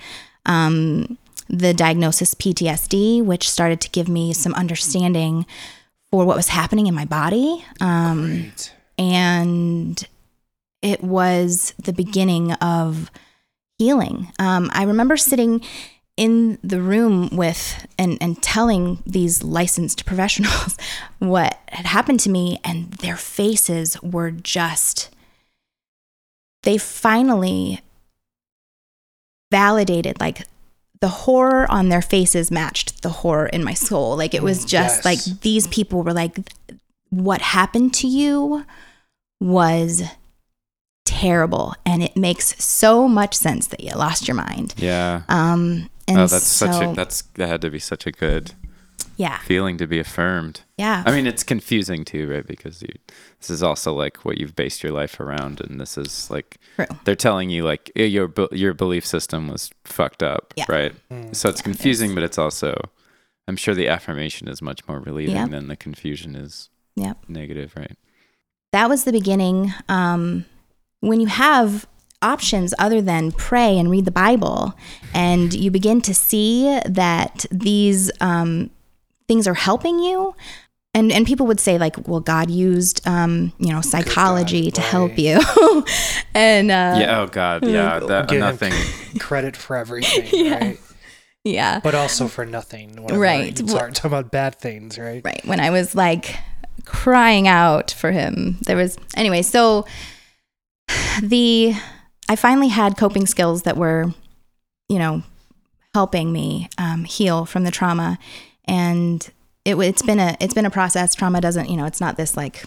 um, 0.46 1.18
the 1.48 1.74
diagnosis 1.74 2.34
PTSD, 2.34 3.22
which 3.22 3.48
started 3.50 3.80
to 3.82 3.90
give 3.90 4.08
me 4.08 4.32
some 4.32 4.54
understanding 4.54 5.46
for 6.10 6.24
what 6.24 6.36
was 6.36 6.48
happening 6.48 6.86
in 6.86 6.94
my 6.94 7.04
body. 7.04 7.64
Um, 7.80 8.52
and 8.98 10.06
it 10.82 11.02
was 11.02 11.74
the 11.78 11.92
beginning 11.92 12.52
of 12.54 13.10
healing. 13.78 14.32
Um, 14.38 14.70
I 14.72 14.84
remember 14.84 15.16
sitting 15.16 15.62
in 16.16 16.58
the 16.62 16.82
room 16.82 17.34
with 17.34 17.86
and, 17.98 18.18
and 18.20 18.42
telling 18.42 19.02
these 19.06 19.42
licensed 19.42 20.04
professionals 20.06 20.76
what 21.18 21.58
had 21.68 21.86
happened 21.86 22.20
to 22.20 22.30
me, 22.30 22.60
and 22.64 22.92
their 22.94 23.16
faces 23.16 24.00
were 24.02 24.30
just, 24.30 25.08
they 26.62 26.76
finally 26.76 27.80
validated 29.50 30.20
like 30.20 30.46
the 31.00 31.08
horror 31.08 31.70
on 31.70 31.88
their 31.88 32.02
faces 32.02 32.50
matched 32.50 33.02
the 33.02 33.08
horror 33.08 33.46
in 33.46 33.64
my 33.64 33.74
soul. 33.74 34.16
Like 34.16 34.34
it 34.34 34.42
was 34.42 34.64
Mm, 34.64 34.68
just 34.68 34.96
yes. 34.96 35.04
like 35.04 35.40
these 35.40 35.66
people 35.68 36.02
were 36.02 36.12
like, 36.12 36.38
what 37.08 37.40
happened 37.40 37.94
to 37.94 38.06
you 38.06 38.64
was 39.40 40.02
terrible 41.06 41.74
and 41.84 42.02
it 42.02 42.16
makes 42.16 42.62
so 42.62 43.08
much 43.08 43.34
sense 43.34 43.66
that 43.68 43.80
you 43.80 43.90
lost 43.94 44.28
your 44.28 44.34
mind 44.36 44.74
Yeah. 44.76 45.22
um 45.28 45.90
and 46.06 46.18
oh, 46.18 46.26
that's 46.26 46.46
so, 46.46 46.66
such 46.66 46.82
a 46.82 46.92
that's 46.94 47.22
that 47.34 47.48
had 47.48 47.60
to 47.62 47.70
be 47.70 47.78
such 47.80 48.06
a 48.06 48.12
good 48.12 48.52
yeah 49.24 49.38
feeling 49.52 49.76
to 49.78 49.86
be 49.86 49.98
affirmed. 50.06 50.56
yeah 50.78 51.02
I 51.06 51.10
mean, 51.14 51.26
it's 51.26 51.44
confusing 51.54 52.04
too, 52.04 52.24
right? 52.32 52.46
Because 52.46 52.76
you, 52.82 52.92
this 53.38 53.50
is 53.50 53.62
also 53.62 53.90
like 54.04 54.16
what 54.24 54.38
you've 54.38 54.56
based 54.56 54.82
your 54.82 54.92
life 55.00 55.20
around, 55.20 55.60
and 55.60 55.80
this 55.82 55.98
is 56.04 56.30
like 56.30 56.48
True. 56.76 56.86
they're 57.04 57.14
telling 57.28 57.50
you 57.50 57.64
like 57.72 57.90
eh, 57.96 58.04
your 58.16 58.32
your 58.52 58.74
belief 58.74 59.04
system 59.04 59.48
was 59.48 59.70
fucked 59.84 60.22
up, 60.22 60.44
Yeah. 60.56 60.64
right? 60.68 60.94
Mm. 61.12 61.34
So 61.36 61.48
it's 61.50 61.62
confusing, 61.62 62.14
but 62.14 62.22
it's 62.24 62.38
also, 62.38 62.72
I'm 63.46 63.56
sure 63.56 63.74
the 63.74 63.88
affirmation 63.96 64.48
is 64.48 64.62
much 64.62 64.80
more 64.88 65.00
relieving 65.00 65.36
Yep. 65.36 65.50
than 65.50 65.68
the 65.68 65.76
confusion 65.76 66.34
is 66.34 66.70
Yep. 66.96 67.16
negative, 67.28 67.72
right? 67.76 67.96
that 68.72 68.88
was 68.88 69.02
the 69.04 69.12
beginning 69.20 69.74
um 69.88 70.44
when 71.00 71.20
you 71.20 71.26
have 71.26 71.86
options 72.22 72.74
other 72.78 73.00
than 73.02 73.32
pray 73.32 73.78
and 73.78 73.90
read 73.90 74.04
the 74.04 74.10
Bible. 74.26 74.74
And 75.14 75.48
you 75.54 75.70
begin 75.70 76.00
to 76.02 76.14
see 76.14 76.78
that 76.86 77.46
these 77.50 78.10
um, 78.20 78.70
things 79.30 79.46
are 79.46 79.54
helping 79.54 80.00
you. 80.00 80.34
And, 80.92 81.12
and 81.12 81.24
people 81.24 81.46
would 81.46 81.60
say 81.60 81.78
like, 81.78 82.08
well, 82.08 82.18
God 82.18 82.50
used, 82.50 83.06
um, 83.06 83.52
you 83.60 83.72
know, 83.72 83.80
psychology 83.80 84.72
to 84.72 84.80
help 84.80 85.16
you. 85.16 85.34
and, 86.34 86.68
uh, 86.68 86.96
yeah. 86.98 87.20
Oh 87.20 87.28
God. 87.28 87.64
Yeah. 87.64 88.00
That 88.00 88.26
Give 88.26 88.40
nothing. 88.40 88.72
credit 89.20 89.56
for 89.56 89.76
everything, 89.76 90.50
right? 90.50 90.80
yeah. 91.44 91.78
But 91.78 91.94
also 91.94 92.26
for 92.26 92.44
nothing. 92.44 92.96
whenever 93.04 93.20
Right. 93.20 93.56
you 93.60 93.68
Start 93.68 93.94
talking 93.94 94.08
about 94.10 94.32
bad 94.32 94.56
things, 94.56 94.98
right? 94.98 95.22
right 95.24 95.40
when 95.46 95.60
i 95.60 95.70
was 95.70 95.94
like 95.94 96.34
crying 96.84 97.46
out 97.46 97.92
for 97.92 98.10
him 98.10 98.58
there 98.66 98.76
was 98.76 98.98
anyway 99.16 99.42
so 99.42 99.86
the 101.22 101.72
i 102.28 102.34
finally 102.34 102.68
had 102.68 102.96
coping 102.96 103.26
skills 103.26 103.62
that 103.62 103.76
were 103.76 104.12
you 104.88 104.98
know 104.98 105.22
helping 105.94 106.32
me 106.32 106.68
um, 106.78 107.04
heal 107.04 107.44
from 107.44 107.62
the 107.64 107.70
trauma 107.70 108.18
and 108.70 109.30
it, 109.64 109.74
it's 109.76 110.02
been 110.02 110.18
a 110.20 110.36
it's 110.40 110.54
been 110.54 110.66
a 110.66 110.70
process. 110.70 111.14
Trauma 111.14 111.40
doesn't 111.40 111.68
you 111.68 111.76
know 111.76 111.84
it's 111.86 112.00
not 112.00 112.16
this 112.16 112.36
like 112.36 112.64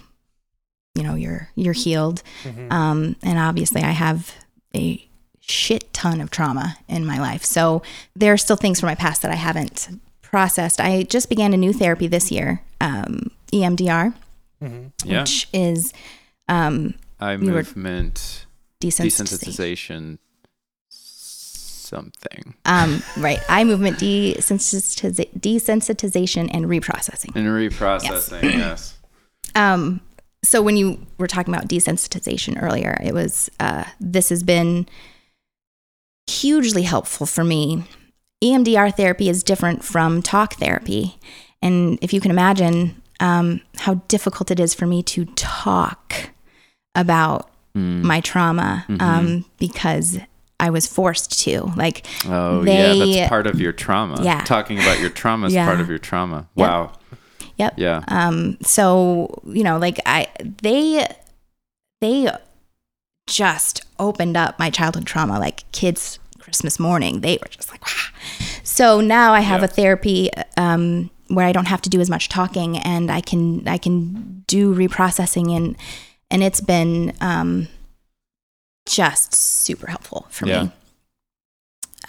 you 0.96 1.04
know 1.04 1.16
you're 1.16 1.50
you're 1.56 1.74
healed. 1.86 2.22
Um, 2.70 3.16
and 3.24 3.40
obviously 3.40 3.82
i 3.82 3.92
have 3.92 4.32
a 4.76 4.86
shit 5.40 5.92
ton 5.94 6.22
of 6.22 6.30
trauma 6.30 6.78
in 6.88 7.06
my 7.06 7.20
life. 7.20 7.44
So 7.44 7.82
there 8.16 8.32
are 8.34 8.38
still 8.38 8.56
things 8.56 8.80
from 8.80 8.88
my 8.88 8.96
past 8.96 9.22
that 9.24 9.32
i 9.32 9.36
haven't 9.36 9.90
processed. 10.22 10.80
I 10.82 11.04
just 11.04 11.30
began 11.30 11.54
a 11.54 11.58
new 11.58 11.74
therapy 11.74 12.08
this 12.08 12.32
year 12.32 12.62
um, 12.82 13.32
emdr 13.52 14.14
Yeah. 14.62 15.22
which 15.22 15.48
is 15.54 15.94
um, 16.48 16.94
Eye 17.20 17.34
you 17.34 17.40
were- 17.52 17.64
movement 17.64 18.46
desensitization 18.82 19.26
desensitization 19.26 20.18
something 21.94 22.53
um, 22.65 23.02
right 23.18 23.40
eye 23.49 23.64
movement 23.64 23.98
desensitiza- 23.99 25.32
desensitization 25.40 26.49
and 26.53 26.65
reprocessing 26.65 27.36
and 27.36 27.48
reprocessing. 27.48 28.44
Yes. 28.44 28.98
Um, 29.56 30.02
so 30.44 30.64
when 30.64 30.78
you 30.78 31.06
were 31.20 31.28
talking 31.28 31.53
about 31.53 31.68
desensitization 31.68 32.60
earlier, 32.61 32.99
it 33.03 33.14
was 33.14 33.52
uh, 33.60 33.84
this 33.99 34.30
has 34.30 34.41
been 34.41 34.88
hugely 36.28 36.82
helpful 36.84 37.28
for 37.28 37.44
me. 37.44 37.84
EMDR 38.44 38.95
therapy 38.95 39.30
is 39.30 39.44
different 39.44 39.84
from 39.84 40.24
talk 40.24 40.56
therapy, 40.56 41.20
and 41.61 41.99
if 42.02 42.14
you 42.14 42.20
can 42.20 42.32
imagine 42.32 42.99
um, 43.20 43.61
how 43.78 43.94
difficult 44.07 44.49
it 44.49 44.60
is 44.60 44.74
for 44.74 44.88
me 44.88 45.03
to 45.03 45.26
talk 45.36 46.32
about 46.95 47.49
Mm. 47.76 48.03
my 48.03 48.22
trauma 48.22 48.86
um, 48.99 49.45
because 49.57 50.20
I 50.65 50.69
was 50.69 50.88
forced 50.88 51.40
to. 51.44 51.72
Like, 51.76 52.06
Oh 52.26 52.64
They- 52.64 52.95
yeah, 52.98 53.06
that's 53.18 53.30
part 53.30 53.48
of 53.48 53.60
your 53.60 53.73
trauma. 53.73 54.22
Yeah. 54.23 54.44
Talking 54.45 54.80
about 54.80 54.99
your 54.99 55.10
trauma 55.10 55.48
is 55.48 55.53
Yeah. 55.53 55.65
part 55.65 55.80
of 55.81 55.90
your 55.90 55.99
trauma. 55.99 56.48
Yep. 56.56 56.68
Wow. 56.69 56.91
yep. 57.57 57.73
Yeah. 57.77 58.03
Um, 58.07 58.57
so 58.61 59.41
you 59.45 59.64
know, 59.64 59.77
like 59.77 59.99
I 60.06 60.27
they 60.61 61.06
they 62.02 62.30
just 63.27 63.85
opened 63.99 64.35
up 64.38 64.60
my 64.60 64.69
childhood 64.69 65.06
trauma 65.06 65.40
like 65.40 65.69
kids 65.72 66.19
Christmas 66.40 66.80
morning. 66.80 67.22
They 67.22 67.38
were 67.41 67.48
just 67.49 67.72
like, 67.72 67.85
wow. 67.85 68.10
So 68.64 69.02
now 69.02 69.34
I 69.34 69.40
have 69.41 69.61
Yeah. 69.61 69.65
a 69.65 69.69
therapy 69.69 70.30
um, 70.57 71.10
where 71.30 71.45
I 71.45 71.52
don't 71.52 71.68
have 71.68 71.81
to 71.84 71.90
do 71.90 71.99
as 72.02 72.10
much 72.10 72.27
talking 72.30 72.77
and 72.77 73.10
I 73.11 73.22
can 73.22 73.68
I 73.68 73.77
can 73.77 74.44
do 74.48 74.73
reprocessing 74.76 75.56
and 75.56 75.76
and 76.31 76.44
it's 76.44 76.61
been 76.61 77.14
um, 77.22 77.68
just 78.86 79.34
super 79.36 79.88
helpful 79.88 80.28
for 80.30 80.46
Yeah. 80.48 80.64
me. 80.64 80.72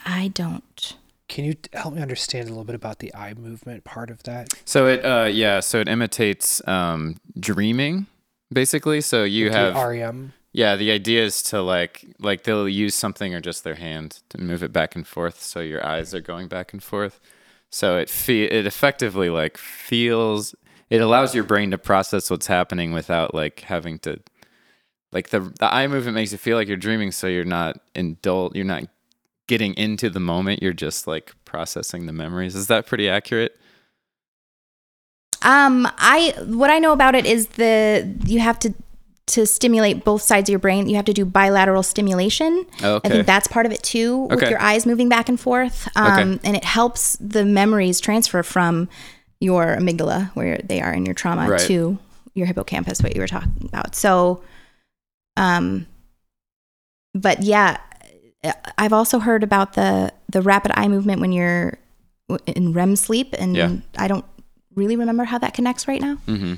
I 0.04 0.28
don't. 0.28 0.96
Can 1.28 1.44
you 1.44 1.54
help 1.72 1.94
me 1.94 2.02
understand 2.02 2.46
a 2.48 2.50
little 2.50 2.64
bit 2.64 2.74
about 2.74 2.98
the 2.98 3.14
eye 3.14 3.34
movement 3.34 3.84
part 3.84 4.10
of 4.10 4.22
that? 4.24 4.48
So 4.64 4.86
it 4.86 5.04
uh 5.04 5.24
yeah, 5.30 5.60
so 5.60 5.80
it 5.80 5.88
imitates 5.88 6.66
um 6.68 7.16
dreaming 7.38 8.06
basically. 8.52 9.00
So 9.00 9.24
you 9.24 9.50
The 9.50 9.56
have 9.56 9.74
REM. 9.76 10.32
Yeah, 10.52 10.76
the 10.76 10.90
idea 10.92 11.24
is 11.24 11.42
to 11.44 11.62
like 11.62 12.04
like 12.20 12.44
they'll 12.44 12.68
use 12.68 12.94
something 12.94 13.34
or 13.34 13.40
just 13.40 13.64
their 13.64 13.74
hand 13.76 14.20
to 14.28 14.38
move 14.38 14.62
it 14.62 14.72
back 14.72 14.94
and 14.94 15.06
forth, 15.06 15.42
so 15.42 15.60
your 15.60 15.84
eyes 15.84 16.14
are 16.14 16.20
going 16.20 16.48
back 16.48 16.72
and 16.72 16.82
forth. 16.82 17.18
So 17.70 17.96
it 17.96 18.08
fe- 18.10 18.44
it 18.44 18.66
effectively 18.66 19.30
like 19.30 19.56
feels 19.56 20.54
it 20.90 21.00
allows 21.00 21.34
your 21.34 21.42
brain 21.44 21.70
to 21.70 21.78
process 21.78 22.30
what's 22.30 22.46
happening 22.46 22.92
without 22.92 23.34
like 23.34 23.60
having 23.60 23.98
to 24.00 24.20
like 25.14 25.30
the 25.30 25.40
the 25.40 25.72
eye 25.72 25.86
movement 25.86 26.14
makes 26.16 26.32
you 26.32 26.38
feel 26.38 26.56
like 26.58 26.68
you're 26.68 26.76
dreaming, 26.76 27.12
so 27.12 27.26
you're 27.26 27.44
not 27.44 27.78
indul 27.94 28.54
you're 28.54 28.64
not 28.64 28.84
getting 29.46 29.72
into 29.74 30.10
the 30.10 30.20
moment. 30.20 30.62
You're 30.62 30.72
just 30.72 31.06
like 31.06 31.32
processing 31.46 32.04
the 32.06 32.12
memories. 32.12 32.54
Is 32.54 32.66
that 32.66 32.86
pretty 32.86 33.08
accurate? 33.08 33.56
Um, 35.42 35.86
I 35.98 36.34
what 36.46 36.70
I 36.70 36.78
know 36.78 36.92
about 36.92 37.14
it 37.14 37.26
is 37.26 37.46
the 37.48 38.12
you 38.26 38.40
have 38.40 38.58
to 38.60 38.74
to 39.26 39.46
stimulate 39.46 40.04
both 40.04 40.20
sides 40.22 40.48
of 40.48 40.52
your 40.52 40.58
brain. 40.58 40.86
You 40.88 40.96
have 40.96 41.04
to 41.06 41.12
do 41.14 41.24
bilateral 41.24 41.82
stimulation. 41.82 42.66
Okay. 42.82 43.08
I 43.08 43.10
think 43.10 43.26
that's 43.26 43.48
part 43.48 43.64
of 43.64 43.72
it 43.72 43.82
too, 43.82 44.18
with 44.24 44.38
Okay. 44.38 44.50
your 44.50 44.60
eyes 44.60 44.84
moving 44.84 45.08
back 45.08 45.30
and 45.30 45.40
forth. 45.40 45.88
Um, 45.96 46.40
and 46.44 46.54
it 46.56 46.64
helps 46.64 47.16
the 47.20 47.42
memories 47.44 48.00
transfer 48.00 48.42
from 48.42 48.86
your 49.40 49.76
amygdala, 49.76 50.30
where 50.34 50.58
they 50.62 50.80
are 50.82 50.92
in 50.92 51.06
your 51.06 51.14
trauma, 51.14 51.48
Right. 51.48 51.60
to 51.60 51.98
your 52.34 52.46
hippocampus, 52.46 53.02
what 53.02 53.14
you 53.14 53.20
were 53.22 53.26
talking 53.26 53.66
about. 53.66 53.94
So, 53.96 54.42
um, 55.36 55.86
but 57.14 57.42
yeah, 57.42 57.78
I've 58.78 58.92
also 58.92 59.18
heard 59.18 59.42
about 59.42 59.74
the 59.74 60.12
the 60.30 60.42
rapid 60.42 60.72
eye 60.78 60.88
movement 60.88 61.20
when 61.20 61.32
you're 61.32 61.78
in 62.46 62.72
REM 62.72 62.96
sleep, 62.96 63.34
and 63.38 63.56
Yeah. 63.56 63.76
I 63.96 64.08
don't 64.08 64.24
really 64.74 64.96
remember 64.96 65.24
how 65.24 65.38
that 65.38 65.54
connects 65.54 65.86
right 65.86 66.00
now. 66.00 66.16
Mm-hmm. 66.26 66.54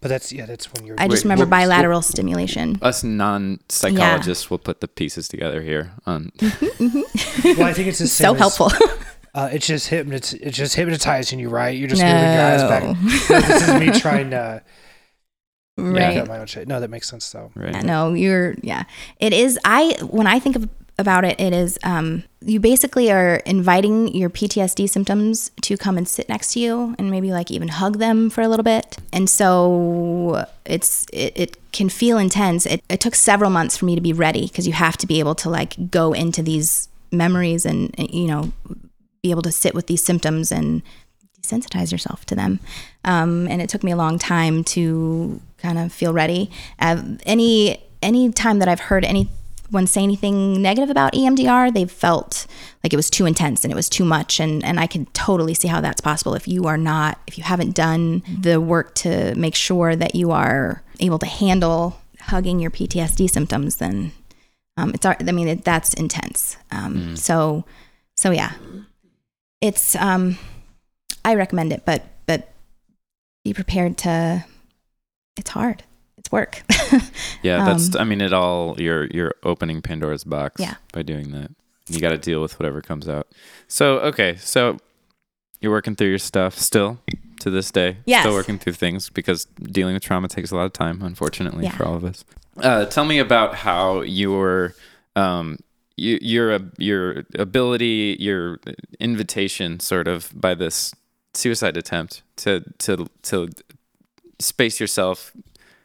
But 0.00 0.08
that's 0.08 0.32
yeah, 0.32 0.46
that's 0.46 0.72
when 0.72 0.84
you're. 0.86 0.96
I 0.98 1.06
just 1.06 1.20
Wait, 1.20 1.24
remember 1.26 1.44
what- 1.44 1.50
bilateral 1.50 2.02
stimulation. 2.02 2.78
Us 2.82 3.04
non 3.04 3.60
psychologists 3.68 4.50
will 4.50 4.58
put 4.58 4.80
the 4.80 4.88
pieces 4.88 5.28
together 5.28 5.62
here. 5.62 5.92
On 6.06 6.32
well, 6.40 7.62
I 7.64 7.72
think 7.72 7.88
it's 7.88 7.98
the 7.98 8.08
same. 8.08 8.26
So 8.26 8.32
as- 8.34 8.38
helpful. 8.38 8.70
Uh, 9.34 9.48
it's 9.50 9.66
just 9.66 9.88
hypnot. 9.88 10.34
It's 10.42 10.58
just 10.58 10.74
hypnotizing 10.76 11.38
you, 11.38 11.48
right? 11.48 11.70
You're 11.74 11.88
just 11.88 12.02
moving 12.02 12.18
your 12.18 12.42
eyes 12.42 12.62
back. 12.64 12.82
No. 12.82 13.40
this 13.40 13.66
is 13.66 13.80
me 13.80 13.90
trying 13.98 14.28
to 14.28 14.62
right. 15.76 16.14
get 16.14 16.28
my 16.28 16.38
own 16.38 16.46
shit. 16.46 16.68
No, 16.68 16.80
that 16.80 16.90
makes 16.90 17.08
sense 17.08 17.30
though. 17.30 17.50
right. 17.54 17.74
Yeah, 17.74 17.82
no, 17.82 18.14
you're 18.14 18.54
yeah. 18.62 18.84
It 19.20 19.32
is 19.32 19.58
I 19.64 19.96
when 20.02 20.26
I 20.26 20.38
think 20.38 20.56
of 20.56 20.68
about 20.98 21.24
it, 21.24 21.40
it 21.40 21.52
is 21.52 21.78
um 21.82 22.24
you 22.40 22.60
basically 22.60 23.10
are 23.10 23.36
inviting 23.46 24.14
your 24.14 24.30
PTSD 24.30 24.88
symptoms 24.88 25.50
to 25.62 25.76
come 25.76 25.96
and 25.96 26.06
sit 26.06 26.28
next 26.28 26.52
to 26.52 26.60
you 26.60 26.94
and 26.98 27.10
maybe 27.10 27.32
like 27.32 27.50
even 27.50 27.68
hug 27.68 27.98
them 27.98 28.30
for 28.30 28.42
a 28.42 28.48
little 28.48 28.64
bit. 28.64 28.98
And 29.12 29.28
so 29.28 30.46
it's 30.64 31.06
it, 31.12 31.32
it 31.34 31.72
can 31.72 31.88
feel 31.88 32.18
intense. 32.18 32.66
It, 32.66 32.82
it 32.88 33.00
took 33.00 33.14
several 33.14 33.50
months 33.50 33.76
for 33.76 33.86
me 33.86 33.94
to 33.94 34.00
be 34.00 34.12
ready 34.12 34.46
because 34.46 34.66
you 34.66 34.72
have 34.74 34.96
to 34.98 35.06
be 35.06 35.18
able 35.20 35.34
to 35.36 35.50
like 35.50 35.90
go 35.90 36.12
into 36.12 36.42
these 36.42 36.88
memories 37.10 37.66
and 37.66 37.94
you 37.98 38.26
know 38.26 38.52
be 39.22 39.30
able 39.30 39.42
to 39.42 39.52
sit 39.52 39.74
with 39.74 39.86
these 39.86 40.02
symptoms 40.02 40.50
and 40.50 40.82
desensitize 41.42 41.92
yourself 41.92 42.24
to 42.26 42.34
them. 42.34 42.60
Um, 43.04 43.48
and 43.48 43.60
it 43.60 43.68
took 43.68 43.82
me 43.82 43.92
a 43.92 43.96
long 43.96 44.18
time 44.18 44.64
to 44.64 45.40
kind 45.58 45.78
of 45.78 45.92
feel 45.92 46.12
ready. 46.12 46.50
Uh, 46.78 47.02
any 47.26 47.82
any 48.00 48.32
time 48.32 48.58
that 48.58 48.68
I've 48.68 48.80
heard 48.80 49.04
anyone 49.04 49.86
say 49.86 50.02
anything 50.02 50.60
negative 50.60 50.90
about 50.90 51.12
EMDR, 51.12 51.72
they've 51.72 51.90
felt 51.90 52.46
like 52.82 52.92
it 52.92 52.96
was 52.96 53.08
too 53.08 53.26
intense 53.26 53.64
and 53.64 53.72
it 53.72 53.76
was 53.76 53.88
too 53.88 54.04
much. 54.04 54.40
And 54.40 54.64
and 54.64 54.78
I 54.80 54.86
can 54.86 55.06
totally 55.06 55.54
see 55.54 55.68
how 55.68 55.80
that's 55.80 56.00
possible 56.00 56.34
if 56.34 56.46
you 56.48 56.66
are 56.66 56.78
not 56.78 57.18
if 57.26 57.38
you 57.38 57.44
haven't 57.44 57.74
done 57.74 58.22
the 58.40 58.60
work 58.60 58.94
to 58.96 59.34
make 59.34 59.54
sure 59.54 59.96
that 59.96 60.14
you 60.14 60.30
are 60.30 60.82
able 61.00 61.18
to 61.18 61.26
handle 61.26 62.00
hugging 62.20 62.60
your 62.60 62.70
PTSD 62.70 63.28
symptoms. 63.30 63.76
Then 63.76 64.12
um, 64.76 64.92
it's 64.94 65.04
I 65.06 65.16
mean 65.32 65.48
it, 65.48 65.64
that's 65.64 65.94
intense. 65.94 66.56
Um, 66.70 67.16
So 67.16 67.64
so 68.16 68.30
yeah, 68.30 68.52
it's 69.60 69.94
um 69.96 70.38
I 71.24 71.34
recommend 71.34 71.72
it, 71.72 71.84
but 71.84 72.04
but 72.26 72.52
be 73.44 73.52
prepared 73.54 73.98
to. 73.98 74.44
It's 75.36 75.50
hard. 75.50 75.82
It's 76.18 76.30
work. 76.30 76.62
Yeah, 77.42 77.64
that's. 77.64 77.96
Um, 77.96 78.00
I 78.00 78.04
mean, 78.04 78.20
it 78.20 78.32
all. 78.32 78.80
You're 78.80 79.06
you're 79.06 79.34
opening 79.42 79.82
Pandora's 79.82 80.22
box. 80.22 80.60
Yeah. 80.60 80.74
By 80.92 81.02
doing 81.02 81.32
that, 81.32 81.50
you 81.88 81.98
got 82.00 82.10
to 82.10 82.18
deal 82.18 82.40
with 82.40 82.56
whatever 82.60 82.80
comes 82.80 83.08
out. 83.08 83.26
So 83.66 83.98
okay, 84.00 84.36
so 84.36 84.78
you're 85.60 85.72
working 85.72 85.96
through 85.96 86.10
your 86.10 86.18
stuff 86.18 86.56
still 86.56 87.00
to 87.40 87.50
this 87.50 87.72
day. 87.72 87.96
Yes. 88.04 88.22
Still 88.22 88.34
working 88.34 88.58
through 88.60 88.74
things 88.74 89.10
because 89.10 89.46
dealing 89.60 89.94
with 89.94 90.04
trauma 90.04 90.28
takes 90.28 90.52
a 90.52 90.56
lot 90.56 90.66
of 90.66 90.72
time, 90.72 91.02
unfortunately, 91.02 91.64
Yeah. 91.64 91.72
for 91.76 91.84
all 91.84 91.96
of 91.96 92.04
us. 92.04 92.24
Uh, 92.58 92.84
tell 92.84 93.04
me 93.04 93.18
about 93.18 93.56
how 93.56 94.02
your 94.02 94.74
um 95.16 95.58
you, 95.96 96.18
your 96.22 96.60
your 96.78 97.24
ability, 97.36 98.16
your 98.20 98.60
invitation, 99.00 99.80
sort 99.80 100.06
of 100.06 100.30
by 100.34 100.54
this 100.54 100.94
suicide 101.34 101.76
attempt 101.76 102.22
to 102.36 102.62
to 102.78 103.08
to 103.22 103.48
space 104.38 104.80
yourself 104.80 105.32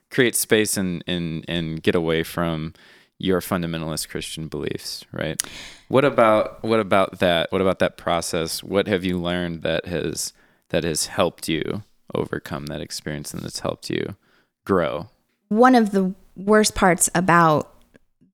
create 0.09 0.35
space 0.35 0.77
and 0.77 1.03
and 1.07 1.45
and 1.47 1.81
get 1.83 1.95
away 1.95 2.23
from 2.23 2.73
your 3.19 3.41
fundamentalist 3.41 4.09
Christian 4.09 4.47
beliefs, 4.47 5.03
right? 5.11 5.41
What 5.87 6.05
about 6.05 6.63
what 6.63 6.79
about 6.79 7.19
that? 7.19 7.51
What 7.51 7.61
about 7.61 7.79
that 7.79 7.97
process? 7.97 8.63
What 8.63 8.87
have 8.87 9.03
you 9.03 9.17
learned 9.17 9.63
that 9.63 9.85
has 9.85 10.33
that 10.69 10.83
has 10.83 11.07
helped 11.07 11.47
you 11.47 11.83
overcome 12.13 12.67
that 12.67 12.81
experience 12.81 13.33
and 13.33 13.43
that's 13.43 13.59
helped 13.59 13.89
you 13.89 14.15
grow? 14.65 15.09
One 15.49 15.75
of 15.75 15.91
the 15.91 16.13
worst 16.35 16.75
parts 16.75 17.09
about 17.15 17.73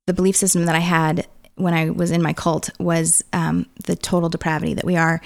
the 0.06 0.14
belief 0.14 0.36
system 0.36 0.66
that 0.66 0.76
I 0.76 0.80
had 0.80 1.28
when 1.56 1.74
I 1.74 1.92
was 1.92 2.12
in 2.12 2.22
my 2.22 2.34
cult 2.34 2.70
was 2.80 3.24
um, 3.32 3.68
the 3.86 3.96
total 3.96 4.28
depravity 4.28 4.74
that 4.74 4.86
we 4.86 4.98
are 4.98 5.22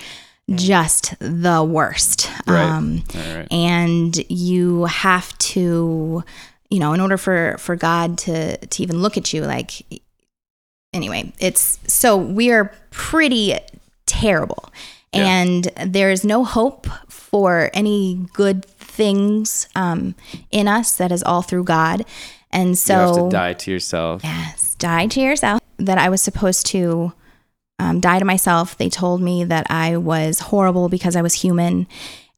just 0.55 1.13
the 1.19 1.63
worst. 1.63 2.29
Right. 2.47 2.63
Um, 2.63 3.03
right. 3.13 3.47
and 3.51 4.15
you 4.29 4.85
have 4.85 5.37
to 5.39 6.23
you 6.69 6.79
know 6.79 6.93
in 6.93 6.99
order 7.01 7.17
for 7.17 7.55
for 7.59 7.75
god 7.77 8.17
to 8.17 8.57
to 8.57 8.83
even 8.83 9.01
look 9.01 9.15
at 9.17 9.33
you 9.33 9.41
like 9.43 9.83
anyway 10.93 11.31
it's 11.39 11.79
so 11.87 12.17
we 12.17 12.51
are 12.51 12.73
pretty 12.91 13.57
terrible 14.05 14.69
Yeah. 15.13 15.25
and 15.27 15.63
there 15.85 16.11
is 16.11 16.23
no 16.25 16.43
hope 16.43 16.87
for 17.07 17.69
any 17.73 18.25
good 18.33 18.65
things 18.65 19.67
um 19.75 20.15
in 20.51 20.67
us 20.67 20.97
that 20.97 21.11
is 21.11 21.23
all 21.23 21.41
through 21.41 21.63
god 21.65 22.05
and 22.51 22.77
so 22.77 22.93
you 22.93 22.99
have 22.99 23.15
to 23.15 23.29
die 23.29 23.53
to 23.53 23.71
yourself. 23.71 24.23
Yes, 24.23 24.75
die 24.75 25.07
to 25.07 25.19
yourself. 25.19 25.61
That 25.77 25.97
I 25.97 26.07
was 26.09 26.21
supposed 26.21 26.65
to 26.67 27.11
um, 27.79 27.99
die 27.99 28.19
to 28.19 28.25
myself. 28.25 28.77
They 28.77 28.89
told 28.89 29.21
me 29.21 29.43
that 29.43 29.67
I 29.69 29.97
was 29.97 30.39
horrible 30.39 30.89
because 30.89 31.15
I 31.15 31.21
was 31.21 31.33
human. 31.35 31.87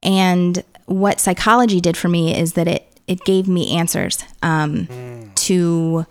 And 0.04 0.64
what 0.86 1.20
psychology 1.20 1.80
did 1.82 1.96
for 1.98 2.10
me 2.10 2.38
is 2.38 2.54
that 2.54 2.68
it 2.68 2.86
it 3.08 3.24
gave 3.26 3.48
me 3.48 3.76
answers 3.76 4.24
um, 4.44 4.88
to 5.36 6.06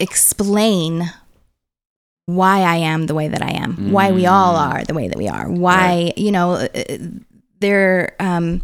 explain 0.00 1.10
why 2.26 2.60
I 2.60 2.76
am 2.76 3.06
the 3.06 3.14
way 3.14 3.28
that 3.28 3.42
I 3.42 3.50
am, 3.52 3.90
why 3.92 4.12
we 4.12 4.26
all 4.26 4.54
Mm. 4.54 4.72
are 4.72 4.84
the 4.84 4.94
way 4.94 5.08
that 5.08 5.18
we 5.18 5.28
are, 5.28 5.48
why 5.50 6.12
you 6.16 6.30
know 6.32 6.52
uh, 6.52 6.68
there. 7.60 8.14
Um, 8.20 8.62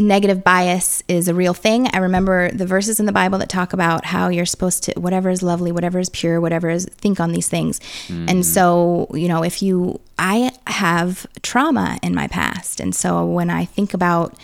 negative 0.00 0.42
bias 0.42 1.02
is 1.08 1.28
a 1.28 1.34
real 1.34 1.54
thing. 1.54 1.88
I 1.92 1.98
remember 1.98 2.50
the 2.50 2.66
verses 2.66 3.00
in 3.00 3.06
the 3.06 3.12
Bible 3.12 3.38
that 3.38 3.48
talk 3.48 3.72
about 3.72 4.04
how 4.04 4.28
you're 4.28 4.46
supposed 4.46 4.84
to 4.84 4.92
whatever 4.98 5.30
is 5.30 5.42
lovely, 5.42 5.72
whatever 5.72 5.98
is 5.98 6.08
pure, 6.08 6.40
whatever 6.40 6.68
is 6.68 6.86
think 6.86 7.20
on 7.20 7.32
these 7.32 7.48
things. 7.48 7.80
And 8.08 8.28
mm. 8.28 8.44
so, 8.44 9.08
you 9.14 9.28
know, 9.28 9.42
if 9.42 9.62
you 9.62 10.00
I 10.18 10.52
have 10.66 11.26
trauma 11.42 11.98
in 12.02 12.14
my 12.14 12.28
past. 12.28 12.78
And 12.78 12.94
so 12.94 13.24
when 13.24 13.48
I 13.48 13.64
think 13.64 13.94
about 13.94 14.34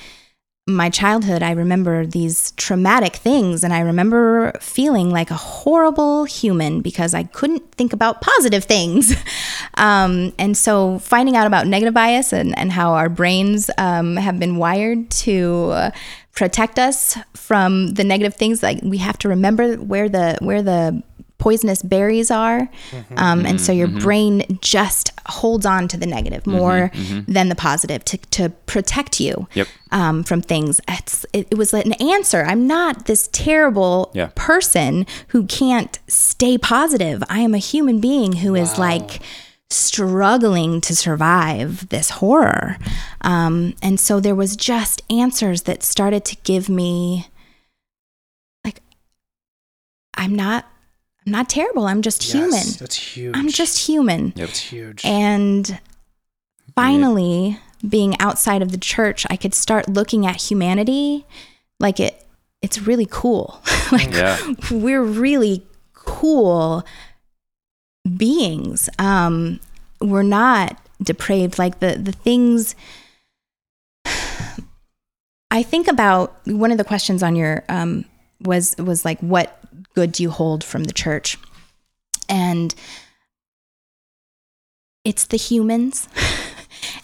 my 0.69 0.91
childhood, 0.91 1.45
I 1.45 1.53
remember 1.53 2.05
these 2.05 2.51
traumatic 2.53 3.17
things 3.17 3.63
and 3.63 3.73
I 3.73 3.81
remember 3.81 4.53
feeling 4.61 5.11
like 5.11 5.31
a 5.31 5.35
horrible 5.35 6.25
human 6.25 6.81
because 6.81 7.15
I 7.15 7.23
couldn't 7.23 7.71
think 7.73 7.93
about 7.93 8.21
positive 8.21 8.65
things. 8.65 9.15
Um, 9.79 10.33
and 10.39 10.57
so 10.57 10.99
finding 11.01 11.37
out 11.37 11.47
about 11.47 11.67
negative 11.67 11.93
bias 11.93 12.33
and, 12.33 12.59
and 12.59 12.73
how 12.73 12.95
our 12.95 13.11
brains 13.11 13.69
um, 13.77 14.17
have 14.17 14.39
been 14.39 14.57
wired 14.57 15.11
to 15.11 15.71
uh, 15.75 15.91
protect 16.37 16.79
us 16.79 17.19
from 17.35 17.89
the 17.89 18.05
negative 18.05 18.35
things, 18.35 18.63
like 18.63 18.79
we 18.83 18.99
have 18.99 19.19
to 19.19 19.29
remember 19.29 19.75
where 19.77 20.09
the 20.09 20.39
where 20.41 20.63
the 20.63 21.03
poisonous 21.39 21.83
berries 21.83 22.31
are. 22.31 22.69
Um, 23.17 23.45
and 23.45 23.61
so 23.61 23.71
your 23.73 23.89
brain 23.89 24.59
just 24.63 25.13
holds 25.27 25.67
on 25.67 25.87
to 25.89 25.97
the 25.97 26.07
negative 26.07 26.47
more 26.47 26.91
than 27.29 27.49
the 27.51 27.55
positive 27.55 28.05
to, 28.07 28.17
to 28.19 28.49
protect 28.67 29.21
you 29.21 29.47
Yep. 29.55 29.69
um, 29.93 30.23
from 30.25 30.41
things. 30.41 30.81
It's, 30.89 31.27
it, 31.33 31.49
it 31.51 31.59
was 31.59 31.75
an 31.75 31.93
answer. 31.95 32.43
I'm 32.45 32.67
not 32.67 33.05
this 33.07 33.29
terrible 33.33 34.11
Yeah. 34.15 34.31
person 34.35 35.07
who 35.29 35.45
can't 35.47 35.99
stay 36.09 36.57
positive. 36.59 37.23
I 37.29 37.41
am 37.41 37.55
a 37.55 37.59
human 37.59 38.01
being 38.01 38.33
who 38.37 38.55
is 38.55 38.79
like 38.79 39.21
struggling 39.69 40.81
to 40.81 40.95
survive 40.97 41.89
this 41.91 42.11
horror. 42.11 42.79
Um, 43.21 43.75
and 43.83 43.99
so 44.01 44.21
there 44.21 44.35
was 44.35 44.57
just 44.57 45.03
answers 45.11 45.63
that 45.63 45.83
started 45.83 46.25
to 46.27 46.37
give 46.45 46.69
me 46.69 47.27
like, 48.65 48.81
I'm 50.15 50.35
not, 50.35 50.67
I'm 51.27 51.33
not 51.33 51.49
terrible. 51.49 51.87
I'm 51.87 52.03
just 52.03 52.23
human. 52.23 52.51
Yes, 52.53 52.77
that's 52.77 52.95
huge. 52.97 53.37
I'm 53.37 53.49
just 53.49 53.79
human. 53.89 54.27
Yep. 54.37 54.47
That's 54.47 54.59
huge. 54.61 55.05
And 55.05 55.81
finally, 56.77 57.59
being 57.87 58.15
outside 58.21 58.63
of 58.63 58.71
the 58.71 58.79
church, 58.79 59.27
I 59.29 59.37
could 59.37 59.53
start 59.55 59.89
looking 59.89 60.25
at 60.27 60.37
humanity 60.41 61.27
like 61.81 61.99
it 62.01 62.23
it's 62.63 62.81
really 62.81 63.07
cool. 63.11 63.61
like 63.93 64.13
Yeah. 64.13 64.39
we're 64.71 65.03
really 65.03 65.67
cool 65.95 66.85
beings. 68.17 68.89
Um 68.99 69.59
we're 70.01 70.23
not 70.23 70.79
depraved 71.03 71.59
like 71.59 71.81
the 71.81 71.97
the 72.01 72.13
things 72.13 72.75
I 75.51 75.63
think 75.63 75.89
about 75.89 76.37
one 76.47 76.71
of 76.73 76.79
the 76.79 76.85
questions 76.85 77.23
on 77.23 77.37
your 77.37 77.65
um 77.69 78.05
was 78.43 78.75
was 78.79 79.05
like 79.05 79.19
what 79.21 79.59
good 79.97 80.13
do 80.13 80.23
you 80.23 80.31
hold 80.31 80.63
from 80.63 80.85
the 80.85 80.93
church? 80.93 81.39
And 82.29 82.73
it's 85.05 85.25
the 85.25 85.37
humans. 85.37 86.09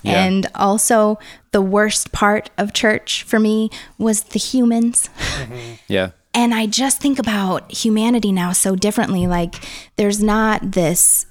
Yeah. 0.05 0.25
And 0.25 0.49
also, 0.55 1.19
the 1.53 1.63
worst 1.63 2.11
part 2.11 2.51
of 2.59 2.73
church 2.73 3.23
for 3.23 3.39
me 3.39 3.71
was 3.99 4.23
the 4.23 4.39
humans. 4.39 5.09
Yeah. 5.89 6.11
And 6.35 6.55
I 6.55 6.67
just 6.67 7.01
think 7.01 7.19
about 7.19 7.71
humanity 7.73 8.33
now 8.33 8.53
so 8.53 8.75
differently. 8.75 9.27
Like, 9.27 9.55
there's 9.97 10.23
not 10.23 10.73
this, 10.73 11.27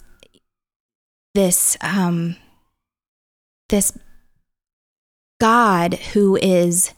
this, 1.33 1.75
um, 1.81 2.35
this 3.69 3.97
God 5.39 5.95
who 6.13 6.37
is 6.37 6.93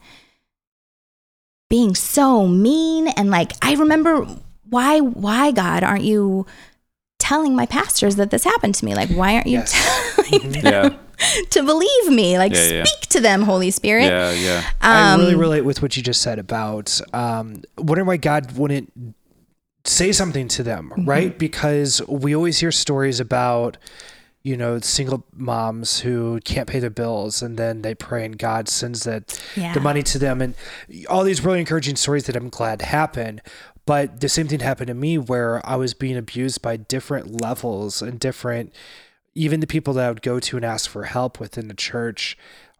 being 1.69 1.95
so 1.95 2.45
mean 2.45 3.07
and 3.07 3.31
like 3.31 3.53
I 3.63 3.73
remember 3.73 4.27
why 4.73 4.99
why 4.99 5.51
God 5.51 5.83
aren't 5.83 6.03
you 6.03 6.45
telling 7.19 7.55
my 7.55 7.65
pastors 7.65 8.15
that 8.17 8.29
this 8.31 8.43
happened 8.43 8.75
to 8.75 8.83
me 8.85 8.93
like 8.95 9.09
why 9.09 9.35
aren't 9.35 9.47
you 9.47 9.59
Yes. 9.59 9.71
telling 10.15 10.51
them 10.51 10.65
Yeah. 10.73 11.43
to 11.55 11.63
believe 11.63 12.05
me 12.09 12.37
like 12.37 12.53
Yeah, 12.53 12.67
yeah. 12.67 12.83
speak 12.83 13.01
to 13.11 13.19
them 13.21 13.43
Holy 13.43 13.71
Spirit 13.71 14.05
Yeah. 14.05 14.31
Yeah. 14.31 14.63
I 14.81 15.15
really 15.15 15.33
Um, 15.35 15.39
relate 15.39 15.61
with 15.69 15.81
what 15.81 15.95
you 15.95 16.03
just 16.03 16.21
said 16.21 16.37
about 16.39 16.99
um, 17.13 17.61
wondering 17.77 18.07
why 18.07 18.17
God 18.17 18.57
wouldn't 18.57 18.91
say 19.85 20.11
something 20.11 20.47
to 20.49 20.63
them, 20.63 20.91
Mm-hmm. 20.91 21.09
right? 21.09 21.37
Because 21.37 22.01
we 22.07 22.35
always 22.35 22.59
hear 22.59 22.71
stories 22.71 23.19
about, 23.19 23.77
you 24.41 24.55
know, 24.57 24.79
single 24.79 25.25
moms 25.33 25.99
who 26.01 26.39
can't 26.45 26.67
pay 26.67 26.79
their 26.79 26.89
bills 26.89 27.41
and 27.41 27.57
then 27.57 27.81
they 27.83 27.93
pray 27.95 28.25
and 28.25 28.37
God 28.37 28.67
sends 28.69 29.03
that 29.03 29.23
Yeah. 29.55 29.73
the 29.73 29.79
money 29.81 30.03
to 30.03 30.17
them 30.19 30.41
and 30.41 30.55
all 31.09 31.23
these 31.23 31.43
really 31.45 31.59
encouraging 31.59 31.95
stories 31.97 32.25
that 32.25 32.35
I'm 32.35 32.49
glad 32.49 32.81
happen. 32.81 33.41
But 33.85 34.21
the 34.21 34.29
same 34.29 34.47
thing 34.47 34.61
happened 34.61 34.87
to 34.87 34.93
me 34.93 35.17
where 35.17 35.65
I 35.67 35.75
was 35.75 35.93
being 35.93 36.17
abused 36.17 36.61
by 36.61 36.77
different 36.77 37.41
levels 37.41 38.01
and 38.01 38.19
different 38.19 38.73
even 39.35 39.59
the 39.59 39.67
people 39.67 39.93
that 39.95 40.05
I 40.05 40.09
would 40.09 40.21
go 40.21 40.39
to 40.39 40.57
and 40.57 40.65
ask 40.65 40.89
for 40.89 41.05
help 41.05 41.39
within 41.39 41.67
the 41.67 41.73
church 41.73 42.37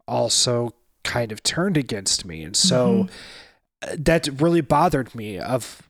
also 0.07 0.73
kind 1.03 1.31
of 1.31 1.43
turned 1.43 1.77
against 1.77 2.25
me. 2.25 2.43
And 2.43 2.55
so 2.55 3.07
uh, 3.81 3.95
that 3.97 4.27
really 4.39 4.61
bothered 4.61 5.13
me 5.15 5.39
of 5.39 5.89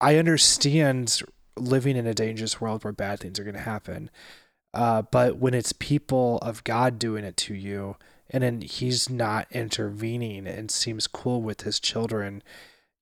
I 0.00 0.16
understand 0.16 1.20
living 1.56 1.96
in 1.96 2.06
a 2.06 2.14
dangerous 2.14 2.60
world 2.60 2.84
where 2.84 2.92
bad 2.92 3.20
things 3.20 3.38
are 3.38 3.44
going 3.44 3.54
to 3.54 3.60
happen. 3.60 4.10
Uh, 4.72 5.02
but 5.02 5.36
when 5.36 5.54
it's 5.54 5.72
people 5.72 6.38
of 6.38 6.64
God 6.64 6.98
doing 6.98 7.24
it 7.24 7.36
to 7.38 7.54
you 7.54 7.96
and 8.30 8.42
then 8.42 8.60
he's 8.60 9.10
not 9.10 9.46
intervening 9.50 10.46
and 10.46 10.70
seems 10.70 11.06
cool 11.06 11.42
with 11.42 11.62
his 11.62 11.80
children, 11.80 12.42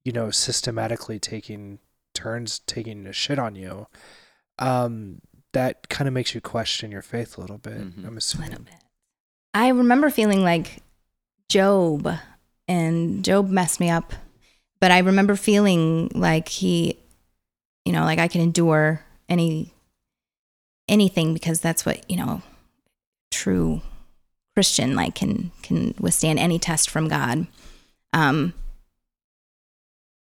you 0.07 0.13
know, 0.13 0.31
systematically 0.31 1.19
taking 1.19 1.81
turns 2.15 2.61
taking 2.61 3.07
a 3.09 3.13
shit 3.13 3.41
on 3.41 3.57
you, 3.57 3.89
um, 4.61 5.21
that 5.53 5.89
kind 5.89 6.07
of 6.07 6.15
makes 6.15 6.33
you 6.33 6.41
question 6.41 6.93
your 6.93 7.03
faith 7.03 7.37
a 7.37 7.41
little 7.41 7.59
bit. 7.59 7.79
Mhm. 7.79 8.07
I'm 8.07 8.17
assuming. 8.17 8.69
I 9.53 9.69
remember 9.69 10.09
feeling 10.11 10.45
like 10.45 10.85
Job, 11.49 12.09
and 12.69 13.25
Job 13.25 13.49
messed 13.49 13.81
me 13.81 13.91
up. 13.91 14.13
But 14.81 14.93
I 14.93 14.99
remember 14.99 15.35
feeling 15.35 16.11
like 16.15 16.49
he, 16.49 16.99
you 17.85 17.93
know, 17.93 18.05
like 18.05 18.21
I 18.21 18.29
can 18.29 18.41
endure 18.43 19.03
any 19.29 19.73
anything 20.89 21.35
because 21.35 21.61
that's 21.61 21.85
what 21.85 22.09
you 22.09 22.17
know, 22.17 22.43
true 23.33 23.83
Christian 24.55 24.95
like 24.95 25.17
can 25.17 25.51
can 25.63 25.95
withstand 25.99 26.39
any 26.39 26.61
test 26.61 26.91
from 26.91 27.09
God. 27.09 27.49
Um, 28.13 28.55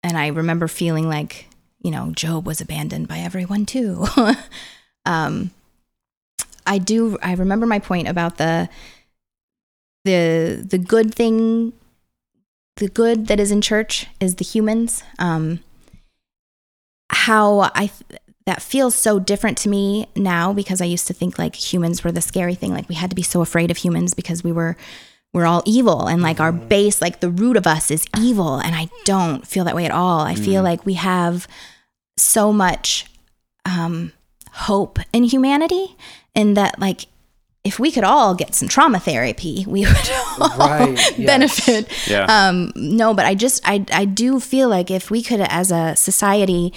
and 0.05 0.17
I 0.17 0.29
remember 0.29 0.69
feeling 0.69 1.09
like 1.09 1.49
you 1.81 1.91
know 1.91 2.13
Job 2.13 2.47
was 2.47 2.61
abandoned 2.61 3.09
by 3.09 3.19
everyone 3.19 3.67
too. 3.67 4.07
um, 5.07 5.51
I 6.67 6.79
do. 6.79 7.19
I 7.23 7.35
remember 7.35 7.67
my 7.67 7.81
point 7.81 8.07
about 8.07 8.37
the 8.37 8.69
the 10.05 10.65
the 10.69 10.79
good 10.79 11.15
thing 11.15 11.73
the 12.77 12.89
good 12.89 13.29
that 13.29 13.41
is 13.41 13.51
in 13.51 13.61
church 13.61 14.07
is 14.21 14.35
the 14.35 14.45
humans 14.45 15.05
um 15.19 15.61
how 17.09 17.71
I 17.75 17.91
that 18.47 18.61
feels 18.61 18.95
so 18.95 19.19
different 19.19 19.57
to 19.59 19.69
me 19.69 20.07
now 20.15 20.53
because 20.53 20.83
I 20.83 20.85
used 20.85 21.07
to 21.07 21.15
think 21.15 21.39
like 21.39 21.55
humans 21.55 22.05
were 22.05 22.13
the 22.13 22.21
scary 22.21 22.55
thing. 22.55 22.75
Like 22.75 22.89
we 22.89 22.95
had 22.95 23.11
to 23.11 23.17
be 23.17 23.23
so 23.23 23.41
afraid 23.41 23.71
of 23.71 23.79
humans 23.79 24.13
because 24.13 24.45
we 24.45 24.53
were 24.53 24.77
we're 25.35 25.45
all 25.45 25.63
evil 25.67 26.07
and 26.07 26.23
like 26.23 26.41
our 26.41 26.53
base, 26.53 27.03
like 27.03 27.21
the 27.21 27.29
root 27.29 27.57
of 27.59 27.67
us 27.67 27.91
is 27.91 28.07
evil. 28.19 28.57
And 28.59 28.75
I 28.75 28.89
don't 29.05 29.47
feel 29.47 29.65
that 29.65 29.75
way 29.75 29.85
at 29.85 29.91
all. 29.91 30.21
I 30.21 30.35
feel 30.37 30.63
like 30.63 30.87
we 30.87 30.95
have 30.95 31.47
so 32.17 32.53
much 32.53 33.05
um, 33.67 34.13
hope 34.53 34.99
in 35.13 35.25
humanity, 35.25 35.97
and 36.35 36.57
that 36.57 36.79
like 36.79 37.07
if 37.65 37.79
we 37.81 37.91
could 37.91 38.05
all 38.05 38.35
get 38.35 38.55
some 38.55 38.69
trauma 38.69 39.01
therapy, 39.01 39.65
we 39.67 39.81
would 39.87 40.11
all 40.41 40.57
Right, 40.59 40.97
yes. 40.97 41.27
benefit. 41.27 42.09
Yeah. 42.09 42.27
Um, 42.29 42.73
no, 42.77 43.13
but 43.15 43.25
I 43.27 43.35
just 43.35 43.61
I 43.69 43.85
I 43.93 44.05
do 44.05 44.39
feel 44.39 44.69
like 44.69 44.91
if 44.91 45.11
we 45.11 45.23
could 45.23 45.41
as 45.41 45.73
a 45.73 45.97
society 45.97 46.73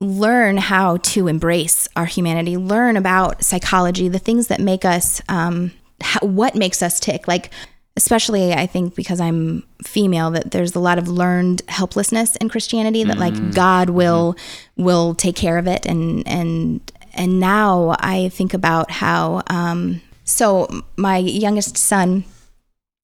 learn 0.00 0.58
how 0.58 0.98
to 0.98 1.26
embrace 1.28 1.88
our 1.96 2.04
humanity, 2.06 2.56
learn 2.56 2.96
about 2.96 3.42
psychology, 3.44 4.08
the 4.08 4.18
things 4.18 4.46
that 4.46 4.60
make 4.60 4.84
us 4.84 5.20
um 5.28 5.72
how, 6.06 6.20
what 6.20 6.54
makes 6.54 6.82
us 6.82 7.00
tick, 7.00 7.26
like 7.26 7.50
especially 7.96 8.52
I 8.52 8.66
think 8.66 8.94
because 8.94 9.20
I'm 9.20 9.64
female 9.82 10.30
that 10.32 10.50
there's 10.50 10.74
a 10.74 10.80
lot 10.80 10.98
of 10.98 11.08
learned 11.08 11.62
helplessness 11.68 12.36
in 12.36 12.48
Christianity 12.48 13.04
that 13.04 13.18
like 13.18 13.54
God 13.54 13.90
will 13.90 14.36
will 14.76 15.14
take 15.14 15.34
care 15.34 15.58
of 15.58 15.66
it. 15.66 15.86
And 15.86 16.26
and 16.28 16.80
and 17.14 17.40
now 17.40 17.96
I 17.98 18.28
think 18.28 18.54
about 18.54 18.90
how 18.90 19.42
um 19.48 20.02
so 20.24 20.68
my 20.96 21.18
youngest 21.18 21.76
son 21.76 22.24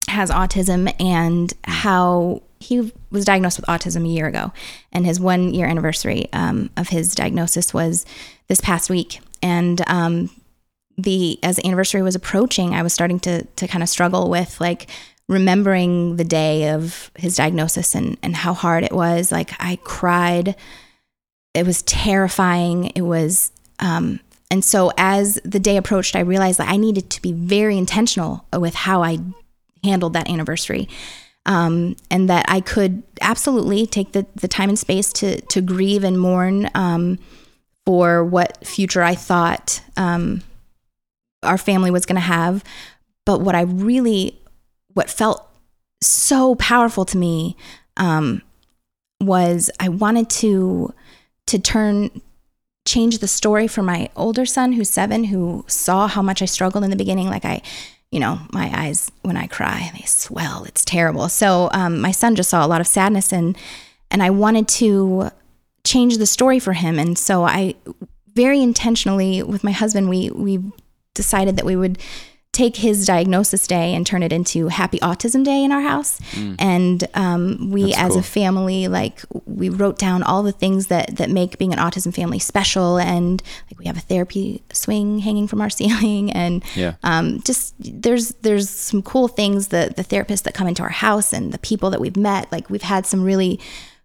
has 0.08 0.30
autism 0.30 0.94
and 1.00 1.52
how 1.64 2.42
he 2.60 2.92
was 3.10 3.24
diagnosed 3.24 3.58
with 3.58 3.66
autism 3.66 4.04
a 4.04 4.08
year 4.08 4.26
ago. 4.26 4.52
And 4.92 5.06
his 5.06 5.18
one 5.18 5.54
year 5.54 5.66
anniversary 5.66 6.26
um, 6.32 6.70
of 6.76 6.88
his 6.88 7.14
diagnosis 7.14 7.74
was 7.74 8.04
this 8.48 8.60
past 8.60 8.90
week. 8.90 9.20
And 9.42 9.82
um, 9.88 10.30
the 11.02 11.38
as 11.42 11.56
the 11.56 11.66
anniversary 11.66 12.02
was 12.02 12.14
approaching 12.14 12.74
i 12.74 12.82
was 12.82 12.92
starting 12.92 13.18
to 13.20 13.42
to 13.56 13.66
kind 13.66 13.82
of 13.82 13.88
struggle 13.88 14.30
with 14.30 14.60
like 14.60 14.88
remembering 15.28 16.16
the 16.16 16.24
day 16.24 16.68
of 16.70 17.10
his 17.16 17.36
diagnosis 17.36 17.94
and 17.94 18.16
and 18.22 18.36
how 18.36 18.52
hard 18.52 18.84
it 18.84 18.92
was. 18.92 19.32
Like 19.32 19.50
i 19.58 19.78
cried. 19.82 20.54
It 21.54 21.66
was 21.66 21.82
terrifying. 21.82 22.92
It 22.94 23.02
was 23.02 23.52
um 23.78 24.20
and 24.50 24.64
so 24.64 24.92
as 24.98 25.40
the 25.44 25.58
day 25.58 25.78
approached 25.78 26.14
i 26.14 26.20
realized 26.20 26.58
that 26.58 26.68
i 26.68 26.76
needed 26.76 27.08
to 27.08 27.22
be 27.22 27.32
very 27.32 27.78
intentional 27.78 28.44
with 28.56 28.74
how 28.74 29.02
i 29.02 29.18
handled 29.82 30.12
that 30.12 30.28
anniversary 30.28 30.88
um, 31.44 31.96
and 32.08 32.30
that 32.30 32.44
I 32.46 32.60
could 32.60 33.02
absolutely 33.20 33.84
take 33.84 34.12
the, 34.12 34.26
the 34.36 34.46
time 34.46 34.68
and 34.68 34.78
space 34.78 35.12
to 35.14 35.40
to 35.40 35.60
grieve 35.60 36.04
and 36.04 36.16
mourn 36.16 36.70
um, 36.74 37.18
for 37.84 38.24
what 38.24 38.64
future 38.64 39.02
I 39.02 39.16
thought 39.16 39.80
um, 39.96 40.42
our 41.43 41.59
family 41.59 41.90
was 41.90 42.06
going 42.06 42.16
to 42.16 42.20
have. 42.20 42.64
But 43.24 43.40
what 43.40 43.55
I 43.55 43.62
really, 43.62 44.40
what 44.94 45.10
felt 45.10 45.48
so 46.02 46.55
powerful 46.56 47.05
to 47.06 47.16
me 47.16 47.56
um, 47.97 48.43
was 49.20 49.70
I 49.78 49.89
wanted 49.89 50.28
to 50.31 50.93
to 51.47 51.59
turn 51.59 52.10
change 52.85 53.19
the 53.19 53.28
story 53.28 53.69
for 53.69 53.82
my 53.82 54.09
older 54.16 54.44
son 54.44 54.73
who's 54.73 54.90
seven 54.90 55.24
who 55.24 55.64
saw 55.69 56.09
how 56.09 56.23
much 56.23 56.43
I 56.43 56.47
struggled 56.47 56.85
in 56.85 56.90
the 56.90 56.97
beginning. 56.97 57.28
Like 57.28 57.44
I 57.44 57.62
you 58.10 58.20
know 58.20 58.40
my 58.52 58.70
eyes 58.74 59.10
when 59.23 59.36
I 59.36 59.47
cry 59.47 59.90
they 59.97 60.05
swell. 60.05 60.64
It's 60.64 60.85
terrible. 60.85 61.28
So 61.28 61.70
um, 61.73 62.01
my 62.01 62.10
son 62.10 62.35
just 62.35 62.51
saw 62.51 62.64
a 62.64 62.69
lot 62.69 62.81
of 62.81 62.86
sadness 62.86 63.32
and 63.32 63.56
and 64.10 64.23
I 64.23 64.31
wanted 64.31 64.69
to 64.69 65.31
change 65.85 66.19
the 66.19 66.27
story 66.27 66.59
for 66.59 66.74
him. 66.74 66.98
And 66.98 67.19
so 67.19 67.44
I 67.44 67.74
very 68.35 68.60
intentionally 68.60 69.43
with 69.43 69.62
my 69.62 69.73
husband 69.73 70.09
we 70.09 70.31
we 70.31 70.59
decided 71.14 71.56
that 71.56 71.64
we 71.64 71.76
would 71.76 71.98
take 72.52 72.76
his 72.76 73.06
diagnosis 73.06 73.66
day 73.66 73.94
and 73.94 74.06
turn 74.06 74.22
it 74.22 74.30
into 74.30 74.68
happy 74.68 74.98
autism 74.98 75.43
day 75.43 75.64
in 75.64 75.72
our 75.72 75.80
house. 75.80 76.20
And 76.59 77.02
um, 77.14 77.70
we 77.70 77.84
That's 77.86 77.98
as 77.98 78.09
cool. 78.10 78.18
a 78.18 78.22
family 78.22 78.89
like 78.89 79.22
we 79.47 79.70
wrote 79.70 79.97
down 79.98 80.22
all 80.22 80.43
the 80.43 80.52
things 80.52 80.89
that 80.89 81.16
that 81.16 81.30
make 81.30 81.56
being 81.56 81.72
an 81.72 81.78
autism 81.78 82.14
family 82.14 82.39
special. 82.39 82.98
And 82.98 83.43
like 83.70 83.78
we 83.78 83.86
have 83.86 83.97
a 83.97 84.01
therapy 84.01 84.62
swing 84.70 85.20
hanging 85.20 85.48
from 85.48 85.62
our 85.62 85.70
ceiling. 85.78 86.30
And 86.30 86.62
Yeah. 86.76 86.97
um, 87.02 87.40
just 87.40 87.74
there's 87.80 88.28
there's 88.43 88.68
some 88.68 89.01
cool 89.01 89.28
things 89.28 89.68
that 89.68 89.97
the 89.97 90.05
therapists 90.05 90.43
that 90.43 90.52
come 90.52 90.68
into 90.68 90.82
our 90.82 90.90
house 90.90 91.32
and 91.32 91.52
the 91.52 91.59
people 91.59 91.89
that 91.89 92.02
we've 92.02 92.18
met 92.18 92.52
like 92.52 92.68
we've 92.68 92.82
had 92.82 93.06
some 93.06 93.22
really 93.24 93.60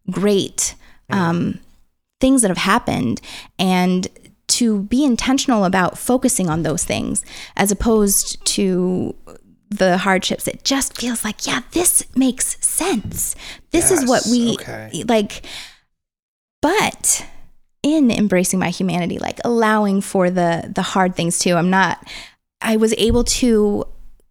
great 0.09 0.73
um, 1.09 1.59
things 2.21 2.41
that 2.43 2.47
have 2.49 2.57
happened. 2.57 3.19
And 3.59 4.07
to 4.47 4.83
be 4.83 5.03
intentional 5.03 5.65
about 5.65 5.97
focusing 5.97 6.49
on 6.49 6.63
those 6.63 6.83
things 6.83 7.23
as 7.55 7.71
opposed 7.71 8.43
to 8.45 9.15
the 9.69 9.97
hardships. 9.97 10.47
It 10.47 10.63
just 10.63 10.97
feels 10.97 11.23
like 11.25 11.45
yeah 11.45 11.61
this 11.71 12.03
makes 12.15 12.63
sense. 12.65 13.35
This 13.71 13.91
is 13.91 14.07
what 14.07 14.23
we 14.29 14.53
okay. 14.53 15.03
like 15.07 15.43
but 16.61 17.25
in 17.83 18.11
embracing 18.11 18.59
my 18.59 18.69
humanity 18.69 19.19
like 19.19 19.39
allowing 19.45 20.01
for 20.01 20.29
the 20.29 20.69
the 20.73 20.81
hard 20.81 21.15
things 21.15 21.37
too 21.39 21.55
i'm 21.55 21.69
not 21.69 22.05
i 22.59 22.75
was 22.75 22.93
able 22.97 23.23
to 23.23 23.85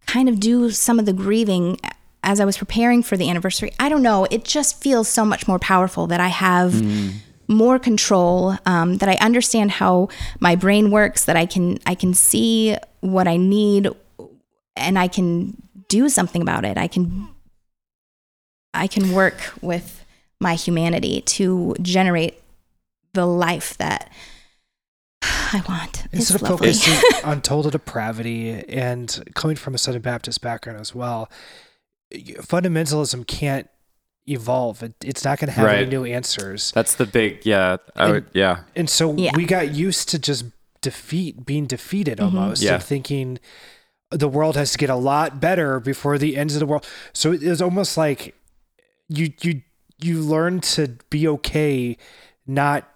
kind 0.07 0.29
of 0.29 0.41
do 0.41 0.71
some 0.71 0.99
of 0.99 1.07
the 1.07 1.13
grieving 1.13 1.79
as 2.23 2.41
i 2.41 2.45
was 2.45 2.59
preparing 2.59 3.03
for 3.03 3.17
the 3.17 3.31
anniversary. 3.31 3.73
I 3.79 3.89
don't 3.89 4.03
know. 4.03 4.27
It 4.31 4.45
just 4.45 4.83
feels 4.83 5.09
so 5.09 5.25
much 5.25 5.47
more 5.47 5.59
powerful 5.59 6.07
that 6.09 6.21
i 6.21 6.29
have 6.29 6.73
mm. 6.73 7.13
More 7.49 7.79
control 7.79 8.57
um, 8.67 8.97
that 8.99 9.09
i 9.09 9.15
understand 9.17 9.71
how 9.71 10.09
my 10.41 10.57
brain 10.57 10.91
works 10.91 11.25
that 11.27 11.37
i 11.37 11.47
can 11.47 11.79
i 11.87 11.95
can 11.95 12.13
see 12.13 12.77
what 13.01 13.29
i 13.29 13.37
need 13.37 13.89
and 14.77 14.99
i 14.99 15.09
can 15.09 15.57
do 15.89 16.09
something 16.09 16.43
about 16.43 16.65
it. 16.65 16.79
I 16.79 16.89
can 16.89 17.29
i 18.75 18.87
can 18.87 19.13
work 19.13 19.55
with 19.63 20.05
my 20.41 20.55
humanity 20.55 21.23
to 21.23 21.75
generate 21.81 22.43
the 23.15 23.27
life 23.27 23.77
that 23.79 24.11
i 25.23 25.63
want. 25.69 26.05
It's 26.07 26.31
Instead 26.31 26.43
of 26.43 26.49
focusing 26.49 27.03
on 27.25 27.41
total 27.41 27.71
depravity 27.71 28.51
and 28.69 29.23
coming 29.35 29.57
from 29.57 29.75
a 29.75 29.79
Southern 29.79 30.03
Baptist 30.03 30.41
background 30.43 30.81
as 30.81 30.95
well, 30.95 31.31
fundamentalism 32.13 33.27
can't 33.27 33.69
evolve. 34.29 34.83
It, 34.83 34.95
it's 35.05 35.25
not 35.25 35.39
going 35.39 35.49
to 35.49 35.53
have 35.53 35.69
any 35.69 35.87
new 35.87 36.05
answers. 36.05 36.73
That's 36.73 36.95
the 36.95 37.07
big 37.07 37.45
yeah. 37.47 37.77
I 37.95 38.11
would 38.11 38.27
yeah. 38.33 38.61
And 38.75 38.89
so 38.91 39.15
Yeah. 39.15 39.31
we 39.37 39.45
got 39.45 39.73
used 39.75 40.09
to 40.11 40.19
just 40.19 40.45
defeat, 40.83 41.45
being 41.47 41.67
defeated 41.67 42.19
Mm-hmm. 42.19 42.37
almost, 42.39 42.63
Yeah. 42.63 42.75
and 42.75 42.83
thinking 42.83 43.39
the 44.11 44.29
world 44.29 44.57
has 44.57 44.73
to 44.73 44.79
get 44.79 44.91
a 44.91 44.95
lot 44.97 45.41
better 45.41 45.81
before 45.81 46.17
the 46.19 46.37
ends 46.37 46.55
of 46.55 46.61
the 46.61 46.67
world. 46.67 46.87
So 47.13 47.33
it 47.33 47.43
was 47.43 47.61
almost 47.63 47.97
like 47.97 48.35
you 49.09 49.33
you 49.41 49.63
you 50.03 50.21
learn 50.21 50.61
to 50.61 50.97
be 51.11 51.27
okay, 51.27 51.97
not 52.47 52.89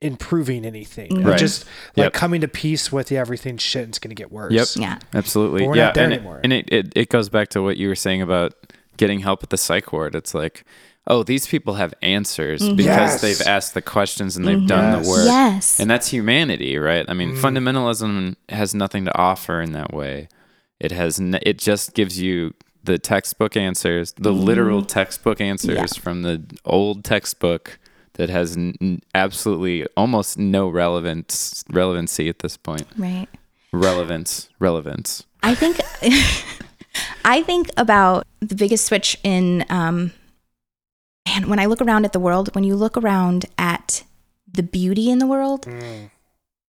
improving 0.00 0.64
anything, 0.64 1.12
and 1.16 1.26
Right. 1.26 1.38
just 1.38 1.64
like 1.96 2.04
Yep. 2.06 2.12
coming 2.12 2.40
to 2.42 2.48
peace 2.48 2.92
with 2.92 3.10
everything. 3.12 3.56
Shit, 3.58 3.88
it's 3.88 3.98
going 3.98 4.10
to 4.10 4.14
get 4.14 4.30
worse. 4.30 4.52
Yep. 4.52 4.66
yeah 4.76 4.98
Absolutely. 5.14 5.60
But 5.62 5.68
we're 5.68 5.76
yeah. 5.76 5.84
not 5.86 5.94
there 5.94 6.04
and 6.04 6.12
anymore. 6.14 6.38
It, 6.38 6.44
and 6.44 6.52
it, 6.52 6.68
it, 6.72 6.92
it 6.96 7.08
goes 7.08 7.28
back 7.28 7.48
to 7.50 7.62
what 7.62 7.76
you 7.76 7.88
were 7.88 7.94
saying 7.96 8.22
about 8.22 8.54
getting 8.98 9.20
help 9.20 9.42
at 9.42 9.50
the 9.50 9.56
psych 9.56 9.92
ward. 9.92 10.14
It's 10.14 10.34
like, 10.34 10.64
oh, 11.06 11.22
these 11.22 11.46
people 11.46 11.74
have 11.74 11.94
answers 12.02 12.60
mm-hmm. 12.60 12.76
because 12.76 12.86
Yes. 12.86 13.20
they've 13.22 13.46
asked 13.46 13.74
the 13.74 13.82
questions 13.82 14.36
and 14.36 14.46
they've 14.46 14.58
mm-hmm. 14.58 14.66
done 14.66 14.92
Yes. 14.92 15.04
the 15.04 15.10
work. 15.10 15.24
yes 15.24 15.80
And 15.80 15.90
that's 15.90 16.08
humanity, 16.08 16.76
right? 16.78 17.06
I 17.08 17.14
mean, 17.14 17.34
mm. 17.34 17.40
fundamentalism 17.40 18.36
has 18.50 18.74
nothing 18.74 19.06
to 19.06 19.18
offer 19.18 19.60
in 19.62 19.72
that 19.72 19.92
way. 19.94 20.28
It 20.78 20.92
has 20.92 21.18
n- 21.18 21.40
it 21.42 21.58
just 21.58 21.94
gives 21.94 22.20
you 22.20 22.54
the 22.84 22.98
textbook 22.98 23.56
answers, 23.56 24.12
the 24.12 24.30
mm-hmm. 24.30 24.44
literal 24.44 24.82
textbook 24.82 25.40
answers 25.40 25.96
from 25.96 26.22
the 26.22 26.42
old 26.64 27.04
textbook 27.04 27.78
that 28.14 28.28
has 28.30 28.56
n- 28.56 28.74
n- 28.80 29.00
absolutely 29.14 29.86
almost 29.96 30.38
no 30.38 30.68
relevance 30.68 31.64
relevancy 31.70 32.28
at 32.28 32.40
this 32.40 32.56
point. 32.56 32.86
right 32.96 33.28
Relevance, 33.72 34.48
relevance. 34.58 35.24
I 35.42 35.54
think 35.54 35.78
I 37.24 37.42
think 37.42 37.68
about 37.76 38.26
the 38.40 38.54
biggest 38.54 38.86
switch 38.86 39.16
in 39.22 39.64
um 39.70 40.12
man, 41.26 41.48
when 41.48 41.58
I 41.58 41.66
look 41.66 41.80
around 41.82 42.04
at 42.04 42.12
the 42.12 42.20
world, 42.20 42.54
when 42.54 42.64
you 42.64 42.74
look 42.76 42.96
around 42.96 43.46
at 43.58 44.02
the 44.50 44.62
beauty 44.62 45.10
in 45.10 45.18
the 45.18 45.26
world, 45.26 45.66
Mm. 45.66 46.10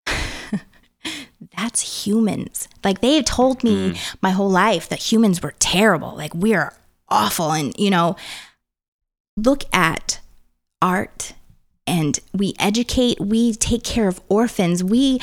that's 1.57 2.05
humans. 2.05 2.67
Like 2.83 3.01
they 3.01 3.21
told 3.23 3.63
me 3.63 3.95
my 4.21 4.31
whole 4.31 4.49
life 4.49 4.89
that 4.89 5.11
humans 5.11 5.41
were 5.41 5.53
terrible. 5.59 6.15
Like 6.15 6.33
we're 6.33 6.73
awful 7.07 7.51
and 7.51 7.73
you 7.77 7.89
know, 7.89 8.15
look 9.37 9.63
at 9.73 10.19
art 10.81 11.33
and 11.87 12.19
we 12.33 12.53
educate, 12.59 13.19
we 13.19 13.53
take 13.53 13.83
care 13.83 14.07
of 14.07 14.21
orphans. 14.29 14.83
We 14.83 15.19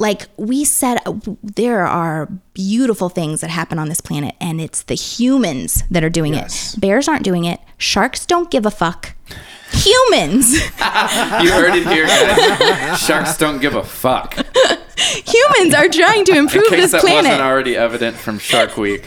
like 0.00 0.26
we 0.36 0.64
said 0.64 0.98
uh, 1.06 1.12
there 1.42 1.86
are 1.86 2.26
beautiful 2.54 3.08
things 3.08 3.40
that 3.42 3.50
happen 3.50 3.78
on 3.78 3.88
this 3.88 4.00
planet 4.00 4.34
and 4.40 4.60
it's 4.60 4.82
the 4.82 4.94
humans 4.94 5.84
that 5.90 6.02
are 6.02 6.10
doing 6.10 6.34
Yes. 6.34 6.74
it. 6.74 6.80
Bears 6.80 7.06
aren't 7.06 7.22
doing 7.22 7.44
it. 7.44 7.60
Sharks 7.78 8.26
don't 8.26 8.50
give 8.50 8.66
a 8.66 8.70
fuck. 8.70 9.14
humans, 9.72 10.52
You 10.54 11.52
heard 11.52 11.76
it 11.76 11.86
here, 11.86 12.06
guys. 12.06 12.98
Sharks 12.98 13.36
don't 13.36 13.60
give 13.60 13.74
a 13.76 13.84
fuck. 13.84 14.34
humans 14.34 15.74
are 15.74 15.88
trying 15.88 16.24
to 16.24 16.32
In 16.32 16.38
improve 16.38 16.64
case 16.70 16.90
this 16.90 17.02
that 17.02 17.04
wasn't 17.04 17.40
already 17.40 17.76
evident 17.76 18.16
from 18.16 18.38
Shark 18.40 18.76
Week, 18.76 19.04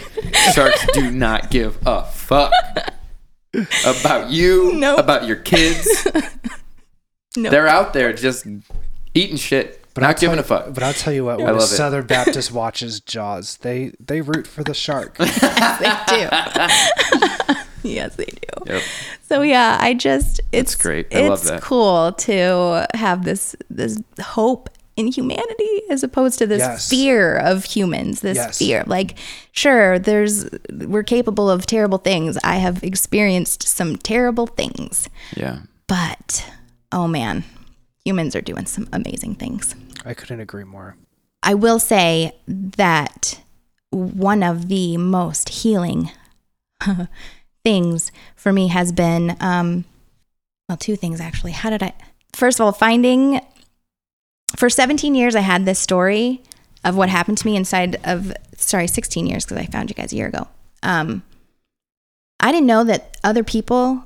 sharks 0.54 0.86
do 0.94 1.10
not 1.10 1.50
give 1.50 1.76
a 1.86 2.04
fuck 2.04 2.52
about 3.84 4.30
you, 4.30 4.72
Nope. 4.74 4.98
about 5.00 5.26
your 5.26 5.36
kids. 5.36 6.06
Nope. 7.36 7.50
They're 7.50 7.66
out 7.66 7.92
there 7.94 8.12
just 8.12 8.46
eating 9.12 9.36
shit, 9.36 9.83
I'll 10.02 10.08
not 10.08 10.18
giving 10.20 10.36
tell 10.36 10.58
a 10.58 10.64
fuck. 10.64 10.74
But 10.74 10.82
I'll 10.82 10.92
tell 10.92 11.12
you 11.12 11.24
what, 11.24 11.34
I 11.40 11.44
when 11.44 11.48
a 11.48 11.52
love 11.52 11.62
it. 11.62 11.66
Southern 11.66 12.06
Baptist 12.06 12.50
watches 12.52 13.00
Jaws, 13.00 13.58
they 13.58 13.92
they 14.00 14.20
root 14.20 14.46
for 14.46 14.64
the 14.64 14.74
shark. 14.74 15.16
they 15.18 15.26
do. 15.26 16.28
yes, 17.82 18.16
they 18.16 18.24
do. 18.24 18.64
Yep. 18.66 18.82
So 19.28 19.42
yeah, 19.42 19.78
I 19.80 19.94
just 19.94 20.40
it's 20.52 20.74
great. 20.74 21.06
I 21.14 21.18
it's 21.20 21.28
love 21.28 21.44
that. 21.44 21.62
cool 21.62 22.12
to 22.12 22.86
have 22.94 23.24
this 23.24 23.54
this 23.70 24.00
hope 24.20 24.68
in 24.96 25.08
humanity 25.08 25.82
as 25.90 26.04
opposed 26.04 26.38
to 26.38 26.46
this 26.46 26.60
Yes. 26.60 26.88
fear 26.88 27.36
of 27.36 27.64
humans. 27.64 28.20
This 28.20 28.36
Yes. 28.36 28.58
fear, 28.58 28.84
like 28.86 29.16
sure, 29.52 29.98
there's 29.98 30.48
we're 30.72 31.02
capable 31.02 31.50
of 31.50 31.66
terrible 31.66 31.98
things. 31.98 32.38
I 32.44 32.56
have 32.56 32.82
experienced 32.84 33.66
some 33.66 33.96
terrible 33.96 34.46
things, 34.46 35.08
Yeah. 35.36 35.58
but 35.88 36.46
oh 36.92 37.08
man, 37.08 37.44
humans 38.04 38.36
are 38.36 38.40
doing 38.40 38.66
some 38.66 38.88
amazing 38.92 39.34
things. 39.34 39.74
I 40.04 40.14
couldn't 40.14 40.40
agree 40.40 40.64
more. 40.64 40.96
I 41.42 41.54
will 41.54 41.78
say 41.78 42.32
that 42.46 43.40
one 43.90 44.42
of 44.42 44.68
the 44.68 44.96
most 44.96 45.48
healing 45.50 46.10
things 47.64 48.12
for 48.34 48.52
me 48.52 48.68
has 48.68 48.92
been, 48.92 49.36
um, 49.40 49.84
well, 50.68 50.78
two 50.78 50.96
things 50.96 51.20
actually. 51.20 51.52
How 51.52 51.70
did 51.70 51.82
I? 51.82 51.92
First 52.32 52.58
of 52.58 52.66
all, 52.66 52.72
finding 52.72 53.40
for 54.56 54.68
17 54.68 55.14
years, 55.14 55.34
I 55.34 55.40
had 55.40 55.64
this 55.64 55.78
story 55.78 56.42
of 56.84 56.96
what 56.96 57.08
happened 57.08 57.38
to 57.38 57.46
me 57.46 57.56
inside 57.56 57.96
of, 58.04 58.32
sorry, 58.56 58.86
16 58.86 59.26
years 59.26 59.44
because 59.44 59.56
I 59.56 59.66
found 59.66 59.90
you 59.90 59.94
guys 59.94 60.12
a 60.12 60.16
year 60.16 60.28
ago. 60.28 60.48
Um, 60.82 61.22
I 62.40 62.52
didn't 62.52 62.66
know 62.66 62.84
that 62.84 63.16
other 63.24 63.44
people 63.44 64.04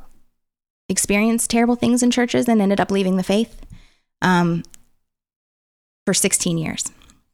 experienced 0.88 1.50
terrible 1.50 1.74
things 1.74 2.02
in 2.02 2.10
churches 2.10 2.48
and 2.48 2.62
ended 2.62 2.80
up 2.80 2.90
leaving 2.90 3.16
the 3.16 3.22
faith 3.22 3.60
um, 4.22 4.62
for 6.06 6.14
16 6.14 6.58
years. 6.58 6.84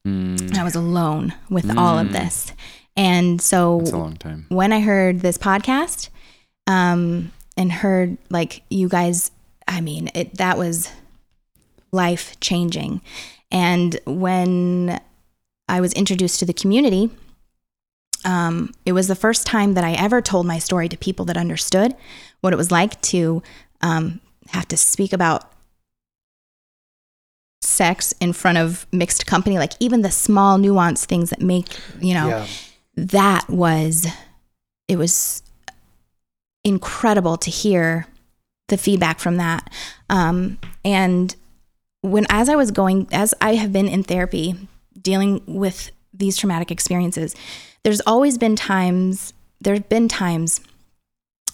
Mm, 0.07 0.57
I 0.57 0.65
was 0.65 0.75
alone 0.75 1.33
with 1.49 1.77
all 1.79 1.99
of 1.99 2.09
Mm. 2.09 2.13
this. 2.13 2.53
And 2.97 3.41
so 3.41 3.79
that's 3.79 3.93
a 3.93 3.97
long 3.99 4.17
time. 4.17 4.47
when 4.49 4.73
I 4.73 4.81
heard 4.81 5.21
this 5.21 5.39
podcast, 5.39 6.11
um, 6.67 7.33
and 7.57 7.71
heard 7.73 8.19
like 8.31 8.63
you 8.71 8.89
guys, 8.89 9.31
I 9.69 9.81
mean, 9.81 10.11
it 10.15 10.37
that 10.39 10.59
was 10.59 10.91
life 11.93 12.39
changing. 12.41 13.01
And 13.51 13.99
when 14.07 15.01
I 15.69 15.81
was 15.81 15.93
introduced 15.93 16.39
to 16.41 16.45
the 16.47 16.53
community, 16.53 17.11
um, 18.25 18.73
it 18.85 18.93
was 18.93 19.07
the 19.09 19.15
first 19.15 19.47
time 19.47 19.75
that 19.75 19.85
I 19.85 19.93
ever 19.93 20.21
told 20.21 20.47
my 20.47 20.59
story 20.59 20.89
to 20.89 20.97
people 20.97 21.25
that 21.27 21.37
understood 21.37 21.95
what 22.41 22.53
it 22.53 22.57
was 22.57 22.71
like 22.71 23.01
to 23.03 23.43
um, 23.83 24.21
have 24.49 24.67
to 24.69 24.77
speak 24.77 25.13
about 25.13 25.51
sex 27.65 28.13
in 28.21 28.33
front 28.33 28.59
of 28.59 28.87
mixed 28.93 29.27
company, 29.27 29.59
like 29.59 29.73
even 29.81 30.03
the 30.03 30.11
small 30.11 30.59
nuanced 30.59 31.07
things 31.07 31.31
that 31.31 31.41
make, 31.41 31.67
you 32.01 32.15
know, 32.15 32.29
Yeah. 32.29 32.47
that 32.97 33.49
was 33.49 34.07
it 34.89 34.97
was 34.97 35.43
incredible 36.65 37.37
to 37.37 37.51
hear 37.51 38.07
the 38.69 38.77
feedback 38.77 39.19
from 39.19 39.37
that 39.37 39.71
um, 40.09 40.59
and 40.85 41.37
when 42.01 42.27
as 42.31 42.49
i 42.49 42.57
was 42.57 42.71
going 42.71 43.07
as 43.13 43.35
i 43.43 43.55
have 43.55 43.73
been 43.73 43.89
in 43.89 44.03
therapy 44.03 44.55
dealing 45.01 45.43
with 45.47 45.91
these 46.15 46.37
traumatic 46.37 46.71
experiences 46.71 47.35
there's 47.83 48.01
always 48.07 48.39
been 48.39 48.57
times 48.57 49.35
there's 49.61 49.81
been 49.81 50.09
times 50.09 50.61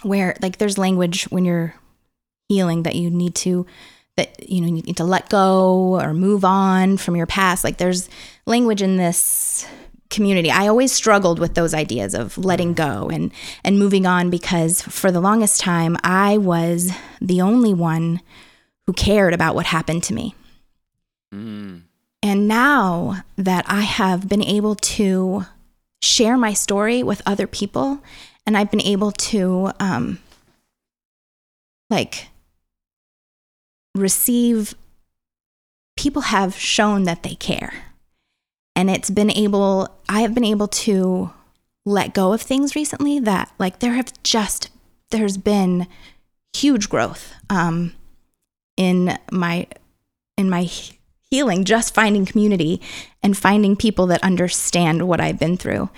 where 0.03 0.37
like 0.41 0.59
there's 0.59 0.79
language 0.79 1.25
when 1.25 1.45
you're 1.45 1.75
healing 2.49 2.85
that 2.85 2.95
you 2.95 3.11
need 3.11 3.35
to 3.35 3.67
that 4.21 4.49
you 4.49 4.61
know 4.61 4.67
you 4.67 4.83
need 4.83 4.97
to 4.99 5.05
let 5.05 5.29
go 5.29 5.99
or 6.01 6.13
move 6.13 6.45
on 6.45 6.97
from 6.97 7.17
your 7.17 7.27
past. 7.27 7.65
Like 7.65 7.79
there's 7.79 8.09
language 8.47 8.83
in 8.83 8.97
this 8.97 9.67
community. 10.11 10.51
I 10.51 10.67
always 10.69 10.93
struggled 10.93 11.39
with 11.39 11.55
those 11.55 11.73
ideas 11.73 12.15
of 12.15 12.37
letting 12.37 12.75
go 12.75 13.09
and 13.09 13.33
and 13.65 13.79
moving 13.79 14.07
on 14.07 14.29
because 14.29 14.83
for 14.83 15.11
the 15.11 15.21
longest 15.21 15.61
time 15.61 15.97
i 16.03 16.37
was 16.37 16.91
the 17.21 17.41
only 17.41 17.73
one 17.73 18.21
who 18.87 18.93
cared 18.93 19.33
about 19.33 19.55
what 19.55 19.67
happened 19.67 20.03
to 20.05 20.15
me. 20.15 20.35
Mm, 21.33 21.83
and 22.23 22.49
now 22.49 23.23
that 23.39 23.65
I 23.69 23.83
have 23.83 24.29
been 24.29 24.43
able 24.43 24.75
to 24.75 25.47
share 26.03 26.37
my 26.37 26.53
story 26.53 27.03
with 27.03 27.23
other 27.25 27.47
people, 27.47 28.01
and 28.47 28.57
I've 28.57 28.71
been 28.71 28.83
able 28.83 29.13
to, 29.13 29.71
um, 29.79 30.19
like, 31.89 32.29
receive, 33.95 34.75
people 35.97 36.23
have 36.23 36.55
shown 36.55 37.05
that 37.05 37.23
they 37.23 37.35
care. 37.35 37.73
And 38.77 38.89
it's 38.89 39.11
been 39.11 39.31
able, 39.31 39.89
I 40.09 40.21
have 40.23 40.35
been 40.35 40.45
able 40.45 40.69
to 40.69 41.33
let 41.85 42.15
go 42.15 42.33
of 42.33 42.41
things 42.41 42.77
recently 42.77 43.19
that, 43.21 43.53
like, 43.59 43.81
there 43.81 43.95
have 43.95 44.13
just, 44.23 44.71
there's 45.11 45.37
been 45.37 45.87
huge 46.55 46.89
growth 46.89 47.35
um, 47.49 47.95
in 48.77 49.19
my, 49.33 49.67
in 50.37 50.49
my 50.49 50.69
healing, 51.31 51.65
just 51.65 51.95
finding 51.95 52.25
community 52.25 52.81
and 53.23 53.37
finding 53.37 53.77
people 53.77 54.07
that 54.07 54.23
understand 54.23 55.07
what 55.07 55.21
I've 55.21 55.39
been 55.39 55.57
through. 55.57 55.91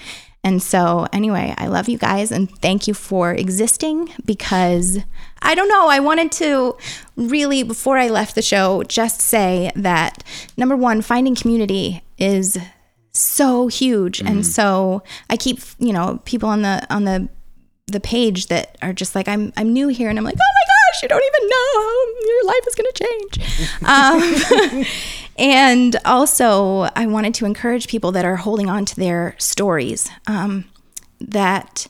And 0.45 0.61
so, 0.61 1.07
anyway, 1.13 1.55
I 1.57 1.69
love 1.69 1.89
you 1.89 1.99
guys 1.99 2.33
and 2.33 2.51
thank 2.61 2.89
you 2.89 2.95
for 2.95 3.33
existing 3.33 4.13
because 4.25 4.99
I 5.41 5.55
don't 5.55 5.69
know, 5.69 5.89
I 5.89 6.01
wanted 6.01 6.33
to 6.33 6.77
really, 7.17 7.63
before 7.63 7.97
I 7.97 8.09
left 8.09 8.35
the 8.35 8.43
show, 8.43 8.83
just 8.83 9.21
say 9.21 9.71
that 9.77 10.25
number 10.57 10.77
one, 10.77 11.01
finding 11.01 11.37
community 11.37 12.03
is 12.19 12.59
so 13.13 13.69
huge. 13.69 14.19
And 14.21 14.29
mm-hmm. 14.29 14.43
so 14.43 15.03
I 15.31 15.37
keep, 15.37 15.61
you 15.79 15.93
know, 15.93 16.21
people 16.25 16.49
on 16.49 16.63
the, 16.63 16.87
on 16.93 17.05
the, 17.05 17.29
the 17.93 18.01
page 18.01 18.49
that 18.49 18.77
are 18.83 18.93
just 18.93 19.15
like 19.15 19.29
I'm 19.29 19.53
I'm 19.57 19.73
new 19.73 19.89
here 19.89 20.09
and 20.09 20.19
I'm 20.19 20.25
like 20.25 20.35
oh 20.35 20.39
my 20.39 20.67
gosh 20.67 21.03
you 21.03 21.09
don't 21.09 21.23
even 21.35 21.49
know 21.49 22.03
your 22.27 22.45
life 22.47 22.67
is 22.67 22.75
going 22.75 22.91
to 22.93 23.05
change 23.05 23.33
um, 24.77 24.85
and 25.39 25.97
also 26.05 26.91
I 26.97 27.07
wanted 27.07 27.35
to 27.35 27.47
encourage 27.47 27.89
people 27.89 28.13
that 28.13 28.25
are 28.25 28.37
holding 28.37 28.69
on 28.69 28.85
to 28.87 28.97
their 28.97 29.35
stories 29.39 30.11
um, 30.27 30.65
that 31.21 31.87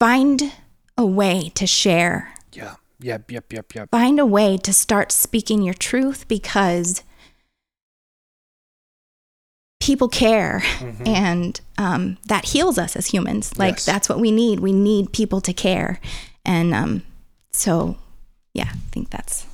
find 0.00 0.52
a 0.96 1.06
way 1.06 1.50
to 1.54 1.66
share 1.66 2.34
Yeah. 2.52 2.74
Yep. 3.00 3.30
Yep. 3.30 3.52
Yep. 3.52 3.74
Yep. 3.74 3.90
find 3.90 4.18
a 4.18 4.26
way 4.26 4.56
to 4.56 4.72
start 4.72 5.12
speaking 5.12 5.62
your 5.62 5.74
truth 5.74 6.26
because 6.26 7.02
people 9.88 10.08
care 10.08 10.62
and 11.06 11.60
um, 11.78 12.18
that 12.26 12.44
heals 12.52 12.76
us 12.84 12.94
as 12.94 13.06
humans 13.06 13.56
like 13.58 13.76
Yes. 13.76 13.86
that's 13.86 14.08
what 14.10 14.20
we 14.20 14.30
need 14.30 14.60
we 14.60 14.72
need 14.72 15.04
people 15.20 15.40
to 15.40 15.52
care 15.54 15.98
and 16.44 16.74
um, 16.74 17.02
so 17.52 17.96
yeah 18.52 18.68
i 18.70 18.76
think 18.92 19.08
that's 19.08 19.46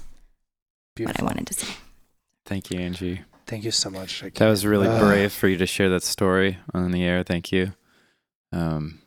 what 0.98 1.20
i 1.20 1.24
wanted 1.24 1.46
to 1.46 1.54
say 1.54 1.72
thank 2.46 2.70
you, 2.70 2.80
Angie. 2.80 3.20
Thank 3.46 3.64
you 3.64 3.70
so 3.70 3.90
much. 3.90 4.22
That 4.40 4.48
was 4.48 4.64
really 4.66 4.88
Uh, 4.88 4.98
brave 4.98 5.30
for 5.32 5.48
you 5.48 5.56
to 5.58 5.66
share 5.66 5.90
that 5.90 6.02
story 6.02 6.56
on 6.72 6.90
the 6.92 7.02
air. 7.04 7.22
Thank 7.22 7.52
you. 7.52 7.74
Um, 8.52 9.00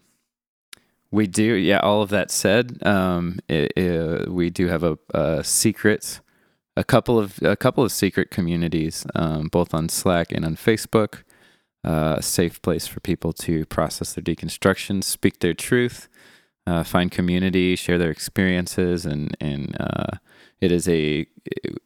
we 1.11 1.25
do, 1.27 1.43
yeah. 1.71 1.79
All 1.79 2.01
of 2.03 2.09
that 2.09 2.29
said, 2.31 2.77
um, 2.85 3.39
it, 3.49 3.73
it- 3.75 4.29
we 4.29 4.49
do 4.51 4.67
have 4.67 4.83
a, 4.83 4.97
a 5.13 5.43
secret, 5.43 6.19
a 6.77 6.83
couple 6.83 7.19
of 7.19 7.41
a 7.41 7.55
couple 7.55 7.83
of 7.83 7.91
secret 7.91 8.29
communities, 8.29 9.05
um, 9.15 9.47
both 9.47 9.73
on 9.73 9.89
Slack 9.89 10.31
and 10.31 10.45
on 10.45 10.55
Facebook. 10.55 11.23
Uh, 11.83 12.15
a 12.17 12.21
safe 12.21 12.61
place 12.61 12.85
for 12.85 12.99
people 12.99 13.31
to 13.31 13.65
process 13.65 14.13
their 14.13 14.23
deconstruction, 14.23 15.03
speak 15.03 15.39
their 15.39 15.53
truth, 15.53 16.09
uh, 16.65 16.83
find 16.83 17.11
community, 17.11 17.75
share 17.75 17.97
their 17.97 18.11
experiences, 18.11 19.05
and 19.05 19.35
and 19.41 19.75
uh, 19.79 20.17
it 20.61 20.71
is 20.71 20.87
a 20.87 21.25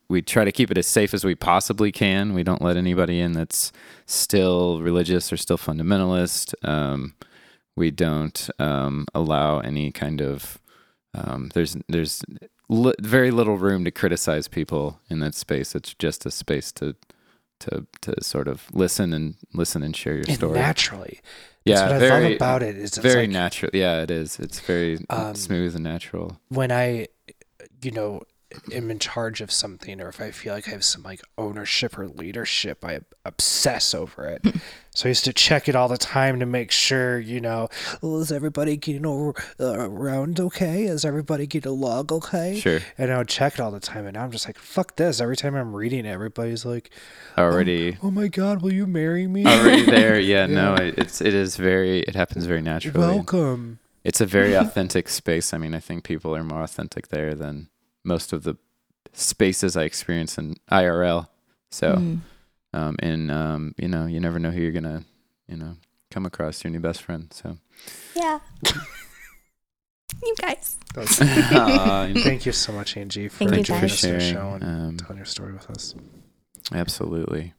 we 0.10 0.22
try 0.22 0.44
to 0.44 0.52
keep 0.52 0.72
it 0.72 0.78
as 0.78 0.88
safe 0.88 1.14
as 1.14 1.24
we 1.24 1.36
possibly 1.36 1.92
can. 1.92 2.34
We 2.34 2.44
don't 2.44 2.62
let 2.62 2.78
anybody 2.78 3.20
in 3.20 3.32
that's 3.32 3.72
still 4.06 4.82
religious 4.82 5.32
or 5.32 5.38
still 5.38 5.58
fundamentalist. 5.58 6.54
Um, 6.68 7.16
we 7.76 7.92
don't 7.92 8.50
um, 8.60 9.06
allow 9.14 9.60
any 9.60 9.92
kind 9.92 10.22
of 10.22 10.60
um, 11.14 11.52
there's 11.54 11.78
there's 11.88 12.24
li- 12.72 12.96
very 13.00 13.30
little 13.32 13.58
room 13.58 13.84
to 13.86 13.92
criticize 13.92 14.48
people 14.48 15.00
in 15.10 15.20
that 15.20 15.36
space. 15.36 15.76
It's 15.76 15.94
just 15.94 16.26
a 16.26 16.32
space 16.32 16.72
to 16.74 16.96
to 17.60 17.86
to 18.02 18.12
sort 18.24 18.48
of 18.48 18.66
listen 18.74 19.14
and 19.14 19.36
listen 19.54 19.84
and 19.84 19.96
share 19.96 20.14
your 20.16 20.26
And 20.28 20.36
story. 20.38 20.58
naturally. 20.58 21.20
yeah, 21.64 21.76
That's 21.76 21.92
what 21.92 22.00
very 22.00 22.12
I 22.12 22.28
love 22.30 22.36
about 22.38 22.64
it. 22.64 22.76
Is 22.78 22.84
it's 22.86 22.98
very 22.98 23.28
like 23.28 23.30
natural. 23.30 23.72
Yeah, 23.74 24.02
it 24.02 24.10
is. 24.10 24.40
It's 24.40 24.60
very 24.60 24.98
Um, 25.10 25.36
smooth 25.36 25.76
and 25.76 25.84
natural. 25.84 26.40
when 26.50 26.72
I 26.72 27.08
you 27.84 27.92
know, 27.92 28.22
am 28.72 28.92
in 28.92 29.00
charge 29.00 29.42
of 29.42 29.52
something 29.52 30.02
or 30.02 30.10
if 30.10 30.22
I 30.22 30.32
feel 30.32 30.54
like 30.54 30.68
I 30.68 30.72
have 30.72 30.84
some 30.84 31.04
like 31.04 31.22
ownership 31.38 31.98
or 31.98 32.08
leadership, 32.08 32.84
I 32.84 33.02
obsess 33.26 33.94
over 33.94 34.26
it. 34.28 34.56
so 34.96 35.08
I 35.08 35.10
used 35.10 35.26
to 35.26 35.34
check 35.34 35.70
it 35.70 35.76
all 35.76 35.88
the 35.88 35.98
time 35.98 36.40
to 36.40 36.46
make 36.46 36.72
sure, 36.72 37.20
you 37.20 37.40
know, 37.40 37.70
well, 38.02 38.20
is 38.20 38.32
everybody 38.32 38.78
getting 38.78 39.06
over, 39.06 39.34
uh, 39.60 39.90
around 39.90 40.40
okay? 40.40 40.84
Is 40.84 41.06
everybody 41.06 41.48
getting 41.48 41.72
along 41.72 42.08
okay? 42.12 42.60
Sure. 42.60 42.80
And 42.98 43.12
I 43.12 43.18
would 43.18 43.28
check 43.28 43.54
it 43.56 43.60
all 43.60 43.72
the 43.72 43.80
time. 43.80 44.06
And 44.06 44.16
now 44.16 44.24
I'm 44.24 44.32
just 44.32 44.48
like, 44.48 44.58
fuck 44.58 44.96
this. 44.96 45.22
Every 45.22 45.38
time 45.38 45.56
I'm 45.56 45.76
reading 45.76 46.06
it, 46.06 46.10
everybody's 46.10 46.66
like, 46.66 46.92
Already. 47.38 47.98
oh 48.04 48.12
my 48.12 48.28
God, 48.28 48.62
will 48.62 48.74
you 48.74 48.88
marry 48.88 49.28
me? 49.28 49.46
Already 49.46 49.86
there, 49.86 50.20
yeah, 50.20 50.46
No, 50.46 50.76
it, 50.76 50.98
it's 50.98 51.22
it 51.22 51.34
is 51.34 51.58
very. 51.58 52.02
It 52.02 52.16
happens 52.16 52.46
very 52.46 52.62
naturally. 52.62 53.00
Welcome. 53.00 53.80
It's 54.04 54.22
a 54.22 54.26
very 54.26 54.54
authentic 54.58 55.10
space. 55.10 55.54
I 55.54 55.58
mean, 55.58 55.74
I 55.74 55.80
think 55.80 56.04
people 56.04 56.36
are 56.36 56.44
more 56.44 56.64
authentic 56.64 57.10
there 57.10 57.36
than 57.36 57.70
most 58.04 58.34
of 58.34 58.44
the 58.44 58.56
spaces 59.14 59.76
I 59.78 59.84
experience 59.84 60.38
in 60.38 60.56
IRL. 60.72 61.28
So, 61.72 61.96
Mm. 61.96 62.20
um, 62.74 62.96
and 63.00 63.32
um, 63.32 63.76
you 63.78 63.88
know, 63.88 64.06
you 64.06 64.20
never 64.20 64.40
know 64.40 64.52
who 64.52 64.62
you're 64.62 64.72
gonna, 64.72 65.04
you 65.48 65.58
know, 65.58 65.76
come 66.10 66.26
across 66.26 66.64
your 66.64 66.72
new 66.72 66.80
best 66.80 67.02
friend. 67.04 67.32
So, 67.34 67.58
Yeah. 68.16 68.40
you 70.24 70.36
guys. 70.42 70.78
Aw, 70.98 72.12
Thank 72.16 72.46
you 72.46 72.52
so 72.52 72.74
much, 72.74 72.98
Angie, 72.98 73.28
for 73.30 73.46
Thank 73.46 73.56
you, 73.58 73.64
joining 73.64 73.82
guys. 73.90 73.94
us 73.94 74.02
for 74.02 74.08
on 74.08 74.14
the 74.14 74.20
sharing. 74.20 74.34
show 74.34 74.50
and 74.56 74.64
Um, 74.92 74.98
telling 74.98 75.18
your 75.18 75.26
story 75.26 75.54
with 75.54 75.70
us. 75.70 75.96
absolutely. 76.72 77.54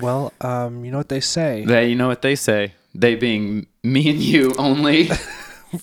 Well, 0.00 0.32
um, 0.40 0.84
you 0.84 0.90
know 0.92 0.96
what 0.98 1.10
they 1.10 1.20
say. 1.20 1.64
They, 1.66 1.88
you 1.90 1.96
know 1.96 2.08
what 2.08 2.22
they 2.22 2.34
say. 2.34 2.72
They 2.94 3.14
being 3.16 3.66
me 3.84 4.08
and 4.08 4.18
you 4.18 4.54
only. 4.58 5.10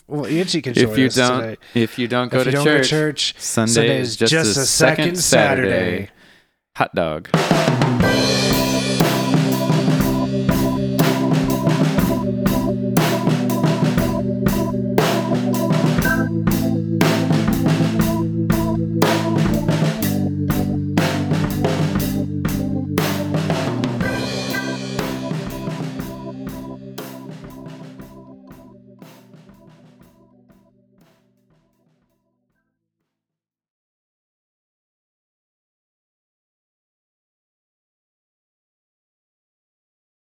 Well, 0.08 0.26
Angie 0.26 0.62
can 0.62 0.74
join 0.74 0.90
if 0.90 0.98
you 0.98 1.08
us 1.08 1.16
don't, 1.16 1.40
today. 1.42 1.58
if 1.74 1.98
you 1.98 2.08
don't 2.08 2.30
go 2.30 2.40
if 2.40 2.44
to 2.44 2.50
you 2.50 2.56
don't 2.56 2.66
church, 2.66 2.78
go 2.78 2.84
to 2.84 2.90
church, 2.90 3.36
Sunday, 3.38 3.72
Sunday 3.72 4.00
is 4.00 4.16
just, 4.18 4.32
just 4.32 4.58
a, 4.58 4.66
second 4.66 5.18
Saturday. 5.18 5.70
Saturday. 5.70 6.10
Hot 6.76 6.94
dog. 6.94 8.67